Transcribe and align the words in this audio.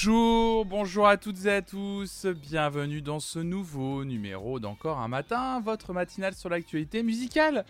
Bonjour, 0.00 0.64
bonjour 0.64 1.08
à 1.08 1.16
toutes 1.16 1.44
et 1.46 1.54
à 1.54 1.60
tous, 1.60 2.24
bienvenue 2.26 3.02
dans 3.02 3.18
ce 3.18 3.40
nouveau 3.40 4.04
numéro 4.04 4.60
d'Encore 4.60 5.00
un 5.00 5.08
matin, 5.08 5.58
votre 5.58 5.92
matinale 5.92 6.34
sur 6.34 6.48
l'actualité 6.48 7.02
musicale. 7.02 7.64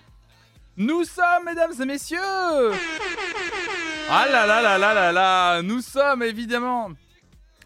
Nous 0.76 1.04
sommes, 1.04 1.46
mesdames 1.46 1.72
et 1.80 1.84
messieurs 1.86 2.18
Ah 4.11 4.26
là 4.30 4.46
là 4.46 4.61
là 4.61 4.76
là 4.76 4.93
là 4.93 5.11
là 5.11 5.62
Nous 5.62 5.80
sommes 5.80 6.22
évidemment 6.22 6.90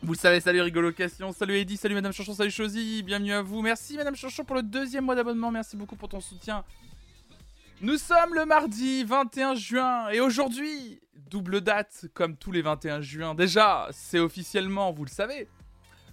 vous 0.04 0.16
savez, 0.16 0.40
salut 0.40 0.60
Rigolocation, 0.60 1.32
salut 1.32 1.56
Eddy, 1.58 1.76
salut 1.76 1.94
Madame 1.94 2.12
Chanchon, 2.12 2.34
salut 2.34 2.50
Chosy, 2.50 3.04
bienvenue 3.04 3.32
à 3.32 3.42
vous. 3.42 3.62
Merci 3.62 3.96
Madame 3.96 4.16
Chanchon 4.16 4.44
pour 4.44 4.56
le 4.56 4.62
deuxième 4.64 5.04
mois 5.04 5.14
d'abonnement, 5.14 5.52
merci 5.52 5.76
beaucoup 5.76 5.94
pour 5.94 6.08
ton 6.08 6.20
soutien. 6.20 6.64
Nous 7.82 7.98
sommes 7.98 8.34
le 8.34 8.46
mardi 8.46 9.02
21 9.02 9.56
juin 9.56 10.08
et 10.10 10.20
aujourd'hui, 10.20 11.00
double 11.28 11.60
date 11.60 12.06
comme 12.14 12.36
tous 12.36 12.52
les 12.52 12.62
21 12.62 13.00
juin. 13.00 13.34
Déjà, 13.34 13.88
c'est 13.90 14.20
officiellement, 14.20 14.92
vous 14.92 15.04
le 15.04 15.10
savez, 15.10 15.48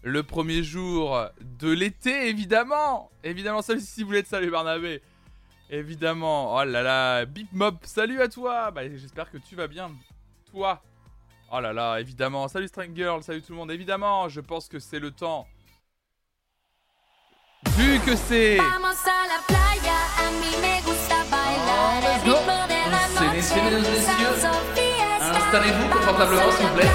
le 0.02 0.24
premier 0.24 0.64
jour 0.64 1.28
de 1.40 1.70
l'été, 1.70 2.28
évidemment. 2.28 3.12
Évidemment, 3.24 3.62
salut 3.62 3.82
si 3.82 4.02
vous 4.02 4.08
voulez, 4.08 4.24
salut 4.24 4.50
Barnabé. 4.50 5.04
Évidemment, 5.70 6.56
oh 6.56 6.64
là 6.64 6.82
là, 6.82 7.26
Bip 7.26 7.54
Mob, 7.54 7.78
salut 7.84 8.20
à 8.20 8.30
toi. 8.30 8.72
Bah, 8.72 8.90
j'espère 8.90 9.30
que 9.30 9.38
tu 9.38 9.56
vas 9.56 9.68
bien. 9.68 9.92
Toi, 10.52 10.82
Oh 11.52 11.60
là 11.60 11.74
là, 11.74 12.00
évidemment. 12.00 12.48
Salut 12.48 12.68
String 12.68 12.96
Girl, 12.96 13.24
salut 13.24 13.42
tout 13.42 13.54
le 13.54 13.58
monde. 13.58 13.72
Évidemment, 13.72 14.30
je 14.30 14.40
pense 14.40 14.68
que 14.68 14.78
c'est 14.78 15.00
le 15.00 15.10
temps. 15.10 15.48
Vu 17.78 18.00
que 18.00 18.16
c'est. 18.16 18.58
C'est 23.42 23.62
mesdames 23.64 23.84
et 23.84 23.90
messieurs. 23.90 24.36
Installez-vous 25.22 25.88
confortablement, 25.90 26.52
s'il 26.58 26.68
vous 26.68 26.76
plaît. 26.76 26.92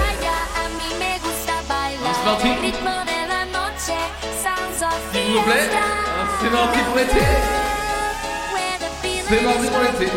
C'est 2.02 2.24
parti. 2.24 2.48
S'il 5.12 5.32
vous 5.32 5.42
plaît. 5.42 5.68
C'est 6.40 6.50
parti 6.50 6.78
pour 6.80 6.96
l'été. 6.96 7.24
C'est 9.28 9.44
parti 9.44 9.66
pour 9.68 9.80
l'été. 9.80 10.12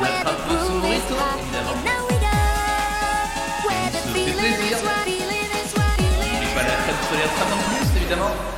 On 0.00 0.04
attrape 0.04 0.44
le 0.50 0.56
son 0.66 0.80
rythme, 0.80 1.14
évidemment. 1.40 2.14
plaisir. 4.44 4.76
Pas 6.54 6.62
la 6.62 6.68
crème 6.68 7.02
solaire 7.08 7.32
ça 7.38 7.44
non 7.50 7.60
plus, 7.68 7.83
oh 8.16 8.54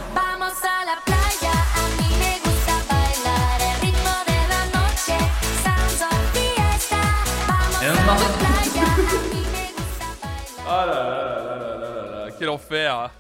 là 10.67 10.87
là 10.87 10.87
là 10.87 11.27
là 11.47 11.57
là 11.57 11.79
là 11.79 12.27
là, 12.27 12.31
quel 12.39 12.49
enfer. 12.49 13.11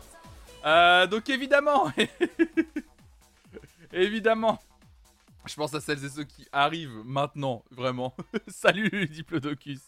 Euh, 0.64 1.06
donc 1.06 1.28
évidemment 1.30 1.92
Évidemment 3.92 4.58
Je 5.46 5.54
pense 5.54 5.72
à 5.74 5.80
celles 5.80 6.04
et 6.04 6.08
ceux 6.08 6.24
qui 6.24 6.46
arrivent 6.52 7.02
maintenant, 7.04 7.62
vraiment. 7.70 8.14
Salut 8.48 9.06
Diplodocus 9.06 9.80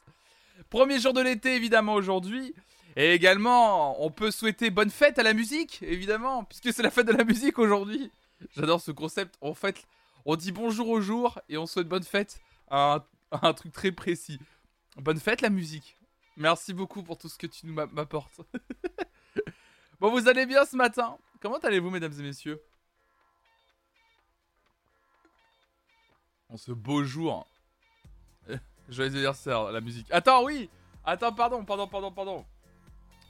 Premier 0.71 1.01
jour 1.01 1.13
de 1.13 1.21
l'été 1.21 1.57
évidemment 1.57 1.95
aujourd'hui. 1.95 2.55
Et 2.99 3.13
également, 3.13 4.05
on 4.05 4.11
peut 4.11 4.33
souhaiter 4.33 4.71
bonne 4.71 4.91
fête 4.91 5.21
à 5.21 5.23
la 5.23 5.33
musique, 5.33 5.79
évidemment, 5.83 6.43
puisque 6.43 6.73
c'est 6.73 6.83
la 6.83 6.91
fête 6.91 7.07
de 7.07 7.13
la 7.13 7.23
musique 7.23 7.61
aujourd'hui. 7.61 8.11
J'adore 8.57 8.81
ce 8.81 8.91
concept. 8.91 9.37
En 9.41 9.55
fait, 9.55 9.87
on 10.25 10.35
dit 10.35 10.51
bonjour 10.51 10.89
au 10.89 11.01
jour 11.01 11.39
et 11.49 11.57
on 11.59 11.67
souhaite 11.67 11.87
bonne 11.87 12.03
fête 12.03 12.41
à 12.69 13.07
un, 13.31 13.53
truc 13.53 13.71
très 13.71 13.93
précis. 13.93 14.41
Bonne 14.97 15.21
fête 15.21 15.43
la 15.43 15.49
musique. 15.49 15.97
Merci 16.37 16.75
beaucoup 16.75 17.05
pour 17.05 17.17
tout 17.17 17.29
ce 17.29 17.39
que 17.39 17.47
tu 17.47 17.67
nous 17.67 17.73
m'a- 17.73 17.87
m'apportes. 17.87 18.41
bon, 20.01 20.11
vous 20.11 20.27
allez 20.27 20.45
bien 20.45 20.65
ce 20.65 20.75
matin? 20.75 21.19
Comment 21.41 21.59
allez-vous, 21.59 21.91
mesdames 21.91 22.19
et 22.19 22.23
messieurs? 22.25 22.61
En 26.49 26.57
ce 26.57 26.73
beau 26.73 27.05
jour. 27.05 27.47
Joyeux 28.89 29.13
anniversaire, 29.13 29.71
la 29.71 29.81
musique. 29.81 30.09
Attends, 30.11 30.43
oui 30.43 30.69
Attends, 31.05 31.33
pardon, 31.33 31.65
pardon, 31.65 31.87
pardon, 31.87 32.11
pardon. 32.11 32.45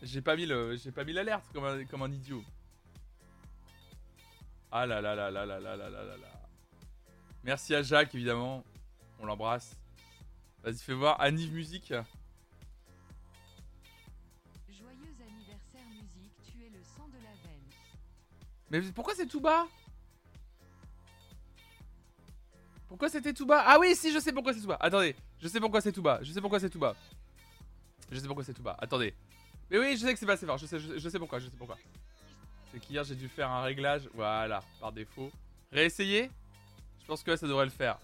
J'ai 0.02 0.22
pas 0.22 0.36
mis 0.36 0.46
le, 0.46 0.76
j'ai 0.76 0.92
pas 0.92 1.04
mis 1.04 1.12
l'alerte 1.12 1.44
comme 1.52 1.64
un, 1.64 1.84
comme 1.84 2.02
un 2.02 2.12
idiot. 2.12 2.44
Ah 4.70 4.86
là 4.86 5.00
là 5.00 5.14
là 5.14 5.30
là 5.30 5.44
là 5.46 5.58
là 5.58 5.76
là 5.76 5.90
là 5.90 6.04
là 6.04 6.16
là. 6.16 6.40
Merci 7.42 7.74
à 7.74 7.82
Jacques, 7.82 8.14
évidemment. 8.14 8.64
On 9.18 9.26
l'embrasse. 9.26 9.76
Vas-y, 10.62 10.78
fais 10.78 10.92
voir. 10.92 11.20
Anniv 11.20 11.52
Musique. 11.52 11.88
Joyeux 11.88 12.04
anniversaire 15.20 15.86
musique, 15.90 16.32
tu 16.44 16.64
es 16.64 16.70
le 16.70 16.82
sang 16.84 17.08
de 17.08 17.16
la 17.24 17.32
veine. 17.42 17.64
Mais 18.70 18.82
pourquoi 18.92 19.14
c'est 19.14 19.26
tout 19.26 19.40
bas? 19.40 19.66
Pourquoi 22.86 23.08
c'était 23.08 23.32
tout 23.32 23.46
bas? 23.46 23.64
Ah 23.66 23.78
oui, 23.78 23.96
si, 23.96 24.12
je 24.12 24.18
sais 24.18 24.32
pourquoi 24.32 24.52
c'est 24.52 24.60
tout 24.60 24.68
bas. 24.68 24.78
Attendez, 24.80 25.16
je 25.40 25.48
sais 25.48 25.60
pourquoi 25.60 25.80
c'est 25.80 25.92
tout 25.92 26.02
bas. 26.02 26.20
Je 26.22 26.32
sais 26.32 26.40
pourquoi 26.40 26.60
c'est 26.60 26.70
tout 26.70 26.78
bas. 26.78 26.94
Je 28.10 28.18
sais 28.18 28.26
pourquoi 28.26 28.44
c'est 28.44 28.54
tout 28.54 28.62
bas. 28.62 28.76
Attendez. 28.78 29.14
Mais 29.70 29.78
oui, 29.78 29.96
je 29.96 30.06
sais 30.06 30.12
que 30.12 30.18
c'est 30.18 30.26
pas 30.26 30.32
assez 30.34 30.46
fort. 30.46 30.58
Je 30.58 30.66
sais, 30.66 30.78
je, 30.78 30.98
je 30.98 31.08
sais 31.08 31.18
pourquoi, 31.18 31.38
je 31.38 31.46
sais 31.46 31.56
pourquoi. 31.56 31.76
C'est 32.72 32.80
qu'hier, 32.80 33.04
j'ai 33.04 33.14
dû 33.14 33.28
faire 33.28 33.50
un 33.50 33.62
réglage. 33.62 34.08
Voilà, 34.14 34.62
par 34.80 34.92
défaut. 34.92 35.30
Réessayer? 35.72 36.30
Je 37.00 37.06
pense 37.06 37.22
que 37.22 37.36
ça 37.36 37.46
devrait 37.46 37.64
le 37.64 37.70
faire. 37.70 37.98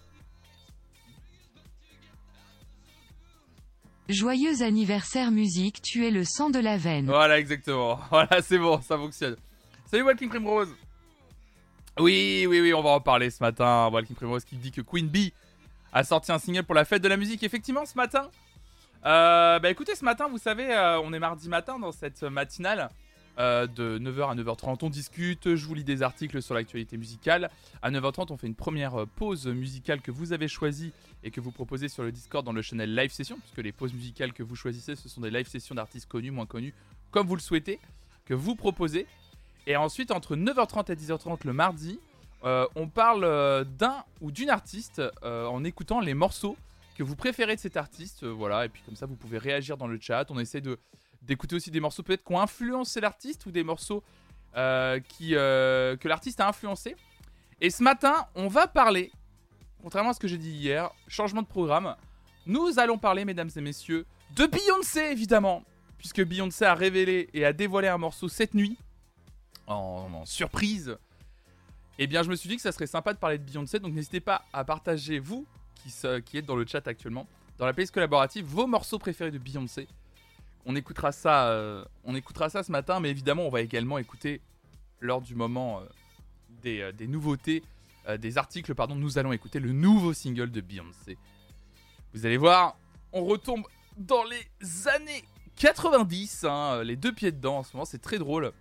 Joyeux 4.07 4.61
anniversaire 4.61 5.31
musique, 5.31 5.81
tu 5.81 6.05
es 6.05 6.11
le 6.11 6.23
sang 6.23 6.51
de 6.51 6.59
la 6.59 6.77
veine. 6.77 7.07
Voilà, 7.07 7.39
exactement. 7.39 7.99
Voilà, 8.11 8.41
c'est 8.41 8.59
bon, 8.59 8.79
ça 8.81 8.97
fonctionne. 8.97 9.35
Salut 9.87 10.03
Walking 10.03 10.29
Primrose. 10.29 10.69
Oui, 11.97 12.45
oui, 12.47 12.61
oui, 12.61 12.73
on 12.73 12.83
va 12.83 12.91
en 12.91 12.99
parler 12.99 13.31
ce 13.31 13.41
matin. 13.41 13.89
Walking 13.91 14.15
Primrose 14.15 14.45
qui 14.45 14.57
dit 14.57 14.71
que 14.71 14.81
Queen 14.81 15.07
Bee 15.07 15.33
a 15.91 16.03
sorti 16.03 16.31
un 16.31 16.37
single 16.37 16.63
pour 16.63 16.75
la 16.75 16.85
fête 16.85 17.01
de 17.01 17.07
la 17.07 17.17
musique. 17.17 17.41
Effectivement, 17.41 17.85
ce 17.85 17.95
matin. 17.95 18.29
Euh, 19.05 19.59
bah 19.59 19.69
écoutez, 19.69 19.93
ce 19.93 20.03
matin, 20.03 20.27
vous 20.27 20.39
savez, 20.39 20.73
euh, 20.73 20.99
on 20.99 21.13
est 21.13 21.19
mardi 21.19 21.47
matin 21.47 21.77
dans 21.77 21.91
cette 21.91 22.23
matinale. 22.23 22.89
euh, 23.37 23.67
de 23.67 23.99
9h 23.99 24.31
à 24.31 24.35
9h30, 24.35 24.77
on 24.83 24.89
discute, 24.89 25.55
je 25.55 25.65
vous 25.65 25.73
lis 25.73 25.83
des 25.83 26.01
articles 26.03 26.41
sur 26.41 26.55
l'actualité 26.55 26.97
musicale. 26.97 27.51
À 27.81 27.91
9h30, 27.91 28.31
on 28.31 28.37
fait 28.37 28.47
une 28.47 28.55
première 28.55 29.05
pause 29.17 29.45
musicale 29.47 30.01
que 30.01 30.09
vous 30.09 30.31
avez 30.31 30.47
choisie 30.47 30.93
et 31.21 31.31
que 31.31 31.41
vous 31.41 31.51
proposez 31.51 31.89
sur 31.89 32.03
le 32.03 32.13
Discord 32.13 32.45
dans 32.45 32.53
le 32.53 32.61
channel 32.61 32.95
Live 32.95 33.11
Session, 33.11 33.37
puisque 33.37 33.57
les 33.57 33.73
pauses 33.73 33.93
musicales 33.93 34.31
que 34.31 34.41
vous 34.41 34.55
choisissez, 34.55 34.95
ce 34.95 35.09
sont 35.09 35.19
des 35.19 35.31
live 35.31 35.47
sessions 35.47 35.75
d'artistes 35.75 36.07
connus, 36.07 36.31
moins 36.31 36.45
connus, 36.45 36.73
comme 37.11 37.27
vous 37.27 37.35
le 37.35 37.41
souhaitez, 37.41 37.79
que 38.25 38.33
vous 38.33 38.55
proposez. 38.55 39.05
Et 39.67 39.75
ensuite, 39.75 40.11
entre 40.11 40.37
9h30 40.37 40.91
et 40.91 40.95
10h30 40.95 41.39
le 41.43 41.53
mardi, 41.53 41.99
on 42.43 42.87
parle 42.87 43.65
d'un 43.77 44.03
ou 44.21 44.31
d'une 44.31 44.49
artiste 44.49 45.01
en 45.23 45.63
écoutant 45.65 45.99
les 45.99 46.13
morceaux 46.13 46.55
que 46.95 47.03
vous 47.03 47.15
préférez 47.15 47.55
de 47.55 47.61
cet 47.61 47.77
artiste. 47.77 48.23
euh, 48.23 48.29
voilà, 48.29 48.65
et 48.65 48.69
puis 48.69 48.81
comme 48.85 48.95
ça, 48.95 49.05
vous 49.05 49.15
pouvez 49.15 49.37
réagir 49.37 49.77
dans 49.77 49.87
le 49.87 49.99
chat. 49.99 50.25
On 50.31 50.39
essaie 50.39 50.61
d'écouter 51.21 51.55
aussi 51.55 51.69
des 51.69 51.79
morceaux 51.79 52.01
peut-être 52.01 52.23
qui 52.23 52.33
ont 52.33 52.41
influencé 52.41 53.01
l'artiste 53.01 53.45
ou 53.45 53.51
des 53.51 53.63
morceaux 53.63 54.03
euh, 54.55 54.99
qui, 54.99 55.35
euh, 55.35 55.97
que 55.97 56.07
l'artiste 56.07 56.39
a 56.39 56.47
influencé. 56.47 56.95
Et 57.61 57.69
ce 57.69 57.83
matin, 57.83 58.27
on 58.35 58.47
va 58.47 58.67
parler, 58.67 59.11
contrairement 59.81 60.11
à 60.11 60.13
ce 60.13 60.19
que 60.19 60.27
j'ai 60.27 60.37
dit 60.37 60.51
hier, 60.51 60.89
changement 61.07 61.41
de 61.41 61.47
programme. 61.47 61.95
Nous 62.45 62.79
allons 62.79 62.97
parler, 62.97 63.25
mesdames 63.25 63.49
et 63.55 63.61
messieurs, 63.61 64.05
de 64.35 64.45
Beyoncé 64.45 65.11
évidemment, 65.11 65.63
puisque 65.97 66.23
Beyoncé 66.23 66.65
a 66.65 66.75
révélé 66.75 67.29
et 67.33 67.45
a 67.45 67.53
dévoilé 67.53 67.87
un 67.87 67.97
morceau 67.97 68.27
cette 68.29 68.53
nuit 68.53 68.77
en, 69.67 70.07
en 70.13 70.25
surprise. 70.25 70.97
Eh 71.97 72.07
bien, 72.07 72.23
je 72.23 72.29
me 72.29 72.35
suis 72.35 72.49
dit 72.49 72.55
que 72.57 72.61
ça 72.61 72.71
serait 72.71 72.87
sympa 72.87 73.13
de 73.13 73.17
parler 73.19 73.37
de 73.37 73.43
Beyoncé, 73.43 73.79
donc 73.79 73.93
n'hésitez 73.93 74.19
pas 74.19 74.45
à 74.53 74.63
partager, 74.63 75.19
vous 75.19 75.45
qui, 76.25 76.37
êtes 76.37 76.45
dans 76.45 76.55
le 76.55 76.65
chat 76.65 76.87
actuellement, 76.87 77.27
dans 77.57 77.65
la 77.65 77.73
playlist 77.73 77.93
collaborative, 77.93 78.45
vos 78.45 78.67
morceaux 78.67 78.99
préférés 78.99 79.31
de 79.31 79.37
Beyoncé. 79.37 79.87
On 80.65 80.75
écoutera 80.75 81.11
ça, 81.11 81.49
euh, 81.49 81.85
on 82.03 82.15
écoutera 82.15 82.49
ça 82.49 82.63
ce 82.63 82.71
matin, 82.71 82.99
mais 82.99 83.11
évidemment, 83.11 83.43
on 83.43 83.49
va 83.49 83.61
également 83.61 83.97
écouter 83.97 84.41
lors 84.99 85.21
du 85.21 85.35
moment 85.35 85.79
euh, 85.79 85.83
des, 86.61 86.81
euh, 86.81 86.91
des 86.91 87.07
nouveautés, 87.07 87.63
des 88.19 88.37
articles, 88.37 88.75
pardon, 88.75 88.93
nous 88.93 89.17
allons 89.17 89.33
écouter 89.33 89.59
le 89.59 89.71
nouveau 89.71 90.13
single 90.13 90.51
de 90.51 90.61
Beyoncé. 90.61 91.17
Vous 92.13 92.27
allez 92.27 92.37
voir, 92.37 92.77
on 93.13 93.25
retombe 93.25 93.63
dans 93.97 94.23
les 94.25 94.87
années 94.87 95.23
90, 95.55 96.43
hein, 96.43 96.83
les 96.83 96.97
deux 96.97 97.11
pieds 97.11 97.31
dedans 97.31 97.57
en 97.57 97.63
ce 97.63 97.75
moment, 97.75 97.83
c'est 97.83 98.01
très 98.01 98.19
drôle. 98.19 98.51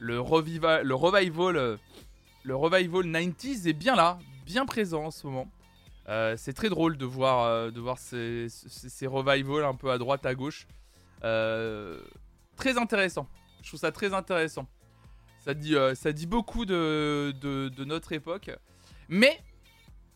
Le, 0.00 0.14
le 0.14 0.20
revival, 0.20 0.84
le 0.84 0.94
revival 0.96 1.78
90s 2.44 3.68
est 3.68 3.74
bien 3.74 3.94
là, 3.94 4.18
bien 4.44 4.66
présent 4.66 5.04
en 5.04 5.10
ce 5.12 5.24
moment. 5.24 5.48
Euh, 6.10 6.34
c'est 6.36 6.52
très 6.52 6.68
drôle 6.68 6.96
de 6.96 7.04
voir, 7.04 7.44
euh, 7.44 7.70
de 7.70 7.80
voir 7.80 7.98
ces, 7.98 8.48
revivals 9.06 9.64
un 9.64 9.74
peu 9.74 9.90
à 9.90 9.98
droite, 9.98 10.26
à 10.26 10.34
gauche. 10.34 10.66
Euh, 11.22 12.00
très 12.56 12.78
intéressant. 12.78 13.28
Je 13.62 13.68
trouve 13.68 13.80
ça 13.80 13.92
très 13.92 14.12
intéressant. 14.12 14.66
Ça 15.44 15.54
dit, 15.54 15.74
ça 15.94 16.12
dit 16.12 16.26
beaucoup 16.26 16.66
de, 16.66 17.32
de, 17.40 17.68
de 17.68 17.84
notre 17.84 18.12
époque. 18.12 18.50
Mais 19.08 19.40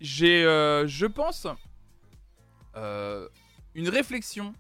j'ai, 0.01 0.43
je 0.43 1.07
pense, 1.07 1.47
une 2.75 3.89
réflexion 3.89 4.55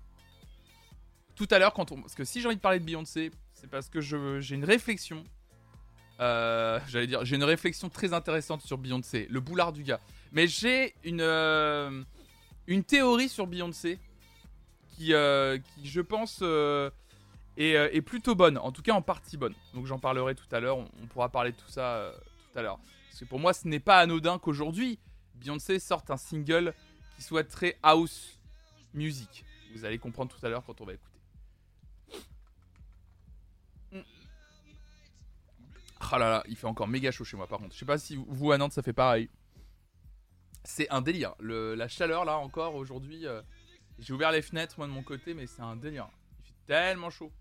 tout 1.34 1.48
à 1.50 1.58
l'heure, 1.58 1.74
quand 1.74 1.90
on, 1.90 2.00
parce 2.00 2.14
que 2.14 2.24
si 2.24 2.40
j'ai 2.40 2.46
envie 2.46 2.56
de 2.56 2.60
parler 2.60 2.78
de 2.78 2.84
Beyoncé, 2.84 3.32
c'est 3.54 3.68
parce 3.68 3.88
que 3.88 4.00
je, 4.00 4.40
j'ai 4.40 4.54
une 4.54 4.64
réflexion. 4.64 5.24
J'allais 6.18 7.08
dire, 7.08 7.24
j'ai 7.24 7.36
une 7.36 7.44
réflexion 7.44 7.90
très 7.90 8.14
intéressante 8.14 8.62
sur 8.62 8.78
Beyoncé, 8.78 9.26
le 9.30 9.40
boulard 9.40 9.72
du 9.72 9.82
gars. 9.82 10.00
Mais 10.34 10.48
j'ai 10.48 10.94
une 11.04 11.20
euh, 11.20 12.02
une 12.66 12.82
théorie 12.82 13.28
sur 13.28 13.46
Beyoncé 13.46 14.00
qui, 14.88 15.14
euh, 15.14 15.58
je 15.82 16.00
pense, 16.00 16.40
euh, 16.42 16.90
est, 17.56 17.70
est 17.70 18.02
plutôt 18.02 18.34
bonne. 18.34 18.58
En 18.58 18.72
tout 18.72 18.82
cas, 18.82 18.92
en 18.94 19.02
partie 19.02 19.36
bonne. 19.36 19.54
Donc 19.74 19.86
j'en 19.86 20.00
parlerai 20.00 20.34
tout 20.34 20.46
à 20.50 20.58
l'heure. 20.58 20.78
On, 20.78 21.06
pourra 21.06 21.28
parler 21.28 21.52
de 21.52 21.56
tout 21.56 21.68
ça 21.68 22.12
tout 22.52 22.58
à 22.58 22.62
l'heure. 22.62 22.78
Parce 23.08 23.20
que 23.20 23.24
pour 23.26 23.38
moi, 23.38 23.52
ce 23.52 23.68
n'est 23.68 23.80
pas 23.80 24.00
anodin 24.00 24.38
qu'aujourd'hui 24.38 24.98
Beyoncé 25.36 25.78
sorte 25.78 26.10
un 26.10 26.16
single 26.16 26.74
qui 27.16 27.22
soit 27.22 27.44
très 27.44 27.78
house 27.82 28.36
music. 28.92 29.44
Vous 29.74 29.84
allez 29.84 29.98
comprendre 29.98 30.34
tout 30.36 30.44
à 30.44 30.48
l'heure 30.48 30.64
quand 30.64 30.80
on 30.80 30.84
va 30.84 30.94
écouter. 30.94 31.10
Ah 36.12 36.18
là 36.18 36.28
là, 36.28 36.44
il 36.48 36.56
fait 36.56 36.66
encore 36.66 36.86
méga 36.86 37.10
chaud 37.10 37.24
chez 37.24 37.36
moi 37.36 37.46
par 37.46 37.58
contre. 37.58 37.72
Je 37.72 37.78
sais 37.78 37.84
pas 37.84 37.98
si 37.98 38.16
vous 38.16 38.52
à 38.52 38.58
Nantes 38.58 38.72
ça 38.72 38.82
fait 38.82 38.92
pareil. 38.92 39.28
C'est 40.64 40.88
un 40.90 41.02
délire. 41.02 41.34
La 41.40 41.88
chaleur 41.88 42.24
là 42.24 42.38
encore 42.38 42.74
aujourd'hui. 42.74 43.26
euh, 43.26 43.42
J'ai 43.98 44.12
ouvert 44.12 44.32
les 44.32 44.42
fenêtres 44.42 44.74
moi 44.78 44.86
de 44.86 44.92
mon 44.92 45.02
côté, 45.02 45.34
mais 45.34 45.46
c'est 45.46 45.62
un 45.62 45.76
délire. 45.76 46.08
Il 46.40 46.46
fait 46.46 46.54
tellement 46.66 47.10
chaud. 47.10 47.32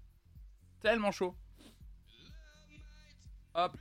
Tellement 0.81 1.11
chaud. 1.11 1.35
Hop. 3.55 3.77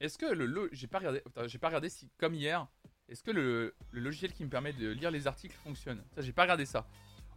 Est-ce 0.00 0.16
que 0.16 0.26
le 0.26 0.68
j'ai 0.72 0.86
pas 0.86 0.98
regardé 0.98 1.22
j'ai 1.46 1.58
pas 1.58 1.66
regardé 1.68 1.88
si 1.90 2.08
comme 2.18 2.34
hier 2.34 2.66
est-ce 3.08 3.22
que 3.24 3.30
le, 3.32 3.74
logiciel 3.92 4.32
qui 4.32 4.44
me 4.44 4.48
permet 4.48 4.72
de 4.72 4.88
lire 4.90 5.10
les 5.10 5.26
articles 5.26 5.56
fonctionne? 5.64 6.02
J'ai 6.18 6.32
pas 6.32 6.42
regardé 6.42 6.64
ça. 6.64 6.86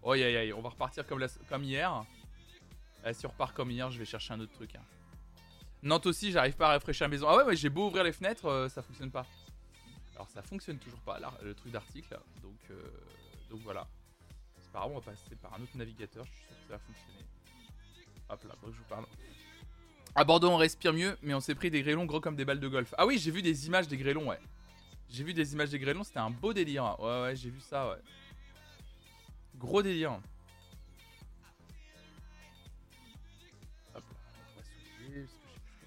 Oh 0.04 0.12
aïe 0.12 0.24
aïe, 0.24 0.54
on 0.54 0.62
va 0.62 0.70
repartir 0.70 1.06
comme, 1.08 1.18
la- 1.20 1.28
comme 1.50 1.64
hier. 1.64 2.06
Eh, 3.06 3.14
si 3.14 3.26
on 3.26 3.30
repart 3.30 3.56
comme 3.56 3.72
hier, 3.72 3.90
je 3.90 3.98
vais 3.98 4.06
chercher 4.06 4.34
un 4.36 4.40
autre 4.40 4.54
truc. 4.54 4.76
hein. 4.76 4.84
Nantes 5.82 6.06
aussi, 6.06 6.32
j'arrive 6.32 6.56
pas 6.56 6.68
à 6.68 6.72
rafraîchir 6.74 7.06
la 7.06 7.10
maison. 7.10 7.28
Ah 7.28 7.38
ouais, 7.38 7.44
ouais 7.44 7.56
j'ai 7.56 7.70
beau 7.70 7.88
ouvrir 7.88 8.04
les 8.04 8.12
fenêtres, 8.14 8.46
euh, 8.46 8.70
ça 8.70 8.84
fonctionne 8.84 9.10
pas. 9.12 9.26
Alors 10.16 10.30
ça 10.30 10.42
fonctionne 10.42 10.78
toujours 10.78 11.00
pas, 11.02 11.20
là, 11.20 11.34
le 11.42 11.54
truc 11.54 11.72
d'article. 11.72 12.20
Donc, 12.42 12.60
euh, 12.72 12.76
donc 13.50 13.62
voilà. 13.62 13.88
C'est 14.62 14.72
pas 14.72 14.80
grave, 14.80 14.92
on 14.92 15.00
va 15.00 15.02
passer 15.02 15.36
par 15.42 15.54
un 15.54 15.62
autre 15.62 15.76
navigateur, 15.76 16.26
je 16.26 16.32
suis 16.32 16.46
sûr 16.46 16.56
que 16.56 16.68
ça 16.68 16.74
va 16.74 16.80
fonctionner. 16.80 17.26
Hop 18.30 18.44
là, 18.44 18.56
que 18.62 18.72
je 18.72 18.78
vous 18.78 18.84
parle. 18.86 19.06
À 20.16 20.24
Bordeaux, 20.24 20.50
on 20.50 20.58
respire 20.58 20.94
mieux, 20.94 21.18
mais 21.24 21.34
on 21.34 21.40
s'est 21.40 21.56
pris 21.56 21.72
des 21.72 21.82
grêlons 21.82 22.06
gros 22.06 22.22
comme 22.22 22.36
des 22.36 22.46
balles 22.46 22.60
de 22.60 22.68
golf. 22.68 22.94
Ah 22.98 23.06
oui, 23.06 23.18
j'ai 23.18 23.32
vu 23.32 23.42
des 23.42 23.68
images 23.68 23.88
des 23.88 23.98
grêlons, 23.98 24.30
ouais. 24.30 24.40
J'ai 25.10 25.24
vu 25.24 25.34
des 25.34 25.54
images 25.54 25.72
des 25.72 25.80
grêlons, 25.80 26.04
c'était 26.04 26.20
un 26.20 26.30
beau 26.30 26.54
délire. 26.54 27.00
Ouais, 27.00 27.22
ouais, 27.22 27.36
j'ai 27.36 27.50
vu 27.50 27.60
ça, 27.60 27.90
ouais. 27.90 28.02
Gros 29.56 29.82
délire. 29.82 30.14
Hop 30.14 30.22
on 33.96 33.96
va 33.96 34.52
parce 34.56 34.68
que 34.68 34.74
je 34.80 34.86
sais 34.86 34.92
plus 35.02 35.28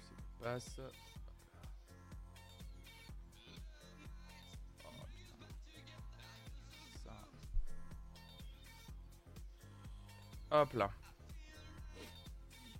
ce 0.01 0.09
qui 0.09 0.43
passe. 0.43 0.79
Hop 10.51 10.73
là. 10.73 10.89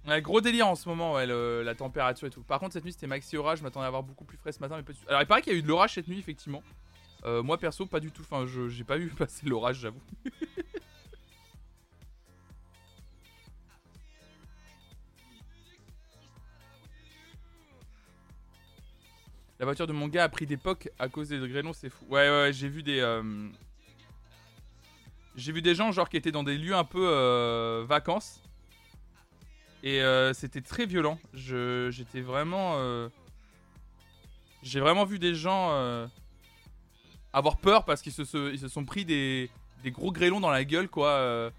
Ouais, 0.07 0.21
gros 0.21 0.39
délire 0.39 0.67
en 0.67 0.75
ce 0.75 0.87
moment, 0.87 1.13
ouais, 1.13 1.25
la 1.25 1.75
température 1.75 2.27
et 2.27 2.31
tout. 2.31 2.41
Par 2.41 2.59
contre, 2.59 2.73
cette 2.73 2.85
nuit 2.85 2.93
c'était 2.93 3.07
maxi 3.07 3.35
orage. 3.35 3.59
Je 3.59 3.63
m'attendais 3.63 3.83
à 3.83 3.87
avoir 3.87 4.03
beaucoup 4.03 4.23
plus 4.23 4.37
frais 4.37 4.53
ce 4.53 4.59
matin, 4.59 4.77
mais 4.77 4.83
pas 4.83 4.93
du. 4.93 4.99
Alors, 5.07 5.21
il 5.21 5.27
paraît 5.27 5.41
qu'il 5.41 5.51
y 5.51 5.55
a 5.55 5.59
eu 5.59 5.61
de 5.61 5.67
l'orage 5.67 5.93
cette 5.95 6.07
nuit, 6.07 6.19
effectivement. 6.19 6.63
Euh, 7.25 7.43
moi 7.43 7.57
perso, 7.57 7.85
pas 7.85 7.99
du 7.99 8.11
tout. 8.11 8.21
Enfin, 8.21 8.45
je 8.45 8.69
j'ai 8.69 8.85
pas 8.85 8.97
vu 8.97 9.09
passer 9.17 9.45
l'orage, 9.47 9.79
j'avoue. 9.79 10.01
La 19.59 19.65
voiture 19.65 19.87
de 19.87 19.93
mon 19.93 20.07
gars 20.07 20.23
a 20.25 20.29
pris 20.29 20.45
d'époque 20.45 20.89
à 20.99 21.09
cause 21.09 21.29
des 21.29 21.39
grêlons, 21.39 21.73
c'est 21.73 21.89
fou. 21.89 22.05
Ouais, 22.09 22.29
ouais, 22.29 22.41
ouais, 22.43 22.53
j'ai 22.53 22.69
vu 22.69 22.83
des. 22.83 22.99
euh, 22.99 23.49
J'ai 25.37 25.51
vu 25.51 25.61
des 25.61 25.75
gens, 25.75 25.91
genre, 25.91 26.09
qui 26.09 26.17
étaient 26.17 26.31
dans 26.31 26.43
des 26.43 26.57
lieux 26.57 26.75
un 26.75 26.83
peu 26.83 27.07
euh, 27.07 27.85
vacances. 27.87 28.41
Et 29.83 30.01
euh, 30.01 30.33
c'était 30.33 30.61
très 30.61 30.85
violent. 30.85 31.19
J'étais 31.33 32.21
vraiment. 32.21 32.73
euh, 32.77 33.07
J'ai 34.63 34.79
vraiment 34.79 35.05
vu 35.05 35.19
des 35.19 35.35
gens 35.35 36.07
avoir 37.33 37.57
peur 37.57 37.85
parce 37.85 38.01
qu'ils 38.01 38.11
se, 38.13 38.25
se- 38.25 38.51
ils 38.51 38.59
se 38.59 38.67
sont 38.67 38.83
pris 38.83 39.05
des, 39.05 39.49
des 39.83 39.91
gros 39.91 40.11
grêlons 40.11 40.39
dans 40.39 40.49
la 40.49 40.65
gueule, 40.65 40.89
quoi. 40.89 41.51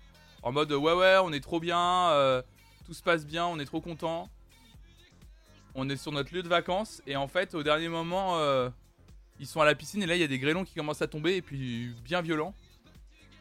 en 0.43 0.53
mode 0.53 0.73
ouais, 0.73 0.93
ouais, 0.93 1.17
on 1.23 1.33
est 1.33 1.41
trop 1.41 1.61
bien, 1.61 2.43
tout 2.85 2.95
se 2.95 3.03
passe 3.03 3.25
bien, 3.25 3.47
on 3.47 3.59
est 3.61 3.65
trop 3.65 3.81
content. 3.81 4.29
On 5.77 5.89
est 5.89 5.97
sur 5.97 6.11
notre 6.11 6.35
lieu 6.35 6.43
de 6.43 6.49
vacances 6.49 7.01
et 7.07 7.15
en 7.15 7.29
fait, 7.29 7.55
au 7.55 7.63
dernier 7.63 7.89
moment, 7.89 8.37
ils 9.39 9.47
sont 9.47 9.61
à 9.61 9.65
la 9.65 9.77
piscine 9.77 10.03
et 10.03 10.07
là, 10.07 10.17
il 10.17 10.21
y 10.21 10.25
a 10.25 10.29
des 10.29 10.41
grêlons 10.41 10.65
qui 10.65 10.75
commencent 10.75 11.03
à 11.03 11.07
tomber 11.07 11.37
et 11.37 11.43
puis 11.43 11.95
bien 12.05 12.21
violents. 12.23 12.55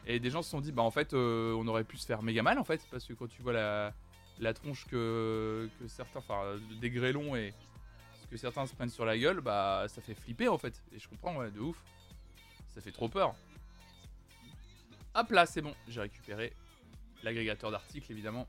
Et 0.08 0.18
des 0.20 0.30
gens 0.30 0.40
se 0.40 0.50
sont 0.50 0.62
dit, 0.62 0.72
bah 0.72 0.82
en 0.82 0.90
fait, 0.90 1.12
euh, 1.12 1.52
on 1.52 1.68
aurait 1.68 1.84
pu 1.84 1.98
se 1.98 2.06
faire 2.06 2.22
méga 2.22 2.42
mal 2.42 2.58
en 2.58 2.64
fait, 2.64 2.80
parce 2.90 3.04
que 3.04 3.12
quand 3.12 3.28
tu 3.28 3.42
vois 3.42 3.52
la, 3.52 3.92
la 4.38 4.54
tronche 4.54 4.86
que, 4.86 5.68
que 5.78 5.86
certains, 5.86 6.20
enfin, 6.20 6.58
des 6.80 6.88
grêlons 6.90 7.36
et 7.36 7.52
ce 8.22 8.26
que 8.26 8.38
certains 8.38 8.66
se 8.66 8.74
prennent 8.74 8.88
sur 8.88 9.04
la 9.04 9.18
gueule, 9.18 9.42
bah 9.42 9.84
ça 9.88 10.00
fait 10.00 10.14
flipper 10.14 10.48
en 10.48 10.56
fait. 10.56 10.82
Et 10.92 10.98
je 10.98 11.06
comprends, 11.08 11.36
ouais, 11.36 11.50
de 11.50 11.60
ouf. 11.60 11.76
Ça 12.68 12.80
fait 12.80 12.90
trop 12.90 13.10
peur. 13.10 13.34
Hop 15.14 15.30
là, 15.30 15.44
c'est 15.44 15.60
bon, 15.60 15.74
j'ai 15.88 16.00
récupéré 16.00 16.54
l'agrégateur 17.22 17.70
d'articles 17.70 18.10
évidemment. 18.10 18.48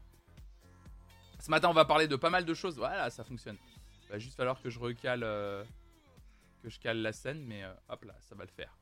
Ce 1.39 1.51
matin, 1.51 1.67
on 1.69 1.73
va 1.73 1.83
parler 1.85 2.07
de 2.07 2.15
pas 2.15 2.29
mal 2.29 2.45
de 2.45 2.53
choses. 2.53 2.77
Voilà, 2.77 3.09
ça 3.09 3.25
fonctionne. 3.25 3.57
Va 4.09 4.17
juste 4.17 4.35
falloir 4.35 4.61
que 4.61 4.69
je 4.69 4.79
recale, 4.79 5.23
euh, 5.23 5.63
que 6.63 6.69
je 6.69 6.79
cale 6.79 7.01
la 7.01 7.11
scène, 7.11 7.43
mais 7.45 7.63
euh, 7.63 7.73
hop 7.89 8.05
là, 8.05 8.15
ça 8.21 8.35
va 8.35 8.43
le 8.45 8.49
faire. 8.49 8.77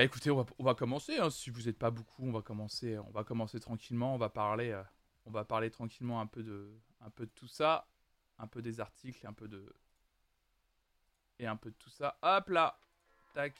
Bah 0.00 0.04
écoutez, 0.04 0.30
on 0.30 0.36
va, 0.36 0.46
on 0.58 0.64
va 0.64 0.74
commencer. 0.74 1.18
hein. 1.18 1.28
Si 1.28 1.50
vous 1.50 1.64
n'êtes 1.64 1.78
pas 1.78 1.90
beaucoup, 1.90 2.24
on 2.26 2.32
va 2.32 2.40
commencer. 2.40 2.96
On 3.06 3.10
va 3.10 3.22
commencer 3.22 3.60
tranquillement. 3.60 4.14
On 4.14 4.16
va 4.16 4.30
parler, 4.30 4.70
euh, 4.70 4.82
on 5.26 5.30
va 5.30 5.44
parler 5.44 5.70
tranquillement 5.70 6.22
un 6.22 6.26
peu 6.26 6.42
de, 6.42 6.72
un 7.02 7.10
peu 7.10 7.26
de 7.26 7.30
tout 7.34 7.46
ça, 7.46 7.86
un 8.38 8.46
peu 8.46 8.62
des 8.62 8.80
articles, 8.80 9.26
un 9.26 9.34
peu 9.34 9.46
de 9.46 9.76
et 11.38 11.46
un 11.46 11.54
peu 11.54 11.68
de 11.70 11.74
tout 11.78 11.90
ça. 11.90 12.16
Hop 12.22 12.48
là, 12.48 12.78
tac. 13.34 13.52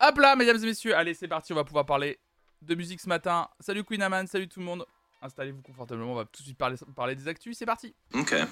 Hop 0.00 0.18
là, 0.18 0.34
mesdames 0.34 0.56
et 0.56 0.66
messieurs. 0.66 0.96
Allez, 0.96 1.14
c'est 1.14 1.28
parti. 1.28 1.52
On 1.52 1.56
va 1.56 1.62
pouvoir 1.62 1.86
parler 1.86 2.18
de 2.62 2.74
musique 2.74 3.00
ce 3.00 3.08
matin. 3.08 3.48
Salut 3.60 3.84
Queen 3.84 4.02
Aman, 4.02 4.26
salut 4.26 4.48
tout 4.48 4.58
le 4.58 4.66
monde. 4.66 4.84
Installez-vous 5.22 5.62
confortablement. 5.62 6.10
On 6.10 6.16
va 6.16 6.24
tout 6.24 6.42
de 6.42 6.46
suite 6.46 6.58
parler, 6.58 6.76
parler 6.96 7.14
des 7.14 7.28
actus. 7.28 7.56
C'est 7.56 7.66
parti. 7.66 7.94
Okay. 8.12 8.46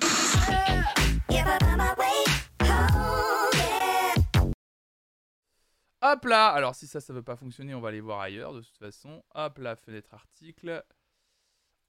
Hop 6.06 6.26
là 6.26 6.48
Alors 6.48 6.74
si 6.74 6.86
ça, 6.86 7.00
ça 7.00 7.14
veut 7.14 7.22
pas 7.22 7.34
fonctionner, 7.34 7.74
on 7.74 7.80
va 7.80 7.88
aller 7.88 8.02
voir 8.02 8.20
ailleurs 8.20 8.52
de 8.52 8.60
toute 8.60 8.76
façon. 8.76 9.24
Hop 9.34 9.56
là, 9.56 9.74
fenêtre 9.74 10.12
article. 10.12 10.84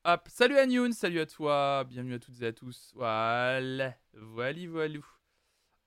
Hop, 0.05 0.29
salut 0.29 0.57
Anyoun, 0.57 0.93
salut 0.93 1.19
à 1.19 1.25
toi, 1.25 1.83
bienvenue 1.83 2.13
à 2.13 2.19
toutes 2.19 2.41
et 2.41 2.47
à 2.47 2.53
tous. 2.53 2.93
Voilà, 2.95 3.93
voili 4.13 4.67
voilou. 4.67 5.05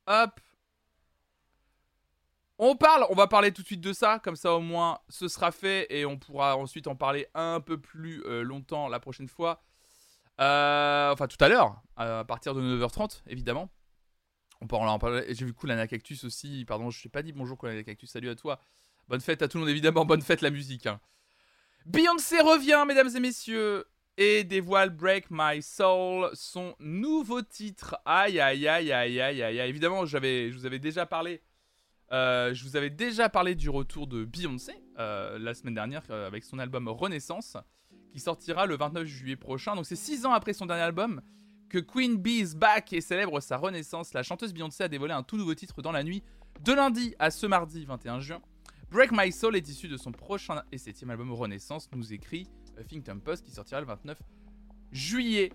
Hop. 0.06 0.40
On 2.58 2.76
parle, 2.76 3.06
on 3.08 3.14
va 3.14 3.28
parler 3.28 3.50
tout 3.50 3.62
de 3.62 3.66
suite 3.66 3.80
de 3.80 3.94
ça, 3.94 4.18
comme 4.18 4.36
ça 4.36 4.52
au 4.52 4.60
moins 4.60 4.98
ce 5.08 5.26
sera 5.26 5.50
fait 5.50 5.86
et 5.88 6.04
on 6.04 6.18
pourra 6.18 6.58
ensuite 6.58 6.86
en 6.86 6.96
parler 6.96 7.28
un 7.32 7.60
peu 7.62 7.80
plus 7.80 8.22
euh, 8.26 8.42
longtemps 8.42 8.88
la 8.88 9.00
prochaine 9.00 9.28
fois. 9.28 9.62
Euh, 10.38 11.10
enfin 11.10 11.28
tout 11.28 11.42
à 11.42 11.48
l'heure, 11.48 11.80
à 11.96 12.24
partir 12.26 12.54
de 12.54 12.60
9h30 12.60 13.22
évidemment. 13.26 13.70
On 14.60 14.66
peut 14.66 14.76
en 14.76 14.98
parler. 14.98 15.24
J'ai 15.34 15.44
vu 15.44 15.52
Cool 15.52 15.70
Cactus 15.88 16.24
aussi. 16.24 16.64
Pardon, 16.66 16.90
je 16.90 17.02
t'ai 17.02 17.08
pas 17.08 17.22
dit 17.22 17.32
bonjour 17.32 17.56
Cool 17.56 17.84
Cactus. 17.84 18.10
Salut 18.10 18.28
à 18.28 18.34
toi. 18.34 18.60
Bonne 19.08 19.20
fête 19.20 19.42
à 19.42 19.48
tout 19.48 19.58
le 19.58 19.62
monde, 19.62 19.70
évidemment. 19.70 20.04
Bonne 20.04 20.22
fête 20.22 20.42
la 20.42 20.50
musique. 20.50 20.86
hein. 20.86 21.00
Beyoncé 21.86 22.40
revient, 22.40 22.84
mesdames 22.86 23.08
et 23.16 23.20
messieurs, 23.20 23.84
et 24.18 24.44
dévoile 24.44 24.90
Break 24.90 25.26
My 25.30 25.62
Soul, 25.62 26.28
son 26.34 26.74
nouveau 26.80 27.40
titre. 27.40 27.96
Aïe, 28.04 28.40
aïe, 28.40 28.66
aïe, 28.68 28.92
aïe, 28.92 29.20
aïe, 29.20 29.42
aïe. 29.42 29.58
Évidemment, 29.60 30.04
je 30.04 30.18
vous 30.52 30.66
avais 30.66 30.78
déjà 30.78 31.06
parlé. 31.06 31.40
euh, 32.12 32.52
je 32.52 32.64
vous 32.64 32.76
avais 32.76 32.90
déjà 32.90 33.28
parlé 33.28 33.54
du 33.54 33.70
retour 33.70 34.06
de 34.06 34.24
Beyoncé 34.24 34.72
euh, 34.98 35.38
la 35.38 35.54
semaine 35.54 35.74
dernière 35.74 36.02
euh, 36.10 36.26
avec 36.26 36.42
son 36.44 36.58
album 36.58 36.88
Renaissance 36.88 37.56
qui 38.10 38.18
sortira 38.20 38.66
le 38.66 38.76
29 38.76 39.06
juillet 39.06 39.36
prochain. 39.36 39.76
Donc 39.76 39.86
c'est 39.86 39.96
6 39.96 40.26
ans 40.26 40.32
après 40.32 40.52
son 40.52 40.66
dernier 40.66 40.82
album 40.82 41.22
que 41.68 41.78
Queen 41.78 42.16
Bee 42.16 42.40
is 42.40 42.54
back 42.56 42.92
et 42.92 43.00
célèbre 43.00 43.40
sa 43.40 43.56
renaissance. 43.56 44.12
La 44.14 44.22
chanteuse 44.22 44.52
Beyoncé 44.54 44.84
a 44.84 44.88
dévoilé 44.88 45.12
un 45.14 45.22
tout 45.22 45.36
nouveau 45.36 45.54
titre 45.54 45.82
dans 45.82 45.92
la 45.92 46.02
nuit 46.02 46.22
de 46.64 46.72
lundi 46.72 47.14
à 47.18 47.30
ce 47.30 47.46
mardi 47.46 47.84
21 47.84 48.20
juin. 48.20 48.40
Break 48.90 49.10
My 49.12 49.30
Soul 49.32 49.54
est 49.56 49.68
issu 49.68 49.86
de 49.88 49.96
son 49.96 50.12
prochain 50.12 50.62
et 50.72 50.78
septième 50.78 51.10
album 51.10 51.30
Renaissance, 51.32 51.88
nous 51.94 52.12
écrit 52.12 52.48
Huffington 52.78 53.20
Post 53.22 53.44
qui 53.44 53.50
sortira 53.52 53.80
le 53.80 53.86
29 53.86 54.18
juillet. 54.92 55.52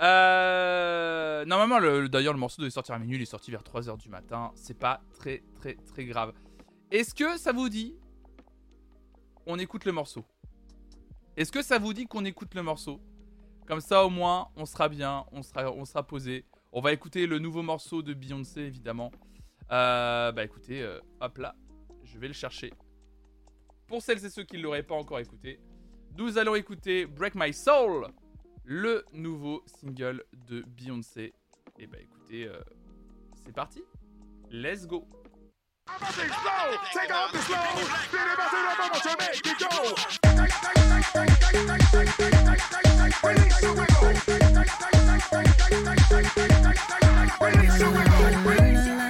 Euh, 0.00 1.44
Normalement, 1.44 1.78
le- 1.78 2.08
d'ailleurs, 2.08 2.32
le 2.32 2.38
morceau 2.38 2.62
devait 2.62 2.70
sortir 2.70 2.94
à 2.94 2.98
minuit, 2.98 3.16
il 3.16 3.22
est 3.22 3.26
sorti 3.26 3.50
vers 3.50 3.62
3h 3.62 3.98
du 3.98 4.08
matin. 4.08 4.50
C'est 4.54 4.78
pas 4.78 5.02
très, 5.18 5.42
très, 5.56 5.74
très 5.74 6.04
grave. 6.06 6.32
Est-ce 6.90 7.14
que 7.14 7.36
ça 7.38 7.52
vous 7.52 7.68
dit 7.68 7.94
on 9.46 9.58
écoute 9.58 9.84
le 9.84 9.92
morceau? 9.92 10.24
Est-ce 11.36 11.52
que 11.52 11.62
ça 11.62 11.78
vous 11.78 11.92
dit 11.92 12.06
qu'on 12.06 12.24
écoute 12.24 12.54
le 12.54 12.62
morceau? 12.62 13.00
Comme 13.70 13.80
ça, 13.80 14.04
au 14.04 14.10
moins, 14.10 14.48
on 14.56 14.66
sera 14.66 14.88
bien, 14.88 15.24
on 15.30 15.44
sera, 15.44 15.70
on 15.70 15.84
sera 15.84 16.04
posé. 16.04 16.44
On 16.72 16.80
va 16.80 16.92
écouter 16.92 17.28
le 17.28 17.38
nouveau 17.38 17.62
morceau 17.62 18.02
de 18.02 18.14
Beyoncé, 18.14 18.62
évidemment. 18.62 19.12
Euh, 19.70 20.32
bah 20.32 20.42
écoutez, 20.42 20.82
euh, 20.82 20.98
hop 21.20 21.38
là, 21.38 21.54
je 22.02 22.18
vais 22.18 22.26
le 22.26 22.34
chercher. 22.34 22.72
Pour 23.86 24.02
celles 24.02 24.24
et 24.26 24.28
ceux 24.28 24.42
qui 24.42 24.56
ne 24.56 24.62
l'auraient 24.62 24.82
pas 24.82 24.96
encore 24.96 25.20
écouté, 25.20 25.60
nous 26.18 26.36
allons 26.36 26.56
écouter 26.56 27.06
Break 27.06 27.36
My 27.36 27.54
Soul, 27.54 28.08
le 28.64 29.04
nouveau 29.12 29.62
single 29.66 30.24
de 30.48 30.62
Beyoncé. 30.62 31.32
Et 31.78 31.86
bah 31.86 31.98
écoutez, 32.00 32.48
euh, 32.48 32.60
c'est 33.44 33.54
parti. 33.54 33.84
Let's 34.50 34.84
go. 34.84 35.06
When 47.40 47.58
it's 47.60 47.80
over, 47.82 47.98
when 48.44 48.64
it's 48.64 48.88
over. 48.88 49.09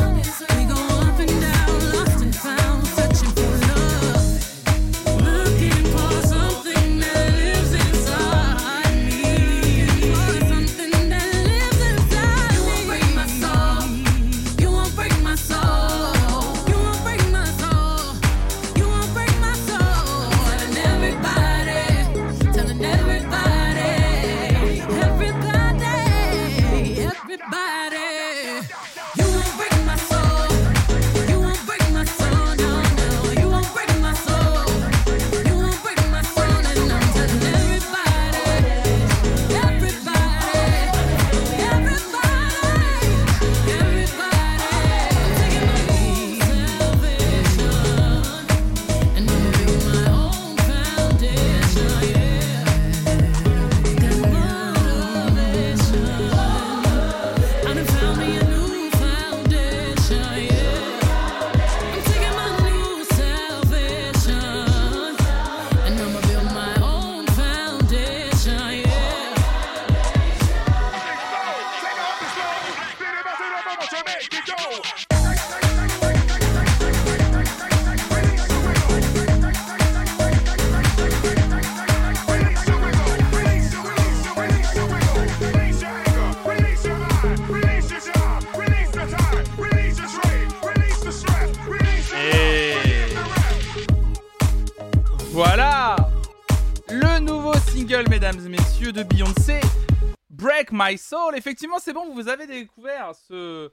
Soul. 100.97 101.35
Effectivement, 101.35 101.79
c'est 101.79 101.93
bon, 101.93 102.13
vous 102.13 102.27
avez 102.27 102.47
découvert 102.47 103.13
ce, 103.15 103.71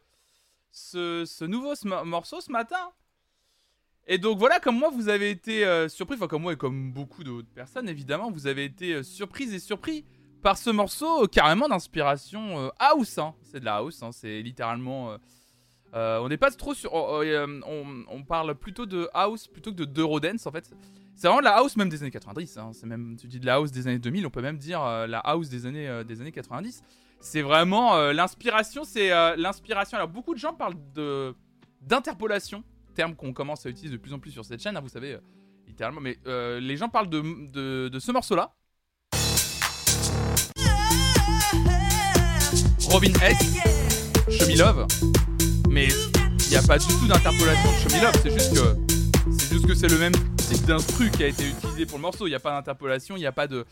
ce, 0.70 1.44
nouveau 1.44 1.75
morceau 2.04 2.40
ce 2.40 2.50
matin. 2.52 2.92
Et 4.06 4.16
donc 4.18 4.38
voilà, 4.38 4.58
comme 4.58 4.78
moi, 4.78 4.88
vous 4.90 5.08
avez 5.10 5.30
été 5.30 5.66
euh, 5.66 5.88
surpris, 5.88 6.16
enfin 6.16 6.28
comme 6.28 6.42
moi 6.42 6.54
et 6.54 6.56
comme 6.56 6.92
beaucoup 6.92 7.25
d'autres 7.25 7.50
personnes, 7.54 7.88
évidemment, 7.90 8.30
vous 8.30 8.46
avez 8.46 8.64
été 8.64 8.94
euh, 8.94 9.02
surprises 9.02 9.52
et 9.52 9.58
surpris 9.58 10.06
par 10.42 10.56
ce 10.56 10.70
morceau 10.70 11.26
carrément 11.26 11.68
d'inspiration 11.68 12.58
euh, 12.58 12.68
house. 12.78 13.18
hein. 13.18 13.34
C'est 13.42 13.60
de 13.60 13.66
la 13.66 13.76
house, 13.76 14.02
hein, 14.02 14.10
c'est 14.12 14.40
littéralement... 14.40 15.18
euh, 15.94 16.18
on 16.20 16.28
n'est 16.28 16.38
pas 16.38 16.50
trop 16.50 16.72
sur... 16.72 16.94
oh, 16.94 17.20
oh, 17.22 17.46
on, 17.66 18.04
on 18.08 18.22
parle 18.25 18.54
plutôt 18.54 18.87
de 18.87 19.10
house 19.12 19.46
plutôt 19.46 19.72
que 19.72 19.76
de 19.76 19.84
d'eurodance 19.84 20.46
en 20.46 20.52
fait. 20.52 20.70
C'est 21.14 21.26
vraiment 21.26 21.40
de 21.40 21.44
la 21.46 21.56
house 21.56 21.76
même 21.76 21.88
des 21.90 22.00
années 22.00 22.10
90. 22.12 22.56
hein. 22.58 22.70
C'est 22.72 22.87
même, 22.87 23.16
tu 23.20 23.26
dis 23.26 23.40
de 23.40 23.46
la 23.46 23.54
house 23.56 23.72
des 23.72 23.88
années 23.88 23.98
2000, 23.98 24.26
on 24.26 24.30
peut 24.30 24.40
même 24.40 24.56
dire 24.56 24.80
la 25.06 25.18
house 25.18 25.48
des 25.50 25.66
années, 25.66 26.02
des 26.06 26.20
années 26.22 26.32
90. 26.32 26.82
C'est 27.20 27.42
vraiment 27.42 27.96
euh, 27.96 28.12
l'inspiration, 28.12 28.84
c'est 28.84 29.10
euh, 29.10 29.34
l'inspiration. 29.37 29.96
Alors 29.96 30.08
beaucoup 30.08 30.34
de 30.34 30.38
gens 30.38 30.54
parlent 30.54 30.76
de 30.94 31.34
d'interpolation, 31.80 32.62
terme 32.94 33.14
qu'on 33.14 33.32
commence 33.32 33.66
à 33.66 33.70
utiliser 33.70 33.96
de 33.96 34.00
plus 34.00 34.12
en 34.12 34.18
plus 34.18 34.30
sur 34.30 34.44
cette 34.44 34.62
chaîne, 34.62 34.76
hein, 34.76 34.80
vous 34.80 34.88
savez, 34.88 35.14
euh, 35.14 35.20
littéralement. 35.66 36.00
Mais 36.00 36.18
les 36.60 36.76
gens 36.76 36.88
parlent 36.88 37.08
de, 37.08 37.88
de, 37.88 37.98
ce 37.98 38.12
morceau-là. 38.12 38.52
Robin 42.88 43.12
S. 43.22 43.38
Show 44.30 44.46
Me 44.46 44.58
Love. 44.58 44.87
Mais 45.68 45.88
il 45.88 46.50
n'y 46.50 46.56
a 46.56 46.62
pas 46.62 46.78
du 46.78 46.87
tout 46.87 47.06
d'interpolation 47.06 47.70
de 47.70 47.76
Show 47.76 47.96
Me 47.96 48.02
Love, 48.02 48.14
c'est 48.22 48.30
juste 48.30 48.54
que 48.54 48.98
c'est 49.38 49.52
juste 49.52 49.66
que 49.66 49.75
c'est 49.75 49.88
le 49.88 49.98
même 49.98 50.14
type 50.37 50.64
d'instru 50.66 51.10
qui 51.10 51.22
a 51.25 51.28
été 51.28 51.48
utilisé 51.48 51.84
pour 51.87 51.98
le 51.98 52.02
morceau. 52.02 52.26
Il 52.26 52.30
n'y 52.30 52.37
a 52.37 52.40
pas 52.40 52.52
d'interpolation, 52.52 53.16
il 53.16 53.20
n'y 53.20 53.26
a 53.26 53.32
pas 53.32 53.46
de 53.46 53.66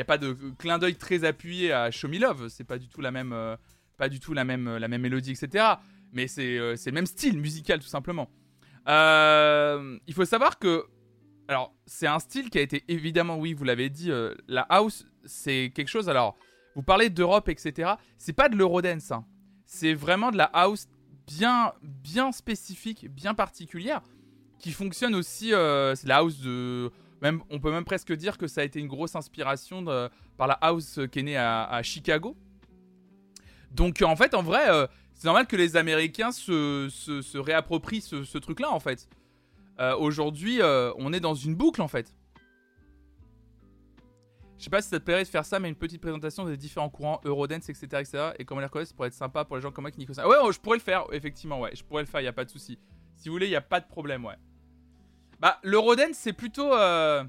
il 0.00 0.04
y 0.04 0.04
a 0.04 0.06
pas 0.06 0.16
de 0.16 0.34
clin 0.56 0.78
d'œil 0.78 0.94
très 0.94 1.24
appuyé 1.24 1.74
à 1.74 1.90
Show 1.90 2.08
Me 2.08 2.18
Love. 2.18 2.48
C'est 2.48 2.64
pas 2.64 2.78
du 2.78 2.88
tout 2.88 3.02
la 3.02 3.10
même 3.10 3.34
euh, 3.34 3.54
pas 3.98 4.08
du 4.08 4.18
tout 4.18 4.32
la 4.32 4.44
même 4.44 4.78
la 4.78 4.88
même 4.88 5.02
mélodie, 5.02 5.32
etc. 5.32 5.74
Mais 6.14 6.26
c'est 6.26 6.56
euh, 6.56 6.74
le 6.86 6.92
même 6.92 7.04
style 7.04 7.38
musical 7.38 7.80
tout 7.80 7.86
simplement. 7.86 8.30
Euh, 8.88 9.98
il 10.06 10.14
faut 10.14 10.24
savoir 10.24 10.58
que 10.58 10.86
alors 11.48 11.74
c'est 11.84 12.06
un 12.06 12.18
style 12.18 12.48
qui 12.48 12.56
a 12.56 12.62
été 12.62 12.82
évidemment 12.88 13.36
oui 13.36 13.52
vous 13.52 13.64
l'avez 13.64 13.90
dit 13.90 14.10
euh, 14.10 14.34
la 14.48 14.62
house 14.62 15.06
c'est 15.26 15.70
quelque 15.74 15.88
chose 15.88 16.08
alors 16.08 16.38
vous 16.74 16.82
parlez 16.82 17.10
d'Europe 17.10 17.50
etc. 17.50 17.92
C'est 18.16 18.32
pas 18.32 18.48
de 18.48 18.56
l'eurodance 18.56 19.12
hein. 19.12 19.26
c'est 19.66 19.92
vraiment 19.92 20.30
de 20.30 20.38
la 20.38 20.48
house 20.54 20.86
bien 21.26 21.74
bien 21.82 22.32
spécifique 22.32 23.06
bien 23.10 23.34
particulière 23.34 24.00
qui 24.58 24.72
fonctionne 24.72 25.14
aussi 25.14 25.50
c'est 25.50 26.06
la 26.06 26.16
house 26.16 26.40
de 26.40 26.90
on 27.50 27.60
peut 27.60 27.70
même 27.70 27.84
presque 27.84 28.12
dire 28.12 28.38
que 28.38 28.46
ça 28.46 28.62
a 28.62 28.64
été 28.64 28.80
une 28.80 28.88
grosse 28.88 29.14
inspiration 29.14 29.84
par 30.36 30.46
la 30.46 30.54
house 30.54 31.00
qui 31.12 31.18
est 31.20 31.22
née 31.22 31.36
à, 31.36 31.80
Chicago 31.82 32.36
donc 33.72 34.02
en 34.02 34.16
fait 34.16 34.34
en 34.34 34.42
vrai 34.42 34.68
euh, 34.68 34.86
c'est 35.14 35.26
normal 35.26 35.46
que 35.46 35.56
les 35.56 35.76
Américains 35.76 36.32
se, 36.32 37.38
réapproprient 37.38 38.00
ce, 38.00 38.24
ce 38.24 38.38
truc 38.38 38.60
là 38.60 38.70
en 38.70 38.80
fait 38.80 39.08
Euh, 39.80 39.96
aujourd'hui 39.96 40.60
euh, 40.60 40.92
on 40.98 41.10
est 41.12 41.20
dans 41.20 41.34
une 41.34 41.54
boucle 41.54 41.80
en 41.80 41.88
fait 41.88 42.12
je 44.60 44.64
sais 44.64 44.70
pas 44.70 44.82
si 44.82 44.90
ça 44.90 45.00
te 45.00 45.04
plairait 45.04 45.24
de 45.24 45.28
faire 45.28 45.46
ça, 45.46 45.58
mais 45.58 45.70
une 45.70 45.74
petite 45.74 46.02
présentation 46.02 46.44
des 46.44 46.58
différents 46.58 46.90
courants, 46.90 47.18
Eurodance, 47.24 47.70
etc., 47.70 47.86
etc. 47.92 48.32
Et 48.38 48.44
comment 48.44 48.60
les 48.60 48.66
reconnaître, 48.66 48.90
ça 48.90 48.94
pourrait 48.94 49.08
être 49.08 49.14
sympa 49.14 49.42
pour 49.46 49.56
les 49.56 49.62
gens 49.62 49.72
comme 49.72 49.84
moi 49.84 49.90
qui 49.90 49.98
n'y 49.98 50.04
connaissent 50.04 50.22
rien. 50.22 50.28
Ouais, 50.28 50.52
je 50.52 50.60
pourrais 50.60 50.76
le 50.76 50.82
faire, 50.82 51.06
effectivement, 51.12 51.58
ouais. 51.60 51.70
Je 51.74 51.82
pourrais 51.82 52.02
le 52.02 52.06
faire, 52.06 52.20
y 52.20 52.26
a 52.26 52.32
pas 52.34 52.44
de 52.44 52.50
souci. 52.50 52.78
Si 53.16 53.30
vous 53.30 53.34
voulez, 53.36 53.48
y 53.48 53.56
a 53.56 53.62
pas 53.62 53.80
de 53.80 53.86
problème, 53.86 54.22
ouais. 54.26 54.36
Bah, 55.40 55.58
l'Eurodance, 55.62 56.12
c'est 56.14 56.32
plutôt. 56.32 56.72
euh, 56.74 57.24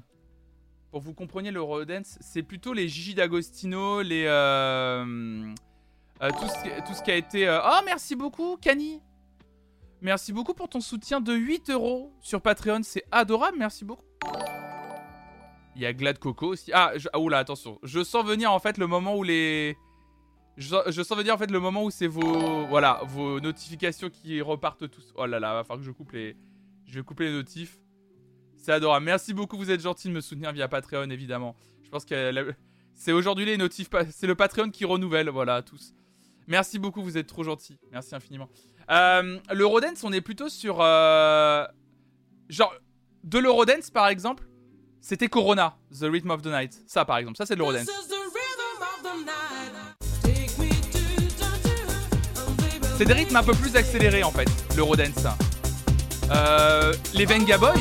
Pour 0.90 1.00
vous 1.00 1.14
compreniez 1.14 1.50
l'Eurodance, 1.50 2.18
c'est 2.20 2.42
plutôt 2.42 2.74
les 2.74 2.86
Gigi 2.88 3.14
D'Agostino, 3.14 4.02
les. 4.02 4.24
euh, 4.26 5.54
euh, 6.22 6.30
tout, 6.30 6.46
ce, 6.48 6.62
qui- 6.62 6.84
tout 6.86 6.92
ce 6.94 7.02
qui 7.02 7.10
a 7.10 7.16
été. 7.16 7.48
euh, 7.48 7.60
Oh, 7.64 7.80
merci 7.86 8.14
beaucoup, 8.14 8.56
Kani 8.60 9.00
Merci 10.02 10.32
beaucoup 10.32 10.52
pour 10.52 10.68
ton 10.68 10.80
soutien 10.80 11.20
de 11.20 11.32
8 11.32 11.70
euros 11.70 12.12
sur 12.20 12.42
Patreon, 12.42 12.80
c'est 12.82 13.04
adorable, 13.12 13.56
merci 13.58 13.84
beaucoup. 13.84 14.04
Il 15.76 15.80
y 15.82 15.86
a 15.86 15.92
Glad 15.94 16.18
Coco 16.18 16.48
aussi. 16.48 16.70
Ah, 16.74 16.92
je, 16.96 17.08
ah, 17.12 17.18
oula, 17.20 17.38
attention. 17.38 17.78
Je 17.82 18.02
sens 18.04 18.24
venir 18.26 18.52
en 18.52 18.58
fait 18.58 18.76
le 18.78 18.86
moment 18.86 19.16
où 19.16 19.22
les. 19.22 19.76
Je, 20.58 20.74
je 20.88 21.02
sens 21.02 21.16
venir 21.16 21.32
en 21.34 21.38
fait 21.38 21.50
le 21.50 21.60
moment 21.60 21.84
où 21.84 21.90
c'est 21.90 22.08
vos. 22.08 22.66
Voilà, 22.66 23.00
vos 23.04 23.40
notifications 23.40 24.10
qui 24.10 24.42
repartent 24.42 24.90
tous. 24.90 25.12
Oh 25.16 25.24
là 25.24 25.40
là, 25.40 25.54
va 25.54 25.64
falloir 25.64 25.78
que 25.78 25.86
je 25.86 25.92
coupe 25.92 26.12
les. 26.12 26.36
Je 26.84 26.98
vais 26.98 27.02
couper 27.04 27.24
les 27.24 27.32
notifs. 27.32 27.78
C'est 28.62 28.72
adorable. 28.72 29.04
Merci 29.04 29.34
beaucoup, 29.34 29.56
vous 29.56 29.70
êtes 29.70 29.80
gentil 29.82 30.08
de 30.08 30.12
me 30.12 30.20
soutenir 30.20 30.52
via 30.52 30.68
Patreon 30.68 31.10
évidemment. 31.10 31.56
Je 31.82 31.90
pense 31.90 32.04
que 32.04 32.54
c'est 32.94 33.12
aujourd'hui 33.12 33.44
les 33.44 33.56
notifs. 33.56 33.88
C'est 34.12 34.26
le 34.28 34.34
Patreon 34.36 34.70
qui 34.70 34.84
renouvelle, 34.84 35.28
voilà, 35.28 35.62
tous. 35.62 35.92
Merci 36.46 36.78
beaucoup, 36.78 37.02
vous 37.02 37.18
êtes 37.18 37.26
trop 37.26 37.42
gentils. 37.42 37.76
Merci 37.90 38.14
infiniment. 38.14 38.48
Euh, 38.90 39.38
L'Eurodance, 39.52 40.04
on 40.04 40.12
est 40.12 40.20
plutôt 40.20 40.48
sur. 40.48 40.78
euh, 40.80 41.64
Genre, 42.48 42.72
de 43.24 43.38
l'Eurodance 43.38 43.90
par 43.90 44.08
exemple. 44.08 44.44
C'était 45.00 45.26
Corona, 45.28 45.76
The 45.98 46.04
Rhythm 46.04 46.30
of 46.30 46.42
the 46.42 46.46
Night. 46.46 46.80
Ça, 46.86 47.04
par 47.04 47.16
exemple, 47.18 47.36
ça 47.36 47.44
c'est 47.46 47.54
de 47.54 47.58
l'Eurodance. 47.58 47.88
C'est 52.96 53.04
des 53.06 53.12
rythmes 53.14 53.36
un 53.36 53.42
peu 53.42 53.54
plus 53.54 53.74
accélérés 53.74 54.22
en 54.22 54.30
fait, 54.30 54.48
l'Eurodance. 54.76 55.26
Euh, 56.30 56.92
les 57.14 57.24
Venga 57.24 57.58
Boys. 57.58 57.72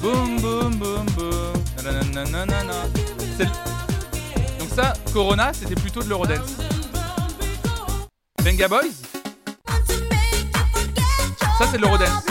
Boum 0.00 0.40
boum 0.40 0.76
boum 0.76 1.06
boum. 1.16 1.52
Donc 4.58 4.68
ça, 4.74 4.94
Corona, 5.12 5.52
c'était 5.52 5.74
plutôt 5.74 6.02
de 6.02 6.08
l'Eurodance. 6.08 6.56
Venga 8.40 8.68
Boys, 8.68 8.80
Ça, 11.58 11.66
c'est 11.70 11.76
de 11.76 11.82
l'Eurodance. 11.82 12.24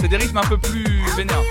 c'est 0.00 0.08
des 0.08 0.16
rythmes 0.16 0.38
un 0.38 0.48
peu 0.48 0.58
plus 0.58 1.04
vénères. 1.16 1.42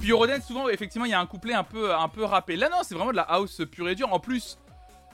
Puis 0.00 0.10
Eurodance, 0.10 0.44
souvent, 0.46 0.68
effectivement, 0.68 1.04
il 1.04 1.10
y 1.10 1.14
a 1.14 1.20
un 1.20 1.26
couplet 1.26 1.54
un 1.54 1.64
peu, 1.64 1.94
un 1.94 2.08
peu 2.08 2.24
rappé. 2.24 2.56
Là, 2.56 2.68
non, 2.68 2.78
c'est 2.82 2.94
vraiment 2.94 3.10
de 3.10 3.16
la 3.16 3.22
house 3.22 3.60
pure 3.70 3.88
et 3.88 3.94
dure. 3.94 4.12
En 4.12 4.18
plus, 4.18 4.58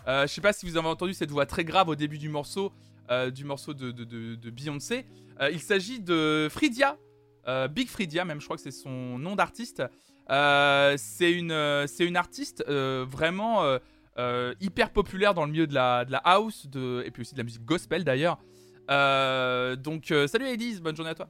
euh, 0.07 0.27
je 0.27 0.33
sais 0.33 0.41
pas 0.41 0.53
si 0.53 0.69
vous 0.69 0.77
avez 0.77 0.89
entendu 0.89 1.13
cette 1.15 1.31
voix 1.31 1.45
très 1.47 1.65
grave 1.65 1.89
au 1.89 1.95
début 1.97 2.19
du 2.19 2.29
morceau, 2.29 2.73
euh, 3.11 3.31
du 3.31 3.45
morceau 3.45 3.75
de, 3.75 3.91
de, 3.91 4.05
de- 4.05 4.35
de 4.35 4.51
Beyoncé. 4.51 5.07
Euh, 5.41 5.51
il 5.51 5.61
s'agit 5.61 6.01
de 6.01 6.49
Fridia, 6.51 6.97
euh, 7.49 7.69
Big 7.69 7.89
Fridia, 7.89 8.25
même, 8.25 8.41
je 8.41 8.45
crois 8.47 8.57
que 8.57 8.63
c'est 8.63 8.71
son 8.71 9.19
nom 9.19 9.37
d'artiste. 9.37 9.83
Euh, 10.31 10.95
c'est 10.99 11.33
une, 11.33 11.53
euh, 11.53 11.87
c'est 11.87 12.05
une 12.05 12.17
artiste 12.17 12.65
vraiment 12.69 13.63
hyper 14.61 14.91
populaire 14.93 15.35
dans 15.35 15.45
le 15.45 15.53
milieu 15.53 15.67
de 15.67 15.75
la, 15.75 16.05
de 16.05 16.13
la 16.13 16.19
house 16.25 16.67
de, 16.69 17.03
et 17.05 17.11
puis 17.11 17.21
aussi 17.21 17.35
de 17.35 17.39
la 17.39 17.45
musique 17.45 17.65
gospel 17.65 18.03
d'ailleurs. 18.05 18.39
Donc, 19.77 20.13
salut 20.27 20.47
Elise, 20.47 20.81
bonne 20.81 20.97
journée 20.97 21.11
à 21.11 21.15
toi. 21.15 21.29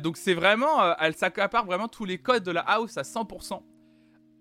Donc 0.00 0.16
c'est 0.16 0.34
vraiment, 0.34 0.96
elle 0.98 1.14
s'accapare 1.14 1.64
vraiment 1.64 1.88
tous 1.88 2.04
les 2.04 2.18
codes 2.18 2.42
de 2.42 2.50
la 2.50 2.62
house 2.62 2.96
à 2.98 3.02
100%. 3.02 3.62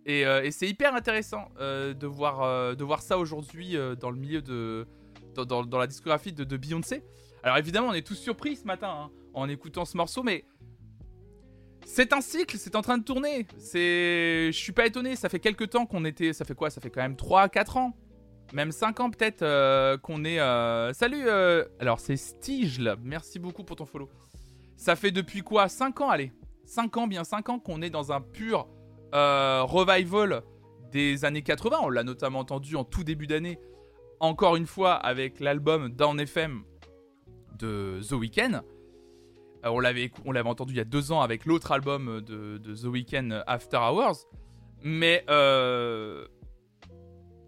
Et, 0.08 0.22
et 0.22 0.50
c'est 0.52 0.68
hyper 0.68 0.96
intéressant 0.96 1.50
de, 1.60 2.08
voir, 2.08 2.76
de 2.76 2.84
voir 2.84 3.02
ça 3.02 3.18
aujourd'hui 3.20 3.78
dans 4.00 4.10
le 4.10 4.18
milieu 4.18 4.42
de... 4.42 4.88
Dans, 5.36 5.78
la 5.78 5.88
discographie 5.88 6.34
de, 6.34 6.58
Beyoncé. 6.58 7.04
Alors 7.44 7.58
évidemment 7.58 7.88
on 7.90 7.94
est 7.94 8.06
tous 8.06 8.16
surpris 8.16 8.56
ce 8.56 8.66
matin 8.66 8.90
hein, 8.90 9.12
en 9.34 9.50
écoutant 9.50 9.86
ce 9.86 9.98
morceau, 9.98 10.22
mais 10.24 10.46
c'est 11.86 12.14
un 12.14 12.22
cycle, 12.22 12.58
c'est 12.58 12.76
en 12.76 12.82
train 12.82 12.98
de 12.98 13.04
tourner. 13.04 13.48
C'est, 13.58 14.52
Je 14.52 14.58
suis 14.58 14.72
pas 14.72 14.86
étonné, 14.86 15.16
ça 15.16 15.30
fait 15.30 15.40
quelques 15.40 15.70
temps 15.72 15.86
qu'on 15.86 16.06
était... 16.06 16.34
Ça 16.34 16.46
fait 16.46 16.54
quoi? 16.54 16.70
Ça 16.70 16.80
fait 16.80 16.90
quand 16.90 17.02
même 17.02 17.16
3-4 17.16 17.78
ans? 17.78 17.98
Même 18.54 18.72
5 18.72 19.00
ans 19.00 19.10
peut-être 19.10 19.42
euh, 19.42 19.98
qu'on 19.98 20.24
est... 20.24 20.40
euh, 20.40 20.94
Salut 20.94 21.24
euh, 21.28 21.66
Alors 21.80 22.00
c'est 22.00 22.18
Stige, 22.18 22.82
merci 23.02 23.40
beaucoup 23.40 23.64
pour 23.64 23.76
ton 23.76 23.86
follow. 23.86 24.10
Ça 24.78 24.96
fait 24.96 25.12
depuis 25.12 25.42
quoi? 25.42 25.70
5 25.70 26.02
ans, 26.02 26.10
allez 26.10 26.32
5 26.66 26.98
ans, 26.98 27.08
bien 27.08 27.24
5 27.24 27.50
ans 27.50 27.60
qu'on 27.60 27.82
est 27.82 27.90
dans 27.90 28.12
un 28.12 28.22
pur 28.22 28.68
revival 29.14 30.44
des 30.92 31.26
années 31.26 31.42
80. 31.42 31.80
On 31.84 31.90
l'a 31.90 32.04
notamment 32.04 32.40
entendu 32.40 32.76
en 32.76 32.84
tout 32.84 33.04
début 33.04 33.28
d'année, 33.28 33.60
encore 34.22 34.56
une 34.56 34.68
fois 34.68 34.94
avec 34.94 35.40
l'album 35.40 35.90
Down 35.90 36.20
FM 36.20 36.64
de 37.60 38.00
The 38.08 38.14
Weeknd. 38.14 38.62
Euh, 39.66 39.70
on 39.70 39.80
l'avait 39.80 40.50
entendu 40.50 40.74
il 40.74 40.78
y 40.78 40.82
a 40.82 40.86
deux 40.86 41.12
ans 41.12 41.22
avec 41.22 41.46
l'autre 41.46 41.72
album 41.72 42.22
de, 42.22 42.58
The 42.58 42.86
Weeknd, 42.86 43.44
After 43.48 43.78
Hours. 43.78 44.26
Mais 44.84 45.24
euh, 45.30 46.26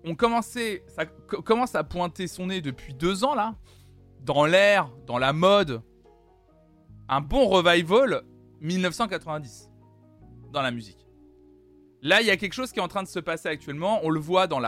on 0.03 0.15
commençait, 0.15 0.83
ça 0.87 1.05
co- 1.05 1.41
commence 1.41 1.75
à 1.75 1.83
pointer 1.83 2.27
son 2.27 2.47
nez 2.47 2.61
depuis 2.61 2.93
deux 2.93 3.23
ans 3.23 3.33
là, 3.33 3.55
dans 4.21 4.45
l'air, 4.45 4.89
dans 5.07 5.17
la 5.17 5.33
mode. 5.33 5.81
Un 7.09 7.21
bon 7.21 7.47
revival 7.47 8.23
1990 8.61 9.69
dans 10.51 10.61
la 10.61 10.71
musique. 10.71 11.07
Là, 12.01 12.21
il 12.21 12.27
y 12.27 12.31
a 12.31 12.37
quelque 12.37 12.53
chose 12.53 12.71
qui 12.71 12.79
est 12.79 12.83
en 12.83 12.87
train 12.87 13.03
de 13.03 13.07
se 13.07 13.19
passer 13.19 13.47
actuellement. 13.47 13.99
On 14.03 14.09
le 14.09 14.19
voit 14.19 14.47
dans 14.47 14.59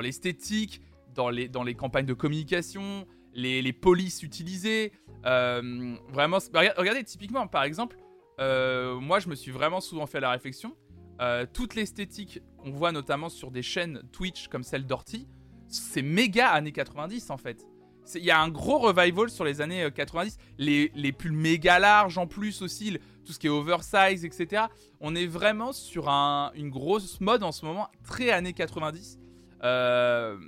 l'esthétique, 0.00 0.80
dans 1.14 1.28
les, 1.30 1.48
dans 1.48 1.62
les 1.62 1.74
campagnes 1.74 2.06
de 2.06 2.14
communication, 2.14 3.06
les, 3.34 3.62
les 3.62 3.72
polices 3.72 4.22
utilisées. 4.22 4.92
Euh, 5.26 5.94
vraiment, 6.08 6.38
regardez, 6.76 7.04
typiquement, 7.04 7.46
par 7.46 7.64
exemple, 7.64 7.96
euh, 8.40 8.98
moi, 8.98 9.18
je 9.20 9.28
me 9.28 9.34
suis 9.34 9.50
vraiment 9.50 9.80
souvent 9.80 10.06
fait 10.06 10.20
la 10.20 10.30
réflexion. 10.30 10.74
euh, 11.20 11.44
toute 11.52 11.74
l'esthétique 11.74 12.40
qu'on 12.56 12.70
voit 12.70 12.92
notamment 12.92 13.28
sur 13.28 13.50
des 13.50 13.62
chaînes 13.62 14.02
Twitch 14.10 14.48
comme 14.48 14.62
celle 14.62 14.86
d'Orty, 14.86 15.28
c'est 15.68 16.00
méga 16.02 16.48
années 16.48 16.72
90 16.72 17.28
en 17.30 17.36
fait. 17.36 17.66
Il 18.14 18.24
y 18.24 18.30
a 18.30 18.40
un 18.40 18.48
gros 18.48 18.78
revival 18.78 19.28
sur 19.28 19.44
les 19.44 19.60
années 19.60 19.82
euh, 19.84 19.90
90. 19.90 20.38
Les, 20.56 20.90
les 20.94 21.12
pulls 21.12 21.32
méga 21.36 21.78
larges 21.78 22.16
en 22.16 22.26
plus 22.26 22.62
aussi, 22.62 22.98
tout 23.26 23.32
ce 23.34 23.38
qui 23.38 23.48
est 23.48 23.50
oversize, 23.50 24.24
etc. 24.24 24.64
On 25.00 25.14
est 25.14 25.26
vraiment 25.26 25.72
sur 25.72 26.08
un- 26.08 26.52
une 26.54 26.70
grosse 26.70 27.20
mode 27.20 27.42
en 27.42 27.52
ce 27.52 27.66
moment, 27.66 27.88
très 28.02 28.30
années 28.30 28.54
90. 28.54 29.18
Euh, 29.62 30.38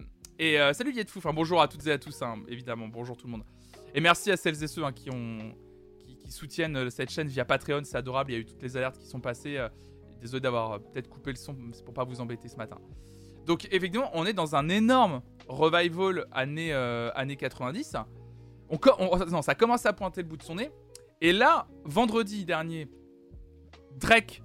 et 0.42 0.60
euh, 0.60 0.72
salut 0.72 0.92
Yetfou, 0.92 1.20
enfin 1.20 1.32
bonjour 1.32 1.62
à 1.62 1.68
toutes 1.68 1.86
et 1.86 1.92
à 1.92 1.98
tous, 1.98 2.20
hein, 2.20 2.42
évidemment, 2.48 2.88
bonjour 2.88 3.16
tout 3.16 3.28
le 3.28 3.30
monde. 3.30 3.44
Et 3.94 4.00
merci 4.00 4.28
à 4.32 4.36
celles 4.36 4.60
et 4.64 4.66
ceux 4.66 4.82
hein, 4.82 4.90
qui, 4.90 5.08
ont, 5.08 5.54
qui, 6.24 6.32
soutiennent 6.32 6.74
euh, 6.76 6.90
cette 6.90 7.10
chaîne 7.10 7.28
via 7.28 7.44
Patreon, 7.44 7.82
c'est 7.84 7.96
adorable, 7.96 8.32
il 8.32 8.34
y 8.34 8.36
a 8.38 8.40
eu 8.40 8.44
toutes 8.44 8.60
les 8.60 8.76
alertes 8.76 8.98
qui 8.98 9.06
sont 9.06 9.20
passées. 9.20 9.56
euh, 9.56 9.68
désolé 10.20 10.40
d'avoir 10.40 10.80
peut-être 10.80 11.08
coupé 11.08 11.30
le 11.30 11.36
son, 11.36 11.56
c'est 11.72 11.84
pour 11.84 11.94
pas 11.94 12.02
vous 12.02 12.20
embêter 12.20 12.48
ce 12.48 12.56
matin. 12.56 12.78
Donc 13.46 13.68
effectivement, 13.70 14.10
on 14.14 14.26
est 14.26 14.32
dans 14.32 14.56
un 14.56 14.68
énorme 14.68 15.22
revival 15.46 16.26
années, 16.32 16.72
euh, 16.72 17.12
années 17.14 17.36
90. 17.36 17.94
On, 18.68 18.78
on- 18.98 19.18
non, 19.26 19.42
ça 19.42 19.54
commence 19.54 19.86
à 19.86 19.92
pointer 19.92 20.22
le 20.22 20.28
bout 20.28 20.38
de 20.38 20.42
son 20.42 20.56
nez. 20.56 20.70
Et 21.20 21.32
là, 21.32 21.68
vendredi 21.84 22.44
dernier, 22.44 22.88
Drake, 23.96 24.42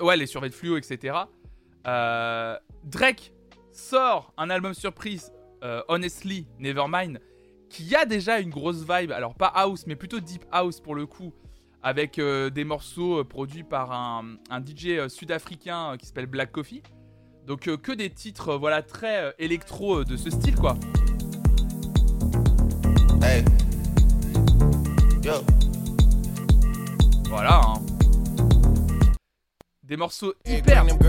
ouais, 0.00 0.16
les 0.16 0.26
de 0.26 0.48
fluo, 0.50 0.78
etc. 0.78 1.14
euh, 1.86 2.58
Drake 2.84 3.34
sort 3.80 4.32
un 4.36 4.50
album 4.50 4.74
surprise, 4.74 5.32
euh, 5.64 5.82
Honestly 5.88 6.46
Nevermind, 6.58 7.20
qui 7.68 7.94
a 7.96 8.04
déjà 8.04 8.38
une 8.40 8.50
grosse 8.50 8.84
vibe. 8.88 9.12
Alors 9.12 9.34
pas 9.34 9.46
house, 9.48 9.86
mais 9.86 9.96
plutôt 9.96 10.20
deep 10.20 10.44
house 10.52 10.80
pour 10.80 10.94
le 10.94 11.06
coup, 11.06 11.32
avec 11.82 12.18
euh, 12.18 12.50
des 12.50 12.64
morceaux 12.64 13.20
euh, 13.20 13.24
produits 13.24 13.64
par 13.64 13.92
un, 13.92 14.36
un 14.50 14.60
DJ 14.60 15.08
sud-africain 15.08 15.96
qui 15.98 16.06
s'appelle 16.06 16.26
Black 16.26 16.52
Coffee. 16.52 16.82
Donc 17.46 17.68
euh, 17.68 17.76
que 17.76 17.92
des 17.92 18.10
titres, 18.10 18.54
voilà, 18.56 18.82
très 18.82 19.34
électro 19.38 20.04
de 20.04 20.16
ce 20.16 20.30
style, 20.30 20.56
quoi. 20.56 20.76
Hey. 23.22 23.44
Yo. 25.24 25.34
Voilà. 27.28 27.60
hein. 27.60 27.89
Des 29.90 29.96
morceaux 29.96 30.32
hyper, 30.46 30.86
donc 30.86 31.00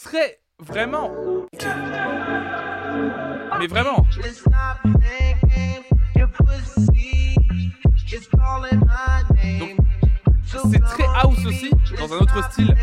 très, 0.00 0.40
vraiment. 0.60 1.10
Mais 3.58 3.66
vraiment. 3.66 4.06
C'est 10.46 10.78
très 10.78 11.04
house 11.16 11.44
aussi, 11.44 11.70
dans 11.98 12.12
un 12.14 12.18
autre 12.18 12.52
style. 12.52 12.76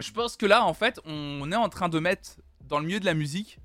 Je 0.00 0.10
pense 0.10 0.36
que 0.36 0.46
là, 0.46 0.64
en 0.64 0.74
fait, 0.74 0.98
on 1.04 1.52
est 1.52 1.56
en 1.56 1.68
train 1.68 1.88
de 1.88 2.00
mettre 2.00 2.40
dans 2.64 2.80
le 2.80 2.86
milieu 2.86 2.98
de 2.98 3.04
la 3.04 3.14
musique 3.14 3.60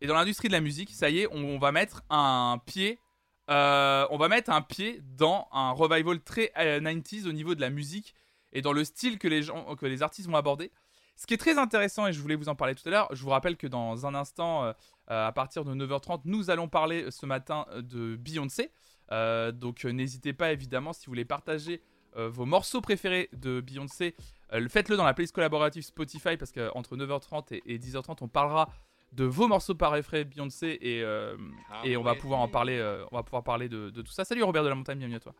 et 0.00 0.06
dans 0.06 0.14
l'industrie 0.14 0.46
de 0.46 0.52
la 0.52 0.60
musique, 0.60 0.90
ça 0.92 1.10
y 1.10 1.22
est, 1.22 1.28
on 1.32 1.58
va 1.58 1.72
mettre 1.72 2.04
un 2.08 2.60
pied, 2.64 3.00
euh, 3.50 4.06
on 4.10 4.16
va 4.18 4.28
mettre 4.28 4.50
un 4.50 4.62
pied 4.62 5.00
dans 5.16 5.48
un 5.52 5.70
revival 5.70 6.20
très 6.20 6.52
euh, 6.58 6.80
90s 6.80 7.26
au 7.28 7.32
niveau 7.32 7.54
de 7.54 7.60
la 7.60 7.70
musique 7.70 8.14
et 8.52 8.62
dans 8.62 8.72
le 8.72 8.84
style 8.84 9.18
que 9.18 9.28
les 9.28 9.42
gens, 9.42 9.74
que 9.76 9.86
les 9.86 10.02
artistes 10.02 10.28
vont 10.28 10.36
aborder. 10.36 10.70
Ce 11.18 11.26
qui 11.26 11.32
est 11.34 11.38
très 11.38 11.56
intéressant, 11.58 12.06
et 12.06 12.12
je 12.12 12.20
voulais 12.20 12.34
vous 12.34 12.48
en 12.50 12.54
parler 12.54 12.74
tout 12.74 12.86
à 12.86 12.90
l'heure, 12.90 13.08
je 13.14 13.22
vous 13.22 13.30
rappelle 13.30 13.56
que 13.56 13.66
dans 13.66 14.06
un 14.06 14.14
instant, 14.14 14.64
euh, 14.64 14.72
euh, 15.10 15.26
à 15.28 15.32
partir 15.32 15.64
de 15.64 15.74
9h30, 15.74 16.22
nous 16.24 16.50
allons 16.50 16.68
parler 16.68 17.10
ce 17.10 17.24
matin 17.24 17.64
euh, 17.70 17.80
de 17.82 18.16
Beyoncé. 18.16 18.70
Euh, 19.12 19.50
donc 19.52 19.84
euh, 19.84 19.90
n'hésitez 19.92 20.32
pas 20.32 20.52
évidemment 20.52 20.92
si 20.92 21.06
vous 21.06 21.12
voulez 21.12 21.24
partager 21.24 21.80
euh, 22.16 22.28
vos 22.28 22.44
morceaux 22.44 22.80
préférés 22.80 23.28
de 23.32 23.60
Beyoncé, 23.60 24.16
euh, 24.52 24.58
le- 24.60 24.68
faites-le 24.68 24.96
dans 24.96 25.04
la 25.04 25.14
playlist 25.14 25.34
collaborative 25.34 25.84
Spotify 25.84 26.36
parce 26.36 26.50
qu'entre 26.50 26.96
9h30 26.96 27.54
et, 27.54 27.62
et 27.66 27.78
10h30 27.78 28.16
on 28.22 28.28
parlera 28.28 28.68
de 29.16 29.24
vos 29.24 29.48
morceaux 29.48 29.74
préférés 29.74 30.24
Beyoncé 30.24 30.78
et, 30.82 31.02
euh, 31.02 31.36
et 31.84 31.96
on 31.96 32.02
va 32.02 32.14
pouvoir 32.14 32.40
en 32.40 32.48
parler, 32.48 32.76
euh, 32.76 33.02
on 33.10 33.16
va 33.16 33.22
pouvoir 33.22 33.42
parler 33.42 33.68
de, 33.68 33.88
de 33.88 34.02
tout 34.02 34.12
ça. 34.12 34.26
Salut 34.26 34.42
Robert 34.42 34.62
de 34.62 34.68
la 34.68 34.74
Montagne, 34.74 34.98
bienvenue 34.98 35.16
à 35.16 35.20
toi. 35.20 35.34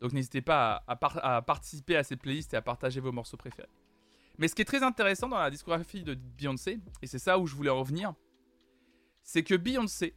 Donc 0.00 0.12
n'hésitez 0.12 0.42
pas 0.42 0.82
à, 0.88 0.92
à 0.92 0.96
par- 0.96 1.24
à 1.24 1.40
participer 1.40 1.96
à 1.96 2.02
cette 2.02 2.20
playlist 2.20 2.52
et 2.52 2.56
à 2.56 2.62
partager 2.62 2.98
vos 3.00 3.12
morceaux 3.12 3.36
préférés. 3.36 3.68
Mais 4.38 4.48
ce 4.48 4.56
qui 4.56 4.62
est 4.62 4.66
très 4.66 4.82
intéressant 4.82 5.28
dans 5.28 5.38
la 5.38 5.50
discographie 5.50 6.02
de 6.02 6.14
Beyoncé, 6.14 6.80
et 7.00 7.06
c'est 7.06 7.20
ça 7.20 7.38
où 7.38 7.46
je 7.46 7.54
voulais 7.54 7.70
en 7.70 7.78
revenir, 7.78 8.12
c'est 9.22 9.44
que 9.44 9.54
Beyoncé, 9.54 10.12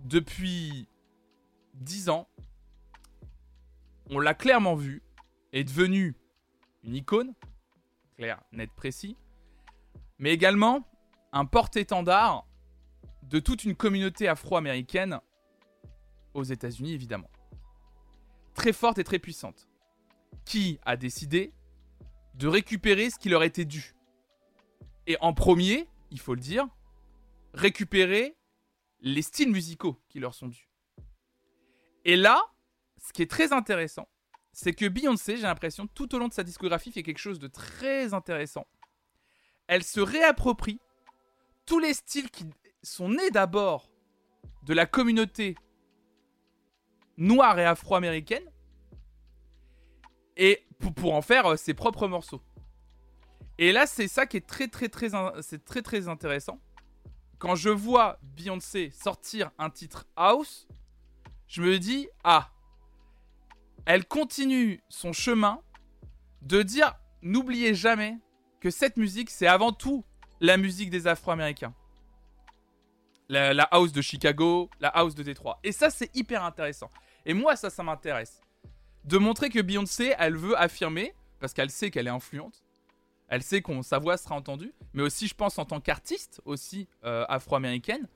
depuis 0.00 0.88
10 1.74 2.08
ans, 2.08 2.26
on 4.08 4.18
l'a 4.18 4.32
clairement 4.32 4.74
vu, 4.76 5.02
est 5.52 5.64
devenue 5.64 6.16
une 6.84 6.96
icône, 6.96 7.34
clair, 8.16 8.40
net, 8.52 8.70
précis, 8.72 9.14
mais 10.18 10.32
également 10.32 10.87
un 11.32 11.44
porte-étendard 11.44 12.46
de 13.22 13.38
toute 13.38 13.64
une 13.64 13.74
communauté 13.74 14.28
afro-américaine 14.28 15.20
aux 16.34 16.44
États-Unis, 16.44 16.92
évidemment. 16.92 17.30
Très 18.54 18.72
forte 18.72 18.98
et 18.98 19.04
très 19.04 19.18
puissante. 19.18 19.68
Qui 20.44 20.78
a 20.84 20.96
décidé 20.96 21.52
de 22.34 22.48
récupérer 22.48 23.10
ce 23.10 23.18
qui 23.18 23.28
leur 23.28 23.42
était 23.42 23.64
dû. 23.64 23.94
Et 25.06 25.16
en 25.20 25.32
premier, 25.32 25.88
il 26.10 26.20
faut 26.20 26.34
le 26.34 26.40
dire, 26.40 26.66
récupérer 27.54 28.36
les 29.00 29.22
styles 29.22 29.50
musicaux 29.50 30.00
qui 30.08 30.20
leur 30.20 30.34
sont 30.34 30.48
dus. 30.48 30.68
Et 32.04 32.16
là, 32.16 32.40
ce 32.98 33.12
qui 33.12 33.22
est 33.22 33.30
très 33.30 33.52
intéressant, 33.52 34.08
c'est 34.52 34.72
que 34.72 34.86
Beyoncé, 34.86 35.36
j'ai 35.36 35.42
l'impression, 35.42 35.86
tout 35.86 36.14
au 36.14 36.18
long 36.18 36.28
de 36.28 36.32
sa 36.32 36.42
discographie, 36.42 36.90
fait 36.90 37.02
quelque 37.02 37.18
chose 37.18 37.38
de 37.38 37.48
très 37.48 38.14
intéressant. 38.14 38.66
Elle 39.66 39.84
se 39.84 40.00
réapproprie 40.00 40.80
tous 41.68 41.78
les 41.78 41.92
styles 41.92 42.30
qui 42.30 42.46
sont 42.82 43.10
nés 43.10 43.30
d'abord 43.30 43.90
de 44.62 44.72
la 44.72 44.86
communauté 44.86 45.54
noire 47.18 47.58
et 47.58 47.64
afro-américaine 47.66 48.50
et 50.38 50.66
pour, 50.96 51.12
en 51.14 51.20
faire 51.20 51.44
euh, 51.46 51.56
ses 51.56 51.74
propres 51.74 52.08
morceaux. 52.08 52.40
Et 53.58 53.72
là, 53.72 53.86
c'est 53.86 54.08
ça 54.08 54.24
qui 54.24 54.38
est 54.38 54.46
très 54.46 54.68
très 54.68 54.88
très 54.88 56.08
intéressant. 56.08 56.58
Quand 57.38 57.54
je 57.54 57.68
vois 57.68 58.18
Beyoncé 58.22 58.90
sortir 58.90 59.50
un 59.58 59.68
titre 59.68 60.06
house, 60.16 60.68
je 61.48 61.60
me 61.60 61.78
dis 61.78 62.08
ah, 62.24 62.50
elle 63.84 64.06
continue 64.06 64.80
son 64.88 65.12
chemin 65.12 65.60
de 66.40 66.62
dire 66.62 66.94
n'oubliez 67.20 67.74
jamais 67.74 68.16
que 68.60 68.70
cette 68.70 68.96
musique 68.96 69.28
c'est 69.28 69.46
avant 69.46 69.72
tout 69.72 70.04
la 70.40 70.56
musique 70.56 70.90
des 70.90 71.06
Afro-Américains. 71.06 71.74
La, 73.28 73.64
house 73.64 73.92
de 73.92 74.00
Chicago, 74.00 74.70
la 74.80 74.88
house 74.88 75.14
de 75.14 75.22
Détroit. 75.22 75.58
Et 75.62 75.72
ça 75.72 75.90
c'est 75.90 76.14
hyper 76.16 76.42
intéressant. 76.44 76.90
Et 77.26 77.34
moi 77.34 77.56
ça 77.56 77.68
ça 77.68 77.82
m'intéresse 77.82 78.40
de 79.04 79.18
montrer 79.18 79.50
que 79.50 79.60
Beyoncé 79.60 80.14
elle 80.18 80.36
veut 80.36 80.58
affirmer 80.58 81.14
parce 81.38 81.52
qu'elle 81.52 81.70
sait 81.70 81.90
qu'elle 81.90 82.06
est 82.06 82.10
influente. 82.10 82.62
Elle 83.28 83.42
sait 83.42 83.60
qu'on 83.60 83.82
sa 83.82 83.98
voix 83.98 84.16
sera 84.16 84.34
entendue, 84.34 84.72
mais 84.94 85.02
aussi 85.02 85.28
je 85.28 85.34
pense 85.34 85.58
en 85.58 85.66
tant 85.66 85.80
qu'artiste 85.80 86.40
aussi 86.46 86.88
euh, 87.04 87.26
afro-américaine 87.28 88.08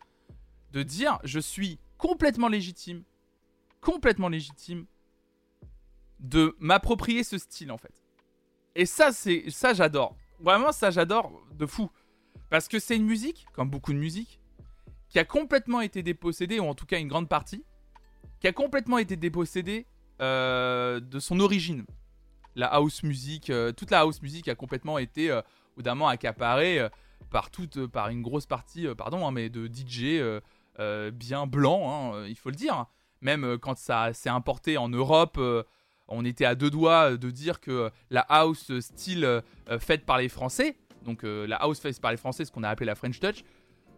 de 0.73 0.83
dire 0.83 1.19
je 1.25 1.39
suis 1.39 1.79
complètement 1.99 2.49
légitime, 2.49 3.05
complètement 3.83 4.31
légitime 4.31 4.87
de 6.21 6.57
m'approprier 6.59 7.23
ce 7.23 7.37
style 7.37 7.71
en 7.71 7.77
fait. 7.77 7.93
Et 8.75 8.87
ça 8.87 9.13
c'est 9.13 9.51
ça 9.51 9.75
j'adore. 9.75 10.17
Vraiment 10.41 10.73
ça 10.73 10.91
j'adore 10.91 11.31
de 11.53 11.67
fou 11.67 11.91
parce 12.53 12.69
que 12.69 12.79
c'est 12.79 12.97
une 12.97 13.07
musique 13.07 13.47
comme 13.55 13.71
beaucoup 13.71 13.95
de 13.95 13.99
musiques 13.99 14.39
qui 15.09 15.19
a 15.19 15.25
complètement 15.25 15.81
été 15.81 16.03
dépossédée 16.03 16.61
ou 16.61 16.67
en 16.67 16.75
tout 16.75 16.85
cas 16.85 16.99
une 16.99 17.09
grande 17.09 17.27
partie 17.27 17.65
qui 18.41 18.47
a 18.47 18.53
complètement 18.53 18.99
été 18.99 19.17
dépossédée 19.17 19.87
euh, 20.21 21.01
de 21.01 21.19
son 21.19 21.41
origine. 21.41 21.87
La 22.55 22.67
house 22.67 23.05
music, 23.05 23.49
euh, 23.49 23.73
toute 23.73 23.91
la 23.91 24.01
house 24.01 24.21
music 24.21 24.49
a 24.49 24.55
complètement 24.55 24.99
été 24.99 25.31
euh, 25.31 25.41
accaparée 26.07 26.79
euh, 26.79 26.91
par 27.31 27.51
toute, 27.51 27.87
par 27.87 28.11
une 28.11 28.21
grosse 28.21 28.45
partie, 28.45 28.87
pardon, 28.99 29.27
hein, 29.27 29.31
mais 29.31 29.49
de 29.49 29.67
DJ 29.67 30.21
bien 31.15 31.47
blancs, 31.47 31.85
hein, 31.87 32.27
il 32.29 32.37
faut 32.37 32.51
le 32.51 32.57
dire. 32.57 32.85
Même 33.23 33.57
quand 33.63 33.79
ça 33.79 34.13
s'est 34.13 34.29
importé 34.29 34.77
en 34.77 34.91
Europe, 34.91 35.41
on 36.09 36.25
était 36.27 36.45
à 36.45 36.55
deux 36.55 36.69
doigts 36.69 37.17
de 37.17 37.31
dire 37.31 37.61
que 37.61 37.91
la 38.11 38.21
house 38.29 38.79
style 38.81 39.43
faite 39.79 40.05
par 40.05 40.19
les 40.19 40.29
Français, 40.29 40.77
donc 41.05 41.25
euh, 41.25 41.47
la 41.47 41.57
house 41.57 41.81
faite 41.81 42.01
par 42.01 42.11
les 42.11 42.17
Français, 42.17 42.45
ce 42.45 42.53
qu'on 42.53 42.63
a 42.63 42.69
appelé 42.69 42.87
la 42.87 42.95
French 42.95 43.19
Touch, 43.21 43.45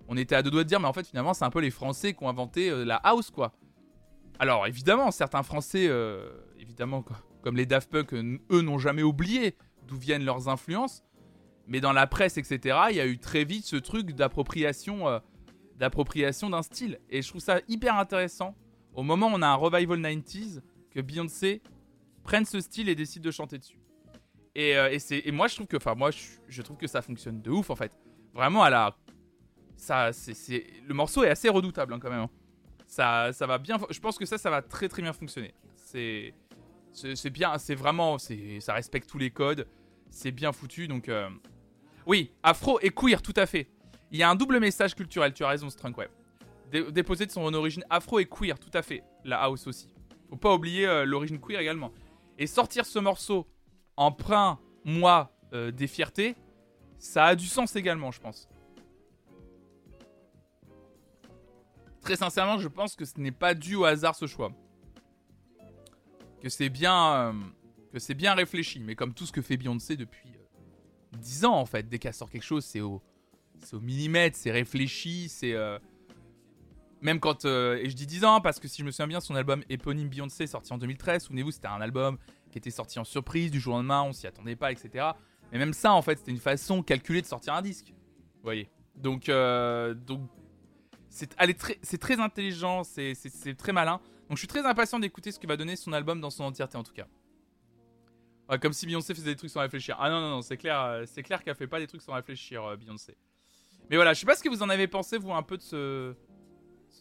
on 0.08 0.16
était 0.16 0.34
à 0.34 0.42
deux 0.42 0.50
doigts 0.50 0.64
de 0.64 0.68
dire, 0.68 0.80
mais 0.80 0.88
en 0.88 0.92
fait 0.92 1.06
finalement 1.06 1.34
c'est 1.34 1.44
un 1.44 1.50
peu 1.50 1.60
les 1.60 1.70
Français 1.70 2.12
qui 2.14 2.22
ont 2.24 2.28
inventé 2.28 2.70
euh, 2.70 2.84
la 2.84 2.96
house 2.96 3.30
quoi. 3.30 3.52
Alors 4.38 4.66
évidemment, 4.66 5.10
certains 5.10 5.42
Français, 5.42 5.86
euh, 5.88 6.30
évidemment 6.58 7.02
co- 7.02 7.14
comme 7.42 7.56
les 7.56 7.66
Daft 7.66 7.90
Punk, 7.90 8.12
eux 8.14 8.60
n'ont 8.62 8.78
jamais 8.78 9.02
oublié 9.02 9.56
d'où 9.86 9.96
viennent 9.96 10.24
leurs 10.24 10.48
influences, 10.48 11.04
mais 11.66 11.80
dans 11.80 11.92
la 11.92 12.06
presse 12.06 12.36
etc, 12.38 12.76
il 12.90 12.96
y 12.96 13.00
a 13.00 13.06
eu 13.06 13.18
très 13.18 13.44
vite 13.44 13.64
ce 13.64 13.76
truc 13.76 14.12
d'appropriation 14.12 15.20
d'appropriation 15.76 16.50
d'un 16.50 16.62
style. 16.62 17.00
Et 17.10 17.20
je 17.22 17.28
trouve 17.28 17.40
ça 17.40 17.60
hyper 17.68 17.96
intéressant 17.96 18.54
au 18.94 19.02
moment 19.02 19.26
où 19.26 19.30
on 19.34 19.42
a 19.42 19.46
un 19.48 19.54
revival 19.54 19.98
90s 20.00 20.60
que 20.90 21.00
Beyoncé 21.00 21.62
prenne 22.22 22.44
ce 22.44 22.60
style 22.60 22.88
et 22.88 22.94
décide 22.94 23.22
de 23.22 23.30
chanter 23.30 23.58
dessus. 23.58 23.78
Et, 24.54 24.76
euh, 24.76 24.96
et, 25.10 25.32
moi 25.32 25.48
je 25.48 25.54
trouve 25.56 25.66
que, 25.66 26.86
ça 26.86 27.02
fonctionne 27.02 27.42
de 27.42 27.50
ouf 27.50 27.70
en 27.70 27.76
fait. 27.76 27.92
Vraiment 28.32 28.62
à 28.62 28.70
la, 28.70 28.96
le 29.88 30.92
morceau 30.94 31.24
est 31.24 31.30
assez 31.30 31.48
redoutable 31.48 31.92
hein, 31.94 31.98
quand 32.00 32.10
même. 32.10 32.20
hein. 32.20 32.30
Ça, 32.86 33.32
va 33.40 33.58
bien. 33.58 33.78
Je 33.90 33.98
pense 33.98 34.18
que 34.18 34.24
ça, 34.26 34.50
va 34.50 34.62
très 34.62 34.88
très 34.88 35.02
bien 35.02 35.12
fonctionner. 35.12 35.54
C'est, 35.74 36.34
c'est, 36.92 37.30
bien, 37.30 37.58
c'est 37.58 37.74
vraiment, 37.74 38.18
ça 38.18 38.74
respecte 38.74 39.08
tous 39.08 39.18
les 39.18 39.30
codes. 39.30 39.66
C'est 40.10 40.30
bien 40.30 40.52
foutu 40.52 40.86
donc. 40.86 41.08
euh, 41.08 41.28
Oui, 42.06 42.30
afro 42.42 42.78
et 42.80 42.90
queer 42.90 43.20
tout 43.20 43.34
à 43.36 43.46
fait. 43.46 43.68
Il 44.12 44.18
y 44.18 44.22
a 44.22 44.30
un 44.30 44.36
double 44.36 44.60
message 44.60 44.94
culturel. 44.94 45.32
Tu 45.34 45.42
as 45.42 45.48
raison, 45.48 45.68
Strunkweb. 45.68 46.08
Dé- 46.70 46.92
déposé 46.92 47.26
de 47.26 47.32
son 47.32 47.52
origine 47.52 47.84
afro 47.90 48.20
et 48.20 48.26
queer 48.26 48.58
tout 48.60 48.70
à 48.74 48.82
fait. 48.82 49.02
La 49.24 49.40
house 49.42 49.66
aussi. 49.66 49.88
Faut 50.30 50.36
pas 50.36 50.54
oublier 50.54 50.86
euh, 50.86 51.04
l'origine 51.04 51.40
queer 51.40 51.58
également. 51.58 51.92
Et 52.38 52.46
sortir 52.46 52.86
ce 52.86 53.00
morceau 53.00 53.46
emprunt, 53.96 54.58
moi, 54.84 55.32
euh, 55.52 55.70
des 55.70 55.86
fiertés, 55.86 56.36
ça 56.98 57.26
a 57.26 57.36
du 57.36 57.46
sens 57.46 57.76
également, 57.76 58.10
je 58.10 58.20
pense. 58.20 58.48
Très 62.04 62.16
sincèrement, 62.16 62.58
je 62.58 62.68
pense 62.68 62.96
que 62.96 63.06
ce 63.06 63.18
n'est 63.18 63.32
pas 63.32 63.54
dû 63.54 63.76
au 63.76 63.84
hasard 63.84 64.14
ce 64.14 64.26
choix. 64.26 64.52
Que 66.42 66.50
c'est 66.50 66.68
bien, 66.68 67.14
euh, 67.14 67.32
que 67.92 67.98
c'est 67.98 68.14
bien 68.14 68.34
réfléchi, 68.34 68.78
mais 68.80 68.94
comme 68.94 69.14
tout 69.14 69.24
ce 69.24 69.32
que 69.32 69.40
fait 69.40 69.56
Beyoncé 69.56 69.96
depuis 69.96 70.28
euh, 70.28 71.16
10 71.18 71.46
ans 71.46 71.54
en 71.54 71.64
fait, 71.64 71.88
dès 71.88 71.98
qu'elle 71.98 72.12
sort 72.12 72.30
quelque 72.30 72.42
chose, 72.44 72.64
c'est 72.64 72.82
au, 72.82 73.02
au 73.72 73.80
millimètre, 73.80 74.36
c'est 74.36 74.50
réfléchi, 74.50 75.30
c'est 75.30 75.54
euh, 75.54 75.78
même 77.00 77.20
quand 77.20 77.46
et 77.46 77.88
je 77.88 77.94
dis 77.94 78.06
10 78.06 78.24
ans 78.26 78.40
parce 78.42 78.60
que 78.60 78.68
si 78.68 78.82
je 78.82 78.84
me 78.86 78.90
souviens 78.90 79.06
bien, 79.06 79.20
son 79.20 79.34
album 79.34 79.64
éponyme 79.70 80.08
Beyoncé 80.08 80.46
sorti 80.46 80.74
en 80.74 80.78
2013, 80.78 81.22
souvenez-vous, 81.22 81.52
c'était 81.52 81.68
un 81.68 81.80
album 81.80 82.18
qui 82.54 82.58
était 82.58 82.70
sorti 82.70 83.00
en 83.00 83.04
surprise 83.04 83.50
du 83.50 83.58
jour 83.58 83.74
au 83.74 83.78
lendemain, 83.78 84.04
on 84.04 84.12
s'y 84.12 84.28
attendait 84.28 84.54
pas, 84.54 84.70
etc. 84.70 85.06
Mais 85.50 85.58
même 85.58 85.72
ça, 85.72 85.92
en 85.92 86.02
fait, 86.02 86.18
c'était 86.18 86.30
une 86.30 86.38
façon 86.38 86.84
calculée 86.84 87.20
de 87.20 87.26
sortir 87.26 87.52
un 87.52 87.62
disque. 87.62 87.88
Vous 87.88 88.44
voyez. 88.44 88.70
Donc, 88.94 89.28
euh, 89.28 89.92
donc 89.92 90.30
c'est 91.08 91.26
très, 91.56 91.74
très 91.98 92.20
intelligent, 92.20 92.84
c'est, 92.84 93.16
très 93.58 93.72
malin. 93.72 94.00
Donc, 94.28 94.36
je 94.36 94.38
suis 94.38 94.46
très 94.46 94.64
impatient 94.64 95.00
d'écouter 95.00 95.32
ce 95.32 95.40
que 95.40 95.48
va 95.48 95.56
donner 95.56 95.74
son 95.74 95.92
album 95.92 96.20
dans 96.20 96.30
son 96.30 96.44
entièreté, 96.44 96.76
en 96.76 96.84
tout 96.84 96.92
cas. 96.92 97.08
Comme 98.60 98.72
si 98.72 98.86
Beyoncé 98.86 99.14
faisait 99.14 99.32
des 99.32 99.36
trucs 99.36 99.50
sans 99.50 99.60
réfléchir. 99.60 99.96
Ah 99.98 100.10
non, 100.10 100.20
non, 100.20 100.30
non, 100.30 100.42
c'est 100.42 100.56
clair, 100.56 100.80
euh, 100.80 101.04
c'est 101.06 101.24
clair 101.24 101.42
qu'elle 101.42 101.56
fait 101.56 101.66
pas 101.66 101.80
des 101.80 101.88
trucs 101.88 102.02
sans 102.02 102.12
réfléchir, 102.12 102.62
euh, 102.62 102.76
Beyoncé. 102.76 103.16
Mais 103.90 103.96
voilà, 103.96 104.12
je 104.12 104.20
sais 104.20 104.26
pas 104.26 104.36
ce 104.36 104.44
que 104.44 104.48
vous 104.48 104.62
en 104.62 104.68
avez 104.68 104.86
pensé, 104.86 105.18
vous, 105.18 105.32
un 105.32 105.42
peu 105.42 105.56
de 105.56 105.62
ce, 105.62 106.14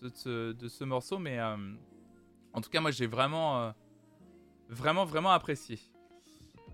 de 0.02 0.10
ce, 0.16 0.52
de 0.52 0.68
ce 0.68 0.84
morceau, 0.84 1.20
mais 1.20 1.40
en 1.40 2.60
tout 2.60 2.72
cas, 2.72 2.82
moi, 2.82 2.90
j'ai 2.90 3.06
vraiment, 3.06 3.72
vraiment, 4.70 5.06
vraiment 5.06 5.32
apprécié. 5.32 5.80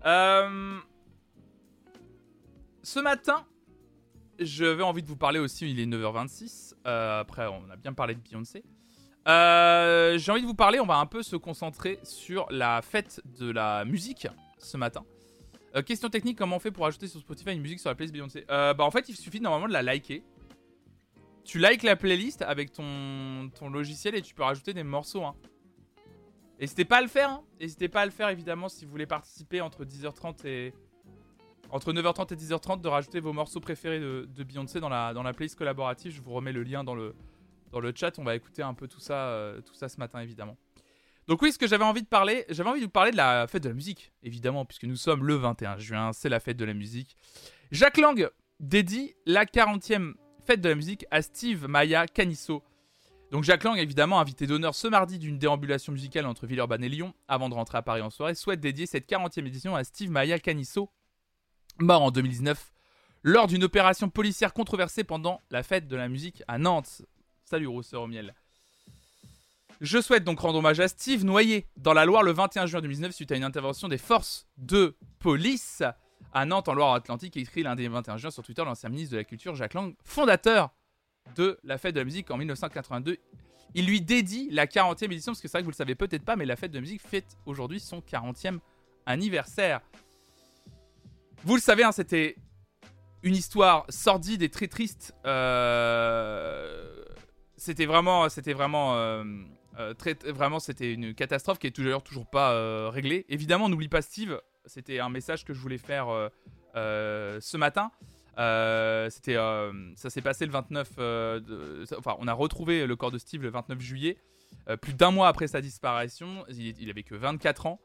Euh, 0.06 0.78
ce 2.82 3.00
matin, 3.00 3.46
j'avais 4.38 4.82
envie 4.82 5.02
de 5.02 5.08
vous 5.08 5.16
parler 5.16 5.38
aussi, 5.38 5.70
il 5.70 5.80
est 5.80 5.86
9h26. 5.86 6.74
euh, 6.86 7.20
après, 7.20 7.46
on 7.46 7.70
a 7.70 7.76
bien 7.76 7.92
parlé 7.92 8.14
de 8.14 8.20
Beyoncé. 8.20 8.64
Euh, 9.28 10.16
J'ai 10.16 10.32
envie 10.32 10.40
de 10.42 10.46
vous 10.46 10.54
parler, 10.54 10.80
on 10.80 10.86
va 10.86 10.96
un 10.96 11.06
peu 11.06 11.22
se 11.22 11.36
concentrer 11.36 11.98
sur 12.02 12.46
la 12.50 12.80
fête 12.80 13.20
de 13.38 13.50
la 13.50 13.84
musique 13.84 14.26
ce 14.58 14.76
matin. 14.78 15.04
Euh, 15.76 15.82
question 15.82 16.08
technique, 16.08 16.38
comment 16.38 16.56
on 16.56 16.60
fait 16.60 16.70
pour 16.72 16.86
ajouter 16.86 17.06
sur 17.06 17.20
Spotify 17.20 17.52
une 17.52 17.60
musique 17.60 17.80
sur 17.80 17.90
la 17.90 17.94
playlist 17.94 18.14
Beyoncé? 18.14 18.44
Bah 18.48 18.74
en 18.80 18.90
fait, 18.90 19.08
il 19.08 19.16
suffit 19.16 19.40
normalement 19.40 19.68
de 19.68 19.72
la 19.74 19.82
liker. 19.82 20.24
Tu 21.44 21.58
likes 21.58 21.82
la 21.82 21.96
playlist 21.96 22.42
avec 22.42 22.72
ton, 22.72 23.50
ton 23.58 23.68
logiciel 23.68 24.14
et 24.14 24.22
tu 24.22 24.34
peux 24.34 24.42
rajouter 24.42 24.72
des 24.72 24.84
morceaux. 24.84 25.24
Hein. 25.24 25.34
N'hésitez 26.60 26.84
pas 26.84 26.98
à 26.98 27.00
le 27.00 27.08
faire. 27.08 27.30
hein. 27.30 27.42
Pas 27.90 28.02
à 28.02 28.04
le 28.04 28.10
faire 28.10 28.28
évidemment 28.28 28.68
si 28.68 28.84
vous 28.84 28.90
voulez 28.90 29.06
participer 29.06 29.60
entre 29.62 29.84
10h30 29.84 30.46
et 30.46 30.74
entre 31.70 31.92
9h30 31.92 32.34
et 32.34 32.36
10h30 32.36 32.80
de 32.80 32.88
rajouter 32.88 33.20
vos 33.20 33.32
morceaux 33.32 33.60
préférés 33.60 33.98
de, 34.00 34.44
Beyoncé 34.44 34.80
dans 34.80 34.88
la, 34.88 35.14
dans 35.14 35.22
la 35.22 35.32
playlist 35.32 35.56
collaborative. 35.56 36.12
Je 36.12 36.20
vous 36.20 36.32
remets 36.32 36.52
le 36.52 36.62
lien 36.62 36.84
dans 36.84 36.94
le, 36.94 37.14
dans 37.72 37.80
le 37.80 37.92
chat. 37.94 38.18
On 38.18 38.24
va 38.24 38.34
écouter 38.36 38.62
un 38.62 38.74
peu 38.74 38.88
tout 38.88 39.00
ça, 39.00 39.28
euh, 39.28 39.60
tout 39.62 39.74
ça 39.74 39.88
ce 39.88 39.98
matin 39.98 40.20
évidemment. 40.20 40.56
Donc 41.28 41.42
oui, 41.42 41.52
ce 41.52 41.58
que 41.58 41.66
j'avais 41.66 41.84
envie 41.84 42.02
de 42.02 42.08
parler, 42.08 42.44
j'avais 42.48 42.68
envie 42.68 42.80
de 42.80 42.86
vous 42.86 42.90
parler 42.90 43.12
de 43.12 43.16
la 43.16 43.46
fête 43.46 43.62
de 43.62 43.68
la 43.68 43.74
musique, 43.74 44.12
évidemment, 44.22 44.64
puisque 44.64 44.84
nous 44.84 44.96
sommes 44.96 45.24
le 45.24 45.36
21 45.36 45.78
juin, 45.78 46.12
c'est 46.12 46.28
la 46.28 46.40
fête 46.40 46.56
de 46.56 46.64
la 46.64 46.74
musique. 46.74 47.16
Jacques 47.70 47.98
Lang 47.98 48.28
dédie 48.58 49.14
la 49.26 49.44
40e 49.44 50.14
fête 50.44 50.60
de 50.60 50.68
la 50.68 50.74
musique 50.74 51.06
à 51.10 51.22
Steve 51.22 51.68
Maya 51.68 52.06
Canisso. 52.06 52.64
Donc 53.30 53.44
Jacques 53.44 53.62
Lang, 53.62 53.78
évidemment, 53.78 54.18
invité 54.18 54.46
d'honneur 54.46 54.74
ce 54.74 54.88
mardi 54.88 55.18
d'une 55.18 55.38
déambulation 55.38 55.92
musicale 55.92 56.26
entre 56.26 56.46
Villeurbanne 56.46 56.82
et 56.82 56.88
Lyon, 56.88 57.14
avant 57.28 57.48
de 57.48 57.54
rentrer 57.54 57.78
à 57.78 57.82
Paris 57.82 58.02
en 58.02 58.10
soirée, 58.10 58.34
souhaite 58.34 58.60
dédier 58.60 58.86
cette 58.86 59.08
40e 59.08 59.46
édition 59.46 59.76
à 59.76 59.84
Steve 59.84 60.10
Maya 60.10 60.40
Canisso, 60.40 60.90
mort 61.78 62.02
en 62.02 62.10
2019 62.10 62.72
lors 63.22 63.46
d'une 63.46 63.62
opération 63.64 64.08
policière 64.08 64.52
controversée 64.52 65.04
pendant 65.04 65.40
la 65.50 65.62
fête 65.62 65.86
de 65.86 65.96
la 65.96 66.08
musique 66.08 66.42
à 66.48 66.58
Nantes. 66.58 67.02
Salut 67.44 67.66
Rousseur 67.68 68.02
au 68.02 68.06
miel. 68.06 68.34
Je 69.80 70.00
souhaite 70.00 70.24
donc 70.24 70.40
rendre 70.40 70.58
hommage 70.58 70.80
à 70.80 70.88
Steve 70.88 71.24
noyé 71.24 71.66
dans 71.76 71.92
la 71.92 72.04
Loire 72.04 72.22
le 72.22 72.32
21 72.32 72.66
juin 72.66 72.80
2019 72.80 73.12
suite 73.12 73.32
à 73.32 73.36
une 73.36 73.44
intervention 73.44 73.88
des 73.88 73.98
forces 73.98 74.46
de 74.58 74.96
police 75.18 75.82
à 76.32 76.44
Nantes 76.46 76.68
en 76.68 76.74
Loire-Atlantique, 76.74 77.36
écrit 77.36 77.62
lundi 77.62 77.86
21 77.86 78.16
juin 78.16 78.30
sur 78.30 78.42
Twitter 78.42 78.64
l'ancien 78.64 78.88
ministre 78.88 79.12
de 79.12 79.18
la 79.18 79.24
Culture 79.24 79.54
Jacques 79.54 79.74
Lang, 79.74 79.94
fondateur 80.02 80.70
de 81.36 81.58
la 81.64 81.78
fête 81.78 81.94
de 81.94 82.00
la 82.00 82.04
musique 82.04 82.30
en 82.30 82.36
1982. 82.36 83.18
Il 83.74 83.86
lui 83.86 84.00
dédie 84.00 84.48
la 84.50 84.66
40e 84.66 85.04
édition, 85.04 85.32
parce 85.32 85.40
que 85.40 85.48
c'est 85.48 85.52
vrai 85.52 85.62
que 85.62 85.66
vous 85.66 85.70
le 85.70 85.76
savez 85.76 85.94
peut-être 85.94 86.24
pas, 86.24 86.36
mais 86.36 86.44
la 86.44 86.56
fête 86.56 86.72
de 86.72 86.76
la 86.76 86.80
musique 86.80 87.02
fête 87.02 87.38
aujourd'hui 87.46 87.80
son 87.80 88.00
40e 88.00 88.58
anniversaire. 89.06 89.80
Vous 91.44 91.54
le 91.54 91.60
savez, 91.60 91.84
hein, 91.84 91.92
c'était 91.92 92.36
une 93.22 93.34
histoire 93.34 93.86
sordide 93.88 94.42
et 94.42 94.48
très 94.48 94.68
triste. 94.68 95.14
Euh, 95.26 97.04
C'était 97.56 97.86
vraiment, 97.86 98.28
c'était 98.28 98.54
vraiment, 98.54 98.96
euh, 98.96 99.24
euh, 99.78 99.94
vraiment, 100.26 100.58
c'était 100.58 100.92
une 100.94 101.14
catastrophe 101.14 101.58
qui 101.58 101.66
est 101.66 101.72
toujours, 101.72 102.02
toujours 102.02 102.26
pas 102.26 102.90
réglée. 102.90 103.26
Évidemment, 103.28 103.68
n'oublie 103.68 103.88
pas 103.88 104.02
Steve. 104.02 104.40
C'était 104.66 104.98
un 104.98 105.10
message 105.10 105.44
que 105.44 105.52
je 105.52 105.60
voulais 105.60 105.78
faire 105.78 106.30
ce 106.74 107.56
matin. 107.56 107.90
Euh, 108.38 109.10
c'était, 109.10 109.36
euh, 109.36 109.72
ça 109.96 110.08
s'est 110.10 110.22
passé 110.22 110.46
le 110.46 110.52
29. 110.52 110.88
euh, 110.98 111.40
de- 111.40 111.84
enfin, 111.98 112.16
on 112.18 112.28
a 112.28 112.32
retrouvé 112.32 112.86
le 112.86 112.96
corps 112.96 113.10
de 113.10 113.18
Steve 113.18 113.42
le 113.42 113.50
29 113.50 113.80
juillet, 113.80 114.16
euh, 114.68 114.76
plus 114.76 114.94
d'un 114.94 115.10
mois 115.10 115.28
après 115.28 115.46
sa 115.48 115.60
disparition. 115.60 116.44
Il, 116.48 116.80
il 116.80 116.90
avait 116.90 117.02
que 117.02 117.14
24 117.14 117.66
ans. 117.66 117.80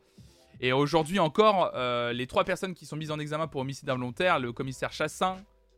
Et 0.62 0.72
aujourd'hui 0.72 1.20
encore, 1.20 1.74
les 2.14 2.28
trois 2.28 2.46
personnes 2.46 2.74
qui 2.76 2.86
sont 2.86 2.96
mises 2.96 3.12
en 3.12 3.20
examen 3.20 3.46
pour 3.48 3.60
homicide 3.62 3.90
involontaire, 3.90 4.40
le 4.40 4.54
commissaire 4.54 4.94
Chassin, 4.94 5.36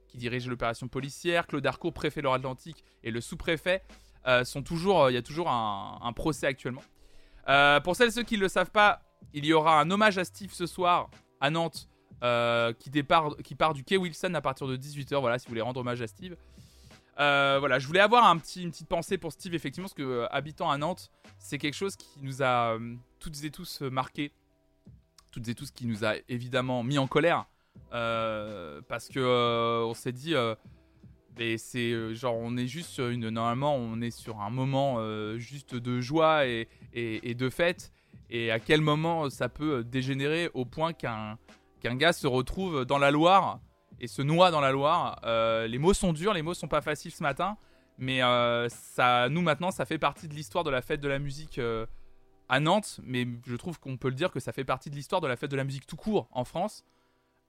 qui 0.07 0.17
dirige 0.19 0.47
l'opération 0.47 0.87
policière, 0.87 1.47
Claude 1.47 1.65
Arco, 1.65 1.91
préfet 1.91 2.21
Loire-Atlantique, 2.21 2.83
et 3.03 3.09
le 3.09 3.19
sous-préfet, 3.19 3.81
sont 4.43 4.61
toujours, 4.61 5.09
il 5.09 5.13
y 5.15 5.17
a 5.17 5.23
toujours 5.23 5.49
un, 5.49 5.97
un 6.03 6.13
procès 6.13 6.45
actuellement. 6.45 6.83
Pour 7.83 7.95
celles 7.95 8.09
et 8.09 8.11
ceux 8.11 8.21
qui 8.23 8.35
ne 8.35 8.41
le 8.41 8.49
savent 8.49 8.69
pas, 8.69 9.01
il 9.33 9.45
y 9.47 9.53
aura 9.53 9.79
un 9.81 9.89
hommage 9.89 10.19
à 10.19 10.25
Steve 10.25 10.53
ce 10.53 10.67
soir 10.67 11.09
à 11.41 11.49
Nantes, 11.49 11.89
euh, 12.23 12.73
qui, 12.73 12.89
part 13.03 13.73
du 13.73 13.83
quai 13.83 13.97
Wilson 13.97 14.33
à 14.33 14.41
partir 14.41 14.67
de 14.67 14.75
18h. 14.75 15.19
Voilà, 15.19 15.37
si 15.37 15.45
vous 15.45 15.49
voulez 15.49 15.61
rendre 15.61 15.81
hommage 15.81 16.01
à 16.01 16.07
Steve. 16.07 16.35
Euh, 17.19 17.57
voilà, 17.59 17.79
je 17.79 17.87
voulais 17.87 17.99
avoir 17.99 18.25
une 18.25 18.39
petite 18.39 18.87
pensée 18.87 19.17
pour 19.17 19.31
Steve, 19.31 19.53
effectivement, 19.53 19.85
parce 19.85 19.93
que 19.93 20.03
euh, 20.03 20.27
habitant 20.31 20.69
à 20.69 20.77
Nantes, 20.77 21.11
c'est 21.37 21.57
quelque 21.57 21.75
chose 21.75 21.95
qui 21.95 22.19
nous 22.21 22.43
a 22.43 22.77
toutes 23.19 23.43
et 23.43 23.51
tous 23.51 23.81
marqués, 23.81 24.31
toutes 25.31 25.47
et 25.47 25.55
tous 25.55 25.71
qui 25.71 25.85
nous 25.85 26.05
a 26.05 26.15
évidemment 26.29 26.83
mis 26.83 26.97
en 26.97 27.07
colère, 27.07 27.45
parce 27.91 29.09
que 29.09 29.83
on 29.83 29.93
s'est 29.93 30.11
dit, 30.11 30.35
c'est 31.57 32.15
genre 32.15 32.35
on 32.35 32.55
est 32.57 32.67
juste 32.67 32.89
sur 32.89 33.07
une, 33.09 33.29
normalement 33.29 33.75
on 33.75 33.99
est 34.01 34.11
sur 34.11 34.41
un 34.41 34.51
moment 34.51 34.99
juste 35.37 35.75
de 35.75 36.01
joie 36.01 36.45
et 36.45 36.67
de 36.93 37.49
fête, 37.49 37.91
et 38.29 38.51
à 38.51 38.59
quel 38.59 38.81
moment 38.81 39.29
ça 39.29 39.49
peut 39.49 39.83
dégénérer 39.83 40.51
au 40.53 40.65
point 40.65 40.93
qu'un 40.93 41.37
qu'un 41.79 41.95
gars 41.95 42.13
se 42.13 42.27
retrouve 42.27 42.85
dans 42.85 42.97
la 42.97 43.11
Loire 43.11 43.59
et 43.99 44.07
se 44.07 44.21
noie 44.21 44.51
dans 44.51 44.61
la 44.61 44.71
Loire. 44.71 45.19
Euh, 45.23 45.67
les 45.67 45.77
mots 45.77 45.93
sont 45.93 46.13
durs, 46.13 46.33
les 46.33 46.41
mots 46.41 46.53
sont 46.53 46.67
pas 46.67 46.81
faciles 46.81 47.11
ce 47.11 47.23
matin, 47.23 47.57
mais 47.97 48.21
euh, 48.23 48.69
ça, 48.69 49.29
nous 49.29 49.41
maintenant, 49.41 49.71
ça 49.71 49.85
fait 49.85 49.97
partie 49.97 50.27
de 50.27 50.33
l'histoire 50.33 50.63
de 50.63 50.69
la 50.69 50.81
fête 50.81 51.01
de 51.01 51.07
la 51.07 51.19
musique 51.19 51.57
euh, 51.59 51.85
à 52.49 52.59
Nantes. 52.59 52.99
Mais 53.03 53.27
je 53.45 53.55
trouve 53.55 53.79
qu'on 53.79 53.97
peut 53.97 54.09
le 54.09 54.15
dire 54.15 54.31
que 54.31 54.39
ça 54.39 54.51
fait 54.51 54.65
partie 54.65 54.89
de 54.89 54.95
l'histoire 54.95 55.21
de 55.21 55.27
la 55.27 55.35
fête 55.35 55.51
de 55.51 55.57
la 55.57 55.63
musique 55.63 55.87
tout 55.87 55.97
court 55.97 56.27
en 56.31 56.43
France, 56.43 56.85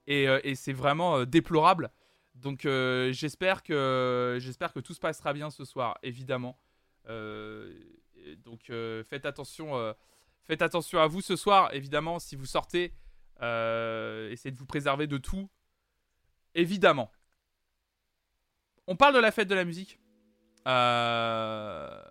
et, 0.07 0.23
et 0.43 0.55
c'est 0.55 0.73
vraiment 0.73 1.23
déplorable. 1.23 1.91
Donc 2.33 2.61
j'espère 2.63 3.63
que 3.63 4.37
j'espère 4.39 4.73
que 4.73 4.79
tout 4.79 4.93
se 4.93 4.99
passera 4.99 5.33
bien 5.33 5.51
ce 5.51 5.65
soir, 5.65 5.99
évidemment. 6.01 6.57
Donc 8.43 8.71
faites 9.07 9.25
attention, 9.27 9.93
faites 10.45 10.63
attention 10.63 10.99
à 10.99 11.05
vous 11.05 11.21
ce 11.21 11.35
soir, 11.35 11.69
évidemment. 11.73 12.17
Si 12.17 12.35
vous 12.35 12.47
sortez, 12.47 12.91
essayez 13.41 14.51
de 14.51 14.57
vous 14.57 14.65
préserver 14.65 15.07
de 15.07 15.17
tout, 15.17 15.49
évidemment. 16.55 17.11
On 18.87 18.95
parle 18.95 19.13
de 19.13 19.19
la 19.19 19.31
fête 19.31 19.47
de 19.47 19.55
la 19.55 19.65
musique. 19.65 19.99
Euh, 20.67 22.01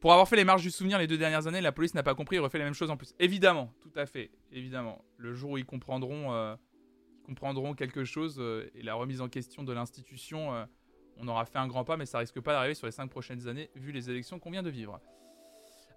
Pour 0.00 0.12
avoir 0.12 0.28
fait 0.28 0.36
les 0.36 0.44
marches 0.44 0.62
du 0.62 0.70
souvenir 0.70 0.98
les 0.98 1.06
deux 1.06 1.18
dernières 1.18 1.46
années, 1.46 1.60
la 1.60 1.72
police 1.72 1.94
n'a 1.94 2.02
pas 2.02 2.14
compris 2.14 2.36
et 2.36 2.38
refait 2.38 2.58
la 2.58 2.64
même 2.64 2.74
chose 2.74 2.90
en 2.90 2.96
plus. 2.96 3.14
Évidemment, 3.18 3.72
tout 3.80 3.92
à 3.96 4.06
fait, 4.06 4.30
évidemment. 4.52 5.04
Le 5.16 5.34
jour 5.34 5.52
où 5.52 5.58
ils 5.58 5.66
comprendront, 5.66 6.32
euh, 6.32 6.54
comprendront 7.24 7.74
quelque 7.74 8.04
chose 8.04 8.36
euh, 8.38 8.70
et 8.74 8.82
la 8.82 8.94
remise 8.94 9.20
en 9.20 9.28
question 9.28 9.64
de 9.64 9.72
l'institution, 9.72 10.54
euh, 10.54 10.64
on 11.16 11.26
aura 11.28 11.44
fait 11.44 11.58
un 11.58 11.66
grand 11.66 11.84
pas, 11.84 11.96
mais 11.96 12.06
ça 12.06 12.18
risque 12.18 12.40
pas 12.40 12.52
d'arriver 12.52 12.74
sur 12.74 12.86
les 12.86 12.92
cinq 12.92 13.10
prochaines 13.10 13.48
années, 13.48 13.70
vu 13.74 13.90
les 13.90 14.10
élections 14.10 14.38
qu'on 14.38 14.50
vient 14.50 14.62
de 14.62 14.70
vivre. 14.70 15.00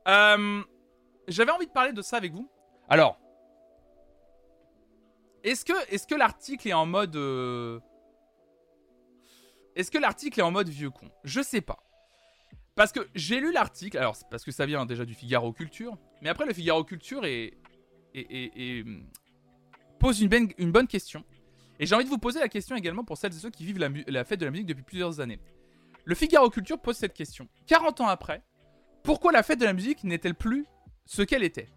Euh, 0.07 0.63
J'avais 1.27 1.51
envie 1.51 1.67
de 1.67 1.71
parler 1.71 1.93
de 1.93 2.01
ça 2.01 2.17
avec 2.17 2.31
vous. 2.31 2.49
Alors, 2.89 3.19
est-ce 5.43 5.65
que, 5.65 6.15
l'article 6.15 6.67
est 6.67 6.73
en 6.73 6.85
mode... 6.85 7.15
euh, 7.15 7.79
Est-ce 9.75 9.91
que 9.91 9.97
l'article 9.97 10.39
est 10.39 10.43
en 10.43 10.51
mode 10.51 10.69
vieux 10.69 10.89
con? 10.89 11.09
Je 11.23 11.41
sais 11.41 11.61
pas. 11.61 11.79
Parce 12.75 12.91
que 12.91 13.01
j'ai 13.13 13.39
lu 13.39 13.51
l'article, 13.51 13.97
alors 13.97 14.15
parce 14.31 14.43
que 14.45 14.51
ça 14.51 14.65
vient 14.65 14.85
déjà 14.85 15.03
du 15.05 15.13
Figaro 15.13 15.51
Culture, 15.51 15.97
mais 16.21 16.29
après 16.29 16.45
le 16.45 16.53
Figaro 16.53 16.83
Culture 16.83 17.25
est, 17.25 17.53
pose 19.99 20.21
une, 20.21 20.29
ben- 20.29 20.49
une 20.57 20.71
bonne 20.71 20.87
question. 20.87 21.25
Et 21.79 21.85
j'ai 21.85 21.95
envie 21.95 22.05
de 22.05 22.09
vous 22.09 22.17
poser 22.17 22.39
la 22.39 22.49
question 22.49 22.75
également 22.75 23.03
pour 23.03 23.17
celles 23.17 23.33
et 23.33 23.37
ceux 23.37 23.49
qui 23.49 23.65
vivent 23.65 23.79
la 24.07 24.23
fête 24.23 24.39
de 24.39 24.45
la 24.45 24.51
musique 24.51 24.67
depuis 24.67 24.83
plusieurs 24.83 25.19
années. 25.19 25.39
Le 26.05 26.15
Figaro 26.15 26.49
Culture 26.49 26.79
pose 26.79 26.97
cette 26.97 27.13
question. 27.13 27.47
40 27.67 28.01
ans 28.01 28.07
après, 28.07 28.43
pourquoi 29.03 29.31
la 29.31 29.43
fête 29.43 29.59
de 29.59 29.65
la 29.65 29.73
musique 29.73 30.03
n'est-elle 30.03 30.35
plus 30.35 30.65
ce 31.05 31.21
qu'elle 31.21 31.43
était? 31.43 31.67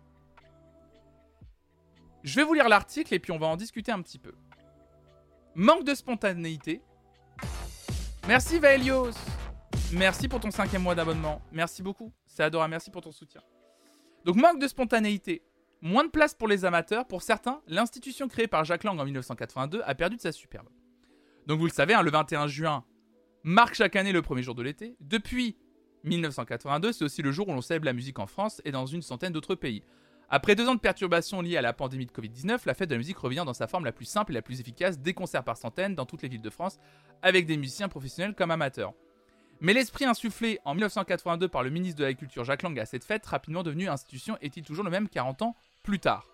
Je 2.22 2.36
vais 2.36 2.44
vous 2.44 2.54
lire 2.54 2.68
l'article 2.68 3.14
et 3.14 3.18
puis 3.18 3.32
on 3.32 3.38
va 3.38 3.46
en 3.46 3.56
discuter 3.56 3.90
un 3.90 4.00
petit 4.00 4.18
peu. 4.18 4.32
Manque 5.54 5.84
de 5.84 5.94
spontanéité. 5.94 6.80
Merci 8.28 8.58
Vaelios. 8.58 9.10
Merci 9.92 10.28
pour 10.28 10.40
ton 10.40 10.50
cinquième 10.50 10.82
mois 10.82 10.94
d'abonnement. 10.94 11.42
Merci 11.50 11.82
beaucoup. 11.82 12.12
C'est 12.26 12.42
adorable. 12.42 12.70
Merci 12.70 12.90
pour 12.90 13.02
ton 13.02 13.12
soutien. 13.12 13.42
Donc 14.24 14.36
manque 14.36 14.60
de 14.60 14.68
spontanéité. 14.68 15.42
Moins 15.80 16.04
de 16.04 16.10
place 16.10 16.32
pour 16.32 16.46
les 16.46 16.64
amateurs. 16.64 17.06
Pour 17.06 17.22
certains, 17.22 17.60
l'institution 17.66 18.28
créée 18.28 18.46
par 18.46 18.64
Jacques 18.64 18.84
Lang 18.84 18.98
en 19.00 19.04
1982 19.04 19.82
a 19.84 19.94
perdu 19.96 20.16
de 20.16 20.20
sa 20.20 20.30
superbe. 20.30 20.68
Donc 21.46 21.58
vous 21.58 21.66
le 21.66 21.72
savez, 21.72 21.92
hein, 21.92 22.02
le 22.02 22.10
21 22.10 22.46
juin 22.46 22.84
marque 23.42 23.74
chaque 23.74 23.96
année 23.96 24.12
le 24.12 24.22
premier 24.22 24.42
jour 24.44 24.54
de 24.54 24.62
l'été. 24.62 24.96
Depuis 25.00 25.56
1982, 26.04 26.92
c'est 26.92 27.04
aussi 27.04 27.20
le 27.22 27.32
jour 27.32 27.48
où 27.48 27.52
l'on 27.52 27.60
célèbre 27.60 27.86
la 27.86 27.92
musique 27.92 28.20
en 28.20 28.26
France 28.26 28.62
et 28.64 28.70
dans 28.70 28.86
une 28.86 29.02
centaine 29.02 29.32
d'autres 29.32 29.56
pays. 29.56 29.82
Après 30.34 30.54
deux 30.54 30.66
ans 30.66 30.74
de 30.74 30.80
perturbations 30.80 31.42
liées 31.42 31.58
à 31.58 31.60
la 31.60 31.74
pandémie 31.74 32.06
de 32.06 32.10
Covid-19, 32.10 32.60
la 32.64 32.72
fête 32.72 32.88
de 32.88 32.94
la 32.94 32.98
musique 32.98 33.18
revient 33.18 33.42
dans 33.44 33.52
sa 33.52 33.66
forme 33.66 33.84
la 33.84 33.92
plus 33.92 34.06
simple 34.06 34.32
et 34.32 34.34
la 34.34 34.40
plus 34.40 34.60
efficace, 34.60 34.98
des 34.98 35.12
concerts 35.12 35.44
par 35.44 35.58
centaines 35.58 35.94
dans 35.94 36.06
toutes 36.06 36.22
les 36.22 36.30
villes 36.30 36.40
de 36.40 36.48
France, 36.48 36.78
avec 37.20 37.44
des 37.44 37.58
musiciens 37.58 37.90
professionnels 37.90 38.34
comme 38.34 38.50
amateurs. 38.50 38.94
Mais 39.60 39.74
l'esprit 39.74 40.06
insufflé 40.06 40.58
en 40.64 40.72
1982 40.72 41.48
par 41.48 41.62
le 41.62 41.68
ministre 41.68 41.98
de 41.98 42.06
la 42.06 42.14
Culture 42.14 42.44
Jacques 42.44 42.62
Lang 42.62 42.80
à 42.80 42.86
cette 42.86 43.04
fête, 43.04 43.26
rapidement 43.26 43.62
devenue 43.62 43.90
institution, 43.90 44.38
est-il 44.40 44.64
toujours 44.64 44.84
le 44.84 44.90
même 44.90 45.06
40 45.06 45.42
ans 45.42 45.54
plus 45.82 45.98
tard? 45.98 46.26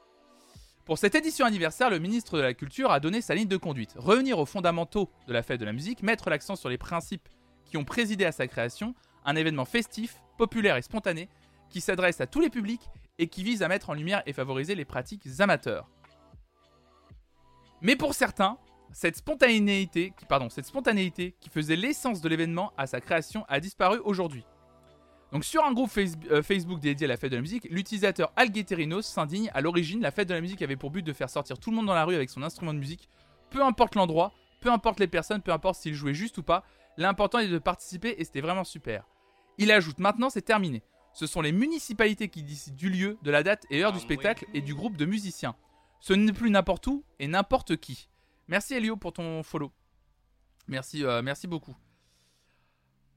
Pour 0.84 0.96
cette 0.96 1.16
édition 1.16 1.44
anniversaire, 1.44 1.90
le 1.90 1.98
ministre 1.98 2.37
de 2.37 2.42
la 2.42 2.54
Culture 2.54 2.92
a 2.92 3.00
donné 3.00 3.20
sa 3.20 3.34
ligne 3.34 3.48
de 3.48 3.56
conduite. 3.56 3.94
Revenir 3.96 4.38
aux 4.38 4.46
fondamentaux 4.46 5.11
de 5.26 5.32
la 5.32 5.42
fête 5.42 5.58
de 5.58 5.64
la 5.64 5.72
musique, 5.72 6.04
mettre 6.04 6.30
l'accent 6.30 6.54
sur 6.54 6.68
les 6.68 6.78
principes 6.78 7.28
qui 7.64 7.76
ont 7.76 7.84
présidé 7.84 8.24
à 8.24 8.30
sa 8.30 8.46
création, 8.46 8.94
un 9.24 9.34
événement 9.34 9.64
festif, 9.64 10.20
populaire 10.37 10.76
et 10.76 10.82
spontané, 10.82 11.28
qui 11.70 11.81
s'adresse 11.81 12.20
à 12.20 12.26
tous 12.26 12.40
les 12.40 12.50
publics 12.50 12.90
et 13.18 13.28
qui 13.28 13.42
vise 13.42 13.62
à 13.62 13.68
mettre 13.68 13.90
en 13.90 13.94
lumière 13.94 14.22
et 14.26 14.33
favoriser 14.33 14.74
les 14.74 14.85
pratiques 14.85 15.26
amateurs. 15.40 15.88
Mais 17.81 17.96
pour 17.96 18.14
certains, 18.14 18.59
cette 18.92 19.16
spontanéité, 19.16 20.12
qui, 20.16 20.24
pardon, 20.24 20.48
cette 20.48 20.66
spontanéité 20.66 21.35
qui 21.40 21.50
faisait 21.50 21.76
l'essence 21.76 22.20
de 22.20 22.28
l'événement 22.28 22.72
à 22.76 22.87
sa 22.87 23.00
création 23.00 23.44
a 23.48 23.61
disparu 23.61 23.98
aujourd'hui. 24.04 24.44
Donc 25.33 25.44
sur 25.44 25.64
un 25.64 25.72
groupe 25.72 25.90
euh, 26.31 26.42
Facebook 26.42 26.81
dédié 26.81 27.04
à 27.04 27.09
la 27.09 27.16
fête 27.16 27.31
de 27.31 27.37
la 27.37 27.42
musique, 27.42 27.68
l'utilisateur 27.70 28.33
Algeterinos 28.37 29.07
s'indigne. 29.07 29.50
À 29.52 29.61
l'origine, 29.61 30.00
la 30.00 30.11
fête 30.11 30.28
de 30.28 30.35
la 30.35 30.40
musique 30.40 30.62
avait 30.62 30.76
pour 30.76 30.90
but 30.90 31.02
de 31.02 31.12
faire 31.12 31.28
sortir 31.28 31.59
tout 31.59 31.70
le 31.70 31.76
monde 31.76 31.87
dans 31.87 31.94
la 31.94 32.04
rue 32.04 32.14
avec 32.14 32.31
son 32.31 32.42
instrument 32.42 32.72
de 32.72 32.78
musique, 32.78 33.09
peu 33.50 33.62
importe 33.62 33.94
l'endroit, 33.94 34.33
peu 34.61 34.70
importe 34.70 35.00
les 35.00 35.07
personnes, 35.07 35.42
peu 35.42 35.52
importe 35.52 35.76
s'ils 35.76 35.94
jouaient 35.94 36.14
juste 36.14 36.38
ou 36.38 36.42
pas. 36.42 36.64
L'important 36.96 37.38
est 37.38 37.48
de 37.48 37.59
participer 37.59 38.14
et 38.18 38.24
c'était 38.24 38.40
vraiment 38.40 38.64
super. 38.64 39.07
Il 39.59 39.70
ajoute 39.70 39.98
maintenant 39.98 40.31
c'est 40.31 40.42
terminé. 40.42 40.83
Ce 41.18 41.26
sont 41.26 41.40
les 41.40 41.50
municipalités 41.50 42.28
qui 42.28 42.44
décident 42.44 42.76
du 42.76 42.90
lieu, 42.90 43.18
de 43.22 43.33
la 43.33 43.42
date 43.42 43.64
et 43.70 43.83
heure 43.83 43.92
du 43.92 43.98
spectacle 43.98 44.46
et 44.54 44.61
du 44.61 44.72
groupe 44.72 44.96
de 44.96 45.04
musiciens. 45.04 45.57
Ce 45.98 46.12
n'est 46.12 46.33
plus 46.33 46.48
n'importe 46.48 46.87
où 46.87 47.02
et 47.18 47.26
n'importe 47.26 47.76
qui. 47.76 48.09
Merci 48.46 48.74
Elio 48.74 48.96
pour 48.96 49.12
ton 49.12 49.42
follow. 49.42 49.72
Merci, 50.68 51.04
euh, 51.04 51.20
merci 51.20 51.48
beaucoup. 51.48 51.74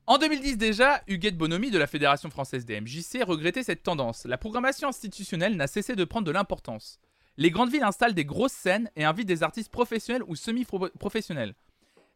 En 0.07 0.17
2010 0.17 0.57
déjà, 0.57 1.03
Huguette 1.05 1.37
Bonomi 1.37 1.69
de 1.69 1.77
la 1.77 1.85
Fédération 1.85 2.31
française 2.31 2.65
des 2.65 2.81
MJC 2.81 3.21
regrettait 3.23 3.61
cette 3.61 3.83
tendance. 3.83 4.25
La 4.25 4.39
programmation 4.39 4.87
institutionnelle 4.87 5.55
n'a 5.55 5.67
cessé 5.67 5.95
de 5.95 6.03
prendre 6.03 6.25
de 6.25 6.31
l'importance. 6.31 6.99
Les 7.37 7.51
grandes 7.51 7.69
villes 7.71 7.83
installent 7.83 8.15
des 8.15 8.25
grosses 8.25 8.51
scènes 8.51 8.89
et 8.95 9.03
invitent 9.03 9.27
des 9.27 9.43
artistes 9.43 9.71
professionnels 9.71 10.23
ou 10.25 10.35
semi-professionnels. 10.35 11.53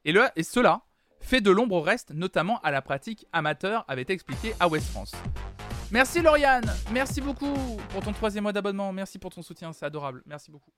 Et, 0.03 0.11
le- 0.11 0.29
et 0.35 0.41
cela 0.41 0.81
fait 1.19 1.41
de 1.41 1.51
l'ombre 1.51 1.75
au 1.75 1.81
reste, 1.81 2.09
notamment 2.09 2.59
à 2.61 2.71
la 2.71 2.81
pratique 2.81 3.27
amateur, 3.31 3.85
avait 3.87 4.05
expliqué 4.09 4.53
à 4.59 4.67
West 4.67 4.87
France. 4.87 5.11
Merci 5.91 6.21
Lauriane, 6.21 6.65
merci 6.91 7.21
beaucoup 7.21 7.53
pour 7.89 8.03
ton 8.03 8.11
troisième 8.11 8.43
mois 8.43 8.53
d'abonnement, 8.53 8.91
merci 8.91 9.19
pour 9.19 9.31
ton 9.31 9.41
soutien, 9.41 9.71
c'est 9.71 9.85
adorable, 9.85 10.23
merci 10.25 10.51
beaucoup. 10.51 10.71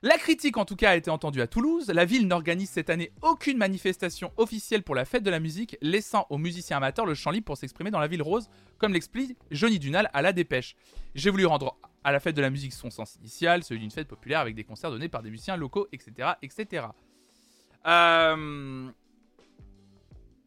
La 0.00 0.16
critique 0.16 0.56
en 0.56 0.64
tout 0.64 0.76
cas 0.76 0.90
a 0.90 0.96
été 0.96 1.10
entendue 1.10 1.40
à 1.40 1.48
Toulouse. 1.48 1.88
La 1.88 2.04
ville 2.04 2.28
n'organise 2.28 2.70
cette 2.70 2.88
année 2.88 3.10
aucune 3.20 3.58
manifestation 3.58 4.32
officielle 4.36 4.84
pour 4.84 4.94
la 4.94 5.04
fête 5.04 5.24
de 5.24 5.30
la 5.30 5.40
musique, 5.40 5.76
laissant 5.82 6.24
aux 6.30 6.38
musiciens 6.38 6.76
amateurs 6.76 7.04
le 7.04 7.14
champ 7.14 7.32
libre 7.32 7.46
pour 7.46 7.56
s'exprimer 7.56 7.90
dans 7.90 7.98
la 7.98 8.06
ville 8.06 8.22
rose, 8.22 8.48
comme 8.78 8.92
l'explique 8.92 9.36
Johnny 9.50 9.80
Dunal 9.80 10.08
à 10.12 10.22
la 10.22 10.32
dépêche. 10.32 10.76
J'ai 11.16 11.30
voulu 11.30 11.46
rendre 11.46 11.76
à 12.04 12.12
la 12.12 12.20
fête 12.20 12.36
de 12.36 12.40
la 12.40 12.50
musique 12.50 12.72
son 12.72 12.90
sens 12.90 13.16
initial, 13.16 13.64
celui 13.64 13.80
d'une 13.80 13.90
fête 13.90 14.06
populaire 14.06 14.38
avec 14.38 14.54
des 14.54 14.62
concerts 14.62 14.92
donnés 14.92 15.08
par 15.08 15.24
des 15.24 15.30
musiciens 15.30 15.56
locaux, 15.56 15.88
etc. 15.90 16.34
etc. 16.42 16.86
Euh, 17.88 18.88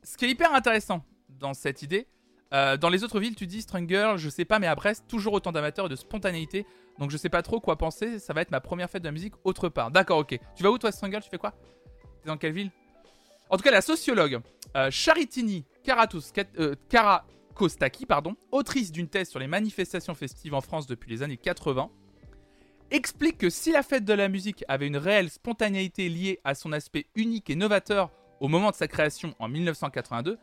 Ce 0.02 0.16
qui 0.16 0.26
est 0.26 0.30
hyper 0.30 0.56
intéressant 0.56 1.04
dans 1.28 1.54
cette 1.54 1.82
idée, 1.82 2.08
euh, 2.54 2.78
dans 2.78 2.90
les 2.90 3.04
autres 3.04 3.20
villes, 3.20 3.36
tu 3.36 3.48
dis 3.48 3.62
Strunger, 3.62 4.14
je 4.18 4.30
sais 4.30 4.46
pas, 4.46 4.60
mais 4.60 4.68
à 4.68 4.76
Brest, 4.76 5.06
toujours 5.08 5.34
autant 5.34 5.52
d'amateurs 5.52 5.86
et 5.86 5.90
de 5.90 5.96
spontanéité. 5.96 6.66
Donc 7.00 7.12
je 7.12 7.18
sais 7.18 7.30
pas 7.30 7.42
trop 7.42 7.60
quoi 7.60 7.78
penser. 7.78 8.20
Ça 8.20 8.34
va 8.34 8.42
être 8.42 8.52
ma 8.52 8.60
première 8.60 8.90
fête 8.90 9.02
de 9.02 9.08
la 9.08 9.14
musique 9.14 9.34
autre 9.44 9.70
part. 9.70 9.92
D'accord, 9.92 10.20
ok. 10.20 10.38
Tu 10.56 10.64
vas 10.64 10.72
où 10.72 10.78
toi, 10.78 10.92
Strunger? 10.92 11.20
Tu 11.22 11.30
fais 11.30 11.38
quoi? 11.38 11.52
T'es 12.22 12.28
dans 12.28 12.38
quelle 12.38 12.54
ville? 12.54 12.72
En 13.50 13.58
tout 13.58 13.64
cas, 13.64 13.72
la 13.72 13.82
sociologue 13.82 14.40
euh, 14.76 14.90
Charitini 14.92 15.66
Karatus, 15.84 16.32
euh, 16.60 16.76
Karakostaki, 16.90 18.06
pardon, 18.06 18.36
autrice 18.52 18.92
d'une 18.92 19.08
thèse 19.08 19.30
sur 19.30 19.40
les 19.40 19.48
manifestations 19.48 20.16
festives 20.16 20.54
en 20.54 20.62
France 20.62 20.88
depuis 20.88 21.10
les 21.10 21.24
années 21.24 21.38
80, 21.38 21.90
explique 22.92 23.38
que 23.38 23.50
si 23.50 23.72
la 23.72 23.84
fête 23.84 24.06
de 24.06 24.14
la 24.14 24.30
musique 24.30 24.64
avait 24.68 24.88
une 24.88 24.98
réelle 24.98 25.30
spontanéité 25.30 26.08
liée 26.08 26.40
à 26.44 26.56
son 26.56 26.72
aspect 26.72 27.08
unique 27.16 27.50
et 27.50 27.56
novateur 27.56 28.12
au 28.40 28.48
moment 28.48 28.72
de 28.72 28.76
sa 28.76 28.88
création 28.88 29.36
en 29.40 29.50
1982, 29.50 30.38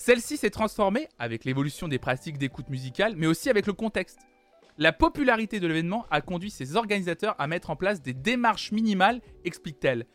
celle-ci 0.00 0.38
s'est 0.38 0.48
transformée 0.48 1.08
avec 1.18 1.44
l'évolution 1.44 1.86
des 1.86 1.98
pratiques 1.98 2.38
d'écoute 2.38 2.70
musicale, 2.70 3.16
mais 3.18 3.26
aussi 3.26 3.50
avec 3.50 3.66
le 3.66 3.74
contexte. 3.74 4.20
La 4.78 4.94
popularité 4.94 5.60
de 5.60 5.66
l'événement 5.66 6.06
a 6.10 6.22
conduit 6.22 6.50
ses 6.50 6.74
organisateurs 6.74 7.34
à 7.38 7.46
mettre 7.46 7.68
en 7.68 7.76
place 7.76 8.00
des 8.00 8.14
démarches 8.14 8.72
minimales, 8.72 9.20
explique-t-elle. 9.44 10.06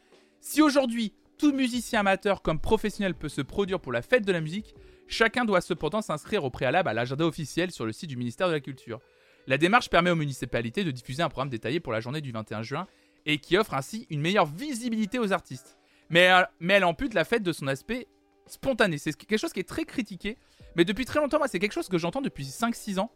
Si 0.41 0.63
aujourd'hui, 0.63 1.13
tout 1.37 1.53
musicien 1.53 1.99
amateur 1.99 2.41
comme 2.41 2.59
professionnel 2.59 3.13
peut 3.13 3.29
se 3.29 3.43
produire 3.43 3.79
pour 3.79 3.91
la 3.91 4.01
fête 4.01 4.25
de 4.25 4.31
la 4.31 4.41
musique, 4.41 4.73
chacun 5.07 5.45
doit 5.45 5.61
cependant 5.61 6.01
s'inscrire 6.01 6.43
au 6.45 6.49
préalable 6.49 6.89
à 6.89 6.93
l'agenda 6.95 7.23
officiel 7.27 7.69
sur 7.69 7.85
le 7.85 7.91
site 7.91 8.09
du 8.09 8.17
ministère 8.17 8.47
de 8.47 8.53
la 8.53 8.61
Culture. 8.61 9.01
La 9.45 9.59
démarche 9.59 9.91
permet 9.91 10.09
aux 10.09 10.15
municipalités 10.15 10.83
de 10.83 10.89
diffuser 10.89 11.21
un 11.21 11.29
programme 11.29 11.49
détaillé 11.49 11.79
pour 11.79 11.93
la 11.93 11.99
journée 11.99 12.21
du 12.21 12.31
21 12.31 12.63
juin 12.63 12.87
et 13.27 13.37
qui 13.37 13.55
offre 13.55 13.75
ainsi 13.75 14.07
une 14.09 14.21
meilleure 14.21 14.47
visibilité 14.47 15.19
aux 15.19 15.31
artistes. 15.31 15.77
Mais, 16.09 16.31
euh, 16.31 16.41
mais 16.59 16.73
elle 16.73 16.85
ampute 16.85 17.13
la 17.13 17.23
fête 17.23 17.43
de 17.43 17.51
son 17.51 17.67
aspect 17.67 18.07
spontané. 18.47 18.97
C'est 18.97 19.13
quelque 19.13 19.39
chose 19.39 19.53
qui 19.53 19.59
est 19.59 19.67
très 19.67 19.85
critiqué. 19.85 20.37
Mais 20.75 20.85
depuis 20.85 21.05
très 21.05 21.19
longtemps, 21.19 21.37
moi, 21.37 21.47
c'est 21.47 21.59
quelque 21.59 21.73
chose 21.73 21.87
que 21.87 21.97
j'entends 21.97 22.21
depuis 22.21 22.45
5-6 22.45 22.99
ans. 22.99 23.11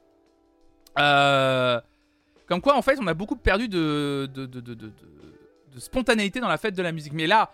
Euh, 0.97 1.79
comme 2.47 2.61
quoi, 2.61 2.75
en 2.75 2.81
fait, 2.81 2.97
on 2.99 3.07
a 3.07 3.13
beaucoup 3.13 3.35
perdu 3.35 3.67
de, 3.67 4.29
spontanéité 5.77 6.39
dans 6.39 6.47
la 6.47 6.57
fête 6.57 6.75
de 6.75 6.81
la 6.81 6.91
musique. 6.91 7.13
Mais 7.13 7.27
là, 7.27 7.51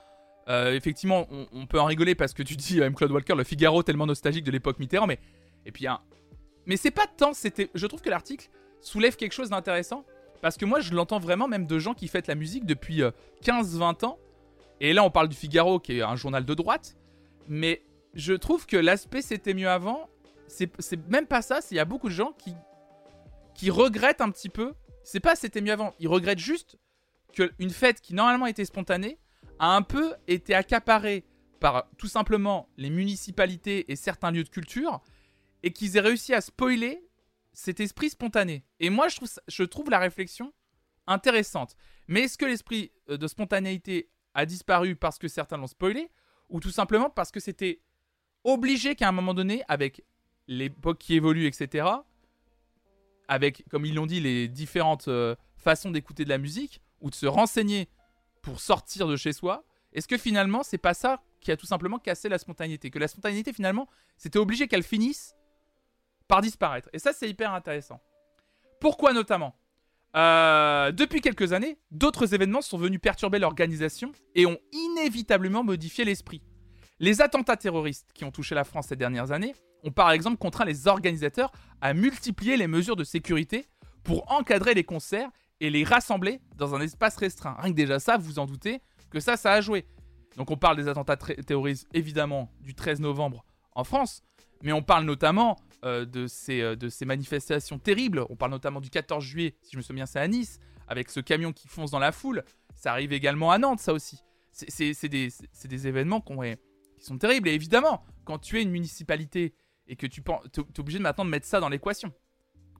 euh, 0.47 0.73
effectivement, 0.73 1.27
on, 1.51 1.65
peut 1.65 1.79
en 1.79 1.85
rigoler 1.85 2.15
parce 2.15 2.33
que 2.33 2.43
tu 2.43 2.55
dis, 2.55 2.79
euh, 2.79 2.85
M. 2.85 2.95
Claude 2.95 3.11
Walker, 3.11 3.35
le 3.35 3.43
Figaro 3.43 3.83
tellement 3.83 4.05
nostalgique 4.05 4.43
de 4.43 4.51
l'époque 4.51 4.79
Mitterrand. 4.79 5.07
Mais, 5.07 5.19
et 5.65 5.71
puis, 5.71 5.87
hein, 5.87 5.99
mais 6.65 6.77
c'est 6.77 6.91
pas 6.91 7.07
tant. 7.07 7.33
C'était, 7.33 7.69
je 7.73 7.87
trouve 7.87 8.01
que 8.01 8.09
l'article 8.09 8.49
soulève 8.81 9.15
quelque 9.15 9.33
chose 9.33 9.49
d'intéressant. 9.49 10.05
Parce 10.41 10.57
que 10.57 10.65
moi, 10.65 10.79
je 10.79 10.93
l'entends 10.93 11.19
vraiment 11.19 11.47
même 11.47 11.65
de 11.65 11.79
gens 11.79 11.93
qui 11.93 12.07
fêtent 12.07 12.27
la 12.27 12.35
musique 12.35 12.65
depuis 12.65 13.01
euh, 13.01 13.11
15-20 13.43 14.05
ans. 14.05 14.19
Et 14.79 14.93
là, 14.93 15.03
on 15.03 15.09
parle 15.09 15.29
du 15.29 15.35
Figaro, 15.35 15.79
qui 15.79 15.97
est 15.97 16.01
un 16.01 16.15
journal 16.15 16.45
de 16.45 16.53
droite. 16.53 16.95
Mais 17.47 17.83
je 18.13 18.33
trouve 18.33 18.65
que 18.65 18.77
l'aspect 18.77 19.21
c'était 19.21 19.53
mieux 19.53 19.69
avant. 19.69 20.09
C'est 20.47 21.09
même 21.09 21.27
pas 21.27 21.41
ça. 21.41 21.59
Il 21.71 21.77
y 21.77 21.79
a 21.79 21.85
beaucoup 21.85 22.09
de 22.09 22.13
gens 22.13 22.31
qui, 22.33 22.53
qui 23.53 23.69
regrettent 23.69 24.21
un 24.21 24.29
petit 24.29 24.49
peu. 24.49 24.73
C'est 25.03 25.19
pas 25.19 25.35
c'était 25.35 25.61
mieux 25.61 25.73
avant. 25.73 25.93
Ils 25.99 26.07
regrettent 26.07 26.39
juste 26.39 26.77
qu'une 27.33 27.69
fête 27.69 28.01
qui 28.01 28.13
normalement 28.13 28.45
était 28.45 28.65
spontanée 28.65 29.19
a 29.59 29.75
un 29.75 29.81
peu 29.81 30.13
été 30.27 30.53
accaparée 30.53 31.25
par 31.59 31.89
tout 31.97 32.07
simplement 32.07 32.69
les 32.77 32.89
municipalités 32.89 33.91
et 33.91 33.95
certains 33.95 34.31
lieux 34.31 34.43
de 34.43 34.49
culture, 34.49 35.01
et 35.63 35.71
qu'ils 35.71 35.97
aient 35.97 36.01
réussi 36.01 36.33
à 36.33 36.41
spoiler 36.41 37.07
cet 37.53 37.79
esprit 37.79 38.09
spontané. 38.09 38.65
Et 38.79 38.89
moi, 38.89 39.07
je 39.07 39.15
trouve, 39.15 39.29
je 39.47 39.63
trouve 39.63 39.89
la 39.89 39.99
réflexion 39.99 40.53
intéressante. 41.07 41.75
Mais 42.07 42.21
est-ce 42.21 42.37
que 42.37 42.45
l'esprit 42.45 42.91
euh, 43.09 43.17
de 43.17 43.27
spontanéité 43.27 44.09
a 44.33 44.45
disparu 44.45 44.95
parce 44.95 45.17
que 45.17 45.27
certains 45.27 45.57
l'ont 45.57 45.67
spoilé, 45.67 46.11
ou 46.49 46.59
tout 46.59 46.71
simplement 46.71 47.09
parce 47.09 47.31
que 47.31 47.39
c'était 47.39 47.81
obligé 48.43 48.95
qu'à 48.95 49.09
un 49.09 49.11
moment 49.11 49.33
donné, 49.33 49.63
avec 49.67 50.03
l'époque 50.47 50.99
qui 50.99 51.15
évolue, 51.15 51.47
etc., 51.47 51.87
avec, 53.27 53.65
comme 53.69 53.85
ils 53.85 53.95
l'ont 53.95 54.05
dit, 54.05 54.19
les 54.19 54.47
différentes 54.47 55.07
euh, 55.07 55.35
façons 55.57 55.89
d'écouter 55.89 56.25
de 56.25 56.29
la 56.29 56.37
musique, 56.37 56.81
ou 57.01 57.09
de 57.09 57.15
se 57.15 57.25
renseigner 57.25 57.89
pour 58.41 58.59
sortir 58.59 59.07
de 59.07 59.15
chez 59.15 59.33
soi, 59.33 59.63
est-ce 59.93 60.07
que 60.07 60.17
finalement, 60.17 60.63
c'est 60.63 60.77
pas 60.77 60.93
ça 60.93 61.21
qui 61.39 61.51
a 61.51 61.57
tout 61.57 61.65
simplement 61.65 61.99
cassé 61.99 62.29
la 62.29 62.37
spontanéité? 62.37 62.89
Que 62.89 62.99
la 62.99 63.07
spontanéité, 63.07 63.53
finalement, 63.53 63.87
c'était 64.17 64.39
obligé 64.39 64.67
qu'elle 64.67 64.83
finisse 64.83 65.35
par 66.27 66.41
disparaître. 66.41 66.89
Et 66.93 66.99
ça, 66.99 67.13
c'est 67.13 67.29
hyper 67.29 67.53
intéressant. 67.53 68.01
Pourquoi 68.79 69.13
notamment? 69.13 69.55
Euh, 70.15 70.91
Depuis 70.91 71.21
quelques 71.21 71.53
années, 71.53 71.77
d'autres 71.91 72.33
événements 72.33 72.61
sont 72.61 72.77
venus 72.77 72.99
perturber 73.01 73.39
l'organisation 73.39 74.11
et 74.33 74.45
ont 74.45 74.57
inévitablement 74.71 75.63
modifié 75.63 76.05
l'esprit. 76.05 76.41
Les 76.99 77.21
attentats 77.21 77.57
terroristes 77.57 78.09
qui 78.13 78.23
ont 78.23 78.31
touché 78.31 78.55
la 78.55 78.63
France 78.63 78.87
ces 78.87 78.95
dernières 78.95 79.31
années 79.31 79.53
ont 79.83 79.91
par 79.91 80.11
exemple 80.11 80.37
contraint 80.37 80.63
les 80.65 80.87
organisateurs 80.87 81.51
à 81.81 81.93
multiplier 81.93 82.55
les 82.55 82.67
mesures 82.67 82.95
de 82.95 83.03
sécurité 83.03 83.65
pour 84.03 84.31
encadrer 84.31 84.73
les 84.73 84.85
concerts 84.85 85.29
et 85.59 85.69
les 85.69 85.83
rassembler 85.83 86.39
dans 86.55 86.73
un 86.75 86.81
espace 86.81 87.17
restreint. 87.17 87.55
Rien 87.59 87.71
que 87.71 87.75
déjà 87.75 87.99
ça, 87.99 88.17
vous 88.17 88.39
en 88.39 88.45
doutez 88.45 88.81
que 89.09 89.19
ça, 89.19 89.35
ça 89.35 89.51
a 89.51 89.61
joué. 89.61 89.85
Donc 90.37 90.51
on 90.51 90.57
parle 90.57 90.77
des 90.77 90.87
attentats 90.87 91.17
terroristes 91.17 91.87
évidemment 91.93 92.49
du 92.61 92.73
13 92.73 93.01
novembre 93.01 93.45
en 93.73 93.83
France, 93.83 94.21
mais 94.63 94.71
on 94.71 94.81
parle 94.81 95.03
notamment 95.03 95.57
de, 96.05 96.27
ces, 96.27 96.61
euh, 96.61 96.75
de 96.75 96.89
ces 96.89 97.05
manifestations 97.05 97.77
terribles. 97.79 98.25
On 98.29 98.35
parle 98.35 98.51
notamment 98.51 98.81
du 98.81 98.89
14 98.89 99.23
juillet, 99.23 99.55
si 99.61 99.71
je 99.73 99.77
me 99.77 99.81
souviens 99.83 100.05
c'est 100.05 100.19
à 100.19 100.27
Nice, 100.27 100.59
avec 100.87 101.09
ce 101.11 101.19
camion 101.19 101.53
qui 101.53 101.67
fonce 101.67 101.91
dans 101.91 101.99
la 101.99 102.11
foule. 102.11 102.43
Ça 102.75 102.91
arrive 102.91 103.13
également 103.13 103.51
à 103.51 103.57
Nantes, 103.57 103.79
ça 103.79 103.93
aussi. 103.93 104.19
C'est- 104.51 105.07
des, 105.07 105.29
des 105.65 105.87
événements 105.87 106.21
qui 106.21 106.33
sont 107.05 107.17
terribles. 107.17 107.49
Et 107.49 107.53
évidemment, 107.53 108.03
quand 108.23 108.39
tu 108.39 108.57
es 108.59 108.63
une 108.63 108.71
municipalité 108.71 109.53
et 109.87 109.95
que 109.95 110.07
tu 110.07 110.21
penses, 110.21 110.43
t'es 110.51 110.61
t'es 110.63 110.79
obligé 110.79 110.97
de 110.97 111.03
maintenant 111.03 111.25
de 111.25 111.29
mettre 111.29 111.45
ça 111.45 111.59
dans 111.59 111.69
l'équation. 111.69 112.11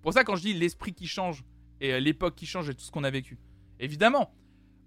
Pour 0.01 0.13
ça 0.13 0.23
quand 0.23 0.35
je 0.35 0.41
dis 0.41 0.53
l'esprit 0.53 0.93
qui 0.93 1.07
change 1.07 1.43
et 1.81 1.93
euh, 1.93 1.99
l'époque 1.99 2.35
qui 2.35 2.45
change 2.45 2.69
et 2.69 2.73
tout 2.73 2.83
ce 2.83 2.91
qu'on 2.91 3.03
a 3.03 3.09
vécu. 3.11 3.37
Évidemment, 3.79 4.33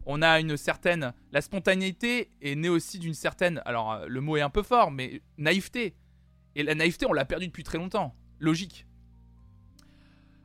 on 0.07 0.23
a 0.23 0.41
une 0.41 0.57
certaine, 0.57 1.13
la 1.33 1.43
spontanéité 1.43 2.31
est 2.41 2.55
née 2.55 2.71
aussi 2.71 2.99
d'une 2.99 3.15
certaine, 3.15 3.61
alors 3.67 3.93
euh, 3.93 4.07
le 4.09 4.21
mot 4.23 4.37
est 4.37 4.41
un 4.41 4.49
peu 4.51 4.63
fort, 4.63 4.91
mais 4.91 5.21
naïveté. 5.37 5.95
Et 6.57 6.63
la 6.63 6.75
naïveté, 6.75 7.07
on 7.07 7.13
l'a 7.13 7.25
perdue 7.25 7.47
depuis 7.47 7.65
très 7.65 7.79
longtemps. 7.79 8.15
Logique. 8.41 8.87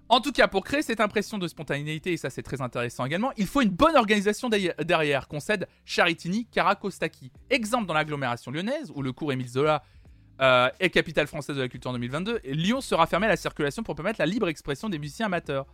En 0.10 0.20
tout 0.22 0.32
cas, 0.32 0.48
pour 0.48 0.64
créer 0.64 0.82
cette 0.82 1.00
impression 1.00 1.38
de 1.38 1.48
spontanéité, 1.48 2.14
et 2.14 2.18
ça 2.18 2.30
c'est 2.30 2.44
très 2.44 2.62
intéressant 2.62 3.06
également, 3.06 3.32
il 3.38 3.48
faut 3.48 3.62
une 3.62 3.70
bonne 3.70 3.96
organisation 3.96 4.50
derrière- 4.50 5.28
concède 5.28 5.68
Charitini 5.86 6.46
Caracostaki. 6.46 7.32
Exemple 7.50 7.88
dans 7.88 7.94
l'agglomération 7.94 8.52
lyonnaise, 8.52 8.92
où 8.96 9.02
le 9.02 9.12
cours 9.12 9.32
Émile 9.32 9.48
Zola 9.48 9.84
euh, 10.42 10.70
est 10.80 10.90
capitale 10.90 11.28
française 11.28 11.56
de 11.56 11.62
la 11.62 11.68
culture 11.68 11.90
en 11.90 11.94
2022, 11.94 12.42
et 12.44 12.54
Lyon 12.54 12.82
sera 12.82 13.08
fermé 13.08 13.26
à 13.28 13.30
la 13.30 13.38
circulation 13.38 13.82
pour 13.82 13.96
permettre 13.96 14.20
la 14.20 14.26
libre 14.26 14.50
expression 14.50 14.90
des 14.90 15.00
musiciens 15.00 15.28
amateurs. 15.28 15.66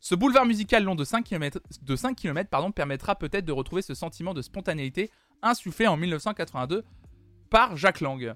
Ce 0.00 0.14
boulevard 0.14 0.44
musical 0.44 0.84
long 0.84 0.94
de 0.94 1.04
5 1.04 1.24
km, 1.24 1.60
de 1.80 1.96
5 1.96 2.14
km 2.16 2.50
pardon, 2.50 2.70
permettra 2.72 3.14
peut-être 3.14 3.46
de 3.46 3.52
retrouver 3.52 3.80
ce 3.80 3.94
sentiment 3.94 4.34
de 4.34 4.42
spontanéité 4.42 5.10
insufflé 5.42 5.86
en 5.86 5.96
1982 5.96 6.84
par 7.48 7.76
Jacques 7.78 8.00
Lang. 8.02 8.34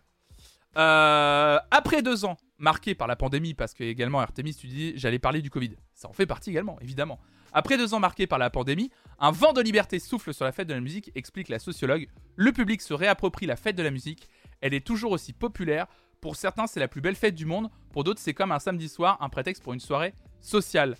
Euh, 0.78 1.58
après 1.70 2.02
deux 2.02 2.24
ans 2.24 2.36
marqués 2.58 2.94
par 2.94 3.08
la 3.08 3.16
pandémie, 3.16 3.54
parce 3.54 3.74
que 3.74 3.84
également 3.84 4.20
Artemis, 4.20 4.54
tu 4.54 4.66
dis, 4.68 4.92
j'allais 4.96 5.18
parler 5.18 5.42
du 5.42 5.50
Covid. 5.50 5.72
Ça 5.94 6.08
en 6.08 6.12
fait 6.12 6.26
partie 6.26 6.50
également, 6.50 6.78
évidemment. 6.80 7.18
Après 7.52 7.76
deux 7.76 7.94
ans 7.94 8.00
marqués 8.00 8.26
par 8.26 8.38
la 8.38 8.50
pandémie, 8.50 8.90
un 9.18 9.30
vent 9.30 9.52
de 9.52 9.60
liberté 9.60 9.98
souffle 9.98 10.34
sur 10.34 10.44
la 10.44 10.52
fête 10.52 10.68
de 10.68 10.74
la 10.74 10.80
musique, 10.80 11.10
explique 11.14 11.48
la 11.48 11.58
sociologue. 11.58 12.08
Le 12.36 12.52
public 12.52 12.82
se 12.82 12.94
réapproprie 12.94 13.46
la 13.46 13.56
fête 13.56 13.76
de 13.76 13.82
la 13.82 13.90
musique. 13.90 14.28
Elle 14.60 14.74
est 14.74 14.86
toujours 14.86 15.12
aussi 15.12 15.32
populaire. 15.32 15.86
Pour 16.20 16.36
certains, 16.36 16.66
c'est 16.66 16.80
la 16.80 16.88
plus 16.88 17.00
belle 17.00 17.14
fête 17.14 17.34
du 17.34 17.46
monde. 17.46 17.70
Pour 17.92 18.04
d'autres, 18.04 18.20
c'est 18.20 18.34
comme 18.34 18.52
un 18.52 18.58
samedi 18.58 18.88
soir, 18.88 19.16
un 19.20 19.28
prétexte 19.28 19.62
pour 19.62 19.72
une 19.72 19.80
soirée 19.80 20.14
sociale. 20.40 20.96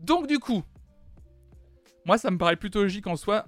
Donc 0.00 0.26
du 0.26 0.38
coup, 0.38 0.62
moi 2.06 2.18
ça 2.18 2.30
me 2.30 2.38
paraît 2.38 2.56
plutôt 2.56 2.82
logique 2.82 3.06
en 3.06 3.16
soi. 3.16 3.46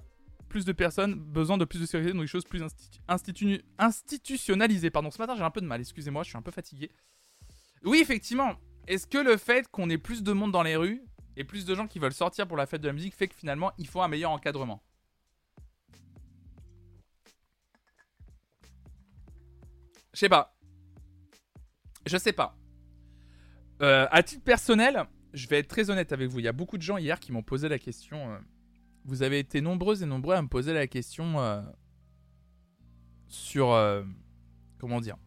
Plus 0.53 0.65
de 0.65 0.71
personnes, 0.71 1.15
besoin 1.15 1.57
de 1.57 1.65
plus 1.65 1.79
de 1.79 1.87
sécurité, 1.87 2.13
donc 2.13 2.21
des 2.21 2.27
choses 2.27 2.43
plus 2.43 2.61
institu- 2.61 2.99
institu- 3.09 3.63
institutionnalisées. 3.79 4.91
Pardon, 4.91 5.09
ce 5.09 5.17
matin 5.17 5.35
j'ai 5.35 5.41
un 5.41 5.49
peu 5.49 5.61
de 5.61 5.65
mal, 5.65 5.81
excusez-moi, 5.81 6.21
je 6.21 6.29
suis 6.29 6.37
un 6.37 6.43
peu 6.43 6.51
fatigué. 6.51 6.91
Oui, 7.83 7.97
effectivement, 7.99 8.53
est-ce 8.87 9.07
que 9.07 9.17
le 9.17 9.37
fait 9.37 9.67
qu'on 9.71 9.89
ait 9.89 9.97
plus 9.97 10.21
de 10.21 10.31
monde 10.31 10.51
dans 10.51 10.61
les 10.61 10.75
rues 10.75 11.01
et 11.37 11.43
plus 11.43 11.65
de 11.65 11.73
gens 11.73 11.87
qui 11.87 11.97
veulent 11.97 12.13
sortir 12.13 12.47
pour 12.47 12.55
la 12.55 12.67
fête 12.67 12.81
de 12.81 12.87
la 12.87 12.93
musique 12.93 13.15
fait 13.15 13.27
que 13.27 13.33
finalement 13.35 13.71
il 13.79 13.87
faut 13.87 14.03
un 14.03 14.07
meilleur 14.07 14.29
encadrement? 14.29 14.83
Je 20.13 20.19
sais 20.19 20.29
pas. 20.29 20.55
Je 22.05 22.17
sais 22.17 22.33
pas. 22.33 22.55
Euh, 23.81 24.05
à 24.11 24.21
titre 24.21 24.43
personnel, 24.43 25.03
je 25.33 25.47
vais 25.47 25.57
être 25.57 25.67
très 25.67 25.89
honnête 25.89 26.11
avec 26.11 26.29
vous. 26.29 26.37
Il 26.37 26.45
y 26.45 26.47
a 26.47 26.53
beaucoup 26.53 26.77
de 26.77 26.83
gens 26.83 26.97
hier 26.97 27.19
qui 27.19 27.31
m'ont 27.31 27.41
posé 27.41 27.69
la 27.69 27.79
question. 27.79 28.33
euh, 28.33 28.37
vous 29.05 29.21
avez 29.23 29.39
été 29.39 29.61
nombreuses 29.61 30.01
et 30.03 30.05
nombreux 30.05 30.35
à 30.35 30.41
me 30.41 30.47
poser 30.47 30.73
la 30.73 30.87
question 30.87 31.39
euh, 31.39 31.61
sur. 33.27 33.71
euh, 33.71 34.03
comment 34.79 35.01
dire 35.01 35.17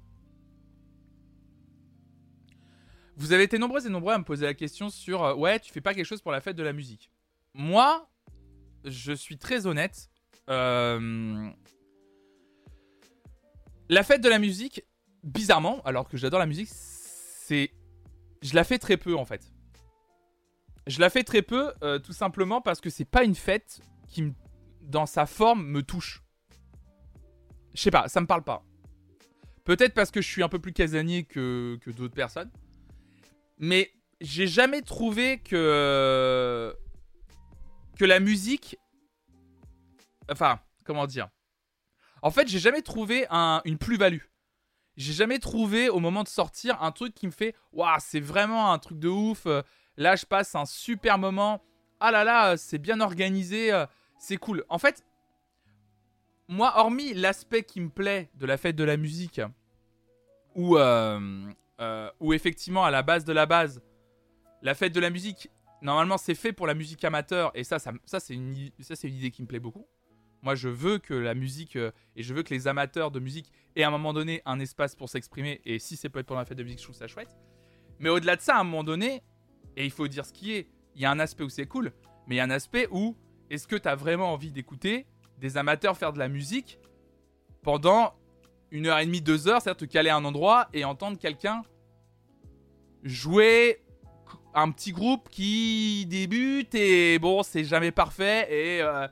Vous 3.16 3.32
avez 3.32 3.44
été 3.44 3.58
nombreuses 3.58 3.86
et 3.86 3.90
nombreux 3.90 4.12
à 4.12 4.18
me 4.18 4.24
poser 4.24 4.44
la 4.46 4.54
question 4.54 4.90
sur. 4.90 5.22
euh, 5.24 5.34
ouais, 5.34 5.58
tu 5.60 5.72
fais 5.72 5.80
pas 5.80 5.94
quelque 5.94 6.06
chose 6.06 6.22
pour 6.22 6.32
la 6.32 6.40
fête 6.40 6.56
de 6.56 6.62
la 6.62 6.72
musique. 6.72 7.10
Moi, 7.54 8.08
je 8.84 9.12
suis 9.12 9.38
très 9.38 9.66
honnête. 9.66 10.10
la 10.48 11.52
fête 14.02 14.20
de 14.20 14.28
la 14.28 14.38
musique, 14.38 14.82
bizarrement, 15.22 15.80
alors 15.84 16.08
que 16.08 16.16
j'adore 16.16 16.40
la 16.40 16.46
musique, 16.46 16.68
c'est. 16.70 17.70
Je 18.42 18.54
la 18.54 18.64
fais 18.64 18.78
très 18.78 18.96
peu 18.96 19.16
en 19.16 19.24
fait. 19.24 19.52
Je 20.86 21.00
la 21.00 21.10
fais 21.10 21.24
très 21.24 21.42
peu, 21.42 21.72
euh, 21.82 21.98
tout 21.98 22.12
simplement 22.12 22.60
parce 22.60 22.80
que 22.80 22.90
c'est 22.90 23.04
pas 23.04 23.24
une 23.24 23.34
fête 23.34 23.80
qui, 24.08 24.32
dans 24.82 25.06
sa 25.06 25.26
forme, 25.26 25.66
me 25.66 25.82
touche. 25.82 26.22
Je 27.74 27.82
sais 27.82 27.90
pas, 27.90 28.08
ça 28.08 28.20
me 28.20 28.26
parle 28.26 28.44
pas. 28.44 28.64
Peut-être 29.64 29.94
parce 29.94 30.10
que 30.12 30.20
je 30.22 30.28
suis 30.28 30.42
un 30.44 30.48
peu 30.48 30.60
plus 30.60 30.72
casanier 30.72 31.24
que, 31.24 31.76
que 31.82 31.90
d'autres 31.90 32.14
personnes. 32.14 32.50
Mais 33.58 33.92
j'ai 34.20 34.46
jamais 34.46 34.82
trouvé 34.82 35.38
que. 35.40 36.74
que 37.98 38.04
la 38.04 38.20
musique. 38.20 38.78
Enfin, 40.30 40.60
comment 40.84 41.06
dire? 41.06 41.28
En 42.22 42.30
fait, 42.30 42.48
j'ai 42.48 42.58
jamais 42.60 42.82
trouvé 42.82 43.26
un- 43.30 43.60
une 43.64 43.76
plus-value. 43.78 44.22
J'ai 44.96 45.12
jamais 45.12 45.38
trouvé 45.38 45.88
au 45.90 45.98
moment 45.98 46.22
de 46.22 46.28
sortir 46.28 46.80
un 46.82 46.92
truc 46.92 47.14
qui 47.14 47.26
me 47.26 47.32
fait 47.32 47.54
Waouh, 47.72 47.96
c'est 47.98 48.20
vraiment 48.20 48.72
un 48.72 48.78
truc 48.78 48.98
de 48.98 49.08
ouf. 49.08 49.46
Là, 49.96 50.16
je 50.16 50.26
passe 50.26 50.54
un 50.54 50.66
super 50.66 51.18
moment. 51.18 51.62
Ah 52.00 52.10
là 52.10 52.24
là, 52.24 52.52
euh, 52.52 52.56
c'est 52.56 52.78
bien 52.78 53.00
organisé. 53.00 53.72
euh, 53.72 53.86
C'est 54.18 54.36
cool. 54.36 54.64
En 54.68 54.78
fait, 54.78 55.04
moi, 56.48 56.74
hormis 56.76 57.14
l'aspect 57.14 57.62
qui 57.62 57.80
me 57.80 57.88
plaît 57.88 58.30
de 58.34 58.46
la 58.46 58.56
fête 58.56 58.76
de 58.76 58.84
la 58.84 58.96
musique, 58.96 59.40
où, 60.54 60.76
euh, 60.78 61.50
où 62.20 62.32
effectivement, 62.32 62.84
à 62.84 62.90
la 62.90 63.02
base 63.02 63.24
de 63.24 63.32
la 63.32 63.46
base, 63.46 63.82
la 64.62 64.74
fête 64.74 64.92
de 64.94 65.00
la 65.00 65.10
musique, 65.10 65.50
normalement, 65.82 66.18
c'est 66.18 66.34
fait 66.34 66.52
pour 66.52 66.66
la 66.66 66.74
musique 66.74 67.04
amateur. 67.04 67.50
Et 67.54 67.64
ça, 67.64 67.78
ça, 67.78 68.20
c'est 68.20 68.34
une, 68.34 68.54
une 68.56 69.14
idée 69.14 69.30
qui 69.30 69.42
me 69.42 69.46
plaît 69.46 69.60
beaucoup. 69.60 69.86
Moi, 70.42 70.54
je 70.54 70.68
veux 70.68 70.98
que 70.98 71.14
la 71.14 71.34
musique 71.34 71.76
et 71.76 72.22
je 72.22 72.32
veux 72.34 72.42
que 72.42 72.54
les 72.54 72.68
amateurs 72.68 73.10
de 73.10 73.18
musique 73.18 73.50
aient 73.74 73.82
à 73.82 73.88
un 73.88 73.90
moment 73.90 74.12
donné 74.12 74.42
un 74.44 74.60
espace 74.60 74.94
pour 74.94 75.08
s'exprimer. 75.08 75.60
Et 75.64 75.78
si 75.78 75.96
c'est 75.96 76.08
pas 76.08 76.22
pour 76.22 76.36
la 76.36 76.44
fête 76.44 76.58
de 76.58 76.62
musique, 76.62 76.78
je 76.78 76.84
trouve 76.84 76.94
ça 76.96 77.08
chouette. 77.08 77.36
Mais 77.98 78.10
au-delà 78.10 78.36
de 78.36 78.40
ça, 78.42 78.56
à 78.56 78.60
un 78.60 78.64
moment 78.64 78.84
donné, 78.84 79.22
et 79.76 79.84
il 79.84 79.90
faut 79.90 80.08
dire 80.08 80.24
ce 80.24 80.32
qui 80.32 80.52
est, 80.52 80.68
il 80.94 81.02
y 81.02 81.04
a 81.04 81.10
un 81.10 81.18
aspect 81.18 81.44
où 81.44 81.48
c'est 81.48 81.66
cool, 81.66 81.92
mais 82.26 82.36
il 82.36 82.38
y 82.38 82.40
a 82.40 82.44
un 82.44 82.50
aspect 82.50 82.88
où 82.90 83.16
est-ce 83.50 83.66
que 83.66 83.76
tu 83.76 83.88
as 83.88 83.94
vraiment 83.94 84.32
envie 84.32 84.50
d'écouter 84.50 85.06
des 85.38 85.56
amateurs 85.56 85.96
faire 85.96 86.12
de 86.12 86.18
la 86.18 86.28
musique 86.28 86.78
pendant 87.62 88.14
une 88.70 88.86
heure 88.86 88.98
et 88.98 89.06
demie, 89.06 89.20
deux 89.20 89.48
heures, 89.48 89.60
c'est-à-dire 89.60 89.86
te 89.86 89.92
caler 89.92 90.10
un 90.10 90.24
endroit 90.24 90.68
et 90.72 90.84
entendre 90.84 91.18
quelqu'un 91.18 91.62
jouer 93.02 93.82
un 94.54 94.70
petit 94.70 94.92
groupe 94.92 95.28
qui 95.28 96.06
débute 96.06 96.74
et 96.74 97.18
bon, 97.18 97.42
c'est 97.42 97.64
jamais 97.64 97.92
parfait 97.92 98.48
et 98.50 98.82
euh, 98.82 99.06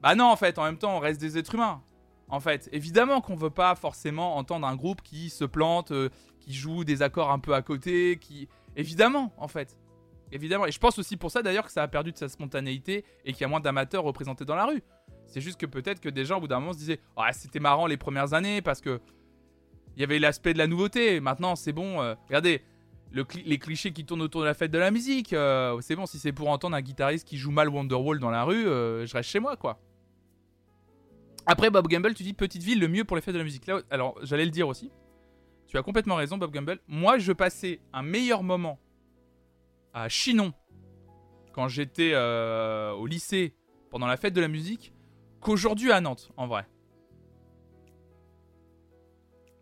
bah 0.00 0.14
non, 0.14 0.24
en 0.24 0.36
fait, 0.36 0.58
en 0.58 0.64
même 0.64 0.78
temps, 0.78 0.96
on 0.96 0.98
reste 0.98 1.20
des 1.20 1.36
êtres 1.36 1.54
humains. 1.54 1.82
En 2.28 2.40
fait, 2.40 2.68
évidemment 2.72 3.20
qu'on 3.20 3.34
veut 3.34 3.50
pas 3.50 3.74
forcément 3.74 4.36
entendre 4.36 4.66
un 4.66 4.76
groupe 4.76 5.02
qui 5.02 5.30
se 5.30 5.44
plante, 5.44 5.90
euh, 5.90 6.08
qui 6.40 6.54
joue 6.54 6.84
des 6.84 7.02
accords 7.02 7.30
un 7.30 7.38
peu 7.38 7.54
à 7.54 7.62
côté, 7.62 8.18
qui 8.20 8.48
évidemment, 8.76 9.32
en 9.36 9.48
fait. 9.48 9.76
Évidemment, 10.32 10.66
et 10.66 10.72
je 10.72 10.78
pense 10.78 10.98
aussi 10.98 11.16
pour 11.16 11.30
ça 11.30 11.42
d'ailleurs 11.42 11.66
que 11.66 11.72
ça 11.72 11.82
a 11.82 11.88
perdu 11.88 12.12
de 12.12 12.16
sa 12.16 12.28
spontanéité 12.28 13.04
et 13.24 13.32
qu'il 13.32 13.42
y 13.42 13.44
a 13.44 13.48
moins 13.48 13.60
d'amateurs 13.60 14.04
représentés 14.04 14.44
dans 14.44 14.54
la 14.54 14.66
rue. 14.66 14.82
C'est 15.26 15.40
juste 15.40 15.60
que 15.60 15.66
peut-être 15.66 16.00
que 16.00 16.08
des 16.08 16.24
gens, 16.24 16.38
au 16.38 16.40
bout 16.40 16.48
d'un 16.48 16.60
moment, 16.60 16.72
se 16.72 16.78
disaient 16.78 17.00
Ah, 17.16 17.32
c'était 17.32 17.60
marrant 17.60 17.86
les 17.86 17.96
premières 17.96 18.34
années 18.34 18.62
parce 18.62 18.80
que 18.80 19.00
il 19.96 20.00
y 20.00 20.04
avait 20.04 20.18
l'aspect 20.18 20.52
de 20.52 20.58
la 20.58 20.66
nouveauté. 20.66 21.20
Maintenant, 21.20 21.56
c'est 21.56 21.72
bon. 21.72 22.00
euh, 22.00 22.14
regardez, 22.26 22.62
les 23.44 23.58
clichés 23.58 23.92
qui 23.92 24.04
tournent 24.04 24.22
autour 24.22 24.40
de 24.40 24.46
la 24.46 24.54
fête 24.54 24.70
de 24.70 24.78
la 24.78 24.90
musique. 24.90 25.32
euh, 25.32 25.78
c'est 25.80 25.96
bon, 25.96 26.06
si 26.06 26.18
c'est 26.18 26.32
pour 26.32 26.48
entendre 26.48 26.76
un 26.76 26.80
guitariste 26.80 27.26
qui 27.26 27.36
joue 27.36 27.50
mal 27.50 27.68
Wonderwall 27.68 28.18
dans 28.20 28.30
la 28.30 28.44
rue, 28.44 28.66
euh, 28.68 29.04
je 29.06 29.12
reste 29.14 29.28
chez 29.28 29.40
moi, 29.40 29.56
quoi. 29.56 29.80
Après, 31.46 31.70
Bob 31.70 31.88
Gamble, 31.88 32.14
tu 32.14 32.22
dis 32.22 32.34
petite 32.34 32.62
ville, 32.62 32.78
le 32.78 32.88
mieux 32.88 33.04
pour 33.04 33.16
les 33.16 33.22
fêtes 33.22 33.34
de 33.34 33.38
la 33.38 33.44
musique. 33.44 33.68
Alors, 33.90 34.16
j'allais 34.22 34.44
le 34.44 34.50
dire 34.50 34.68
aussi. 34.68 34.92
Tu 35.66 35.76
as 35.76 35.82
complètement 35.82 36.16
raison, 36.16 36.38
Bob 36.38 36.52
Gamble. 36.52 36.78
Moi, 36.86 37.18
je 37.18 37.32
passais 37.32 37.80
un 37.92 38.02
meilleur 38.02 38.42
moment 38.42 38.78
à 39.94 40.08
Chinon 40.08 40.52
quand 41.52 41.68
j'étais 41.68 42.12
euh, 42.14 42.92
au 42.92 43.06
lycée 43.06 43.54
pendant 43.90 44.06
la 44.06 44.16
fête 44.16 44.32
de 44.34 44.40
la 44.40 44.48
musique 44.48 44.92
qu'aujourd'hui 45.40 45.90
à 45.90 46.00
Nantes, 46.00 46.30
en 46.36 46.46
vrai. 46.46 46.66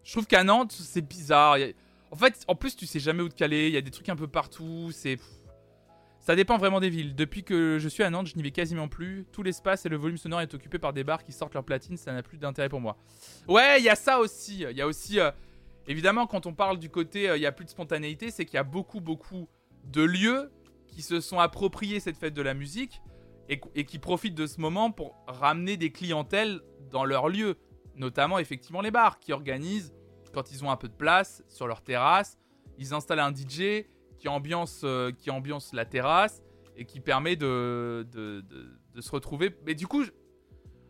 Je 0.04 0.12
trouve 0.12 0.26
qu'à 0.26 0.44
Nantes, 0.44 0.72
c'est 0.72 1.06
bizarre. 1.06 1.56
En 2.10 2.16
fait, 2.16 2.42
en 2.48 2.54
plus, 2.54 2.76
tu 2.76 2.86
sais 2.86 3.00
jamais 3.00 3.22
où 3.22 3.28
te 3.28 3.34
caler. 3.34 3.68
Il 3.68 3.74
y 3.74 3.76
a 3.76 3.80
des 3.82 3.90
trucs 3.90 4.08
un 4.08 4.16
peu 4.16 4.26
partout. 4.26 4.90
Ça 6.20 6.34
dépend 6.34 6.56
vraiment 6.58 6.80
des 6.80 6.88
villes. 6.90 7.14
Depuis 7.14 7.44
que 7.44 7.78
je 7.78 7.88
suis 7.88 8.02
à 8.02 8.10
Nantes, 8.10 8.26
je 8.26 8.36
n'y 8.36 8.42
vais 8.42 8.50
quasiment 8.50 8.88
plus. 8.88 9.26
Tout 9.32 9.42
l'espace 9.42 9.84
et 9.86 9.88
le 9.88 9.96
volume 9.96 10.16
sonore 10.16 10.40
est 10.40 10.54
occupé 10.54 10.78
par 10.78 10.92
des 10.92 11.04
bars 11.04 11.22
qui 11.22 11.32
sortent 11.32 11.54
leur 11.54 11.64
platine. 11.64 11.96
Ça 11.96 12.12
n'a 12.12 12.22
plus 12.22 12.38
d'intérêt 12.38 12.68
pour 12.70 12.80
moi. 12.80 12.96
Ouais, 13.46 13.80
il 13.80 13.84
y 13.84 13.90
a 13.90 13.96
ça 13.96 14.18
aussi. 14.18 14.64
Il 14.70 14.76
y 14.76 14.82
a 14.82 14.86
aussi. 14.86 15.20
euh, 15.20 15.30
Évidemment, 15.86 16.26
quand 16.26 16.44
on 16.44 16.52
parle 16.52 16.78
du 16.78 16.90
côté, 16.90 17.30
euh, 17.30 17.36
il 17.38 17.42
y 17.42 17.46
a 17.46 17.52
plus 17.52 17.64
de 17.64 17.70
spontanéité, 17.70 18.30
c'est 18.30 18.44
qu'il 18.44 18.54
y 18.54 18.58
a 18.58 18.62
beaucoup, 18.64 19.00
beaucoup 19.00 19.48
de 19.84 20.02
lieux 20.02 20.50
qui 20.86 21.02
se 21.02 21.20
sont 21.20 21.38
appropriés 21.38 22.00
cette 22.00 22.16
fête 22.16 22.34
de 22.34 22.42
la 22.42 22.54
musique 22.54 23.00
et, 23.48 23.84
qui 23.84 23.98
profitent 23.98 24.34
de 24.34 24.46
ce 24.46 24.60
moment 24.60 24.90
pour 24.90 25.16
ramener 25.26 25.76
des 25.76 25.90
clientèles 25.90 26.60
dans 26.90 27.04
leur 27.04 27.28
lieu. 27.28 27.56
Notamment, 27.96 28.38
effectivement, 28.38 28.80
les 28.82 28.90
bars 28.90 29.18
qui 29.18 29.32
organisent, 29.32 29.94
quand 30.34 30.52
ils 30.52 30.64
ont 30.64 30.70
un 30.70 30.76
peu 30.76 30.88
de 30.88 30.94
place, 30.94 31.42
sur 31.48 31.66
leur 31.66 31.82
terrasse, 31.82 32.36
ils 32.78 32.92
installent 32.92 33.20
un 33.20 33.34
DJ 33.34 33.86
qui 34.18 34.28
ambiance, 34.28 34.82
euh, 34.84 35.10
qui 35.12 35.30
ambiance 35.30 35.72
la 35.72 35.84
terrasse 35.84 36.42
et 36.76 36.84
qui 36.84 37.00
permet 37.00 37.36
de, 37.36 38.06
de, 38.12 38.42
de- 38.94 39.00
se 39.00 39.10
retrouver. 39.12 39.54
Mais 39.64 39.74
du 39.74 39.86
coup, 39.86 40.02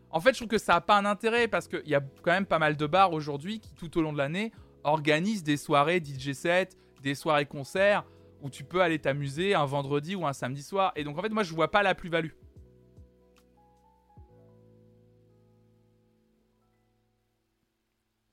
en 0.09 0.19
fait, 0.19 0.31
je 0.33 0.37
trouve 0.39 0.47
que 0.49 0.57
ça 0.57 0.73
n'a 0.73 0.81
pas 0.81 0.97
un 0.97 1.05
intérêt 1.05 1.47
parce 1.47 1.67
qu'il 1.67 1.87
y 1.87 1.93
a 1.95 2.01
quand 2.23 2.31
même 2.31 2.45
pas 2.47 2.57
mal 2.59 2.75
de 2.75 2.87
bars 2.87 3.13
aujourd'hui 3.13 3.59
qui, 3.59 3.73
tout 3.75 3.95
au 3.97 4.01
long 4.01 4.11
de 4.11 4.17
l'année, 4.17 4.51
organisent 4.83 5.43
des 5.43 5.57
soirées 5.57 6.01
DJ 6.03 6.33
set, 6.33 6.75
des 7.03 7.13
soirées 7.15 7.45
concerts 7.45 8.03
où 8.41 8.49
tu 8.49 8.63
peux 8.63 8.81
aller 8.81 8.99
t'amuser 8.99 9.53
un 9.53 9.65
vendredi 9.65 10.15
ou 10.15 10.25
un 10.25 10.33
samedi 10.33 10.63
soir. 10.63 10.91
Et 10.95 11.03
donc, 11.03 11.17
en 11.17 11.21
fait, 11.21 11.29
moi, 11.29 11.43
je 11.43 11.53
vois 11.53 11.71
pas 11.71 11.83
la 11.83 11.95
plus-value. 11.95 12.31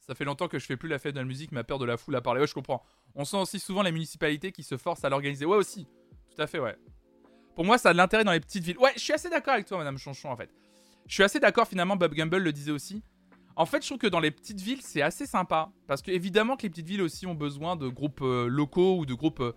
Ça 0.06 0.14
fait 0.14 0.24
longtemps 0.24 0.46
que 0.46 0.60
je 0.60 0.66
fais 0.66 0.76
plus 0.76 0.88
la 0.88 1.00
fête 1.00 1.14
de 1.14 1.18
la 1.18 1.24
musique, 1.24 1.50
ma 1.50 1.64
peur 1.64 1.80
de 1.80 1.84
la 1.84 1.96
foule 1.96 2.14
à 2.14 2.20
parler. 2.20 2.40
Ouais, 2.40 2.46
je 2.46 2.54
comprends. 2.54 2.84
On 3.16 3.24
sent 3.24 3.38
aussi 3.38 3.58
souvent 3.58 3.82
les 3.82 3.90
municipalités 3.90 4.52
qui 4.52 4.62
se 4.62 4.76
forcent 4.76 5.04
à 5.04 5.08
l'organiser. 5.08 5.44
Ouais, 5.44 5.56
aussi. 5.56 5.88
Tout 6.34 6.40
à 6.40 6.46
fait, 6.46 6.60
ouais. 6.60 6.76
Pour 7.56 7.64
moi, 7.64 7.76
ça 7.76 7.88
a 7.88 7.92
de 7.92 7.96
l'intérêt 7.96 8.22
dans 8.22 8.32
les 8.32 8.40
petites 8.40 8.62
villes. 8.62 8.78
Ouais, 8.78 8.92
je 8.94 9.00
suis 9.00 9.12
assez 9.12 9.28
d'accord 9.28 9.54
avec 9.54 9.66
toi, 9.66 9.78
Madame 9.78 9.98
Chanchon, 9.98 10.30
en 10.30 10.36
fait. 10.36 10.50
Je 11.06 11.14
suis 11.14 11.24
assez 11.24 11.40
d'accord, 11.40 11.66
finalement, 11.66 11.96
Bob 11.96 12.14
Gamble 12.14 12.38
le 12.38 12.52
disait 12.52 12.70
aussi. 12.70 13.02
En 13.56 13.66
fait, 13.66 13.82
je 13.82 13.88
trouve 13.88 13.98
que 13.98 14.06
dans 14.06 14.20
les 14.20 14.30
petites 14.30 14.60
villes, 14.60 14.82
c'est 14.82 15.02
assez 15.02 15.26
sympa. 15.26 15.72
Parce 15.88 16.02
que, 16.02 16.10
évidemment, 16.10 16.56
que 16.56 16.64
les 16.64 16.70
petites 16.70 16.86
villes 16.86 17.02
aussi 17.02 17.26
ont 17.26 17.34
besoin 17.34 17.74
de 17.74 17.88
groupes 17.88 18.20
euh, 18.22 18.46
locaux 18.46 18.98
ou 18.98 19.06
de 19.06 19.14
groupes 19.14 19.40
euh, 19.40 19.52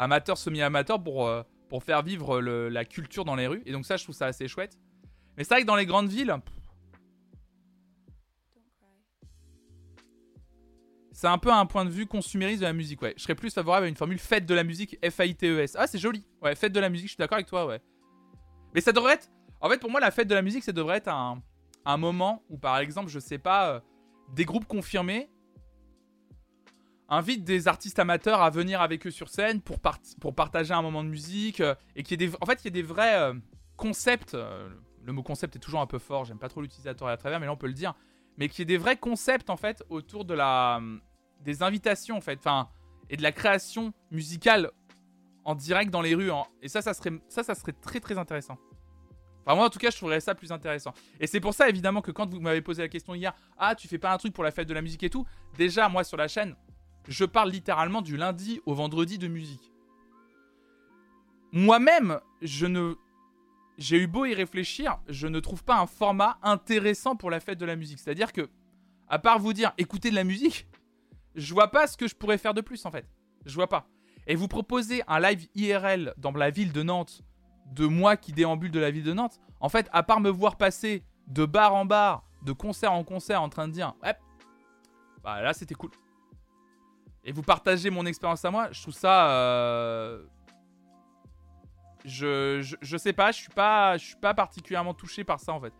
amateurs, 0.00 0.38
semi-amateurs 0.38 1.00
pour, 1.00 1.28
euh, 1.28 1.42
faire 1.80 2.02
vivre 2.02 2.40
la 2.40 2.84
culture 2.84 3.24
dans 3.24 3.36
les 3.36 3.46
rues. 3.46 3.62
Et 3.64 3.70
donc, 3.70 3.86
ça, 3.86 3.96
je 3.96 4.02
trouve 4.02 4.14
ça 4.16 4.26
assez 4.26 4.48
chouette. 4.48 4.76
Mais 5.36 5.44
c'est 5.44 5.54
vrai 5.54 5.62
que 5.62 5.66
dans 5.66 5.76
les 5.76 5.86
grandes 5.86 6.08
villes, 6.08 6.34
c'est 11.12 11.28
un 11.28 11.38
peu 11.38 11.52
un 11.52 11.64
point 11.66 11.84
de 11.84 11.90
vue 11.90 12.06
consumériste 12.06 12.60
de 12.60 12.66
la 12.66 12.72
musique, 12.72 13.00
ouais. 13.02 13.14
Je 13.16 13.22
serais 13.22 13.36
plus 13.36 13.54
favorable 13.54 13.86
à 13.86 13.88
une 13.88 13.94
formule 13.94 14.18
fête 14.18 14.46
de 14.46 14.54
la 14.54 14.64
musique, 14.64 14.98
F-A-I-T-E-S. 15.08 15.76
Ah, 15.78 15.86
c'est 15.86 15.98
joli. 15.98 16.26
Ouais, 16.42 16.56
fête 16.56 16.72
de 16.72 16.80
la 16.80 16.88
musique, 16.88 17.06
je 17.06 17.12
suis 17.12 17.18
d'accord 17.18 17.36
avec 17.36 17.46
toi, 17.46 17.66
ouais. 17.66 17.80
Mais 18.74 18.80
ça 18.80 18.90
devrait 18.90 19.14
être. 19.14 19.28
En 19.60 19.68
fait, 19.68 19.78
pour 19.78 19.90
moi, 19.90 20.00
la 20.00 20.10
fête 20.10 20.26
de 20.26 20.34
la 20.34 20.42
musique, 20.42 20.64
ça 20.64 20.72
devrait 20.72 20.96
être 20.96 21.08
un, 21.08 21.40
un 21.84 21.96
moment 21.98 22.42
où, 22.48 22.58
par 22.58 22.78
exemple, 22.78 23.10
je 23.10 23.20
sais 23.20 23.38
pas, 23.38 23.74
euh, 23.74 23.80
des 24.34 24.44
groupes 24.44 24.66
confirmés 24.66 25.30
invitent 27.10 27.44
des 27.44 27.68
artistes 27.68 27.98
amateurs 27.98 28.40
à 28.40 28.50
venir 28.50 28.80
avec 28.80 29.06
eux 29.06 29.10
sur 29.10 29.28
scène 29.28 29.60
pour, 29.60 29.78
pour 30.20 30.34
partager 30.34 30.72
un 30.72 30.82
moment 30.82 31.04
de 31.04 31.08
musique 31.08 31.60
euh, 31.60 31.74
et 31.96 32.02
qu'il 32.02 32.20
y 32.20 32.24
ait 32.24 32.28
des. 32.28 32.36
En 32.40 32.46
fait, 32.46 32.60
il 32.62 32.66
y 32.66 32.68
a 32.68 32.70
des 32.70 32.82
vrais 32.82 33.18
euh, 33.18 33.34
concepts. 33.76 34.34
euh, 34.34 34.68
le 35.02 35.12
mot 35.12 35.22
concept 35.22 35.56
est 35.56 35.60
toujours 35.60 35.80
un 35.80 35.86
peu 35.86 35.98
fort, 35.98 36.24
j'aime 36.26 36.38
pas 36.38 36.48
trop 36.48 36.60
l'utilisateur 36.60 37.08
à 37.08 37.16
travers, 37.16 37.40
mais 37.40 37.46
là, 37.46 37.52
on 37.52 37.56
peut 37.56 37.66
le 37.66 37.72
dire. 37.72 37.94
Mais 38.36 38.48
qu'il 38.48 38.60
y 38.60 38.62
ait 38.62 38.66
des 38.66 38.78
vrais 38.78 38.96
concepts, 38.96 39.50
en 39.50 39.56
fait, 39.56 39.82
autour 39.88 40.24
de 40.24 40.34
la 40.34 40.80
des 41.40 41.62
invitations 41.62 42.18
en 42.18 42.20
fait, 42.20 42.38
enfin, 42.38 42.68
et 43.08 43.16
de 43.16 43.22
la 43.22 43.32
création 43.32 43.92
musicale 44.10 44.70
en 45.44 45.54
direct 45.54 45.90
dans 45.90 46.02
les 46.02 46.14
rues. 46.14 46.30
Et 46.62 46.68
ça, 46.68 46.82
ça 46.82 46.92
serait, 46.94 47.12
ça, 47.28 47.42
ça 47.42 47.54
serait 47.54 47.72
très 47.72 47.98
très 47.98 48.18
intéressant. 48.18 48.58
Enfin, 49.44 49.56
moi 49.56 49.64
en 49.64 49.70
tout 49.70 49.78
cas, 49.78 49.90
je 49.90 49.96
trouverais 49.96 50.20
ça 50.20 50.34
plus 50.34 50.52
intéressant. 50.52 50.92
Et 51.18 51.26
c'est 51.26 51.40
pour 51.40 51.54
ça 51.54 51.68
évidemment 51.68 52.02
que 52.02 52.10
quand 52.10 52.30
vous 52.30 52.40
m'avez 52.40 52.60
posé 52.60 52.82
la 52.82 52.88
question 52.88 53.14
hier, 53.14 53.34
ah, 53.56 53.74
tu 53.74 53.88
fais 53.88 53.98
pas 53.98 54.12
un 54.12 54.18
truc 54.18 54.34
pour 54.34 54.44
la 54.44 54.50
fête 54.50 54.68
de 54.68 54.74
la 54.74 54.82
musique 54.82 55.02
et 55.02 55.10
tout, 55.10 55.26
déjà 55.56 55.88
moi 55.88 56.04
sur 56.04 56.18
la 56.18 56.28
chaîne, 56.28 56.54
je 57.08 57.24
parle 57.24 57.50
littéralement 57.50 58.02
du 58.02 58.16
lundi 58.16 58.60
au 58.66 58.74
vendredi 58.74 59.18
de 59.18 59.28
musique. 59.28 59.72
Moi-même, 61.52 62.20
je 62.42 62.66
ne. 62.66 62.94
J'ai 63.78 63.96
eu 63.96 64.06
beau 64.06 64.26
y 64.26 64.34
réfléchir, 64.34 64.98
je 65.08 65.26
ne 65.26 65.40
trouve 65.40 65.64
pas 65.64 65.78
un 65.78 65.86
format 65.86 66.38
intéressant 66.42 67.16
pour 67.16 67.30
la 67.30 67.40
fête 67.40 67.58
de 67.58 67.64
la 67.64 67.76
musique. 67.76 67.98
C'est-à-dire 67.98 68.32
que, 68.32 68.50
à 69.08 69.18
part 69.18 69.38
vous 69.38 69.54
dire 69.54 69.72
écoutez 69.78 70.10
de 70.10 70.14
la 70.14 70.24
musique, 70.24 70.68
je 71.34 71.54
vois 71.54 71.70
pas 71.70 71.86
ce 71.86 71.96
que 71.96 72.06
je 72.06 72.14
pourrais 72.14 72.36
faire 72.36 72.52
de 72.52 72.60
plus 72.60 72.84
en 72.84 72.90
fait. 72.90 73.06
Je 73.46 73.54
vois 73.54 73.68
pas. 73.68 73.88
Et 74.26 74.34
vous 74.34 74.48
proposez 74.48 75.02
un 75.08 75.18
live 75.18 75.46
IRL 75.54 76.12
dans 76.18 76.30
la 76.32 76.50
ville 76.50 76.72
de 76.72 76.82
Nantes, 76.82 77.22
de 77.72 77.86
moi 77.86 78.16
qui 78.16 78.32
déambule 78.32 78.70
de 78.70 78.80
la 78.80 78.90
ville 78.90 79.04
de 79.04 79.14
Nantes, 79.14 79.40
en 79.60 79.68
fait, 79.68 79.88
à 79.92 80.02
part 80.02 80.20
me 80.20 80.30
voir 80.30 80.56
passer 80.56 81.02
de 81.26 81.46
bar 81.46 81.74
en 81.74 81.86
bar, 81.86 82.24
de 82.42 82.52
concert 82.52 82.92
en 82.92 83.02
concert 83.02 83.40
en 83.40 83.48
train 83.48 83.66
de 83.66 83.72
dire 83.72 83.94
ouais, 84.02 84.14
bah 85.22 85.40
là 85.42 85.52
c'était 85.52 85.74
cool. 85.74 85.90
Et 87.24 87.32
vous 87.32 87.42
partagez 87.42 87.90
mon 87.90 88.06
expérience 88.06 88.44
à 88.44 88.50
moi, 88.50 88.68
je 88.72 88.80
trouve 88.82 88.94
ça. 88.94 89.30
euh, 89.32 90.24
Je, 92.04 92.60
je, 92.62 92.76
je 92.80 92.96
sais 92.96 93.12
pas, 93.12 93.30
je 93.30 93.38
suis 93.38 93.50
pas, 93.50 93.98
je 93.98 94.06
suis 94.06 94.16
pas 94.16 94.32
particulièrement 94.32 94.94
touché 94.94 95.22
par 95.22 95.38
ça 95.38 95.52
en 95.52 95.60
fait. 95.60 95.74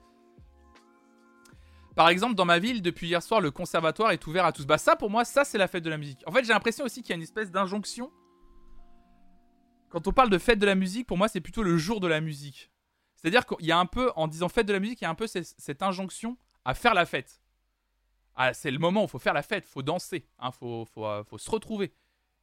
Par 1.96 2.08
exemple, 2.08 2.34
dans 2.34 2.44
ma 2.44 2.58
ville, 2.58 2.82
depuis 2.82 3.08
hier 3.08 3.22
soir, 3.22 3.40
le 3.40 3.50
conservatoire 3.50 4.10
est 4.12 4.26
ouvert 4.26 4.44
à 4.44 4.52
tous. 4.52 4.64
Bah 4.66 4.78
ça, 4.78 4.96
pour 4.96 5.10
moi, 5.10 5.24
ça, 5.24 5.44
c'est 5.44 5.58
la 5.58 5.66
fête 5.66 5.82
de 5.82 5.90
la 5.90 5.98
musique. 5.98 6.22
En 6.26 6.30
fait, 6.32 6.44
j'ai 6.44 6.52
l'impression 6.52 6.84
aussi 6.84 7.02
qu'il 7.02 7.10
y 7.10 7.12
a 7.12 7.16
une 7.16 7.22
espèce 7.22 7.50
d'injonction. 7.50 8.10
Quand 9.88 10.06
on 10.06 10.12
parle 10.12 10.30
de 10.30 10.38
fête 10.38 10.58
de 10.60 10.66
la 10.66 10.76
musique, 10.76 11.06
pour 11.06 11.18
moi, 11.18 11.26
c'est 11.28 11.40
plutôt 11.40 11.62
le 11.64 11.76
jour 11.76 12.00
de 12.00 12.06
la 12.06 12.20
musique. 12.20 12.70
C'est-à-dire 13.16 13.44
qu'il 13.44 13.66
y 13.66 13.72
a 13.72 13.78
un 13.78 13.86
peu, 13.86 14.12
en 14.14 14.28
disant 14.28 14.48
fête 14.48 14.66
de 14.66 14.72
la 14.72 14.78
musique, 14.78 15.00
il 15.00 15.04
y 15.04 15.06
a 15.06 15.10
un 15.10 15.14
peu 15.16 15.26
ces- 15.26 15.42
cette 15.42 15.82
injonction 15.82 16.38
à 16.64 16.74
faire 16.74 16.94
la 16.94 17.04
fête. 17.06 17.39
Ah, 18.36 18.54
c'est 18.54 18.70
le 18.70 18.78
moment 18.78 19.02
il 19.02 19.08
faut 19.08 19.18
faire 19.18 19.34
la 19.34 19.42
fête, 19.42 19.66
faut 19.66 19.82
danser, 19.82 20.24
il 20.42 20.50
faut, 20.52 20.86
faut, 20.86 21.06
euh, 21.06 21.24
faut 21.24 21.38
se 21.38 21.50
retrouver. 21.50 21.92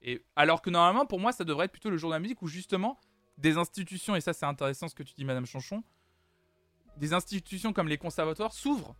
Et 0.01 0.23
alors 0.35 0.61
que 0.61 0.69
normalement, 0.69 1.05
pour 1.05 1.19
moi, 1.19 1.31
ça 1.31 1.43
devrait 1.43 1.65
être 1.65 1.71
plutôt 1.71 1.89
le 1.89 1.97
jour 1.97 2.09
de 2.09 2.15
la 2.15 2.19
musique 2.19 2.41
où 2.41 2.47
justement, 2.47 2.99
des 3.37 3.57
institutions, 3.57 4.15
et 4.15 4.21
ça 4.21 4.33
c'est 4.33 4.45
intéressant 4.45 4.87
ce 4.87 4.95
que 4.95 5.03
tu 5.03 5.13
dis, 5.15 5.25
Madame 5.25 5.45
Chanchon, 5.45 5.83
des 6.97 7.13
institutions 7.13 7.73
comme 7.73 7.87
les 7.87 7.97
conservatoires 7.97 8.53
s'ouvrent 8.53 8.95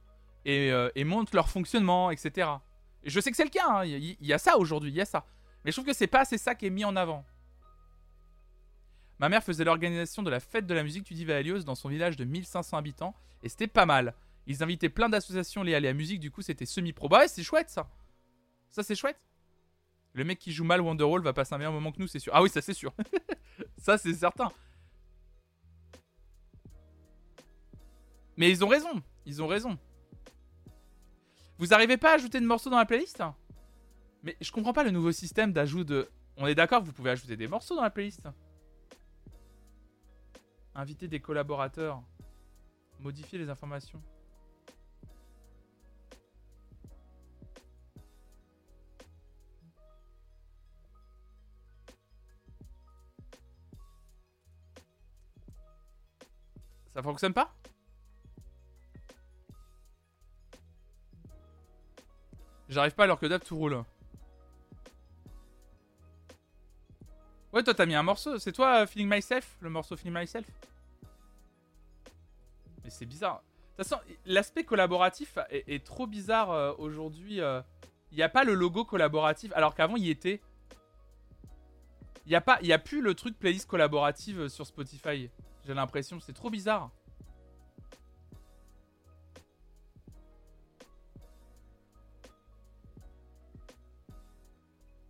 et, 0.45 0.71
euh, 0.71 0.89
montrent 1.05 1.35
leur 1.35 1.49
fonctionnement, 1.49 2.11
etc. 2.11 2.49
Et 3.03 3.09
je 3.09 3.19
sais 3.19 3.31
que 3.31 3.37
c'est 3.37 3.43
le 3.43 3.49
cas, 3.49 3.67
hein, 3.67 3.85
il 3.85 4.03
y, 4.03 4.17
il 4.19 4.33
a 4.33 4.37
ça 4.37 4.57
aujourd'hui, 4.57 4.91
il 4.91 4.95
y 4.95 5.01
a 5.01 5.05
ça. 5.05 5.25
Mais 5.63 5.71
je 5.71 5.75
trouve 5.75 5.85
que 5.85 5.93
c'est 5.93 6.07
pas 6.07 6.21
assez 6.21 6.37
ça 6.37 6.55
qui 6.55 6.65
est 6.65 6.71
mis 6.71 6.85
en 6.85 6.95
avant. 6.95 7.25
Ma 9.19 9.29
mère 9.29 9.43
faisait 9.43 9.63
l'organisation 9.63 10.21
de 10.21 10.29
la 10.29 10.39
fête 10.39 10.67
de 10.67 10.73
la 10.73 10.83
musique, 10.83 11.03
tu 11.03 11.13
dis 11.13 11.29
Helios, 11.29 11.63
dans 11.63 11.75
son 11.75 11.89
village 11.89 12.17
de 12.17 12.23
1500 12.23 12.77
habitants, 12.77 13.15
et 13.43 13.49
c'était 13.49 13.67
pas 13.67 13.85
mal. 13.85 14.13
Ils 14.47 14.63
invitaient 14.63 14.89
plein 14.89 15.09
d'associations 15.09 15.61
liées 15.61 15.75
à 15.75 15.93
musique, 15.93 16.21
du 16.21 16.31
coup 16.31 16.41
c'était 16.41 16.65
semi-pro. 16.65 17.09
Bah 17.09 17.19
ouais, 17.19 17.27
c'est 17.27 17.43
chouette 17.43 17.69
ça. 17.69 17.89
Ça 18.69 18.81
c'est 18.81 18.95
chouette. 18.95 19.19
Le 20.13 20.23
mec 20.23 20.39
qui 20.39 20.53
joue 20.53 20.63
mal 20.63 20.81
Wonderwall 20.81 21.21
va 21.21 21.33
passer 21.33 21.53
un 21.53 21.57
meilleur 21.57 21.73
moment 21.73 21.91
que 21.91 21.99
nous, 21.99 22.07
c'est 22.07 22.17
sûr. 22.17 22.31
Ah 22.33 22.41
oui, 22.41 22.49
ça 22.49 22.61
c'est 22.61 22.73
sûr. 22.73 22.93
ça 23.77 23.97
c'est 23.97 24.13
certain. 24.13 24.49
Mais 28.37 28.49
ils 28.49 28.63
ont 28.63 28.67
raison. 28.67 29.03
Ils 29.25 29.43
ont 29.43 29.47
raison. 29.47 29.77
Vous 31.57 31.73
arrivez 31.73 31.97
pas 31.97 32.11
à 32.11 32.15
ajouter 32.15 32.39
de 32.39 32.45
morceaux 32.45 32.69
dans 32.69 32.77
la 32.77 32.85
playlist? 32.85 33.21
Mais 34.23 34.37
je 34.39 34.51
comprends 34.51 34.73
pas 34.73 34.83
le 34.83 34.91
nouveau 34.91 35.11
système 35.11 35.51
d'ajout 35.51 35.83
de. 35.83 36.09
On 36.37 36.47
est 36.47 36.55
d'accord 36.55 36.81
vous 36.81 36.93
pouvez 36.93 37.09
ajouter 37.09 37.35
des 37.35 37.47
morceaux 37.47 37.75
dans 37.75 37.81
la 37.81 37.89
playlist 37.89 38.27
Inviter 40.73 41.07
des 41.07 41.19
collaborateurs. 41.19 42.01
Modifier 43.01 43.39
les 43.39 43.49
informations. 43.49 44.01
Ça 56.97 57.03
fonctionne 57.03 57.31
pas? 57.31 57.53
J'arrive 62.69 62.95
pas 62.95 63.03
alors 63.03 63.19
que 63.19 63.27
Dab 63.27 63.43
tout 63.43 63.55
roule. 63.55 63.83
Ouais, 67.53 67.61
toi 67.61 67.75
t'as 67.75 67.85
mis 67.85 67.93
un 67.93 68.01
morceau. 68.01 68.39
C'est 68.39 68.51
toi 68.51 68.81
euh, 68.81 68.87
Feeling 68.87 69.13
Myself 69.13 69.57
Le 69.59 69.69
morceau 69.69 69.95
Feeling 69.95 70.17
Myself? 70.17 70.47
Mais 72.83 72.89
c'est 72.89 73.05
bizarre. 73.05 73.43
De 73.77 73.83
toute 73.83 73.87
façon, 73.87 74.01
l'aspect 74.25 74.63
collaboratif 74.63 75.37
est, 75.51 75.85
trop 75.85 76.07
bizarre 76.07 76.49
euh, 76.49 76.73
aujourd'hui. 76.79 77.41
Euh. 77.41 77.61
Il 78.11 78.17
n'y 78.17 78.23
a 78.23 78.29
pas 78.29 78.43
le 78.43 78.55
logo 78.55 78.85
collaboratif, 78.85 79.53
alors 79.53 79.75
qu'avant 79.75 79.97
il 79.97 80.05
y 80.07 80.09
était. 80.09 80.41
Il 82.25 82.29
n'y 82.29 82.35
a, 82.35 82.43
a 82.75 82.79
plus 82.79 83.01
le 83.01 83.13
truc 83.13 83.37
playlist 83.37 83.69
collaborative 83.69 84.47
sur 84.47 84.65
Spotify. 84.65 85.29
J'ai 85.67 85.73
l'impression, 85.73 86.17
c'est 86.21 86.31
trop 86.31 86.49
bizarre. 86.49 86.89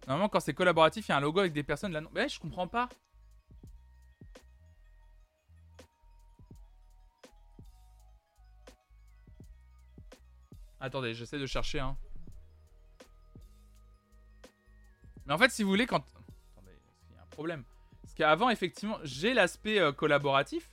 Normalement, 0.08 0.30
quand 0.30 0.40
c'est 0.40 0.56
collaboratif, 0.56 1.08
il 1.08 1.12
y 1.12 1.14
a 1.14 1.18
un 1.18 1.22
logo 1.22 1.40
avec 1.42 1.54
des 1.54 1.62
personnes 1.62 1.92
là. 1.92 2.02
non- 2.02 2.10
Ouais, 2.16 2.28
je 2.28 2.40
comprends 2.40 2.68
pas. 2.68 2.90
Attendez, 10.80 11.14
j'essaie 11.14 11.40
de 11.40 11.46
chercher. 11.46 11.80
Hein. 11.80 11.98
Mais 15.26 15.34
en 15.34 15.38
fait, 15.38 15.50
si 15.50 15.64
vous 15.64 15.70
voulez, 15.70 15.86
quand. 15.88 16.04
Attendez, 16.54 16.78
il 17.10 17.16
y 17.16 17.20
a 17.20 17.24
un 17.24 17.26
problème? 17.28 17.64
Parce 18.18 18.30
qu'avant, 18.32 18.50
effectivement, 18.50 18.98
j'ai 19.04 19.36
l'aspect 19.36 19.80
euh, 19.80 19.92
collaboratif. 19.92 20.68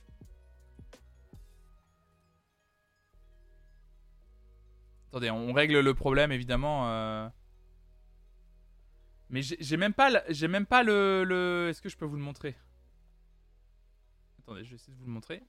Attendez, 5.09 5.29
on 5.29 5.53
règle 5.53 5.79
le 5.79 5.93
problème, 5.93 6.31
évidemment. 6.31 6.89
euh. 6.89 7.29
Mais 9.29 9.43
j'ai 9.43 9.77
même 9.77 9.93
pas, 9.93 10.09
j'ai 10.29 10.47
même 10.47 10.65
pas 10.65 10.81
le- 10.81 11.67
Est-ce 11.69 11.83
que 11.83 11.89
je 11.89 11.97
peux 11.97 12.05
vous 12.05 12.15
le 12.15 12.23
montrer? 12.23 12.55
Attendez, 14.39 14.63
je 14.63 14.71
vais 14.71 14.75
essayer 14.77 14.93
de 14.93 14.97
vous 14.97 15.05
le 15.05 15.11
montrer. 15.11 15.43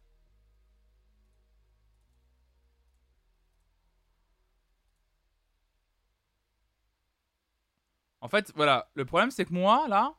En 8.20 8.28
fait, 8.28 8.53
voilà, 8.55 8.90
le 8.94 9.05
problème 9.07 9.30
c'est 9.30 9.47
que 9.47 9.53
moi, 9.55 9.86
là, 9.88 10.14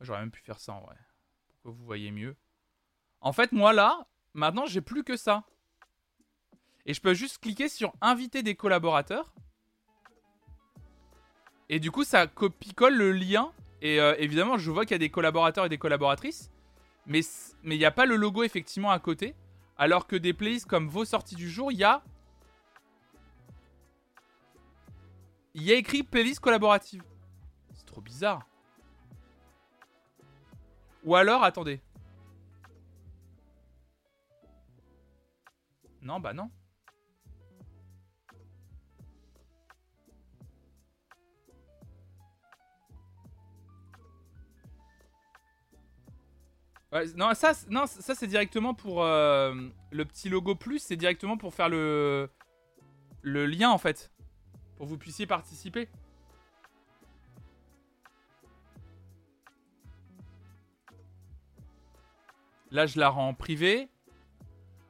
j'aurais 0.00 0.20
même 0.20 0.30
pu 0.30 0.40
faire 0.42 0.60
ça 0.60 0.72
en 0.72 0.80
vrai, 0.80 0.96
pour 1.62 1.72
que 1.72 1.78
vous 1.78 1.84
voyez 1.84 2.10
mieux. 2.10 2.36
En 3.20 3.32
fait, 3.32 3.52
moi 3.52 3.72
là, 3.72 4.06
maintenant 4.34 4.66
j'ai 4.66 4.80
plus 4.80 5.04
que 5.04 5.16
ça. 5.16 5.44
Et 6.86 6.94
je 6.94 7.00
peux 7.00 7.14
juste 7.14 7.38
cliquer 7.38 7.68
sur 7.68 7.92
inviter 8.00 8.42
des 8.42 8.54
collaborateurs. 8.54 9.34
Et 11.68 11.80
du 11.80 11.90
coup, 11.90 12.04
ça 12.04 12.26
copie-colle 12.26 12.96
le 12.96 13.12
lien. 13.12 13.52
Et 13.82 14.00
euh, 14.00 14.14
évidemment, 14.18 14.56
je 14.56 14.70
vois 14.70 14.84
qu'il 14.84 14.92
y 14.92 14.94
a 14.94 14.98
des 14.98 15.10
collaborateurs 15.10 15.66
et 15.66 15.68
des 15.68 15.76
collaboratrices. 15.76 16.50
Mais 17.04 17.20
il 17.64 17.78
n'y 17.78 17.84
a 17.84 17.90
pas 17.90 18.06
le 18.06 18.16
logo 18.16 18.42
effectivement 18.42 18.90
à 18.90 18.98
côté. 18.98 19.34
Alors 19.76 20.06
que 20.06 20.16
des 20.16 20.32
playlists 20.32 20.66
comme 20.66 20.88
vos 20.88 21.04
sorties 21.04 21.36
du 21.36 21.50
jour, 21.50 21.70
il 21.70 21.78
y 21.78 21.84
a. 21.84 22.02
Il 25.54 25.62
y 25.62 25.72
a 25.72 25.74
écrit 25.74 26.02
playlist 26.02 26.40
collaborative. 26.40 27.02
C'est 27.74 27.86
trop 27.86 28.00
bizarre. 28.00 28.46
Ou 31.04 31.14
alors, 31.16 31.42
attendez. 31.44 31.80
Non, 36.02 36.20
bah 36.20 36.32
non. 36.32 36.50
Ouais, 46.92 47.04
non, 47.16 47.34
ça, 47.34 47.52
c'est- 47.52 47.68
non, 47.68 47.86
ça 47.86 48.14
c'est 48.14 48.26
directement 48.26 48.72
pour 48.72 49.02
euh, 49.02 49.54
le 49.90 50.04
petit 50.06 50.30
logo 50.30 50.54
plus, 50.54 50.78
c'est 50.78 50.96
directement 50.96 51.36
pour 51.36 51.52
faire 51.54 51.68
le 51.68 52.30
le 53.22 53.46
lien 53.46 53.70
en 53.70 53.78
fait, 53.78 54.10
pour 54.76 54.86
que 54.86 54.90
vous 54.90 54.98
puissiez 54.98 55.26
participer. 55.26 55.88
Là, 62.70 62.86
je 62.86 62.98
la 62.98 63.08
rends 63.08 63.34
privée. 63.34 63.88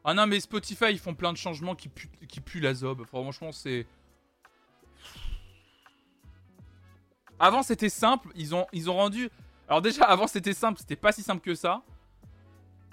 Ah 0.04 0.14
non, 0.14 0.26
mais 0.26 0.40
Spotify, 0.40 0.86
ils 0.90 0.98
font 0.98 1.14
plein 1.14 1.32
de 1.32 1.36
changements 1.38 1.74
qui 1.74 1.88
puent, 1.88 2.60
la 2.60 2.74
zob. 2.74 3.04
Franchement, 3.04 3.52
c'est. 3.52 3.86
Avant, 7.38 7.62
c'était 7.62 7.88
simple. 7.88 8.28
Ils 8.34 8.54
ont, 8.54 8.66
ils 8.72 8.90
ont 8.90 8.94
rendu. 8.94 9.28
Alors, 9.68 9.82
déjà, 9.82 10.04
avant, 10.04 10.26
c'était 10.26 10.54
simple. 10.54 10.78
C'était 10.80 10.96
pas 10.96 11.12
si 11.12 11.22
simple 11.22 11.42
que 11.42 11.54
ça. 11.54 11.82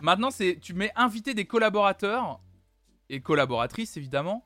Maintenant, 0.01 0.29
c'est. 0.29 0.59
Tu 0.61 0.73
mets 0.73 0.91
inviter 0.95 1.33
des 1.33 1.45
collaborateurs. 1.45 2.39
Et 3.09 3.21
collaboratrices, 3.21 3.97
évidemment. 3.97 4.43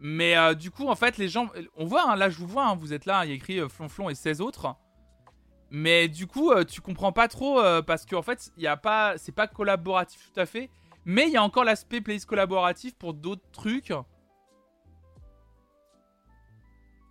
Mais 0.00 0.36
euh, 0.36 0.54
du 0.54 0.70
coup, 0.70 0.88
en 0.88 0.96
fait, 0.96 1.16
les 1.18 1.28
gens. 1.28 1.48
On 1.76 1.84
voit, 1.84 2.10
hein, 2.10 2.16
là, 2.16 2.30
je 2.30 2.38
vous 2.38 2.46
vois. 2.46 2.66
hein, 2.66 2.74
vous 2.76 2.92
êtes 2.92 3.04
là. 3.04 3.24
Il 3.24 3.28
y 3.28 3.32
a 3.32 3.34
écrit 3.34 3.60
euh, 3.60 3.68
Flonflon 3.68 4.08
et 4.10 4.14
16 4.14 4.40
autres. 4.40 4.74
Mais 5.76 6.06
du 6.06 6.28
coup, 6.28 6.52
euh, 6.52 6.64
tu 6.64 6.80
comprends 6.80 7.10
pas 7.10 7.26
trop. 7.26 7.58
euh, 7.58 7.82
parce 7.82 8.06
qu'en 8.06 8.22
fait, 8.22 8.52
il 8.56 8.62
y 8.62 8.68
a 8.68 8.76
pas. 8.76 9.18
C'est 9.18 9.32
pas 9.32 9.48
collaboratif 9.48 10.30
tout 10.32 10.38
à 10.38 10.46
fait. 10.46 10.70
Mais 11.04 11.26
il 11.26 11.32
y 11.32 11.36
a 11.36 11.42
encore 11.42 11.64
l'aspect 11.64 12.00
playlist 12.00 12.26
collaboratif 12.26 12.94
pour 12.94 13.12
d'autres 13.12 13.50
trucs. 13.50 13.92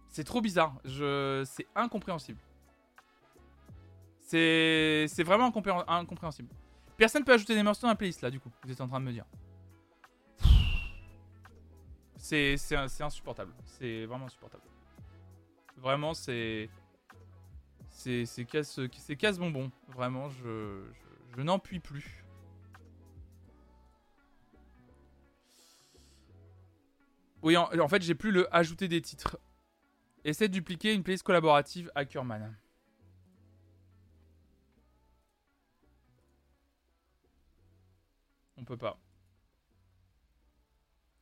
C'est 0.07 0.23
trop 0.23 0.39
bizarre. 0.39 0.75
Je... 0.85 1.43
C'est 1.45 1.67
incompréhensible. 1.75 2.39
C'est 4.21 5.07
c'est 5.09 5.23
vraiment 5.23 5.49
incompré- 5.49 5.83
incompréhensible. 5.85 6.47
Personne 6.95 7.25
peut 7.25 7.33
ajouter 7.33 7.55
des 7.55 7.63
morceaux 7.63 7.81
dans 7.81 7.89
la 7.89 7.95
playlist 7.95 8.21
là, 8.21 8.31
du 8.31 8.39
coup. 8.39 8.49
Vous 8.63 8.71
êtes 8.71 8.79
en 8.79 8.87
train 8.87 9.01
de 9.01 9.05
me 9.05 9.11
dire. 9.11 9.25
C'est 12.15 12.55
c'est 12.55 12.87
c'est 12.87 13.03
insupportable. 13.03 13.53
C'est 13.65 14.05
vraiment 14.05 14.27
insupportable. 14.27 14.63
Vraiment, 15.75 16.13
c'est. 16.13 16.69
C'est 17.93 18.45
casse, 18.45 18.79
casse 19.17 19.37
bonbon. 19.37 19.71
Vraiment, 19.87 20.29
je, 20.29 20.83
je, 20.91 21.37
je 21.37 21.41
n'en 21.41 21.59
puis 21.59 21.79
plus. 21.79 22.23
Oui, 27.43 27.57
en, 27.57 27.87
fait, 27.89 28.01
j'ai 28.01 28.15
plus 28.15 28.31
le 28.31 28.53
ajouter 28.55 28.87
des 28.87 29.01
titres. 29.01 29.37
Essaie 30.23 30.47
de 30.47 30.53
dupliquer 30.53 30.93
une 30.93 31.03
playlist 31.03 31.23
collaborative 31.23 31.91
Ackerman. 31.93 32.55
On 38.55 38.63
peut 38.63 38.77
pas. 38.77 38.97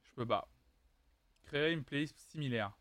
Je 0.03 0.13
peux 0.13 0.27
pas. 0.27 0.47
Créer 1.45 1.71
une 1.71 1.83
playlist 1.83 2.19
similaire. 2.19 2.71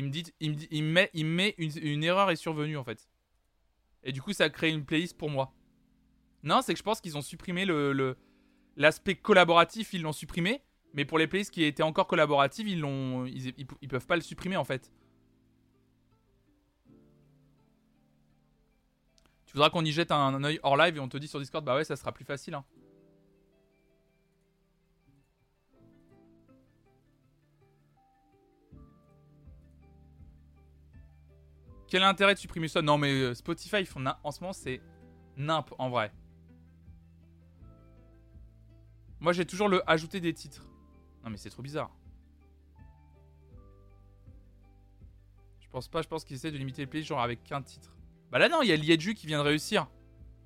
Il 0.00 0.84
me 0.84 0.92
met, 1.24 1.54
une, 1.58 2.04
erreur 2.04 2.30
est 2.30 2.36
survenue 2.36 2.76
en 2.76 2.84
fait. 2.84 3.08
Et 4.02 4.12
du 4.12 4.22
coup, 4.22 4.32
ça 4.32 4.48
crée 4.48 4.70
une 4.70 4.84
playlist 4.84 5.16
pour 5.16 5.30
moi. 5.30 5.52
Non, 6.42 6.62
c'est 6.62 6.72
que 6.72 6.78
je 6.78 6.82
pense 6.84 7.00
qu'ils 7.00 7.16
ont 7.18 7.22
supprimé 7.22 7.64
le 7.66 8.16
l'aspect 8.76 9.14
collaboratif, 9.16 9.92
ils 9.92 10.02
l'ont 10.02 10.12
supprimé. 10.12 10.62
Mais 10.94 11.04
pour 11.04 11.18
les 11.18 11.26
playlists 11.26 11.52
qui 11.52 11.62
étaient 11.64 11.82
encore 11.82 12.06
collaboratives, 12.06 12.66
ils 12.66 12.80
l'ont, 12.80 13.24
ils- 13.26 13.54
ils 13.80 13.88
peuvent 13.88 14.06
pas 14.06 14.16
le 14.16 14.22
supprimer 14.22 14.56
en 14.56 14.64
fait. 14.64 14.90
Tu 19.46 19.52
voudras 19.54 19.70
qu'on 19.70 19.84
y 19.84 19.92
jette 19.92 20.12
un, 20.12 20.16
un 20.16 20.44
œil 20.44 20.60
hors 20.62 20.76
live 20.76 20.96
et 20.96 21.00
on 21.00 21.08
te 21.08 21.16
dit 21.16 21.26
sur 21.28 21.40
Discord, 21.40 21.64
bah 21.64 21.74
ouais, 21.74 21.84
ça 21.84 21.96
sera 21.96 22.12
plus 22.12 22.24
facile. 22.24 22.54
hein. 22.54 22.64
Quel 31.90 32.04
intérêt 32.04 32.34
de 32.34 32.38
supprimer 32.38 32.68
ça 32.68 32.82
Non, 32.82 32.96
mais 32.96 33.10
euh, 33.10 33.34
Spotify, 33.34 33.84
en 34.22 34.30
ce 34.30 34.40
moment, 34.40 34.52
c'est 34.52 34.80
nimp 35.36 35.74
en 35.76 35.90
vrai. 35.90 36.12
Moi, 39.18 39.32
j'ai 39.32 39.44
toujours 39.44 39.68
le 39.68 39.82
ajouter 39.90 40.20
des 40.20 40.32
titres. 40.32 40.68
Non, 41.24 41.30
mais 41.30 41.36
c'est 41.36 41.50
trop 41.50 41.62
bizarre. 41.62 41.90
Je 45.58 45.68
pense 45.68 45.88
pas, 45.88 46.00
je 46.00 46.08
pense 46.08 46.24
qu'ils 46.24 46.36
essaient 46.36 46.52
de 46.52 46.56
limiter 46.58 46.82
les 46.82 46.86
playlists 46.86 47.08
genre 47.08 47.20
avec 47.20 47.42
qu'un 47.42 47.60
titre. 47.60 47.96
Bah 48.30 48.38
là, 48.38 48.48
non, 48.48 48.62
il 48.62 48.68
y 48.68 48.72
a 48.72 48.76
Liedju 48.76 49.14
qui 49.14 49.26
vient 49.26 49.38
de 49.38 49.48
réussir. 49.48 49.88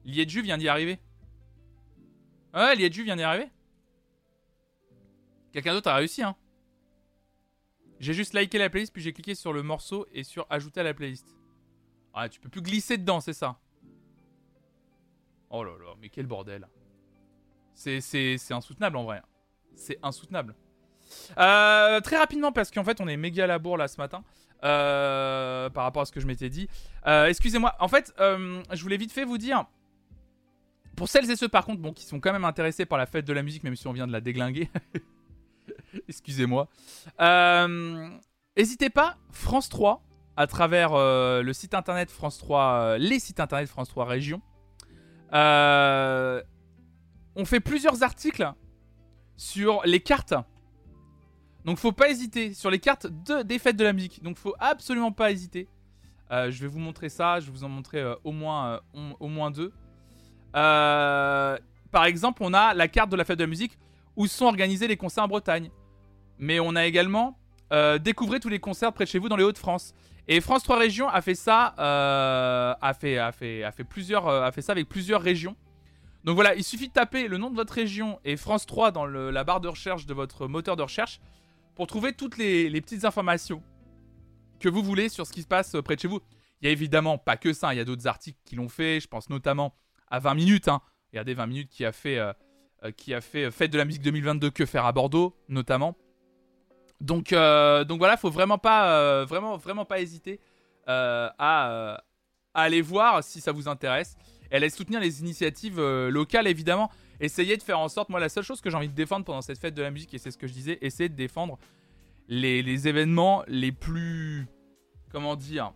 Liedju 0.07 0.41
vient 0.41 0.57
d'y 0.57 0.69
arriver. 0.69 0.99
Ouais, 2.55 2.75
Liedju 2.75 3.05
vient 3.05 3.17
d'y 3.17 3.23
arriver. 3.23 3.51
Quelqu'un 5.53 5.75
d'autre 5.75 5.91
a 5.91 5.97
réussi, 5.97 6.23
hein. 6.23 6.37
J'ai 8.01 8.13
juste 8.13 8.35
liké 8.35 8.59
la 8.59 8.71
playlist, 8.71 8.93
puis 8.93 9.03
j'ai 9.03 9.13
cliqué 9.13 9.35
sur 9.35 9.53
le 9.53 9.63
morceau 9.63 10.07
et 10.13 10.25
sur 10.25 10.47
ajouter 10.51 10.81
à 10.81 10.83
la 10.83 10.95
playlist. 10.95 11.37
Ah, 12.13 12.29
tu 12.29 12.41
peux 12.41 12.49
plus 12.49 12.63
glisser 12.63 12.97
dedans, 12.99 13.21
c'est 13.21 13.33
ça. 13.33 13.59
Oh 15.51 15.63
là 15.65 15.73
là, 15.79 15.95
mais 16.01 16.09
quel 16.09 16.27
bordel. 16.27 16.69
C'est, 17.75 18.37
insoutenable 18.51 18.97
en 18.97 19.05
vrai. 19.05 19.23
C'est 19.77 19.99
insoutenable. 20.03 20.55
Euh, 21.39 22.01
très 22.01 22.17
rapidement, 22.17 22.53
parce 22.53 22.71
qu'en 22.71 22.85
fait, 22.85 23.01
on 23.01 23.09
est 23.09 23.17
méga 23.17 23.45
à 23.45 23.47
la 23.47 23.59
bourre 23.59 23.77
là 23.77 23.89
ce 23.89 23.99
matin. 23.99 24.25
euh, 24.65 25.69
par 25.71 25.85
rapport 25.85 26.03
à 26.03 26.05
ce 26.07 26.13
que 26.13 26.21
je 26.21 26.27
m'étais 26.27 26.49
dit. 26.49 26.69
Euh, 27.07 27.27
Excusez-moi. 27.27 27.75
En 27.81 27.89
fait, 27.89 28.15
je 28.19 28.83
voulais 28.83 28.97
vite 28.97 29.13
fait 29.13 29.25
vous 29.25 29.39
dire. 29.39 29.67
Pour 30.97 31.09
celles 31.09 31.31
et 31.31 31.37
ceux, 31.37 31.49
par 31.49 31.65
contre, 31.67 31.83
bon, 31.83 31.93
qui 31.93 32.05
sont 32.05 32.21
quand 32.21 32.33
même 32.33 32.45
intéressés 32.45 32.87
par 32.87 32.99
la 32.99 33.07
fête 33.07 33.25
de 33.25 33.33
la 33.33 33.43
musique, 33.43 33.65
même 33.65 33.77
si 33.77 33.87
on 33.87 33.93
vient 33.93 34.07
de 34.07 34.13
la 34.13 34.21
déglinguer. 34.21 34.71
Excusez-moi. 36.09 36.69
Euh, 37.21 38.09
N'hésitez 38.57 38.91
pas, 38.91 39.17
France 39.33 39.69
3, 39.69 40.03
à 40.37 40.47
travers 40.47 40.93
euh, 40.93 41.43
le 41.43 41.53
site 41.53 41.75
internet 41.75 42.09
France 42.11 42.39
3, 42.39 42.63
euh, 42.63 42.99
les 42.99 43.19
sites 43.19 43.41
internet 43.41 43.69
France 43.69 43.89
3 43.89 44.05
Région. 44.05 44.41
On 47.37 47.45
fait 47.45 47.59
plusieurs 47.59 48.05
articles 48.05 48.49
sur 49.37 49.83
les 49.85 49.99
cartes. 50.01 50.35
Donc 51.65 51.79
faut 51.79 51.91
pas 51.91 52.11
hésiter 52.11 52.55
sur 52.55 52.71
les 52.71 52.79
cartes 52.79 53.09
de, 53.09 53.43
des 53.43 53.59
fêtes 53.59 53.77
de 53.77 53.83
la 53.83 53.93
musique. 53.93 54.23
Donc 54.23 54.37
faut 54.37 54.55
absolument 54.61 55.11
pas 55.11 55.33
hésiter. 55.33 55.69
Je 56.31 56.61
vais 56.61 56.69
vous 56.69 56.79
montrer 56.79 57.09
ça. 57.09 57.41
Je 57.41 57.47
vais 57.47 57.53
vous 57.53 57.65
en 57.65 57.69
montrer 57.69 58.05
au 58.23 58.31
moins 58.31 58.81
deux. 59.51 59.73
Par 60.53 62.05
exemple, 62.05 62.43
on 62.45 62.55
a 62.55 62.73
la 62.75 62.87
carte 62.87 63.11
de 63.11 63.17
la 63.17 63.25
fête 63.25 63.39
de 63.39 63.45
la 63.45 63.51
musique 63.51 63.77
où 64.15 64.29
sont 64.29 64.47
organisés 64.47 64.87
les 64.87 64.97
concerts 64.97 65.25
en 65.25 65.29
Bretagne. 65.29 65.71
Mais 66.39 66.61
on 66.61 66.75
a 66.77 66.87
également 66.87 67.39
euh, 67.73 67.99
tous 67.99 68.49
les 68.49 68.61
concerts 68.61 68.93
près 68.93 69.05
de 69.05 69.11
chez 69.11 69.19
vous 69.19 69.29
dans 69.29 69.37
les 69.37 69.45
Hauts-de-France. 69.45 69.95
Et 70.27 70.41
France 70.41 70.63
3 70.63 70.79
Régions 70.79 71.09
a 71.09 71.21
fait 71.21 71.35
ça, 71.35 71.75
euh, 71.79 72.75
a 72.81 72.95
fait, 72.95 73.85
plusieurs, 73.89 74.27
euh, 74.27 74.43
a 74.43 74.53
fait 74.53 74.63
ça 74.63 74.73
avec 74.73 74.89
plusieurs 74.89 75.21
régions. 75.21 75.55
Donc 76.25 76.37
voilà, 76.37 76.55
il 76.55 76.65
suffit 76.65 76.89
de 76.89 76.93
taper 76.93 77.29
le 77.29 77.37
nom 77.37 77.51
de 77.51 77.57
votre 77.57 77.75
région 77.75 78.19
et 78.25 78.39
France 78.39 78.65
3 78.65 78.91
dans 78.91 79.05
la 79.05 79.45
barre 79.45 79.61
de 79.61 79.69
recherche 79.69 80.07
de 80.07 80.15
votre 80.15 80.49
moteur 80.49 80.77
de 80.77 80.83
recherche 80.83 81.21
pour 81.75 81.87
trouver 81.87 82.15
toutes 82.15 82.39
les, 82.39 82.71
petites 82.81 83.05
informations 83.05 83.63
que 84.61 84.71
vous 84.71 84.83
voulez 84.83 85.11
sur 85.11 85.27
ce 85.27 85.33
qui 85.33 85.43
se 85.43 85.47
passe 85.47 85.75
euh, 85.75 85.83
près 85.83 85.97
de 85.97 86.01
chez 86.01 86.09
vous. 86.09 86.21
Il 86.63 86.67
y 86.67 86.69
a 86.69 86.71
évidemment 86.71 87.19
pas 87.19 87.37
que 87.37 87.53
ça, 87.53 87.75
il 87.75 87.77
y 87.77 87.81
a 87.81 87.85
d'autres 87.85 88.07
articles 88.07 88.39
qui 88.47 88.57
l'ont 88.57 88.71
fait. 88.71 89.01
Je 89.01 89.09
pense 89.09 89.29
notamment 89.29 89.75
à 90.09 90.21
20 90.21 90.35
minutes. 90.35 90.69
Hein. 90.69 90.81
Regardez 91.13 91.35
20 91.35 91.47
minutes 91.47 91.71
qui 91.71 91.85
a 91.85 91.93
fait, 91.93 92.19
Fête 93.51 93.71
de 93.71 93.77
la 93.77 93.85
musique 93.85 94.03
2022 94.03 94.51
que 94.51 94.65
faire 94.65 94.87
à 94.87 94.93
Bordeaux, 94.93 95.37
notamment. 95.49 95.95
Donc, 97.01 97.33
euh, 97.33 97.85
donc 97.85 97.99
voilà, 97.99 98.17
faut 98.17 98.31
vraiment 98.31 98.59
pas, 98.59 98.99
euh, 98.99 99.25
vraiment, 99.25 99.85
pas 99.85 100.01
hésiter 100.01 100.41
euh, 100.89 101.29
à, 101.39 101.71
euh, 101.71 101.97
à 102.55 102.63
aller 102.63 102.83
voir 102.83 103.23
si 103.23 103.41
ça 103.41 103.53
vous 103.53 103.69
intéresse. 103.69 104.17
Et 104.51 104.57
allez 104.57 104.71
soutenir 104.71 105.01
les 105.01 105.21
initiatives 105.21 105.81
locales, 105.81 106.47
évidemment. 106.47 106.91
Essayez 107.21 107.57
de 107.57 107.63
faire 107.63 107.79
en 107.79 107.89
sorte, 107.89 108.09
moi, 108.09 108.21
la 108.21 108.29
seule 108.29 108.45
chose 108.45 108.61
que 108.61 108.71
j'ai 108.71 108.77
envie 108.77 108.89
de 108.89 108.95
défendre 108.95 109.25
pendant 109.25 109.43
cette 109.43 109.59
fête 109.59 109.75
de 109.75 109.83
la 109.83 109.91
musique, 109.91 110.13
et 110.15 110.19
c'est 110.19 110.31
ce 110.31 110.39
que 110.39 110.47
je 110.47 110.53
disais, 110.53 110.79
essayez 110.81 111.09
de 111.09 111.15
défendre 111.15 111.59
les, 112.29 112.63
les 112.63 112.89
événements 112.89 113.43
les 113.49 113.73
plus, 113.73 114.47
comment 115.11 115.37
dire, 115.37 115.73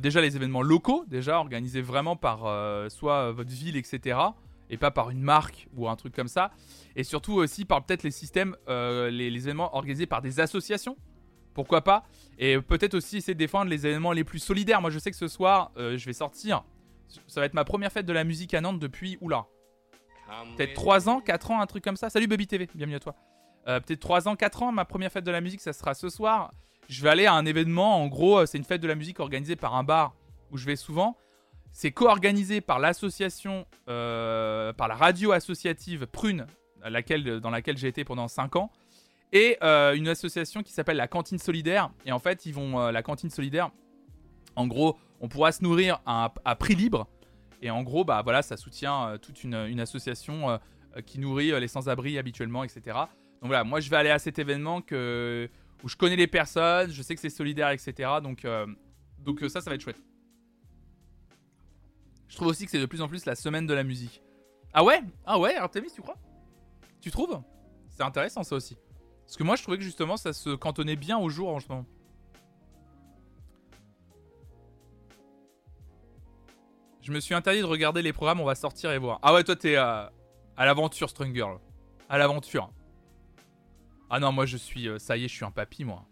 déjà 0.00 0.20
les 0.20 0.36
événements 0.36 0.62
locaux, 0.62 1.04
déjà 1.06 1.38
organisés 1.38 1.82
vraiment 1.82 2.16
par 2.16 2.40
soit 2.90 3.32
votre 3.32 3.50
ville, 3.50 3.76
etc. 3.76 4.18
Et 4.72 4.76
pas 4.78 4.90
par 4.90 5.10
une 5.10 5.20
marque 5.20 5.68
ou 5.76 5.88
un 5.88 5.94
truc 5.94 6.16
comme 6.16 6.26
ça. 6.26 6.50
Et 6.96 7.04
surtout 7.04 7.34
aussi 7.34 7.64
par 7.64 7.84
peut-être 7.84 8.02
les 8.02 8.10
systèmes, 8.10 8.56
euh, 8.68 9.10
les, 9.10 9.30
les 9.30 9.44
événements 9.44 9.76
organisés 9.76 10.06
par 10.06 10.22
des 10.22 10.40
associations. 10.40 10.96
Pourquoi 11.54 11.82
pas? 11.82 12.04
Et 12.38 12.60
peut-être 12.60 12.94
aussi 12.94 13.18
essayer 13.18 13.34
de 13.34 13.38
défendre 13.38 13.70
les 13.70 13.86
événements 13.86 14.12
les 14.12 14.24
plus 14.24 14.38
solidaires. 14.38 14.80
Moi 14.80 14.90
je 14.90 14.98
sais 14.98 15.10
que 15.10 15.16
ce 15.16 15.28
soir, 15.28 15.70
euh, 15.76 15.96
je 15.96 16.06
vais 16.06 16.12
sortir. 16.12 16.64
Ça 17.26 17.40
va 17.40 17.46
être 17.46 17.54
ma 17.54 17.64
première 17.64 17.92
fête 17.92 18.06
de 18.06 18.12
la 18.12 18.24
musique 18.24 18.54
à 18.54 18.60
Nantes 18.60 18.78
depuis, 18.78 19.18
oula, 19.20 19.46
peut-être 20.56 20.74
3 20.74 21.08
ans, 21.08 21.20
4 21.20 21.50
ans, 21.50 21.60
un 21.60 21.66
truc 21.66 21.84
comme 21.84 21.96
ça. 21.96 22.10
Salut 22.10 22.26
Baby 22.26 22.46
TV, 22.46 22.68
bienvenue 22.74 22.96
à 22.96 23.00
toi. 23.00 23.14
Euh, 23.68 23.80
peut-être 23.80 24.00
3 24.00 24.28
ans, 24.28 24.36
4 24.36 24.62
ans, 24.62 24.72
ma 24.72 24.84
première 24.84 25.12
fête 25.12 25.24
de 25.24 25.30
la 25.30 25.40
musique, 25.40 25.60
ça 25.60 25.72
sera 25.72 25.94
ce 25.94 26.08
soir. 26.08 26.52
Je 26.88 27.02
vais 27.02 27.10
aller 27.10 27.26
à 27.26 27.34
un 27.34 27.44
événement, 27.44 28.02
en 28.02 28.06
gros, 28.08 28.44
c'est 28.46 28.58
une 28.58 28.64
fête 28.64 28.80
de 28.80 28.88
la 28.88 28.94
musique 28.94 29.20
organisée 29.20 29.56
par 29.56 29.74
un 29.74 29.84
bar 29.84 30.14
où 30.50 30.56
je 30.56 30.66
vais 30.66 30.76
souvent. 30.76 31.16
C'est 31.72 31.90
co-organisé 31.90 32.60
par 32.60 32.78
l'association, 32.78 33.66
euh, 33.88 34.72
par 34.74 34.88
la 34.88 34.94
radio 34.94 35.32
associative 35.32 36.06
Prune, 36.06 36.46
dans 36.82 37.50
laquelle 37.50 37.78
j'ai 37.78 37.88
été 37.88 38.04
pendant 38.04 38.28
5 38.28 38.56
ans, 38.56 38.70
et 39.32 39.56
euh, 39.62 39.94
une 39.94 40.08
association 40.08 40.62
qui 40.62 40.72
s'appelle 40.72 40.98
la 40.98 41.08
Cantine 41.08 41.38
Solidaire. 41.38 41.90
Et 42.04 42.12
en 42.12 42.18
fait, 42.18 42.44
ils 42.44 42.52
vont, 42.52 42.78
euh, 42.78 42.92
la 42.92 43.02
Cantine 43.02 43.30
Solidaire, 43.30 43.70
en 44.54 44.66
gros, 44.66 44.98
on 45.20 45.28
pourra 45.28 45.50
se 45.50 45.64
nourrir 45.64 46.00
à, 46.04 46.30
prix 46.56 46.74
libre. 46.74 47.08
Et 47.62 47.70
en 47.70 47.82
gros, 47.82 48.04
bah 48.04 48.20
voilà, 48.22 48.42
ça 48.42 48.58
soutient 48.58 49.16
toute 49.22 49.42
une, 49.44 49.80
association 49.80 50.58
qui 51.06 51.20
nourrit 51.20 51.58
les 51.58 51.68
sans-abri 51.68 52.18
habituellement, 52.18 52.64
etc. 52.64 52.82
Donc 53.40 53.46
voilà, 53.46 53.62
moi 53.62 53.80
je 53.80 53.88
vais 53.88 53.96
aller 53.96 54.10
à 54.10 54.18
cet 54.18 54.40
événement 54.40 54.78
où 54.78 55.88
je 55.88 55.96
connais 55.96 56.16
les 56.16 56.26
personnes, 56.26 56.90
je 56.90 57.00
sais 57.02 57.14
que 57.14 57.20
c'est 57.20 57.30
solidaire, 57.30 57.70
etc. 57.70 58.10
Donc, 58.20 58.44
donc 59.20 59.40
ça, 59.48 59.60
ça 59.60 59.70
va 59.70 59.76
être 59.76 59.80
chouette. 59.80 60.02
Je 62.32 62.36
trouve 62.38 62.48
aussi 62.48 62.64
que 62.64 62.70
c'est 62.70 62.80
de 62.80 62.86
plus 62.86 63.02
en 63.02 63.08
plus 63.08 63.26
la 63.26 63.34
semaine 63.34 63.66
de 63.66 63.74
la 63.74 63.84
musique. 63.84 64.22
Ah 64.72 64.82
ouais? 64.82 65.02
Ah 65.26 65.38
ouais, 65.38 65.54
Artemis, 65.54 65.90
tu 65.94 66.00
crois? 66.00 66.16
Tu 67.02 67.10
trouves? 67.10 67.38
C'est 67.90 68.04
intéressant 68.04 68.42
ça 68.42 68.56
aussi. 68.56 68.74
Parce 69.26 69.36
que 69.36 69.42
moi 69.44 69.54
je 69.54 69.60
trouvais 69.62 69.76
que 69.76 69.84
justement 69.84 70.16
ça 70.16 70.32
se 70.32 70.48
cantonnait 70.54 70.96
bien 70.96 71.18
au 71.18 71.28
jour 71.28 71.50
en 71.50 71.60
ce 71.60 71.68
moment. 71.68 71.84
Je 77.02 77.12
me 77.12 77.20
suis 77.20 77.34
interdit 77.34 77.60
de 77.60 77.66
regarder 77.66 78.00
les 78.00 78.14
programmes, 78.14 78.40
on 78.40 78.46
va 78.46 78.54
sortir 78.54 78.92
et 78.92 78.98
voir. 78.98 79.18
Ah 79.20 79.34
ouais, 79.34 79.44
toi 79.44 79.54
t'es 79.54 79.76
euh, 79.76 80.06
à 80.56 80.64
l'aventure, 80.64 81.10
Strong 81.10 81.34
Girl. 81.34 81.58
À 82.08 82.16
l'aventure. 82.16 82.72
Ah 84.08 84.20
non, 84.20 84.32
moi 84.32 84.46
je 84.46 84.56
suis. 84.56 84.88
euh, 84.88 84.98
ça 84.98 85.18
y 85.18 85.26
est, 85.26 85.28
je 85.28 85.34
suis 85.34 85.44
un 85.44 85.50
papy, 85.50 85.84
moi. 85.84 86.06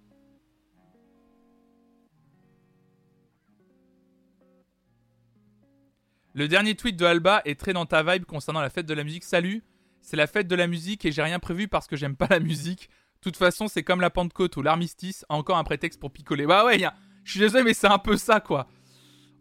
Le 6.35 6.47
dernier 6.49 6.75
tweet 6.75 6.97
de 6.97 7.05
Alba 7.05 7.43
est 7.45 7.59
très 7.59 7.73
dans 7.73 7.87
ta 7.87 8.03
vibe 8.03 8.25
concernant 8.25 8.61
la 8.61 8.71
fête 8.71 8.87
de 8.87 8.95
la 8.95 9.03
musique. 9.05 9.25
Salut, 9.25 9.63
c'est 10.01 10.17
la 10.17 10.27
fête 10.27 10.47
de 10.47 10.55
la 10.55 10.67
musique 10.67 11.05
et 11.05 11.13
j'ai 11.13 11.23
rien 11.23 11.39
prévu 11.39 11.67
parce 11.69 11.87
que 11.87 11.97
j'aime 11.97 12.17
pas 12.17 12.29
la 12.31 12.41
musique. 12.41 12.89
De 12.89 13.23
toute 13.23 13.37
façon, 13.37 13.69
c'est 13.69 13.83
comme 13.83 14.01
la 14.01 14.11
Pentecôte 14.11 14.57
ou 14.57 14.63
l'armistice, 14.63 15.27
encore 15.29 15.59
un 15.59 15.65
prétexte 15.65 15.99
pour 16.01 16.11
picoler. 16.11 16.47
Bah 16.47 16.65
ouais, 16.65 16.79
je 17.25 17.31
suis 17.31 17.41
désolé, 17.41 17.65
mais 17.65 17.75
c'est 17.75 17.89
un 17.89 17.99
peu 17.99 18.17
ça, 18.17 18.41
quoi. 18.41 18.67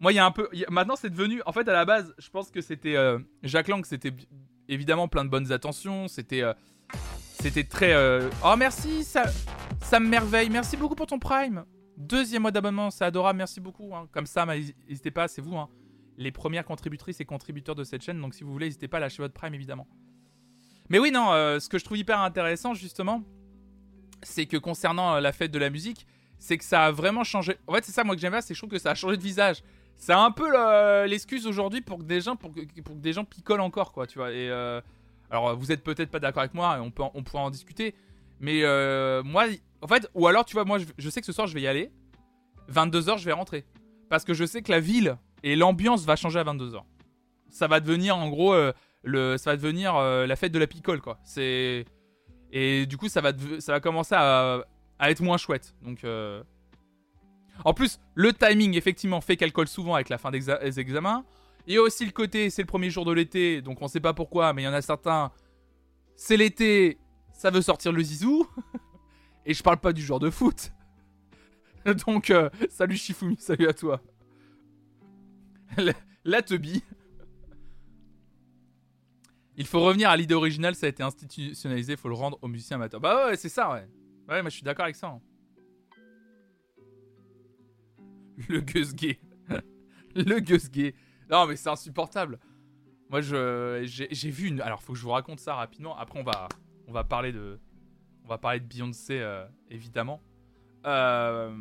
Moi, 0.02 0.12
il 0.14 0.16
y 0.16 0.20
a 0.20 0.26
un 0.26 0.32
peu. 0.32 0.50
Maintenant, 0.70 0.96
c'est 0.96 1.10
devenu. 1.10 1.42
En 1.46 1.52
fait, 1.52 1.68
à 1.70 1.74
la 1.74 1.86
base, 1.86 2.14
je 2.18 2.30
pense 2.30 2.50
que 2.52 2.62
c'était. 2.62 2.96
euh, 2.96 3.20
Jacques 3.44 3.68
Lang, 3.68 3.86
c'était 3.86 4.14
évidemment 4.68 5.08
plein 5.08 5.24
de 5.26 5.30
bonnes 5.30 5.52
attentions. 5.52 6.08
C'était. 6.08 6.42
euh, 6.42 6.54
C'était 7.40 7.64
très. 7.66 7.94
euh, 7.94 8.30
Oh, 8.44 8.56
merci, 8.58 9.04
ça, 9.04 9.26
ça 9.82 10.00
me 10.00 10.08
merveille. 10.08 10.50
Merci 10.50 10.76
beaucoup 10.76 10.96
pour 10.96 11.08
ton 11.08 11.20
Prime. 11.20 11.64
Deuxième 11.98 12.42
mois 12.44 12.52
d'abonnement, 12.52 12.92
c'est 12.92 13.04
adorable. 13.06 13.38
Merci 13.38 13.60
beaucoup. 13.62 13.94
hein. 13.96 14.08
Comme 14.12 14.26
ça, 14.26 14.46
n'hésitez 14.46 15.12
pas, 15.12 15.28
c'est 15.28 15.42
vous, 15.42 15.58
hein, 15.58 15.70
les 16.20 16.32
premières 16.32 16.66
contributrices 16.66 17.20
et 17.22 17.26
contributeurs 17.26 17.76
de 17.76 17.84
cette 17.84 18.04
chaîne. 18.04 18.20
Donc, 18.22 18.36
si 18.36 18.44
vous 18.44 18.52
voulez, 18.52 18.68
n'hésitez 18.68 18.88
pas 18.88 18.98
à 18.98 19.00
lâcher 19.00 19.24
votre 19.24 19.34
Prime, 19.34 19.54
évidemment. 19.56 19.88
Mais 20.90 21.00
oui, 21.00 21.12
non, 21.12 21.32
euh, 21.32 21.60
ce 21.60 21.70
que 21.70 21.80
je 21.80 21.86
trouve 21.86 21.98
hyper 21.98 22.20
intéressant, 22.20 22.74
justement, 22.74 23.24
c'est 24.22 24.46
que 24.46 24.58
concernant 24.58 25.16
euh, 25.16 25.20
la 25.22 25.32
fête 25.32 25.50
de 25.52 25.60
la 25.60 25.70
musique, 25.70 26.06
c'est 26.38 26.58
que 26.58 26.64
ça 26.66 26.86
a 26.86 26.92
vraiment 26.92 27.24
changé. 27.24 27.58
En 27.68 27.74
fait, 27.74 27.86
c'est 27.86 27.92
ça, 27.92 28.04
moi, 28.04 28.16
que 28.16 28.22
j'aime 28.22 28.32
bien, 28.32 28.42
c'est 28.42 28.50
que 28.50 28.56
je 28.56 28.60
trouve 28.60 28.70
que 28.70 28.80
ça 28.80 28.92
a 28.92 28.96
changé 28.96 29.18
de 29.18 29.24
visage. 29.24 29.64
C'est 29.96 30.14
un 30.14 30.32
peu 30.32 30.50
le- 30.50 31.06
l'excuse 31.08 31.48
aujourd'hui 31.48 31.82
pour 31.82 31.98
que 32.00 32.04
des 32.04 32.22
gens, 32.22 32.36
pour 32.36 32.52
que, 32.54 32.62
pour 32.82 32.96
que 32.96 33.02
des 33.02 33.14
gens 33.14 33.24
picolent 33.26 33.60
encore, 33.62 33.92
quoi, 33.92 34.08
tu 34.08 34.18
vois. 34.20 34.32
Et 34.32 34.50
euh, 34.50 34.82
alors, 35.30 35.56
vous 35.58 35.72
êtes 35.72 35.84
peut-être 35.84 36.10
pas 36.12 36.20
d'accord 36.20 36.42
avec 36.42 36.54
moi, 36.54 36.78
et 36.78 36.80
on 36.82 36.92
peut, 36.92 37.04
on 37.14 37.24
pourra 37.24 37.44
en 37.44 37.50
discuter. 37.50 37.96
Mais 38.40 38.64
euh, 38.64 39.22
moi, 39.24 39.46
en 39.82 39.88
fait, 39.88 40.10
ou 40.16 40.28
alors, 40.28 40.44
tu 40.46 40.54
vois, 40.54 40.66
moi, 40.66 40.80
je, 40.80 40.86
je 40.98 41.10
sais 41.10 41.20
que 41.22 41.26
ce 41.26 41.34
soir, 41.34 41.48
je 41.48 41.54
vais 41.54 41.62
y 41.62 41.68
aller. 41.68 41.92
22h, 42.72 43.18
je 43.20 43.26
vais 43.26 43.32
rentrer. 43.34 43.66
Parce 44.10 44.24
que 44.24 44.34
je 44.34 44.46
sais 44.46 44.62
que 44.62 44.72
la 44.72 44.80
ville 44.80 45.18
et 45.44 45.56
l'ambiance 45.56 46.06
va 46.06 46.16
changer 46.16 46.40
à 46.40 46.44
22h. 46.44 46.82
Ça 47.50 47.68
va 47.68 47.80
devenir, 47.80 48.16
en 48.18 48.30
gros, 48.30 48.54
euh, 48.54 48.74
le, 49.04 49.38
ça 49.38 49.52
va 49.52 49.58
devenir 49.58 49.96
euh, 49.96 50.28
la 50.28 50.36
fête 50.36 50.52
de 50.52 50.60
la 50.60 50.68
picole, 50.68 51.02
quoi. 51.02 51.20
C'est. 51.24 51.86
Et 52.52 52.86
du 52.86 52.98
coup, 52.98 53.10
ça 53.10 53.22
va, 53.22 53.32
ça 53.60 53.74
va 53.74 53.80
commencer 53.80 54.16
à, 54.18 54.64
être 55.02 55.22
moins 55.22 55.38
chouette. 55.38 55.74
Donc. 55.82 56.04
euh, 56.04 56.44
En 57.66 57.74
plus, 57.74 58.00
le 58.16 58.34
timing, 58.34 58.76
effectivement, 58.76 59.22
fait 59.22 59.38
qu'elle 59.38 59.52
colle 59.52 59.68
souvent 59.68 59.96
avec 59.96 60.10
la 60.10 60.18
fin 60.18 60.32
des 60.32 60.40
exa- 60.48 60.62
des 60.64 60.80
examens. 60.80 61.26
Il 61.68 61.74
y 61.74 61.78
a 61.78 61.82
aussi 61.82 62.06
le 62.06 62.12
côté, 62.12 62.50
c'est 62.50 62.62
le 62.64 62.68
premier 62.68 62.90
jour 62.90 63.06
de 63.06 63.12
l'été, 63.12 63.62
donc 63.62 63.82
on 63.82 63.88
sait 63.88 64.00
pas 64.00 64.14
pourquoi, 64.14 64.54
mais 64.54 64.64
il 64.64 64.66
y 64.66 64.68
en 64.68 64.74
a 64.74 64.82
certains. 64.82 65.32
C'est 66.16 66.38
l'été, 66.38 66.98
ça 67.34 67.52
veut 67.52 67.62
sortir 67.62 67.92
le 67.92 68.02
zizou. 68.02 68.48
Et 69.46 69.54
je 69.54 69.62
parle 69.64 69.78
pas 69.78 69.94
du 69.94 70.02
joueur 70.02 70.20
de 70.20 70.30
foot. 70.30 70.72
donc, 72.06 72.32
salut 72.70 72.98
Shifumi, 72.98 73.38
salut 73.40 73.68
à 73.68 73.74
toi. 73.74 74.02
La, 76.26 76.42
teubie. 76.42 76.84
Il 79.56 79.66
faut 79.66 79.82
revenir 79.82 80.10
à 80.10 80.18
l'idée 80.18 80.36
originale, 80.36 80.76
ça 80.76 80.86
a 80.86 80.90
été 80.90 81.04
institutionnalisé, 81.04 81.98
faut 81.98 82.08
le 82.08 82.16
rendre 82.16 82.38
aux 82.42 82.48
musiciens 82.48 82.78
amateurs. 82.78 83.02
Bah 83.02 83.28
ouais, 83.28 83.36
c'est 83.36 83.50
ça, 83.50 83.72
ouais. 83.72 83.88
Ouais, 84.30 84.42
moi 84.42 84.50
je 84.50 84.56
suis 84.56 84.64
d'accord 84.64 84.86
avec 84.86 84.96
ça. 84.96 85.08
hein. 85.08 85.22
Le 88.48 88.62
gueuse 88.62 88.96
gay. 88.96 89.20
le 90.16 90.40
gueuse 90.40 90.70
gay. 90.70 90.96
Non, 91.30 91.46
mais 91.46 91.56
c'est 91.56 91.70
insupportable. 91.70 92.40
Moi, 93.10 93.22
je 93.22 93.82
j'ai 93.86 94.08
j'ai 94.12 94.30
vu 94.30 94.48
une. 94.48 94.62
Alors, 94.62 94.82
faut 94.82 94.94
que 94.94 95.00
je 95.00 95.04
vous 95.04 95.10
raconte 95.10 95.40
ça 95.40 95.56
rapidement. 95.56 95.98
Après, 95.98 96.20
on 96.20 96.24
va 96.24 96.48
on 96.88 96.92
va 96.92 97.04
parler 97.04 97.32
de 97.32 97.60
on 98.24 98.28
va 98.28 98.38
parler 98.38 98.60
de 98.60 98.66
Beyoncé, 98.66 99.20
euh, 99.20 99.46
évidemment. 99.70 100.22
Euh, 100.86 101.52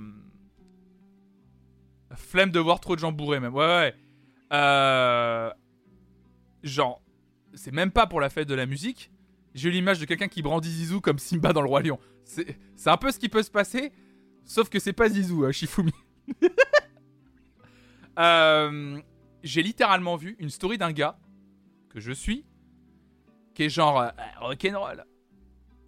Flemme 2.14 2.50
de 2.50 2.58
voir 2.60 2.80
trop 2.80 2.94
de 2.96 3.00
gens 3.00 3.12
bourrés, 3.12 3.40
même. 3.40 3.54
Ouais, 3.54 3.66
ouais. 3.66 3.94
Euh, 4.52 5.50
Genre, 6.62 7.02
c'est 7.54 7.72
même 7.72 7.90
pas 7.92 8.06
pour 8.06 8.20
la 8.20 8.30
fête 8.30 8.48
de 8.48 8.54
la 8.54 8.66
musique. 8.66 9.10
J'ai 9.54 9.68
eu 9.68 9.72
l'image 9.72 9.98
de 9.98 10.04
quelqu'un 10.04 10.28
qui 10.28 10.42
brandit 10.42 10.70
Zizou 10.70 11.00
comme 11.00 11.18
Simba 11.18 11.52
dans 11.52 11.62
le 11.62 11.68
Roi 11.68 11.82
Lion. 11.82 11.98
C'est 12.24 12.56
un 12.86 12.96
peu 12.96 13.10
ce 13.10 13.18
qui 13.18 13.28
peut 13.28 13.42
se 13.42 13.50
passer, 13.50 13.92
sauf 14.44 14.68
que 14.68 14.78
c'est 14.78 14.92
pas 14.92 15.08
Zizou, 15.08 15.44
hein, 15.44 15.52
Shifumi. 15.52 15.92
Euh, 18.18 19.00
J'ai 19.44 19.62
littéralement 19.62 20.16
vu 20.16 20.34
une 20.40 20.50
story 20.50 20.76
d'un 20.78 20.90
gars 20.92 21.16
que 21.90 22.00
je 22.00 22.10
suis, 22.12 22.44
qui 23.54 23.62
est 23.64 23.68
genre 23.68 24.00
euh, 24.00 24.08
rock'n'roll, 24.40 25.04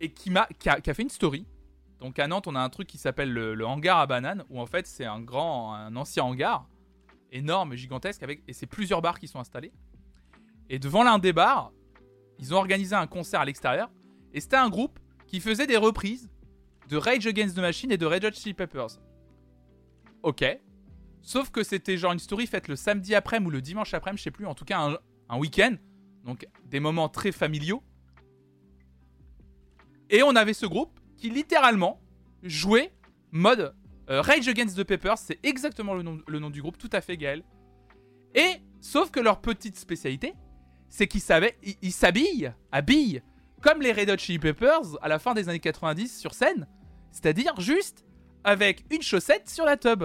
et 0.00 0.12
qui, 0.12 0.30
qui 0.60 0.68
a 0.68 0.94
fait 0.94 1.02
une 1.02 1.08
story. 1.10 1.46
Donc 2.00 2.18
à 2.18 2.26
Nantes, 2.26 2.46
on 2.46 2.54
a 2.54 2.60
un 2.60 2.68
truc 2.70 2.88
qui 2.88 2.98
s'appelle 2.98 3.32
le, 3.32 3.66
hangar 3.66 3.98
à 3.98 4.06
bananes, 4.06 4.44
où 4.48 4.58
en 4.58 4.66
fait 4.66 4.86
c'est 4.86 5.04
un 5.04 5.20
grand, 5.20 5.74
un 5.74 5.94
ancien 5.96 6.24
hangar, 6.24 6.66
énorme, 7.30 7.74
gigantesque, 7.74 8.22
avec, 8.22 8.42
et 8.48 8.52
c'est 8.52 8.66
plusieurs 8.66 9.02
bars 9.02 9.18
qui 9.18 9.28
sont 9.28 9.38
installés. 9.38 9.72
Et 10.70 10.78
devant 10.78 11.02
l'un 11.02 11.18
des 11.18 11.32
bars, 11.32 11.72
ils 12.38 12.54
ont 12.54 12.56
organisé 12.56 12.94
un 12.94 13.06
concert 13.06 13.40
à 13.40 13.44
l'extérieur, 13.44 13.90
et 14.32 14.40
c'était 14.40 14.56
un 14.56 14.70
groupe 14.70 14.98
qui 15.26 15.40
faisait 15.40 15.66
des 15.66 15.76
reprises 15.76 16.30
de 16.88 16.96
Rage 16.96 17.26
Against 17.26 17.56
the 17.56 17.60
Machine 17.60 17.92
et 17.92 17.98
de 17.98 18.06
Red 18.06 18.24
Hot 18.24 18.32
Chili 18.32 18.54
Peppers. 18.54 18.98
Ok. 20.22 20.44
Sauf 21.22 21.50
que 21.50 21.62
c'était 21.62 21.98
genre 21.98 22.12
une 22.12 22.18
story 22.18 22.46
faite 22.46 22.66
le 22.66 22.76
samedi 22.76 23.14
après-midi 23.14 23.48
ou 23.48 23.50
le 23.50 23.60
dimanche 23.60 23.92
après-midi, 23.92 24.20
je 24.20 24.24
sais 24.24 24.30
plus, 24.30 24.46
en 24.46 24.54
tout 24.54 24.64
cas 24.64 24.98
un 25.28 25.38
week-end. 25.38 25.76
Donc 26.24 26.46
des 26.64 26.80
moments 26.80 27.08
très 27.08 27.30
familiaux. 27.30 27.82
Et 30.08 30.22
on 30.22 30.34
avait 30.34 30.54
ce 30.54 30.66
groupe 30.66 30.99
qui 31.20 31.30
littéralement 31.30 32.00
jouait 32.42 32.92
mode 33.30 33.74
euh, 34.08 34.22
Rage 34.22 34.48
Against 34.48 34.76
the 34.76 34.82
Peppers, 34.82 35.18
c'est 35.18 35.38
exactement 35.44 35.94
le 35.94 36.02
nom, 36.02 36.50
du 36.50 36.62
groupe, 36.62 36.78
tout 36.78 36.90
à 36.92 37.00
fait 37.00 37.16
Gaël. 37.16 37.44
Et 38.34 38.56
sauf 38.80 39.10
que 39.10 39.20
leur 39.20 39.40
petite 39.40 39.76
spécialité, 39.76 40.34
c'est 40.88 41.06
qu'ils 41.06 41.20
savaient, 41.20 41.56
ils 41.82 41.92
s'habillent, 41.92 42.52
habillent, 42.72 43.22
comme 43.60 43.82
les 43.82 43.92
Red 43.92 44.10
Hot 44.10 44.18
Chili 44.18 44.38
Peppers 44.38 44.96
à 45.02 45.08
la 45.08 45.18
fin 45.18 45.34
des 45.34 45.48
années 45.48 45.60
90 45.60 46.18
sur 46.18 46.34
scène, 46.34 46.66
c'est-à-dire 47.12 47.60
juste 47.60 48.04
avec 48.42 48.84
une 48.90 49.02
chaussette 49.02 49.48
sur 49.48 49.64
la 49.64 49.76
tub. 49.76 50.04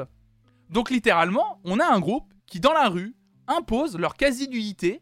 Donc 0.69 0.91
littéralement, 0.91 1.61
on 1.63 1.79
a 1.79 1.85
un 1.85 1.99
groupe 1.99 2.31
qui 2.45 2.59
dans 2.59 2.73
la 2.73 2.89
rue 2.89 3.15
impose 3.47 3.97
leur 3.97 4.15
quasi-nudité 4.15 5.01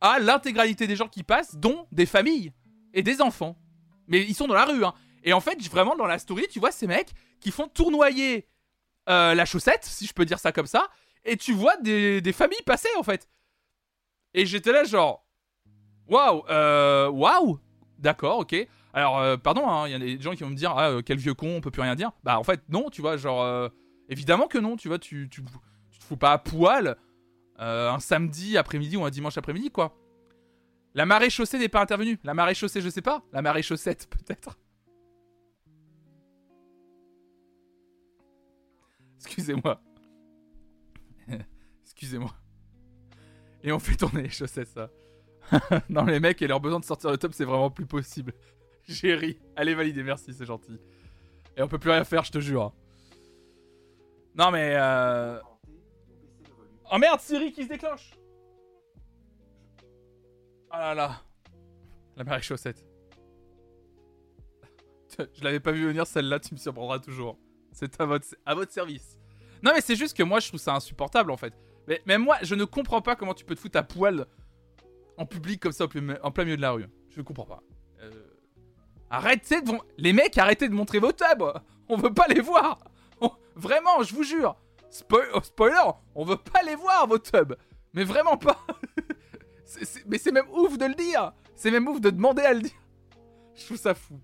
à 0.00 0.18
l'intégralité 0.18 0.86
des 0.86 0.96
gens 0.96 1.08
qui 1.08 1.22
passent, 1.22 1.56
dont 1.56 1.86
des 1.92 2.06
familles 2.06 2.52
et 2.92 3.02
des 3.02 3.20
enfants. 3.20 3.59
Mais 4.10 4.20
ils 4.20 4.34
sont 4.34 4.46
dans 4.46 4.54
la 4.54 4.66
rue, 4.66 4.84
hein. 4.84 4.92
Et 5.24 5.32
en 5.32 5.40
fait, 5.40 5.60
vraiment 5.68 5.96
dans 5.96 6.06
la 6.06 6.18
story, 6.18 6.46
tu 6.50 6.60
vois 6.60 6.72
ces 6.72 6.86
mecs 6.86 7.12
qui 7.40 7.50
font 7.50 7.68
tournoyer 7.68 8.46
euh, 9.08 9.34
la 9.34 9.44
chaussette, 9.44 9.84
si 9.84 10.06
je 10.06 10.12
peux 10.12 10.24
dire 10.24 10.38
ça 10.38 10.52
comme 10.52 10.66
ça, 10.66 10.88
et 11.24 11.36
tu 11.36 11.52
vois 11.52 11.76
des, 11.78 12.32
familles 12.32 12.62
passer 12.64 12.88
en 12.98 13.02
fait. 13.02 13.28
Et 14.34 14.46
j'étais 14.46 14.72
là 14.72 14.84
genre, 14.84 15.26
waouh, 16.08 16.44
euh, 16.50 17.08
waouh, 17.08 17.58
d'accord, 17.98 18.38
ok. 18.38 18.54
Alors, 18.92 19.18
euh, 19.18 19.36
pardon, 19.36 19.68
hein, 19.68 19.86
il 19.86 19.92
y 19.92 19.94
a 19.94 19.98
des 19.98 20.20
gens 20.20 20.34
qui 20.34 20.42
vont 20.42 20.50
me 20.50 20.56
dire, 20.56 20.72
ah, 20.76 21.00
quel 21.04 21.18
vieux 21.18 21.34
con, 21.34 21.56
on 21.56 21.60
peut 21.60 21.70
plus 21.70 21.82
rien 21.82 21.94
dire. 21.94 22.10
Bah, 22.24 22.38
en 22.38 22.44
fait, 22.44 22.62
non, 22.68 22.90
tu 22.90 23.00
vois, 23.00 23.16
genre, 23.16 23.70
évidemment 24.08 24.48
que 24.48 24.58
non, 24.58 24.76
tu 24.76 24.88
vois, 24.88 24.98
tu, 24.98 25.28
tu, 25.30 25.42
tu 25.90 25.98
te 25.98 26.04
fous 26.04 26.16
pas 26.16 26.32
à 26.32 26.38
poil 26.38 26.96
un 27.58 27.98
samedi 28.00 28.56
après-midi 28.56 28.96
ou 28.96 29.04
un 29.04 29.10
dimanche 29.10 29.36
après-midi, 29.36 29.70
quoi. 29.70 29.94
La 30.94 31.06
marée 31.06 31.30
chaussée 31.30 31.58
n'est 31.58 31.68
pas 31.68 31.80
intervenue. 31.80 32.18
La 32.24 32.34
marée 32.34 32.54
chaussée, 32.54 32.80
je 32.80 32.88
sais 32.88 33.02
pas. 33.02 33.22
La 33.32 33.42
marée 33.42 33.62
chaussette, 33.62 34.08
peut-être. 34.10 34.58
Excusez-moi. 39.16 39.80
Excusez-moi. 41.84 42.34
Et 43.62 43.72
on 43.72 43.78
fait 43.78 43.96
tourner 43.96 44.22
les 44.22 44.30
chaussettes, 44.30 44.68
ça. 44.68 44.90
non, 45.88 46.04
les 46.04 46.20
mecs 46.20 46.40
et 46.42 46.46
leur 46.46 46.60
besoin 46.60 46.80
de 46.80 46.84
sortir 46.84 47.10
le 47.10 47.18
top, 47.18 47.34
c'est 47.34 47.44
vraiment 47.44 47.70
plus 47.70 47.86
possible. 47.86 48.32
J'ai 48.84 49.14
ri. 49.14 49.38
Allez, 49.56 49.74
validez, 49.74 50.02
merci, 50.02 50.32
c'est 50.32 50.46
gentil. 50.46 50.78
Et 51.56 51.62
on 51.62 51.68
peut 51.68 51.78
plus 51.78 51.90
rien 51.90 52.04
faire, 52.04 52.24
je 52.24 52.32
te 52.32 52.40
jure. 52.40 52.72
Non, 54.34 54.50
mais. 54.50 54.74
Euh... 54.76 55.38
Oh 56.90 56.98
merde, 56.98 57.20
Siri 57.20 57.52
qui 57.52 57.64
se 57.64 57.68
déclenche 57.68 58.10
Oh 60.72 60.76
là 60.76 60.94
là. 60.94 61.22
La 62.16 62.24
marée 62.24 62.42
chaussette. 62.42 62.84
Je 65.18 65.44
l'avais 65.44 65.60
pas 65.60 65.72
vu 65.72 65.86
venir 65.86 66.06
celle-là, 66.06 66.38
tu 66.40 66.54
me 66.54 66.58
surprendras 66.58 66.98
toujours. 66.98 67.38
C'est 67.72 68.00
à 68.00 68.06
votre, 68.06 68.72
service. 68.72 69.18
Non, 69.62 69.72
mais 69.74 69.80
c'est 69.80 69.96
juste 69.96 70.16
que 70.16 70.22
moi, 70.22 70.40
je 70.40 70.48
trouve 70.48 70.60
ça 70.60 70.74
insupportable 70.74 71.30
en 71.30 71.36
fait. 71.36 71.54
Mais 72.06 72.18
moi, 72.18 72.36
je 72.42 72.54
ne 72.54 72.64
comprends 72.64 73.00
pas 73.02 73.16
comment 73.16 73.34
tu 73.34 73.44
peux 73.44 73.54
te 73.54 73.60
foutre 73.60 73.78
à 73.78 73.82
poil 73.82 74.26
en 75.16 75.26
public 75.26 75.60
comme 75.60 75.72
ça 75.72 75.84
en 75.84 76.30
plein 76.30 76.44
milieu 76.44 76.56
de 76.56 76.62
la 76.62 76.72
rue. 76.72 76.86
Je 77.10 77.20
comprends 77.22 77.44
pas. 77.44 77.62
Euh, 78.00 78.10
Arrêtez 79.10 79.60
de. 79.60 79.72
Les 79.98 80.12
mecs, 80.12 80.38
arrêtez 80.38 80.68
de 80.68 80.74
montrer 80.74 81.00
vos 81.00 81.12
tubs 81.12 81.42
On 81.88 81.96
veut 81.96 82.14
pas 82.14 82.26
les 82.28 82.40
voir 82.40 82.78
Vraiment, 83.56 84.02
je 84.02 84.14
vous 84.14 84.22
jure 84.22 84.56
oh, 85.12 85.40
Spoiler, 85.42 85.90
on 86.14 86.24
veut 86.24 86.36
pas 86.36 86.62
les 86.62 86.76
voir 86.76 87.06
vos 87.06 87.18
tubs 87.18 87.54
Mais 87.92 88.04
vraiment 88.04 88.36
pas 88.36 88.64
Mais 90.06 90.18
c'est 90.18 90.32
même 90.32 90.48
ouf 90.50 90.76
de 90.76 90.86
le 90.86 90.94
dire 90.94 91.32
C'est 91.54 91.70
même 91.70 91.86
ouf 91.88 92.00
de 92.00 92.10
demander 92.10 92.42
à 92.42 92.54
le 92.54 92.60
dire 92.60 92.72
Je 93.54 93.66
trouve 93.66 93.76
ça 93.76 93.94
fou. 93.94 94.20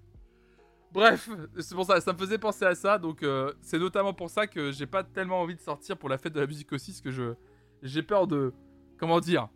Bref, 0.92 1.28
c'est 1.60 1.74
pour 1.74 1.84
ça, 1.84 2.00
ça 2.00 2.12
me 2.12 2.18
faisait 2.18 2.38
penser 2.38 2.64
à 2.64 2.74
ça, 2.74 2.96
donc 2.96 3.22
euh, 3.22 3.52
c'est 3.60 3.78
notamment 3.78 4.14
pour 4.14 4.30
ça 4.30 4.46
que 4.46 4.72
j'ai 4.72 4.86
pas 4.86 5.04
tellement 5.04 5.42
envie 5.42 5.54
de 5.54 5.60
sortir 5.60 5.98
pour 5.98 6.08
la 6.08 6.16
fête 6.16 6.32
de 6.32 6.40
la 6.40 6.46
musique 6.46 6.72
aussi, 6.72 6.92
parce 6.92 7.02
que 7.02 7.10
je 7.10 7.34
j'ai 7.82 8.02
peur 8.02 8.26
de 8.26 8.54
comment 8.96 9.20
dire 9.20 9.48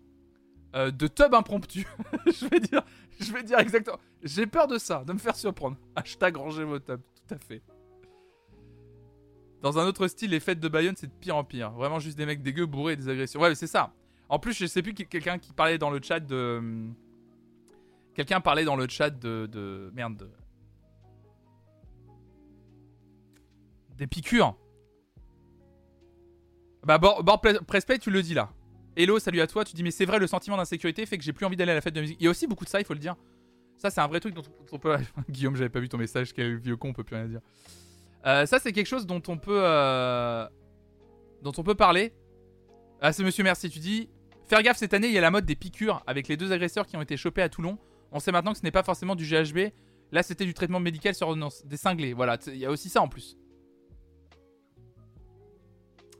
euh, 0.76 0.90
de 0.90 1.06
tub 1.06 1.34
impromptu. 1.34 1.86
je 2.26 2.46
vais 2.46 2.60
dire, 2.60 2.82
je 3.18 3.32
vais 3.32 3.42
dire 3.42 3.58
exactement. 3.58 3.98
J'ai 4.22 4.46
peur 4.46 4.68
de 4.68 4.78
ça, 4.78 5.02
de 5.04 5.12
me 5.12 5.18
faire 5.18 5.34
surprendre. 5.34 5.76
Hashtag 5.96 6.36
ranger 6.36 6.64
vos 6.64 6.78
tubs, 6.78 7.00
tout 7.00 7.34
à 7.34 7.38
fait. 7.38 7.62
Dans 9.62 9.78
un 9.78 9.86
autre 9.86 10.08
style, 10.08 10.30
les 10.30 10.40
fêtes 10.40 10.60
de 10.60 10.68
Bayonne, 10.68 10.96
c'est 10.96 11.06
de 11.06 11.12
pire 11.12 11.36
en 11.36 11.44
pire. 11.44 11.70
Vraiment 11.72 11.98
juste 11.98 12.16
des 12.16 12.24
mecs 12.24 12.42
dégueux, 12.42 12.66
bourrés 12.66 12.96
des 12.96 13.08
agressions. 13.08 13.40
Ouais, 13.40 13.54
c'est 13.54 13.66
ça. 13.66 13.92
En 14.30 14.38
plus, 14.38 14.52
je 14.54 14.64
sais 14.66 14.80
plus 14.80 14.94
quelqu'un 14.94 15.38
qui 15.38 15.52
parlait 15.52 15.76
dans 15.76 15.90
le 15.90 16.00
chat 16.02 16.20
de. 16.20 16.56
hum, 16.58 16.94
Quelqu'un 18.14 18.40
parlait 18.40 18.64
dans 18.64 18.76
le 18.76 18.88
chat 18.88 19.10
de. 19.10 19.46
de... 19.50 19.90
Merde. 19.94 20.16
de- 20.18 20.30
Des 23.96 24.06
piqûres. 24.06 24.56
Bah, 26.84 26.98
Bord 26.98 27.22
Bord 27.22 27.40
Pre- 27.42 27.62
Pressplay, 27.64 27.98
tu 27.98 28.10
le 28.10 28.22
dis 28.22 28.34
là. 28.34 28.50
Hello, 28.96 29.18
salut 29.18 29.40
à 29.40 29.46
toi. 29.46 29.64
Tu 29.64 29.74
dis, 29.74 29.82
mais 29.82 29.90
c'est 29.90 30.04
vrai, 30.06 30.18
le 30.18 30.26
sentiment 30.26 30.56
d'insécurité 30.56 31.04
fait 31.06 31.18
que 31.18 31.24
j'ai 31.24 31.32
plus 31.32 31.44
envie 31.46 31.56
d'aller 31.56 31.72
à 31.72 31.74
la 31.74 31.80
fête 31.80 31.94
de 31.94 32.00
musique. 32.00 32.16
Il 32.20 32.24
y 32.24 32.26
a 32.26 32.30
aussi 32.30 32.46
beaucoup 32.46 32.64
de 32.64 32.70
ça, 32.70 32.80
il 32.80 32.84
faut 32.86 32.94
le 32.94 32.98
dire. 32.98 33.16
Ça, 33.76 33.90
c'est 33.90 34.00
un 34.00 34.06
vrai 34.06 34.20
truc 34.20 34.34
dont 34.34 34.42
on 34.72 34.78
peut. 34.78 34.96
Guillaume, 35.28 35.56
j'avais 35.56 35.68
pas 35.70 35.80
vu 35.80 35.88
ton 35.88 35.98
message. 35.98 36.32
Quel 36.32 36.56
vieux 36.56 36.76
con, 36.76 36.88
on 36.90 36.92
peut 36.92 37.04
plus 37.04 37.16
rien 37.16 37.26
dire. 37.26 37.40
Euh, 38.26 38.46
ça, 38.46 38.58
c'est 38.58 38.72
quelque 38.72 38.86
chose 38.86 39.06
dont 39.06 39.22
on 39.28 39.36
peut. 39.38 39.60
euh, 39.64 40.46
dont 41.42 41.52
on 41.56 41.62
peut 41.62 41.74
parler. 41.74 42.12
Ah, 43.00 43.12
c'est 43.12 43.22
monsieur 43.24 43.44
Merci. 43.44 43.68
Tu 43.70 43.78
dis, 43.78 44.08
faire 44.50 44.62
gaffe 44.62 44.76
cette 44.78 44.92
année, 44.94 45.06
il 45.06 45.12
y 45.14 45.18
a 45.18 45.20
la 45.20 45.30
mode 45.30 45.46
des 45.46 45.54
piqûres 45.54 46.02
avec 46.06 46.28
les 46.28 46.36
deux 46.36 46.52
agresseurs 46.52 46.86
qui 46.86 46.96
ont 46.96 47.02
été 47.02 47.16
chopés 47.16 47.40
à 47.42 47.48
Toulon. 47.48 47.78
On 48.12 48.18
sait 48.18 48.32
maintenant 48.32 48.52
que 48.52 48.58
ce 48.58 48.64
n'est 48.64 48.72
pas 48.72 48.82
forcément 48.82 49.14
du 49.14 49.24
GHB. 49.24 49.72
Là, 50.12 50.24
c'était 50.24 50.44
du 50.44 50.54
traitement 50.54 50.80
médical 50.80 51.14
sur 51.14 51.28
ordonnance. 51.28 51.64
Des 51.64 51.76
cinglés. 51.76 52.12
Voilà, 52.12 52.36
il 52.48 52.56
y 52.56 52.66
a 52.66 52.70
aussi 52.70 52.88
ça 52.88 53.00
en 53.00 53.08
plus. 53.08 53.38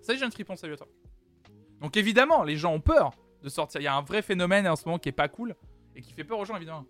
Salut, 0.01 0.19
jeune 0.21 0.31
fripon, 0.31 0.55
salut 0.57 0.75
à 0.75 0.77
toi. 0.77 0.89
Donc, 1.81 1.97
évidemment, 1.97 2.45
les 2.45 2.57
gens 2.57 2.73
ont 2.73 2.81
peur 2.81 3.11
de 3.43 3.49
sortir. 3.49 3.81
Il 3.81 3.85
y 3.85 3.89
a 3.89 3.95
un 3.95 4.03
vrai 4.03 4.23
phénomène 4.23 4.67
en 4.69 4.77
ce 4.77 4.85
moment 4.87 4.99
qui 4.99 5.09
est 5.09 5.13
pas 5.13 5.29
cool 5.29 5.57
et 5.97 6.01
qui 6.01 6.13
fait 6.13 6.25
peur 6.25 6.39
aux 6.39 6.45
gens, 6.45 6.57
évidemment. 6.57 6.87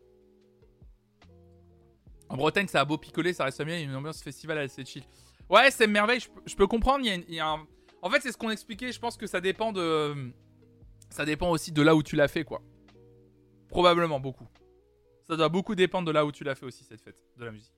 En 2.29 2.37
Bretagne, 2.37 2.69
ça 2.69 2.81
a 2.81 2.85
beau 2.85 2.99
picoler, 2.99 3.33
ça 3.33 3.45
reste 3.45 3.63
bien. 3.65 3.77
Il 3.77 3.81
y 3.81 3.85
a 3.85 3.87
une 3.87 3.97
ambiance 3.97 4.23
festival 4.23 4.59
assez 4.59 4.85
chill. 4.85 5.03
Ouais, 5.49 5.71
c'est 5.71 5.87
merveille. 5.87 6.21
Je, 6.45 6.55
peux- 6.55 6.67
comprendre. 6.67 7.05
Il 7.05 7.09
y 7.09 7.11
a, 7.11 7.15
il 7.15 7.35
y 7.35 7.41
a 7.41 7.49
un. 7.49 7.67
En 8.03 8.11
fait, 8.11 8.21
c'est 8.21 8.31
ce 8.31 8.37
qu'on 8.37 8.51
expliquait. 8.51 8.93
Je 8.93 9.01
pense 9.01 9.17
que 9.17 9.27
ça 9.27 9.41
dépend 9.41 9.73
de. 9.73 10.33
Ça 11.11 11.25
dépend 11.25 11.51
aussi 11.51 11.73
de 11.73 11.83
là 11.83 11.95
où 11.95 12.03
tu 12.03 12.17
l'as 12.17 12.29
fait, 12.29 12.45
quoi. 12.45 12.63
Probablement 13.69 14.21
beaucoup. 14.21 14.49
Ça 15.25 15.37
doit 15.37 15.49
beaucoup 15.49 15.75
dépendre 15.75 16.07
de 16.07 16.13
là 16.13 16.25
où 16.25 16.33
tu 16.33 16.45
l'as 16.45 16.55
fait 16.55 16.67
aussi, 16.67 16.85
cette 16.85 17.01
fête 17.01 17.23
de 17.37 17.45
la 17.45 17.53
musique. 17.53 17.75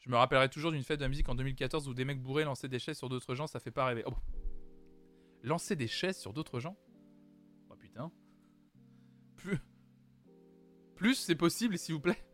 Je 0.00 0.08
me 0.08 0.16
rappellerai 0.16 0.48
toujours 0.48 0.72
d'une 0.72 0.82
fête 0.82 0.98
de 0.98 1.04
la 1.04 1.08
musique 1.08 1.28
en 1.28 1.34
2014 1.34 1.88
où 1.88 1.94
des 1.94 2.04
mecs 2.04 2.22
bourrés 2.22 2.44
lançaient 2.44 2.68
des 2.68 2.78
chaises 2.78 2.98
sur 2.98 3.08
d'autres 3.08 3.34
gens, 3.34 3.46
ça 3.46 3.60
fait 3.60 3.70
pas 3.70 3.84
rêver. 3.84 4.02
Oh. 4.06 4.14
Lancer 5.42 5.76
des 5.76 5.88
chaises 5.88 6.18
sur 6.18 6.32
d'autres 6.32 6.58
gens? 6.58 6.76
Oh 7.70 7.76
putain. 7.76 8.10
Plus. 9.36 9.58
Plus 10.96 11.14
c'est 11.14 11.34
possible, 11.34 11.78
s'il 11.78 11.94
vous 11.94 12.00
plaît. 12.00 12.24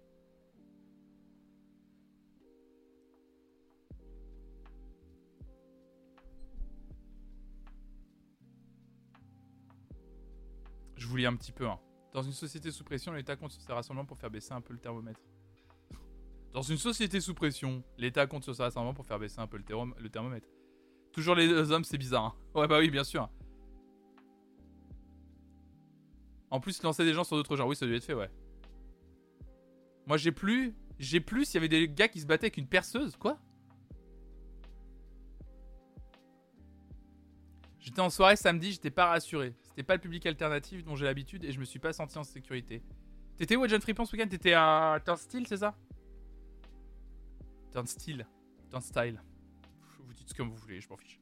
Je 11.07 11.11
vous 11.13 11.19
lis 11.19 11.27
un 11.27 11.37
petit 11.37 11.53
peu. 11.53 11.69
hein. 11.69 11.79
Dans 12.13 12.23
une 12.23 12.33
société 12.33 12.73
sous 12.73 12.83
pression, 12.83 13.13
l'État 13.13 13.37
compte 13.37 13.53
sur 13.53 13.63
ces 13.63 13.73
rassemblements 13.73 14.05
pour 14.07 14.19
faire 14.19 14.29
baisser 14.29 14.53
un 14.53 14.61
peu 14.61 14.73
le 14.73 14.81
thermomètre. 14.81 15.21
Dans 16.53 16.63
une 16.63 16.79
société 16.79 17.21
sous 17.21 17.33
pression, 17.33 17.85
l'État 17.97 18.27
compte 18.27 18.43
sur 18.43 18.57
ces 18.57 18.63
rassemblements 18.65 18.93
pour 18.93 19.07
faire 19.07 19.21
baisser 19.21 19.39
un 19.39 19.47
peu 19.47 19.57
le, 19.57 19.63
thermo- 19.63 19.95
le 20.01 20.09
thermomètre. 20.11 20.49
Toujours 21.13 21.37
les 21.37 21.47
hommes, 21.71 21.85
c'est 21.85 21.97
bizarre. 21.97 22.25
hein. 22.25 22.35
Ouais, 22.59 22.67
bah 22.67 22.81
oui, 22.81 22.91
bien 22.91 23.05
sûr. 23.05 23.31
En 26.51 26.59
plus, 26.59 26.83
lancer 26.83 27.05
des 27.05 27.15
gens 27.15 27.23
sur 27.23 27.37
d'autres 27.37 27.55
genres, 27.55 27.69
oui, 27.69 27.77
ça 27.77 27.87
doit 27.87 27.95
être 27.95 28.05
fait, 28.05 28.15
ouais. 28.15 28.31
Moi, 30.09 30.17
j'ai 30.17 30.33
plus. 30.33 30.75
J'ai 30.99 31.21
plus 31.21 31.45
s'il 31.45 31.55
y 31.55 31.59
avait 31.59 31.69
des 31.69 31.89
gars 31.89 32.09
qui 32.09 32.21
se 32.21 32.27
battaient 32.27 32.47
avec 32.47 32.57
une 32.57 32.67
perceuse, 32.67 33.15
quoi. 33.15 33.39
J'étais 37.79 38.01
en 38.01 38.11
soirée 38.11 38.35
samedi, 38.35 38.73
j'étais 38.73 38.91
pas 38.91 39.07
rassuré. 39.07 39.55
C'était 39.77 39.89
pas 39.89 39.97
le 39.97 40.01
public 40.01 40.25
alternatif 40.25 40.83
dont 40.85 40.97
j'ai 40.97 41.05
l'habitude 41.05 41.45
et 41.45 41.53
je 41.53 41.61
me 41.61 41.67
suis 41.67 41.79
pas 41.79 41.93
senti 41.93 42.17
en 42.17 42.25
sécurité. 42.25 42.83
T'étais 43.37 43.57
où 43.57 43.63
à 43.63 43.69
John 43.69 43.83
Fripon 43.83 44.07
ce 44.07 44.17
week-end? 44.17 44.27
T'étais 44.27 44.55
à 44.55 44.99
Turnstile, 45.05 45.47
c'est 45.47 45.59
ça? 45.59 45.77
Turnstile. 47.73 48.27
Turnstile. 48.71 49.23
Vous 49.99 50.15
dites 50.15 50.31
ce 50.31 50.33
que 50.33 50.41
vous 50.41 50.55
voulez, 50.57 50.81
je 50.81 50.89
m'en 50.89 50.97
fiche. 50.97 51.21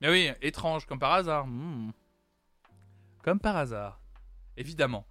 Mais 0.00 0.10
oui, 0.10 0.30
étrange, 0.42 0.86
comme 0.86 1.00
par 1.00 1.14
hasard. 1.14 1.48
Hmm. 1.48 1.90
Comme 3.24 3.40
par 3.40 3.56
hasard. 3.56 4.00
Évidemment. 4.56 5.08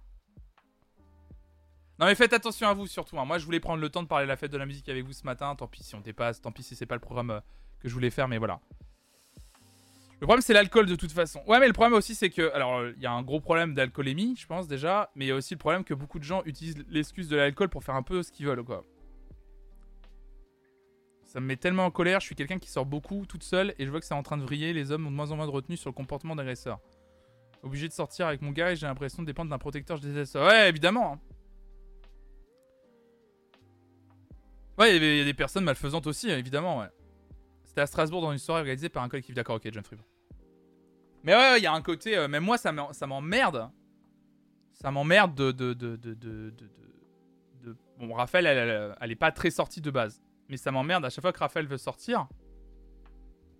Non 1.98 2.06
mais 2.06 2.14
faites 2.14 2.32
attention 2.32 2.68
à 2.68 2.72
vous 2.72 2.86
surtout. 2.86 3.20
hein. 3.20 3.26
Moi 3.26 3.36
je 3.36 3.44
voulais 3.44 3.60
prendre 3.60 3.82
le 3.82 3.90
temps 3.90 4.02
de 4.02 4.08
parler 4.08 4.24
de 4.24 4.30
la 4.30 4.36
fête 4.38 4.50
de 4.50 4.56
la 4.56 4.64
musique 4.64 4.88
avec 4.88 5.04
vous 5.04 5.12
ce 5.12 5.24
matin. 5.24 5.54
Tant 5.56 5.68
pis 5.68 5.84
si 5.84 5.94
on 5.94 6.00
dépasse, 6.00 6.40
tant 6.40 6.52
pis 6.52 6.62
si 6.62 6.74
c'est 6.74 6.86
pas 6.86 6.94
le 6.94 7.02
programme 7.02 7.32
euh, 7.32 7.40
que 7.80 7.88
je 7.90 7.92
voulais 7.92 8.08
faire, 8.08 8.28
mais 8.28 8.38
voilà. 8.38 8.62
Le 10.20 10.26
problème 10.26 10.40
c'est 10.40 10.54
l'alcool 10.54 10.86
de 10.86 10.96
toute 10.96 11.12
façon. 11.12 11.42
Ouais 11.46 11.60
mais 11.60 11.66
le 11.66 11.72
problème 11.72 11.92
aussi 11.94 12.14
c'est 12.14 12.30
que... 12.30 12.52
Alors 12.54 12.86
il 12.86 13.02
y 13.02 13.06
a 13.06 13.12
un 13.12 13.22
gros 13.22 13.40
problème 13.40 13.74
d'alcoolémie 13.74 14.34
je 14.38 14.46
pense 14.46 14.66
déjà. 14.66 15.10
Mais 15.14 15.26
il 15.26 15.28
y 15.28 15.30
a 15.30 15.34
aussi 15.34 15.54
le 15.54 15.58
problème 15.58 15.84
que 15.84 15.94
beaucoup 15.94 16.18
de 16.18 16.24
gens 16.24 16.42
utilisent 16.44 16.82
l'excuse 16.88 17.28
de 17.28 17.36
l'alcool 17.36 17.68
pour 17.68 17.84
faire 17.84 17.94
un 17.94 18.02
peu 18.02 18.22
ce 18.22 18.32
qu'ils 18.32 18.46
veulent 18.46 18.64
quoi. 18.64 18.84
Ça 21.24 21.40
me 21.40 21.46
met 21.46 21.56
tellement 21.56 21.84
en 21.84 21.90
colère, 21.90 22.20
je 22.20 22.26
suis 22.26 22.34
quelqu'un 22.34 22.58
qui 22.58 22.70
sort 22.70 22.86
beaucoup 22.86 23.26
toute 23.26 23.42
seule 23.42 23.74
et 23.78 23.84
je 23.84 23.90
vois 23.90 24.00
que 24.00 24.06
c'est 24.06 24.14
en 24.14 24.22
train 24.22 24.38
de 24.38 24.42
vriller, 24.42 24.72
les 24.72 24.90
hommes 24.90 25.06
ont 25.06 25.10
de 25.10 25.16
moins 25.16 25.32
en 25.32 25.36
moins 25.36 25.46
de 25.46 25.50
retenue 25.50 25.76
sur 25.76 25.90
le 25.90 25.94
comportement 25.94 26.34
d'agresseurs. 26.34 26.80
Obligé 27.62 27.88
de 27.88 27.92
sortir 27.92 28.26
avec 28.26 28.40
mon 28.42 28.52
gars 28.52 28.72
et 28.72 28.76
j'ai 28.76 28.86
l'impression 28.86 29.22
de 29.22 29.26
dépendre 29.26 29.50
d'un 29.50 29.58
protecteur 29.58 29.96
je 29.98 30.02
déteste. 30.02 30.36
Ouais 30.36 30.68
évidemment 30.68 31.14
hein. 31.14 31.20
Ouais, 34.78 34.94
il 34.94 35.02
y 35.02 35.20
a 35.22 35.24
des 35.24 35.32
personnes 35.32 35.64
malfaisantes 35.64 36.06
aussi, 36.06 36.28
évidemment, 36.28 36.80
ouais. 36.80 36.88
C'était 37.76 37.82
à 37.82 37.86
Strasbourg 37.88 38.22
dans 38.22 38.32
une 38.32 38.38
soirée 38.38 38.62
organisée 38.62 38.88
par 38.88 39.02
un 39.02 39.08
collectif. 39.10 39.34
D'accord, 39.34 39.56
ok, 39.56 39.68
John 39.70 39.84
Fribourg. 39.84 40.06
Mais 41.22 41.34
ouais, 41.34 41.58
il 41.58 41.62
y 41.62 41.66
a 41.66 41.74
un 41.74 41.82
côté. 41.82 42.16
euh, 42.16 42.26
même 42.26 42.42
moi, 42.42 42.56
ça 42.56 42.72
m'emmerde. 42.72 43.70
Ça 44.72 44.90
m'emmerde 44.90 45.34
de 45.34 45.52
de, 45.52 45.74
de, 45.74 45.96
de, 45.96 46.14
de, 46.14 47.76
Bon, 47.98 48.14
Raphaël, 48.14 48.46
elle, 48.46 48.56
elle, 48.56 48.96
elle 48.98 49.10
est 49.12 49.14
pas 49.14 49.30
très 49.30 49.50
sortie 49.50 49.82
de 49.82 49.90
base. 49.90 50.22
Mais 50.48 50.56
ça 50.56 50.70
m'emmerde 50.70 51.04
à 51.04 51.10
chaque 51.10 51.20
fois 51.20 51.34
que 51.34 51.38
Raphaël 51.38 51.66
veut 51.66 51.76
sortir. 51.76 52.28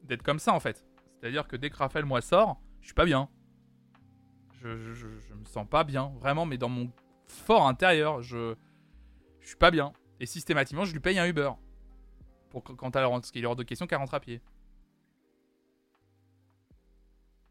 D'être 0.05 0.23
comme 0.23 0.39
ça, 0.39 0.55
en 0.55 0.61
fait. 0.61 0.87
C'est-à-dire 1.21 1.47
que 1.47 1.57
dès 1.57 1.69
que 1.69 1.77
Raphaël, 1.77 2.07
moi, 2.07 2.23
sort, 2.23 2.59
je 2.81 2.87
suis 2.87 2.95
pas 2.95 3.05
bien. 3.05 3.29
Je, 4.63 4.79
je, 4.79 4.95
je, 4.95 5.09
je 5.29 5.35
me 5.35 5.45
sens 5.45 5.69
pas 5.69 5.85
bien, 5.85 6.11
vraiment, 6.21 6.47
mais 6.47 6.57
dans 6.57 6.71
mon 6.71 6.91
fort 7.27 7.69
intérieur, 7.69 8.23
je. 8.23 8.55
Je 9.41 9.49
suis 9.49 9.57
pas 9.59 9.71
bien. 9.71 9.93
Et 10.21 10.25
systématiquement, 10.25 10.87
je 10.87 10.95
lui 10.95 11.01
paye 11.01 11.19
un 11.19 11.27
Uber. 11.27 11.51
Pour 12.57 12.65
qu- 12.65 12.75
quand 12.75 12.97
elle 12.97 13.05
rentre. 13.05 13.21
Parce 13.21 13.31
qu'il 13.33 13.43
est 13.45 13.47
hors 13.47 13.55
de 13.55 13.65
question 13.65 13.87
qu'elle 13.87 13.99
rentre 13.99 14.15
à 14.15 14.21
pied. 14.21 14.41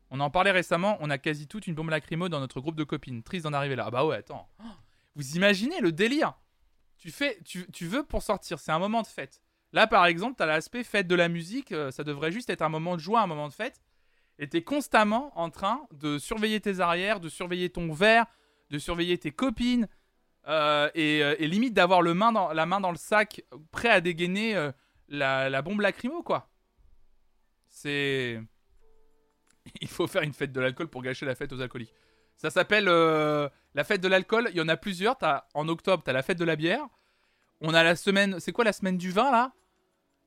On 0.10 0.20
en 0.20 0.32
parlait 0.32 0.50
récemment, 0.50 0.98
on 1.00 1.12
a 1.12 1.20
quasi 1.20 1.48
toute 1.48 1.68
une 1.68 1.76
bombe 1.76 1.90
lacrymo 1.92 2.28
dans 2.28 2.40
notre 2.40 2.60
groupe 2.60 2.76
de 2.76 2.84
copines. 2.84 3.22
Triste 3.22 3.44
d'en 3.44 3.54
arriver 3.54 3.76
là. 3.76 3.84
Ah 3.88 3.92
bah 3.92 4.04
ouais, 4.06 4.16
attends. 4.18 4.50
Oh, 4.64 4.68
Vous 5.16 5.36
imaginez 5.36 5.80
le 5.80 5.92
délire 5.92 6.34
tu, 6.98 7.12
fais, 7.12 7.38
tu, 7.46 7.70
tu 7.72 7.86
veux 7.86 8.04
pour 8.04 8.24
sortir, 8.24 8.58
c'est 8.58 8.72
un 8.72 8.80
moment 8.80 9.04
de 9.04 9.08
fête. 9.08 9.42
Là, 9.74 9.86
par 9.86 10.08
exemple, 10.08 10.36
t'as 10.38 10.48
l'aspect 10.48 10.84
fête 10.84 11.08
de 11.08 11.14
la 11.14 11.28
musique. 11.28 11.72
euh, 11.72 11.92
ça 11.92 12.04
devrait 12.04 12.32
juste 12.32 12.50
être 12.50 12.64
un 12.64 12.70
moment 12.70 12.96
de 12.96 13.02
joie, 13.02 13.22
un 13.22 13.28
moment 13.28 13.48
de 13.48 13.54
fête. 13.54 13.80
Et 14.40 14.48
t'es 14.50 14.64
constamment 14.64 15.38
en 15.40 15.52
train 15.52 15.86
de 15.92 16.18
surveiller 16.18 16.60
tes 16.62 16.80
arrières, 16.80 17.20
de 17.20 17.30
surveiller 17.30 17.70
ton 17.70 17.92
verre, 17.94 18.26
de 18.72 18.80
surveiller 18.80 19.20
tes 19.20 19.32
copines. 19.32 19.88
Euh, 20.48 20.90
et, 20.96 21.22
euh, 21.24 21.36
et 21.38 21.48
limite 21.48 21.74
d'avoir 21.76 22.02
la 22.02 22.14
main 22.16 22.32
dans 22.80 22.92
le 22.92 22.98
sac, 22.98 23.44
prêt 23.72 23.90
à 23.90 24.02
dégainer 24.02 24.56
la, 25.08 25.50
la 25.50 25.62
bombe 25.62 25.82
lacrymo, 25.82 26.24
quoi. 26.24 26.50
C'est. 27.68 28.42
Il 29.82 29.88
faut 29.88 30.08
faire 30.08 30.22
une 30.24 30.34
fête 30.34 30.52
de 30.52 30.60
l'alcool 30.60 30.88
pour 30.88 31.02
gâcher 31.02 31.26
la 31.26 31.36
fête 31.36 31.52
aux 31.54 31.62
alcooliques. 31.62 31.94
Ça 32.38 32.50
s'appelle 32.50 32.88
euh, 32.88 33.50
la 33.74 33.84
fête 33.84 34.02
de 34.02 34.08
l'alcool. 34.08 34.50
Il 34.52 34.58
y 34.58 34.62
en 34.62 34.68
a 34.68 34.78
plusieurs. 34.78 35.18
En 35.54 35.68
octobre, 35.68 36.04
t'as 36.04 36.14
la 36.14 36.22
fête 36.24 36.38
de 36.38 36.46
la 36.46 36.56
bière. 36.56 36.86
On 37.62 37.74
a 37.74 37.84
la 37.84 37.96
semaine. 37.96 38.40
C'est 38.40 38.52
quoi 38.52 38.64
la 38.66 38.74
semaine 38.74 38.98
du 38.98 39.12
vin, 39.12 39.32
là? 39.32 39.54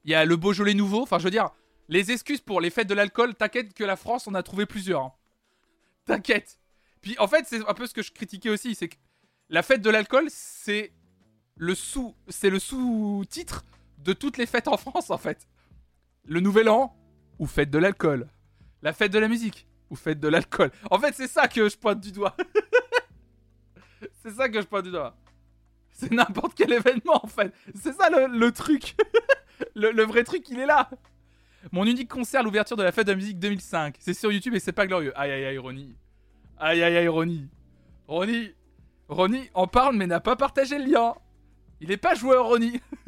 Il 0.04 0.10
y 0.10 0.14
a 0.14 0.24
le 0.24 0.36
Beaujolais 0.36 0.74
nouveau. 0.74 1.02
Enfin, 1.02 1.18
je 1.18 1.24
veux 1.24 1.30
dire, 1.30 1.50
les 1.88 2.10
excuses 2.10 2.40
pour 2.40 2.60
les 2.60 2.70
fêtes 2.70 2.88
de 2.88 2.94
l'alcool, 2.94 3.34
t'inquiète 3.34 3.74
que 3.74 3.84
la 3.84 3.96
France, 3.96 4.26
on 4.26 4.34
a 4.34 4.42
trouvé 4.42 4.64
plusieurs. 4.66 5.02
hein. 5.02 5.12
T'inquiète. 6.06 6.58
Puis 7.02 7.16
en 7.18 7.28
fait, 7.28 7.44
c'est 7.46 7.66
un 7.68 7.74
peu 7.74 7.86
ce 7.86 7.94
que 7.94 8.02
je 8.02 8.12
critiquais 8.12 8.50
aussi. 8.50 8.74
C'est 8.74 8.88
que 8.88 8.96
la 9.50 9.62
fête 9.62 9.82
de 9.82 9.90
l'alcool, 9.90 10.26
c'est 10.30 10.92
le 11.56 11.74
sous, 11.74 12.14
c'est 12.28 12.50
le 12.50 12.58
sous-titre 12.58 13.64
de 13.98 14.12
toutes 14.12 14.38
les 14.38 14.46
fêtes 14.46 14.68
en 14.68 14.76
France 14.76 15.10
en 15.10 15.18
fait. 15.18 15.48
Le 16.24 16.40
Nouvel 16.40 16.68
An 16.68 16.96
ou 17.38 17.46
fête 17.46 17.70
de 17.70 17.78
l'alcool. 17.78 18.28
La 18.82 18.92
fête 18.92 19.12
de 19.12 19.18
la 19.18 19.28
musique 19.28 19.66
ou 19.90 19.96
fête 19.96 20.20
de 20.20 20.28
l'alcool. 20.28 20.70
En 20.90 20.98
fait, 20.98 21.14
c'est 21.14 21.28
ça 21.28 21.48
que 21.48 21.68
je 21.68 21.76
pointe 21.76 22.00
du 22.00 22.12
doigt. 22.12 22.36
c'est 24.22 24.30
ça 24.30 24.48
que 24.48 24.60
je 24.60 24.66
pointe 24.66 24.84
du 24.84 24.90
doigt. 24.90 25.16
C'est 25.92 26.12
n'importe 26.12 26.54
quel 26.54 26.72
événement 26.72 27.24
en 27.24 27.26
fait. 27.26 27.52
C'est 27.74 27.92
ça 27.92 28.08
le, 28.10 28.50
truc. 28.52 28.94
le, 29.74 30.02
vrai 30.04 30.22
truc, 30.22 30.48
il 30.48 30.60
est 30.60 30.66
là. 30.66 30.88
Mon 31.72 31.84
unique 31.84 32.08
concert 32.08 32.44
l'ouverture 32.44 32.76
de 32.76 32.84
la 32.84 32.92
fête 32.92 33.06
de 33.06 33.12
la 33.12 33.16
musique 33.16 33.38
2005. 33.38 33.96
C'est 33.98 34.14
sur 34.14 34.30
YouTube 34.30 34.54
et 34.54 34.60
c'est 34.60 34.72
pas 34.72 34.86
glorieux. 34.86 35.12
Aïe 35.18 35.32
aïe 35.32 35.44
aïe, 35.44 35.58
Ronnie. 35.58 35.96
Aïe 36.58 36.82
aïe 36.82 36.96
aïe, 36.96 37.08
Ronnie. 37.08 37.48
Ronnie. 38.06 38.54
Ronnie 39.08 39.50
en 39.54 39.66
parle 39.66 39.96
mais 39.96 40.06
n'a 40.06 40.20
pas 40.20 40.36
partagé 40.36 40.78
le 40.78 40.84
lien. 40.84 41.14
Il 41.80 41.90
est 41.90 41.96
pas 41.96 42.14
joueur, 42.14 42.46
Ronnie. 42.46 42.80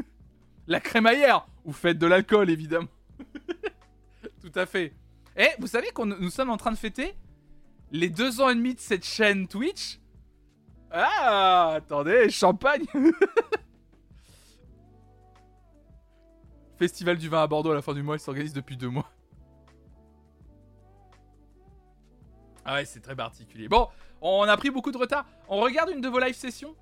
La 0.71 0.79
crémaillère 0.79 1.47
ou 1.65 1.73
fête 1.73 1.99
de 1.99 2.07
l'alcool, 2.07 2.49
évidemment. 2.49 2.87
Tout 4.41 4.53
à 4.55 4.67
fait. 4.67 4.95
Et 5.37 5.49
vous 5.59 5.67
savez 5.67 5.91
qu'on 5.91 6.07
nous 6.07 6.31
sommes 6.31 6.49
en 6.49 6.57
train 6.57 6.71
de 6.71 6.77
fêter 6.77 7.17
les 7.91 8.09
deux 8.09 8.41
ans 8.41 8.49
et 8.51 8.55
demi 8.55 8.77
de 8.77 8.81
cette 8.81 9.05
chaîne 9.05 9.49
Twitch. 9.49 9.99
Ah, 10.93 11.73
attendez, 11.75 12.31
champagne. 12.31 12.85
Festival 16.79 17.19
du 17.19 17.29
vin 17.29 17.43
à 17.43 17.49
Bordeaux 17.49 17.73
à 17.73 17.75
la 17.75 17.83
fin 17.83 17.93
du 17.93 18.05
mois, 18.05 18.15
il 18.15 18.21
s'organise 18.21 18.53
depuis 18.53 18.77
deux 18.77 18.91
mois. 18.91 19.11
Ah 22.65 22.75
ouais, 22.75 22.85
c'est 22.85 23.01
très 23.01 23.17
particulier. 23.17 23.67
Bon, 23.67 23.89
on 24.21 24.45
a 24.45 24.57
pris 24.57 24.71
beaucoup 24.71 24.93
de 24.93 24.99
retard. 24.99 25.27
On 25.49 25.59
regarde 25.59 25.91
une 25.91 26.01
de 26.01 26.09
vos 26.09 26.21
live 26.21 26.37
sessions 26.37 26.77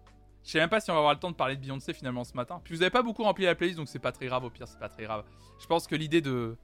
Je 0.44 0.52
sais 0.52 0.58
même 0.58 0.70
pas 0.70 0.80
si 0.80 0.90
on 0.90 0.94
va 0.94 1.00
avoir 1.00 1.12
le 1.12 1.20
temps 1.20 1.30
de 1.30 1.36
parler 1.36 1.56
de 1.56 1.60
Beyoncé 1.60 1.92
finalement 1.92 2.24
ce 2.24 2.34
matin. 2.34 2.60
Puis 2.64 2.74
vous 2.74 2.82
avez 2.82 2.90
pas 2.90 3.02
beaucoup 3.02 3.22
rempli 3.22 3.44
la 3.44 3.54
playlist, 3.54 3.78
donc 3.78 3.88
c'est 3.88 3.98
pas 3.98 4.12
très 4.12 4.26
grave. 4.26 4.44
Au 4.44 4.50
pire, 4.50 4.66
c'est 4.66 4.78
pas 4.78 4.88
très 4.88 5.04
grave. 5.04 5.24
Je 5.60 5.66
pense 5.66 5.86
que 5.86 5.94
l'idée 5.94 6.20
de, 6.20 6.56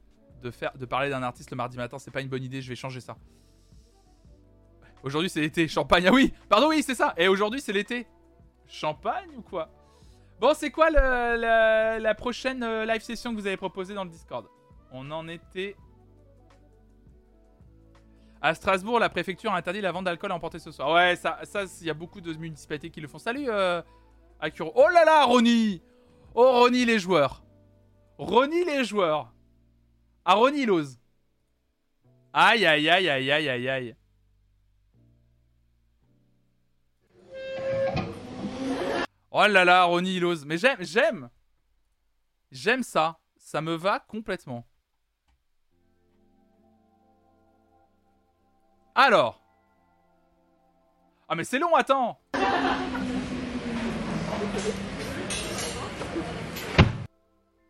de, 0.43 0.53
de 0.77 0.87
parler 0.87 1.11
d'un 1.11 1.23
artiste 1.23 1.51
le 1.51 1.57
mardi 1.57 1.77
matin, 1.77 1.99
c'est 1.99 2.11
pas 2.11 2.23
une 2.23 2.29
bonne 2.29 2.45
idée. 2.45 2.63
Je 2.63 2.69
vais 2.69 2.77
changer 2.77 3.01
ça. 3.01 3.17
Aujourd'hui, 5.03 5.29
c'est 5.29 5.43
l'été. 5.43 5.69
Champagne. 5.69 6.07
Ah 6.07 6.13
oui, 6.13 6.33
pardon, 6.49 6.69
oui, 6.69 6.83
c'est 6.83 6.95
ça. 6.95 7.13
Et 7.19 7.29
aujourd'hui, 7.29 7.61
c'est 7.61 7.75
l'été. 7.75 8.07
Champagne 8.67 9.29
ou 9.37 9.43
quoi? 9.43 9.69
Bon, 10.41 10.55
c'est 10.55 10.71
quoi 10.71 10.89
la 10.89 12.15
prochaine 12.15 12.63
euh, 12.63 12.87
live 12.87 13.03
session 13.03 13.35
que 13.35 13.41
vous 13.41 13.47
avez 13.47 13.59
proposée 13.59 13.93
dans 13.93 14.05
le 14.05 14.11
Discord? 14.11 14.47
On 14.91 15.11
en 15.11 15.29
était. 15.29 15.77
À 18.45 18.55
Strasbourg, 18.55 18.99
la 18.99 19.09
préfecture 19.09 19.51
a 19.55 19.57
interdit 19.57 19.81
la 19.81 19.91
vente 19.91 20.05
d'alcool 20.05 20.31
à 20.31 20.35
emporter 20.35 20.59
ce 20.59 20.71
soir. 20.71 20.93
Ouais, 20.93 21.17
ça, 21.17 21.41
il 21.81 21.87
y 21.87 21.89
a 21.89 21.95
beaucoup 21.95 22.21
de 22.21 22.31
municipalités 22.35 22.91
qui 22.91 23.01
le 23.01 23.09
font. 23.09 23.17
Salut, 23.17 23.47
euh, 23.49 23.81
Akuro. 24.39 24.71
Oh 24.75 24.87
là 24.93 25.03
là, 25.07 25.25
Ronnie 25.25 25.81
Oh, 26.35 26.61
Ronnie 26.61 26.85
les 26.85 26.99
joueurs. 26.99 27.43
Ronnie 28.19 28.67
les 28.67 28.85
joueurs. 28.85 29.33
Ah, 30.27 30.35
Ronnie 30.35 30.65
il 30.65 30.71
ose. 30.71 30.99
Aïe, 32.35 32.67
aïe, 32.67 32.87
aïe, 32.91 33.09
aïe, 33.09 33.31
aïe, 33.31 33.49
aïe, 33.49 33.69
aïe. 33.71 33.97
Oh 39.31 39.47
là 39.47 39.65
là, 39.65 39.85
Ronnie 39.85 40.17
il 40.17 40.25
ose. 40.27 40.45
Mais 40.45 40.59
j'aime, 40.59 40.85
j'aime. 40.85 41.31
J'aime 42.51 42.83
ça. 42.83 43.19
Ça 43.39 43.63
me 43.63 43.75
va 43.75 44.01
complètement. 44.01 44.67
Alors? 48.95 49.41
Ah 51.29 51.35
mais 51.35 51.43
c'est 51.45 51.59
long, 51.59 51.75
attends. 51.75 52.21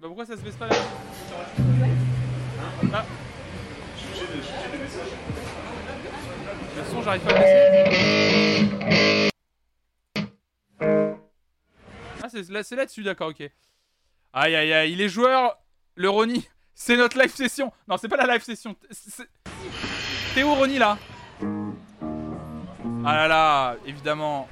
Bah 0.00 0.08
pourquoi 0.08 0.26
ça 0.26 0.36
se 0.36 0.42
baisse 0.42 0.56
pas? 0.56 0.68
Là 0.68 0.76
Ah. 2.92 3.04
Le 6.76 7.02
j'arrive 7.02 7.22
pas 7.22 7.30
à 7.30 7.34
le 7.34 7.40
baisser. 7.40 9.30
Ah, 12.22 12.28
c'est 12.28 12.48
là- 12.50 12.62
c'est 12.62 12.76
là-dessus, 12.76 13.02
d'accord, 13.02 13.28
ok. 13.28 13.40
Aïe, 14.32 14.54
aïe, 14.56 14.72
aïe, 14.72 14.92
il 14.92 15.00
est 15.00 15.08
joueur, 15.08 15.58
le 15.94 16.10
Ronnie. 16.10 16.46
C'est 16.74 16.96
notre 16.96 17.18
live 17.18 17.32
session. 17.34 17.72
Non, 17.88 17.96
c'est 17.96 18.08
pas 18.08 18.16
la 18.16 18.26
live 18.34 18.42
session. 18.42 18.76
T'es 20.34 20.42
où, 20.42 20.54
Ronnie, 20.54 20.78
là? 20.78 20.98
Ah 23.06 23.14
là 23.16 23.28
là, 23.28 23.76
évidemment. 23.86 24.48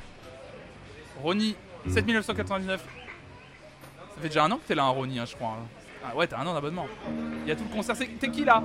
Ronnie, 1.22 1.56
7999. 1.88 2.80
Ça 4.14 4.20
fait 4.20 4.28
déjà 4.28 4.44
un 4.44 4.50
an 4.50 4.58
que 4.58 4.66
t'es 4.66 4.74
là, 4.74 4.84
un 4.84 4.88
Ronnie, 4.90 5.18
hein, 5.18 5.24
je 5.24 5.34
crois. 5.34 5.50
hein. 5.50 5.66
Ah 6.04 6.16
ouais, 6.16 6.26
t'as 6.26 6.38
un 6.40 6.46
an 6.46 6.54
d'abonnement. 6.54 6.86
Il 7.42 7.48
y 7.48 7.52
a 7.52 7.56
tout 7.56 7.64
le 7.64 7.74
concert. 7.74 7.96
T'es 7.96 8.30
qui, 8.30 8.44
là 8.44 8.62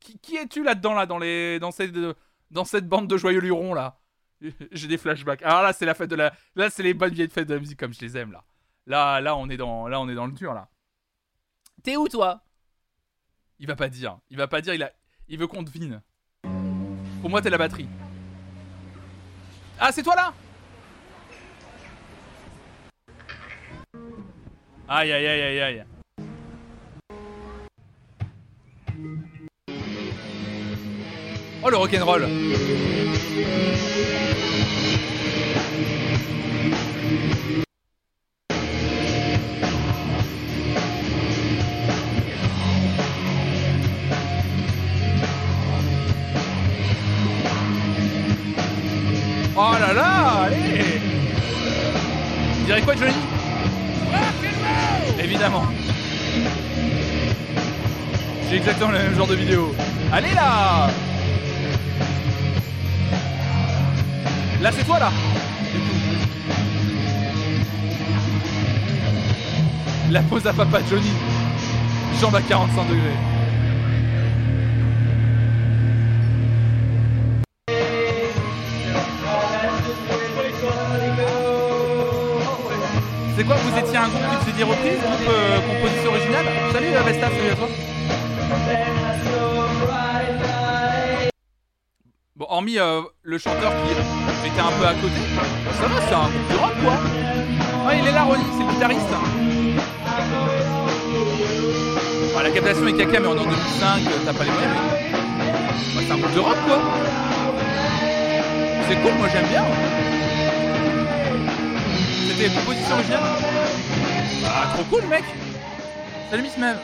Qui, 0.00 0.18
qui 0.18 0.36
es-tu 0.36 0.62
là-dedans, 0.64 0.94
là, 0.94 1.06
dans, 1.06 1.18
les, 1.18 1.58
dans, 1.60 1.70
cette, 1.70 1.94
dans 2.50 2.64
cette 2.64 2.88
bande 2.88 3.06
de 3.08 3.16
joyeux 3.16 3.40
lurons, 3.40 3.72
là? 3.74 3.98
J'ai 4.72 4.88
des 4.88 4.98
flashbacks. 4.98 5.42
Alors 5.42 5.62
là, 5.62 5.72
c'est 5.72 5.86
la 5.86 5.94
fête 5.94 6.10
de 6.10 6.16
la... 6.16 6.32
Là, 6.56 6.70
c'est 6.70 6.82
les 6.82 6.92
bonnes 6.94 7.12
vieilles 7.14 7.30
fêtes 7.30 7.48
de 7.48 7.54
la 7.54 7.60
musique 7.60 7.78
comme 7.78 7.94
je 7.94 8.00
les 8.00 8.16
aime, 8.16 8.32
là. 8.32 8.42
Là, 8.86 9.20
là, 9.20 9.36
on 9.36 9.48
est 9.48 9.56
dans, 9.56 9.86
là, 9.86 10.00
on 10.00 10.08
est 10.08 10.14
dans 10.14 10.26
le 10.26 10.32
dur, 10.32 10.52
là. 10.52 10.68
T'es 11.84 11.96
où, 11.96 12.08
toi? 12.08 12.42
Il 13.60 13.68
va 13.68 13.76
pas 13.76 13.88
dire. 13.88 14.18
Il 14.28 14.36
va 14.36 14.48
pas 14.48 14.60
dire, 14.60 14.74
il, 14.74 14.82
a... 14.82 14.90
il 15.28 15.38
veut 15.38 15.46
qu'on 15.46 15.62
devine. 15.62 16.02
Pour 17.20 17.30
moi, 17.30 17.40
t'es 17.40 17.50
la 17.50 17.58
batterie. 17.58 17.88
Ah, 19.78 19.90
c'est 19.92 20.02
toi, 20.02 20.14
là 20.14 20.32
Aïe, 24.88 25.12
aïe, 25.12 25.26
aïe, 25.26 25.42
aïe, 25.42 25.60
aïe. 25.60 25.84
Oh, 31.64 31.70
le 31.70 31.76
rock'n'roll 31.76 32.26
Oh 49.54 49.72
là 49.78 49.92
là, 49.92 50.46
allez 50.46 51.00
dirais 52.64 52.82
quoi, 52.82 52.94
Johnny? 52.96 53.12
Évidemment. 55.22 55.64
J'ai 58.48 58.56
exactement 58.56 58.90
le 58.92 58.98
même 58.98 59.14
genre 59.14 59.26
de 59.26 59.34
vidéo. 59.34 59.74
Allez 60.12 60.32
là 60.34 60.88
Là, 64.62 64.70
c'est 64.72 64.84
toi, 64.84 64.98
là. 64.98 65.10
La 70.10 70.22
pause 70.22 70.46
à 70.46 70.52
papa 70.52 70.78
Johnny. 70.88 71.10
Jambe 72.20 72.36
à 72.36 72.40
45 72.42 72.88
degrés. 72.88 73.31
C'est 83.42 83.48
quoi 83.48 83.56
Vous 83.56 83.76
étiez 83.76 83.96
un 83.96 84.06
groupe 84.06 84.22
qui 84.30 84.36
faisait 84.36 84.56
des 84.56 84.62
reprises 84.62 85.00
Groupe 85.00 85.28
euh, 85.28 85.58
composition 85.66 86.10
originale 86.10 86.46
Salut 86.72 86.94
euh, 86.94 87.02
Vesta, 87.02 87.26
salut 87.26 87.50
à 87.50 87.54
toi 87.56 87.68
Bon, 92.36 92.46
hormis 92.48 92.78
euh, 92.78 93.00
le 93.24 93.38
chanteur 93.38 93.72
qui 93.82 94.48
était 94.48 94.60
un 94.60 94.70
peu 94.78 94.86
à 94.86 94.94
côté, 94.94 95.20
ça 95.72 95.88
va, 95.88 96.00
c'est 96.08 96.14
un 96.14 96.28
groupe 96.28 96.52
de 96.52 96.56
rock 96.56 96.72
quoi 96.84 97.88
Ouais, 97.88 97.98
il 97.98 98.06
est 98.06 98.12
là, 98.12 98.22
Ronnie, 98.22 98.44
c'est 98.56 98.64
le 98.64 98.72
guitariste. 98.74 99.10
La 102.40 102.50
captation 102.50 102.86
est 102.86 102.92
caca, 102.92 103.18
mais 103.18 103.26
on 103.26 103.36
est 103.36 103.40
en 103.40 103.44
2005, 103.44 104.02
euh, 104.06 104.10
t'as 104.24 104.32
pas 104.34 104.44
les 104.44 104.50
moyens, 104.52 104.72
mais. 105.96 106.02
C'est 106.06 106.12
un 106.12 106.16
groupe 106.16 106.34
de 106.34 106.40
rock 106.40 106.56
quoi 106.64 106.78
C'est 108.88 109.02
cool, 109.02 109.14
moi 109.18 109.28
j'aime 109.32 109.48
bien. 109.48 109.64
C'était 112.28 112.50
Ah, 114.46 114.72
trop 114.74 114.84
cool, 114.84 115.06
mec 115.08 115.24
Salut 116.30 116.42
Miss 116.42 116.56
Mev 116.56 116.78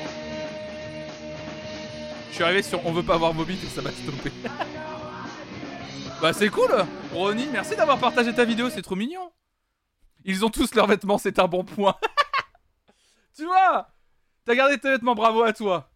Je 2.29 2.35
suis 2.35 2.45
arrivé 2.45 2.63
sur 2.63 2.85
On 2.85 2.93
veut 2.93 3.03
pas 3.05 3.17
voir 3.17 3.33
Bobby 3.33 3.57
ça 3.57 3.81
m'a 3.83 3.91
stoppé. 3.91 4.33
bah, 6.21 6.33
c'est 6.33 6.49
cool 6.49 6.85
Ronnie, 7.13 7.49
merci 7.53 7.77
d'avoir 7.77 7.99
partagé 7.99 8.35
ta 8.35 8.45
vidéo, 8.45 8.69
c'est 8.69 8.83
trop 8.83 8.97
mignon 8.97 9.31
Ils 10.25 10.45
ont 10.45 10.51
tous 10.51 10.75
leurs 10.75 10.89
vêtements, 10.89 11.19
c'est 11.19 11.39
un 11.39 11.47
bon 11.47 11.65
point. 11.65 11.95
tu 13.37 13.45
vois 13.45 13.89
T'as 14.45 14.55
gardé 14.57 14.79
tes 14.79 14.91
vêtements, 14.91 15.15
bravo 15.15 15.43
à 15.43 15.53
toi. 15.53 15.91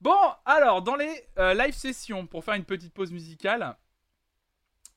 Bon, 0.00 0.16
alors, 0.44 0.82
dans 0.82 0.94
les 0.94 1.10
euh, 1.38 1.54
live 1.54 1.74
sessions, 1.74 2.26
pour 2.26 2.44
faire 2.44 2.54
une 2.54 2.64
petite 2.64 2.94
pause 2.94 3.10
musicale, 3.10 3.76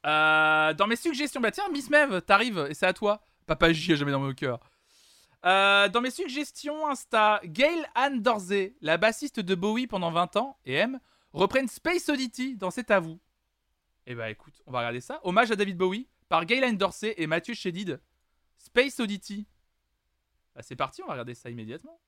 euh, 0.05 0.73
dans 0.73 0.87
mes 0.87 0.95
suggestions, 0.95 1.41
bah 1.41 1.51
tiens, 1.51 1.69
Miss 1.71 1.89
Mev, 1.89 2.21
t'arrives 2.21 2.67
et 2.69 2.73
c'est 2.73 2.85
à 2.85 2.93
toi. 2.93 3.23
Papa 3.51 3.73
J 3.73 3.91
a 3.91 3.95
jamais 3.97 4.13
dans 4.13 4.19
mon 4.21 4.33
cœur. 4.33 4.61
Euh, 5.43 5.89
dans 5.89 5.99
mes 5.99 6.09
suggestions 6.09 6.87
Insta, 6.87 7.41
Gail 7.43 7.85
Ann 7.95 8.21
Dorsey, 8.21 8.77
la 8.79 8.95
bassiste 8.95 9.41
de 9.41 9.55
Bowie 9.55 9.87
pendant 9.87 10.09
20 10.09 10.37
ans, 10.37 10.57
et 10.63 10.75
M, 10.75 11.01
reprennent 11.33 11.67
Space 11.67 12.07
Oddity 12.07 12.55
dans 12.55 12.71
C'est 12.71 12.91
à 12.91 13.01
vous. 13.01 13.19
Et 14.07 14.15
bah 14.15 14.29
écoute, 14.29 14.61
on 14.65 14.71
va 14.71 14.79
regarder 14.79 15.01
ça. 15.01 15.19
Hommage 15.23 15.51
à 15.51 15.57
David 15.57 15.75
Bowie 15.75 16.07
par 16.29 16.45
Gail 16.45 16.63
Ann 16.63 16.77
Dorsey 16.77 17.13
et 17.17 17.27
Mathieu 17.27 17.53
Chédid. 17.53 17.99
Space 18.57 19.01
Oddity. 19.01 19.45
Bah 20.55 20.61
c'est 20.61 20.77
parti, 20.77 21.03
on 21.03 21.07
va 21.07 21.11
regarder 21.11 21.35
ça 21.35 21.49
immédiatement. 21.49 21.99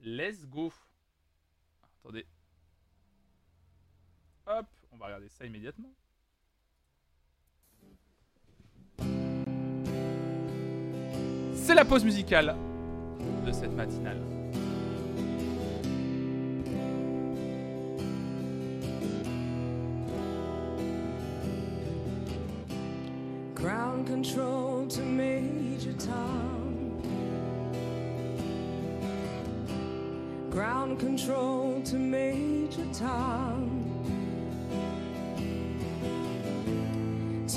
Let's 0.00 0.46
go. 0.46 0.72
Attendez. 2.00 2.24
Hop, 4.46 4.66
on 4.92 4.96
va 4.96 5.04
regarder 5.04 5.28
ça 5.28 5.44
immédiatement. 5.44 5.92
C'est 11.62 11.74
la 11.74 11.84
pause 11.84 12.04
musicale 12.04 12.56
de 13.46 13.52
cette 13.52 13.76
matinale. 13.76 14.16
Ground 23.54 24.06
control 24.08 24.88
to 24.88 25.02
Major 25.02 25.92
Tom. 25.98 27.02
Ground 30.50 30.98
control 30.98 31.82
to 31.84 31.96
Major 31.96 32.86
Tom. 32.92 33.79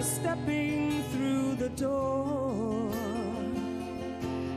Stepping 0.00 1.02
through 1.12 1.56
the 1.56 1.68
door. 1.70 2.90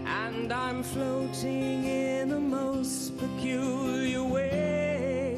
And 0.05 0.53
I'm 0.53 0.83
floating 0.83 1.83
in 1.83 2.31
a 2.31 2.39
most 2.39 3.17
peculiar 3.17 4.23
way. 4.23 5.35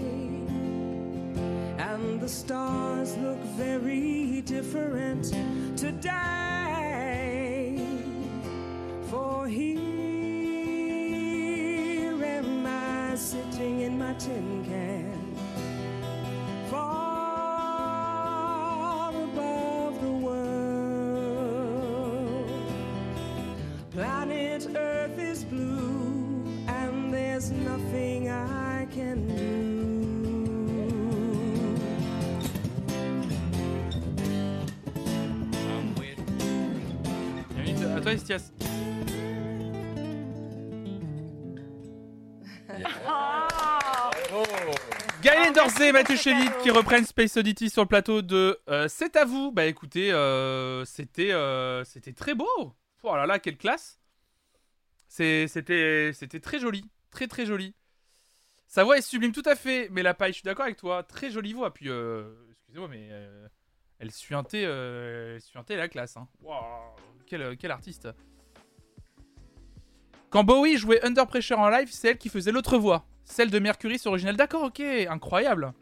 And 1.80 2.22
the 2.22 2.30
stars 2.30 3.18
look 3.18 3.40
very 3.57 4.41
different 4.41 5.34
today. 5.76 6.45
For 9.10 9.48
here 9.48 9.80
am 12.23 12.68
I 12.68 13.15
sitting 13.15 13.82
in 13.82 13.98
my 13.98 14.14
tin 14.14 14.64
can, 14.65 15.24
toi, 38.06 38.14
Estias. 38.14 38.52
Gaël 45.23 45.53
Dorsey 45.53 45.91
Mathieu 45.91 46.15
Chélit 46.15 46.49
qui 46.61 46.69
reprennent 46.69 47.06
Space 47.06 47.36
Oddity 47.36 47.72
sur 47.72 47.82
le 47.82 47.88
plateau 47.88 48.22
de 48.22 48.60
euh, 48.69 48.88
C'est 48.88 49.15
à 49.15 49.26
vous. 49.26 49.52
Bah 49.52 49.65
écoutez, 49.65 50.11
euh, 50.11 50.86
c'était 50.86 51.32
euh, 51.32 51.84
c'était 51.84 52.14
très 52.14 52.36
beau. 52.36 52.76
Oh 53.02 53.15
là 53.15 53.26
là, 53.26 53.40
quelle 53.40 53.57
classe. 53.57 53.99
C'était 55.07 55.48
très 56.41 56.60
joli. 56.60 56.88
Très 57.10 57.27
très 57.27 57.48
joli. 57.48 57.73
Sa 58.68 58.84
voix 58.84 58.99
est 58.99 59.02
sublime, 59.02 59.32
tout 59.32 59.41
à 59.45 59.56
fait. 59.56 59.90
Mais 59.91 60.03
la 60.03 60.14
paille, 60.14 60.34
je 60.34 60.38
suis 60.38 60.45
d'accord 60.45 60.65
avec 60.65 60.77
toi. 60.77 61.02
Très 61.02 61.32
jolie 61.32 61.53
voix. 61.53 61.73
Puis, 61.73 61.90
excusez-moi, 61.90 62.88
mais 62.88 63.10
elle 63.98 64.11
suintait, 64.11 64.68
la 64.68 65.88
classe. 65.88 66.18
Hein. 66.18 66.27
Quel, 67.26 67.57
quel 67.57 67.72
artiste. 67.72 68.07
Quand 70.30 70.43
Bowie 70.43 70.77
jouait 70.77 71.03
Under 71.06 71.26
Pressure 71.27 71.60
en 71.60 71.69
live, 71.69 71.89
c'est 71.91 72.10
elle 72.10 72.18
qui 72.18 72.30
faisait 72.30 72.52
l'autre 72.52 72.77
voix. 72.77 73.06
Celle 73.23 73.49
de 73.49 73.60
Mercury 73.60 73.97
sur 73.99 74.11
original. 74.11 74.35
D'accord, 74.35 74.64
ok, 74.64 74.80
incroyable. 74.80 75.73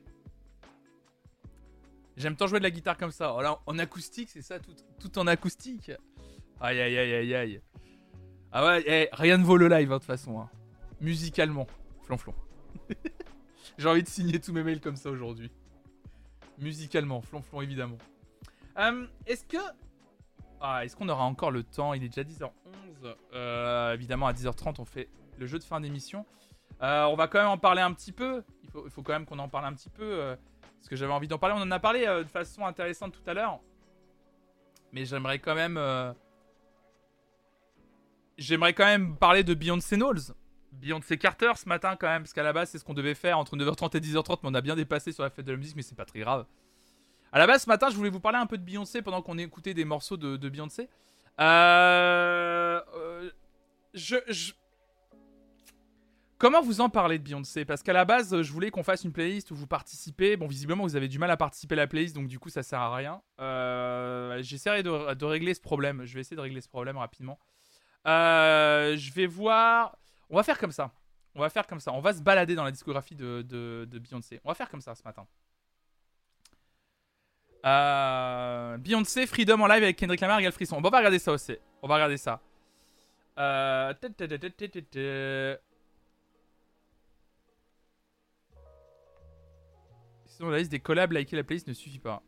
J'aime 2.15 2.35
tant 2.35 2.47
jouer 2.47 2.59
de 2.59 2.63
la 2.63 2.71
guitare 2.71 2.97
comme 2.97 3.11
ça. 3.11 3.35
Oh 3.35 3.59
en 3.65 3.79
acoustique, 3.79 4.29
c'est 4.29 4.41
ça, 4.43 4.59
tout, 4.59 4.75
tout 4.99 5.17
en 5.17 5.27
acoustique. 5.27 5.91
Aïe, 6.59 6.79
aïe, 6.79 6.97
aïe, 6.97 7.13
aïe, 7.13 7.35
aïe. 7.35 7.61
Ah 8.51 8.65
ouais, 8.65 8.83
eh, 8.85 9.09
rien 9.13 9.37
ne 9.37 9.43
vaut 9.43 9.57
le 9.57 9.67
live, 9.67 9.91
hein, 9.91 9.95
de 9.95 9.99
toute 9.99 10.05
façon. 10.07 10.39
hein. 10.39 10.49
Musicalement, 11.01 11.65
flonflon. 12.03 12.35
J'ai 13.77 13.89
envie 13.89 14.03
de 14.03 14.07
signer 14.07 14.39
tous 14.39 14.53
mes 14.53 14.63
mails 14.63 14.79
comme 14.79 14.95
ça 14.95 15.09
aujourd'hui. 15.09 15.51
Musicalement, 16.59 17.21
flonflon, 17.21 17.61
évidemment. 17.61 17.97
Euh, 18.77 19.07
est-ce 19.25 19.43
que... 19.45 19.57
Ah, 20.65 20.85
est-ce 20.85 20.95
qu'on 20.95 21.09
aura 21.09 21.25
encore 21.25 21.51
le 21.51 21.61
temps? 21.61 21.93
Il 21.93 22.05
est 22.05 22.07
déjà 22.07 22.23
10h11. 22.23 23.15
Euh, 23.33 23.93
évidemment, 23.93 24.27
à 24.27 24.33
10h30, 24.33 24.75
on 24.79 24.85
fait 24.85 25.09
le 25.37 25.45
jeu 25.45 25.59
de 25.59 25.63
fin 25.63 25.81
d'émission. 25.81 26.25
Euh, 26.81 27.03
on 27.03 27.15
va 27.15 27.27
quand 27.27 27.39
même 27.39 27.49
en 27.49 27.57
parler 27.57 27.81
un 27.81 27.91
petit 27.91 28.13
peu. 28.13 28.45
Il 28.63 28.69
faut, 28.69 29.03
quand 29.03 29.11
même 29.11 29.25
qu'on 29.25 29.39
en 29.39 29.49
parle 29.49 29.65
un 29.65 29.73
petit 29.73 29.89
peu. 29.89 30.03
euh, 30.05 30.37
parce 30.77 30.87
que 30.87 30.95
j'avais 30.95 31.11
envie 31.11 31.27
d'en 31.27 31.37
parler. 31.37 31.55
On 31.57 31.61
en 31.61 31.69
a 31.71 31.79
parlé 31.79 32.05
de 32.05 32.29
façon 32.29 32.65
intéressante 32.65 33.11
tout 33.11 33.29
à 33.29 33.33
l'heure. 33.33 33.59
Mais 34.93 35.03
j'aimerais 35.03 35.39
quand 35.39 35.53
même. 35.53 35.77
J'aimerais 38.37 38.73
quand 38.73 38.85
même 38.85 39.17
parler 39.17 39.43
de 39.43 39.53
Beyoncé 39.53 39.97
Knowles. 39.97 40.33
Beyoncé 40.71 41.17
Carter 41.17 41.51
ce 41.55 41.67
matin 41.67 41.97
quand 41.97 42.07
même. 42.07 42.23
Parce 42.23 42.33
qu'à 42.33 42.43
la 42.43 42.53
base, 42.53 42.69
c'est 42.69 42.77
ce 42.77 42.85
qu'on 42.85 42.93
devait 42.93 43.15
faire 43.15 43.37
entre 43.37 43.57
9h30 43.57 43.97
et 43.97 43.99
10h30. 43.99 44.39
Mais 44.43 44.49
on 44.49 44.53
a 44.53 44.61
bien 44.61 44.77
dépassé 44.77 45.11
sur 45.11 45.23
la 45.23 45.29
fête 45.29 45.45
de 45.45 45.51
la 45.51 45.57
musique. 45.57 45.75
Mais 45.75 45.81
c'est 45.81 45.95
pas 45.95 46.05
très 46.05 46.19
grave. 46.19 46.45
À 47.33 47.39
la 47.39 47.47
base, 47.47 47.63
ce 47.63 47.69
matin, 47.69 47.89
je 47.89 47.95
voulais 47.95 48.11
vous 48.11 48.19
parler 48.19 48.37
un 48.37 48.45
peu 48.45 48.59
de 48.59 48.63
Beyoncé 48.63 49.01
pendant 49.01 49.23
qu'on 49.23 49.39
écoutait 49.39 49.73
des 49.73 49.85
morceaux 49.85 50.17
de, 50.17 50.49
Beyoncé. 50.49 50.87
Euh, 51.39 52.79
euh, 52.95 53.31
je, 53.95 54.17
Comment 56.37 56.61
vous 56.61 56.79
en 56.79 56.89
parlez 56.89 57.17
de 57.17 57.23
Beyoncé? 57.23 57.65
Parce 57.65 57.81
qu'à 57.81 57.93
la 57.93 58.05
base, 58.05 58.41
je 58.41 58.51
voulais 58.51 58.69
qu'on 58.69 58.83
fasse 58.83 59.03
une 59.03 59.13
playlist 59.13 59.49
où 59.49 59.55
vous 59.55 59.65
participez. 59.65 60.37
Bon, 60.37 60.45
visiblement, 60.45 60.83
vous 60.83 60.95
avez 60.95 61.07
du 61.07 61.17
mal 61.17 61.31
à 61.31 61.37
participer 61.37 61.73
à 61.73 61.77
la 61.77 61.87
playlist, 61.87 62.13
donc 62.13 62.27
du 62.27 62.37
coup, 62.37 62.49
ça 62.49 62.61
sert 62.61 62.79
à 62.79 62.95
rien. 62.95 63.21
Euh, 63.39 64.39
J'essaierai 64.43 64.83
de, 64.83 65.25
régler 65.25 65.55
ce 65.55 65.61
problème. 65.61 66.05
Je 66.05 66.13
vais 66.13 66.19
essayer 66.19 66.35
de 66.35 66.41
régler 66.41 66.61
ce 66.61 66.69
problème 66.69 66.97
rapidement. 66.97 67.39
Euh, 68.05 68.95
je 68.95 69.11
vais 69.11 69.25
voir. 69.25 69.97
On 70.29 70.35
va 70.35 70.43
faire 70.43 70.59
comme 70.59 70.71
ça. 70.71 70.91
On 71.33 71.39
va 71.39 71.49
faire 71.49 71.65
comme 71.65 71.79
ça. 71.79 71.93
On 71.93 72.01
va 72.01 72.13
se 72.13 72.21
balader 72.21 72.53
dans 72.53 72.63
la 72.63 72.71
discographie 72.71 73.15
de 73.15 73.87
Beyoncé. 73.89 74.39
On 74.43 74.49
va 74.49 74.53
faire 74.53 74.69
comme 74.69 74.81
ça 74.81 74.93
ce 74.93 75.03
matin. 75.03 75.25
Euh, 77.65 78.77
Beyoncé, 78.77 79.25
Freedom 79.25 79.59
en 79.61 79.67
live 79.67 79.83
avec 79.83 79.95
Kendrick 79.97 80.19
Lamar 80.21 80.39
égale 80.39 80.51
frisson. 80.51 80.77
On 80.77 80.81
va 80.81 80.97
regarder 80.97 81.19
ça 81.19 81.31
aussi. 81.31 81.55
On 81.81 81.87
va 81.87 81.95
regarder 81.95 82.17
ça. 82.17 82.41
Euh... 83.39 83.93
Sinon, 90.25 90.49
la 90.49 90.57
liste 90.59 90.71
des 90.71 90.79
collabs, 90.79 91.11
liker 91.11 91.35
la 91.35 91.43
playlist 91.43 91.67
ne 91.67 91.73
suffit 91.73 91.99
pas. 91.99 92.21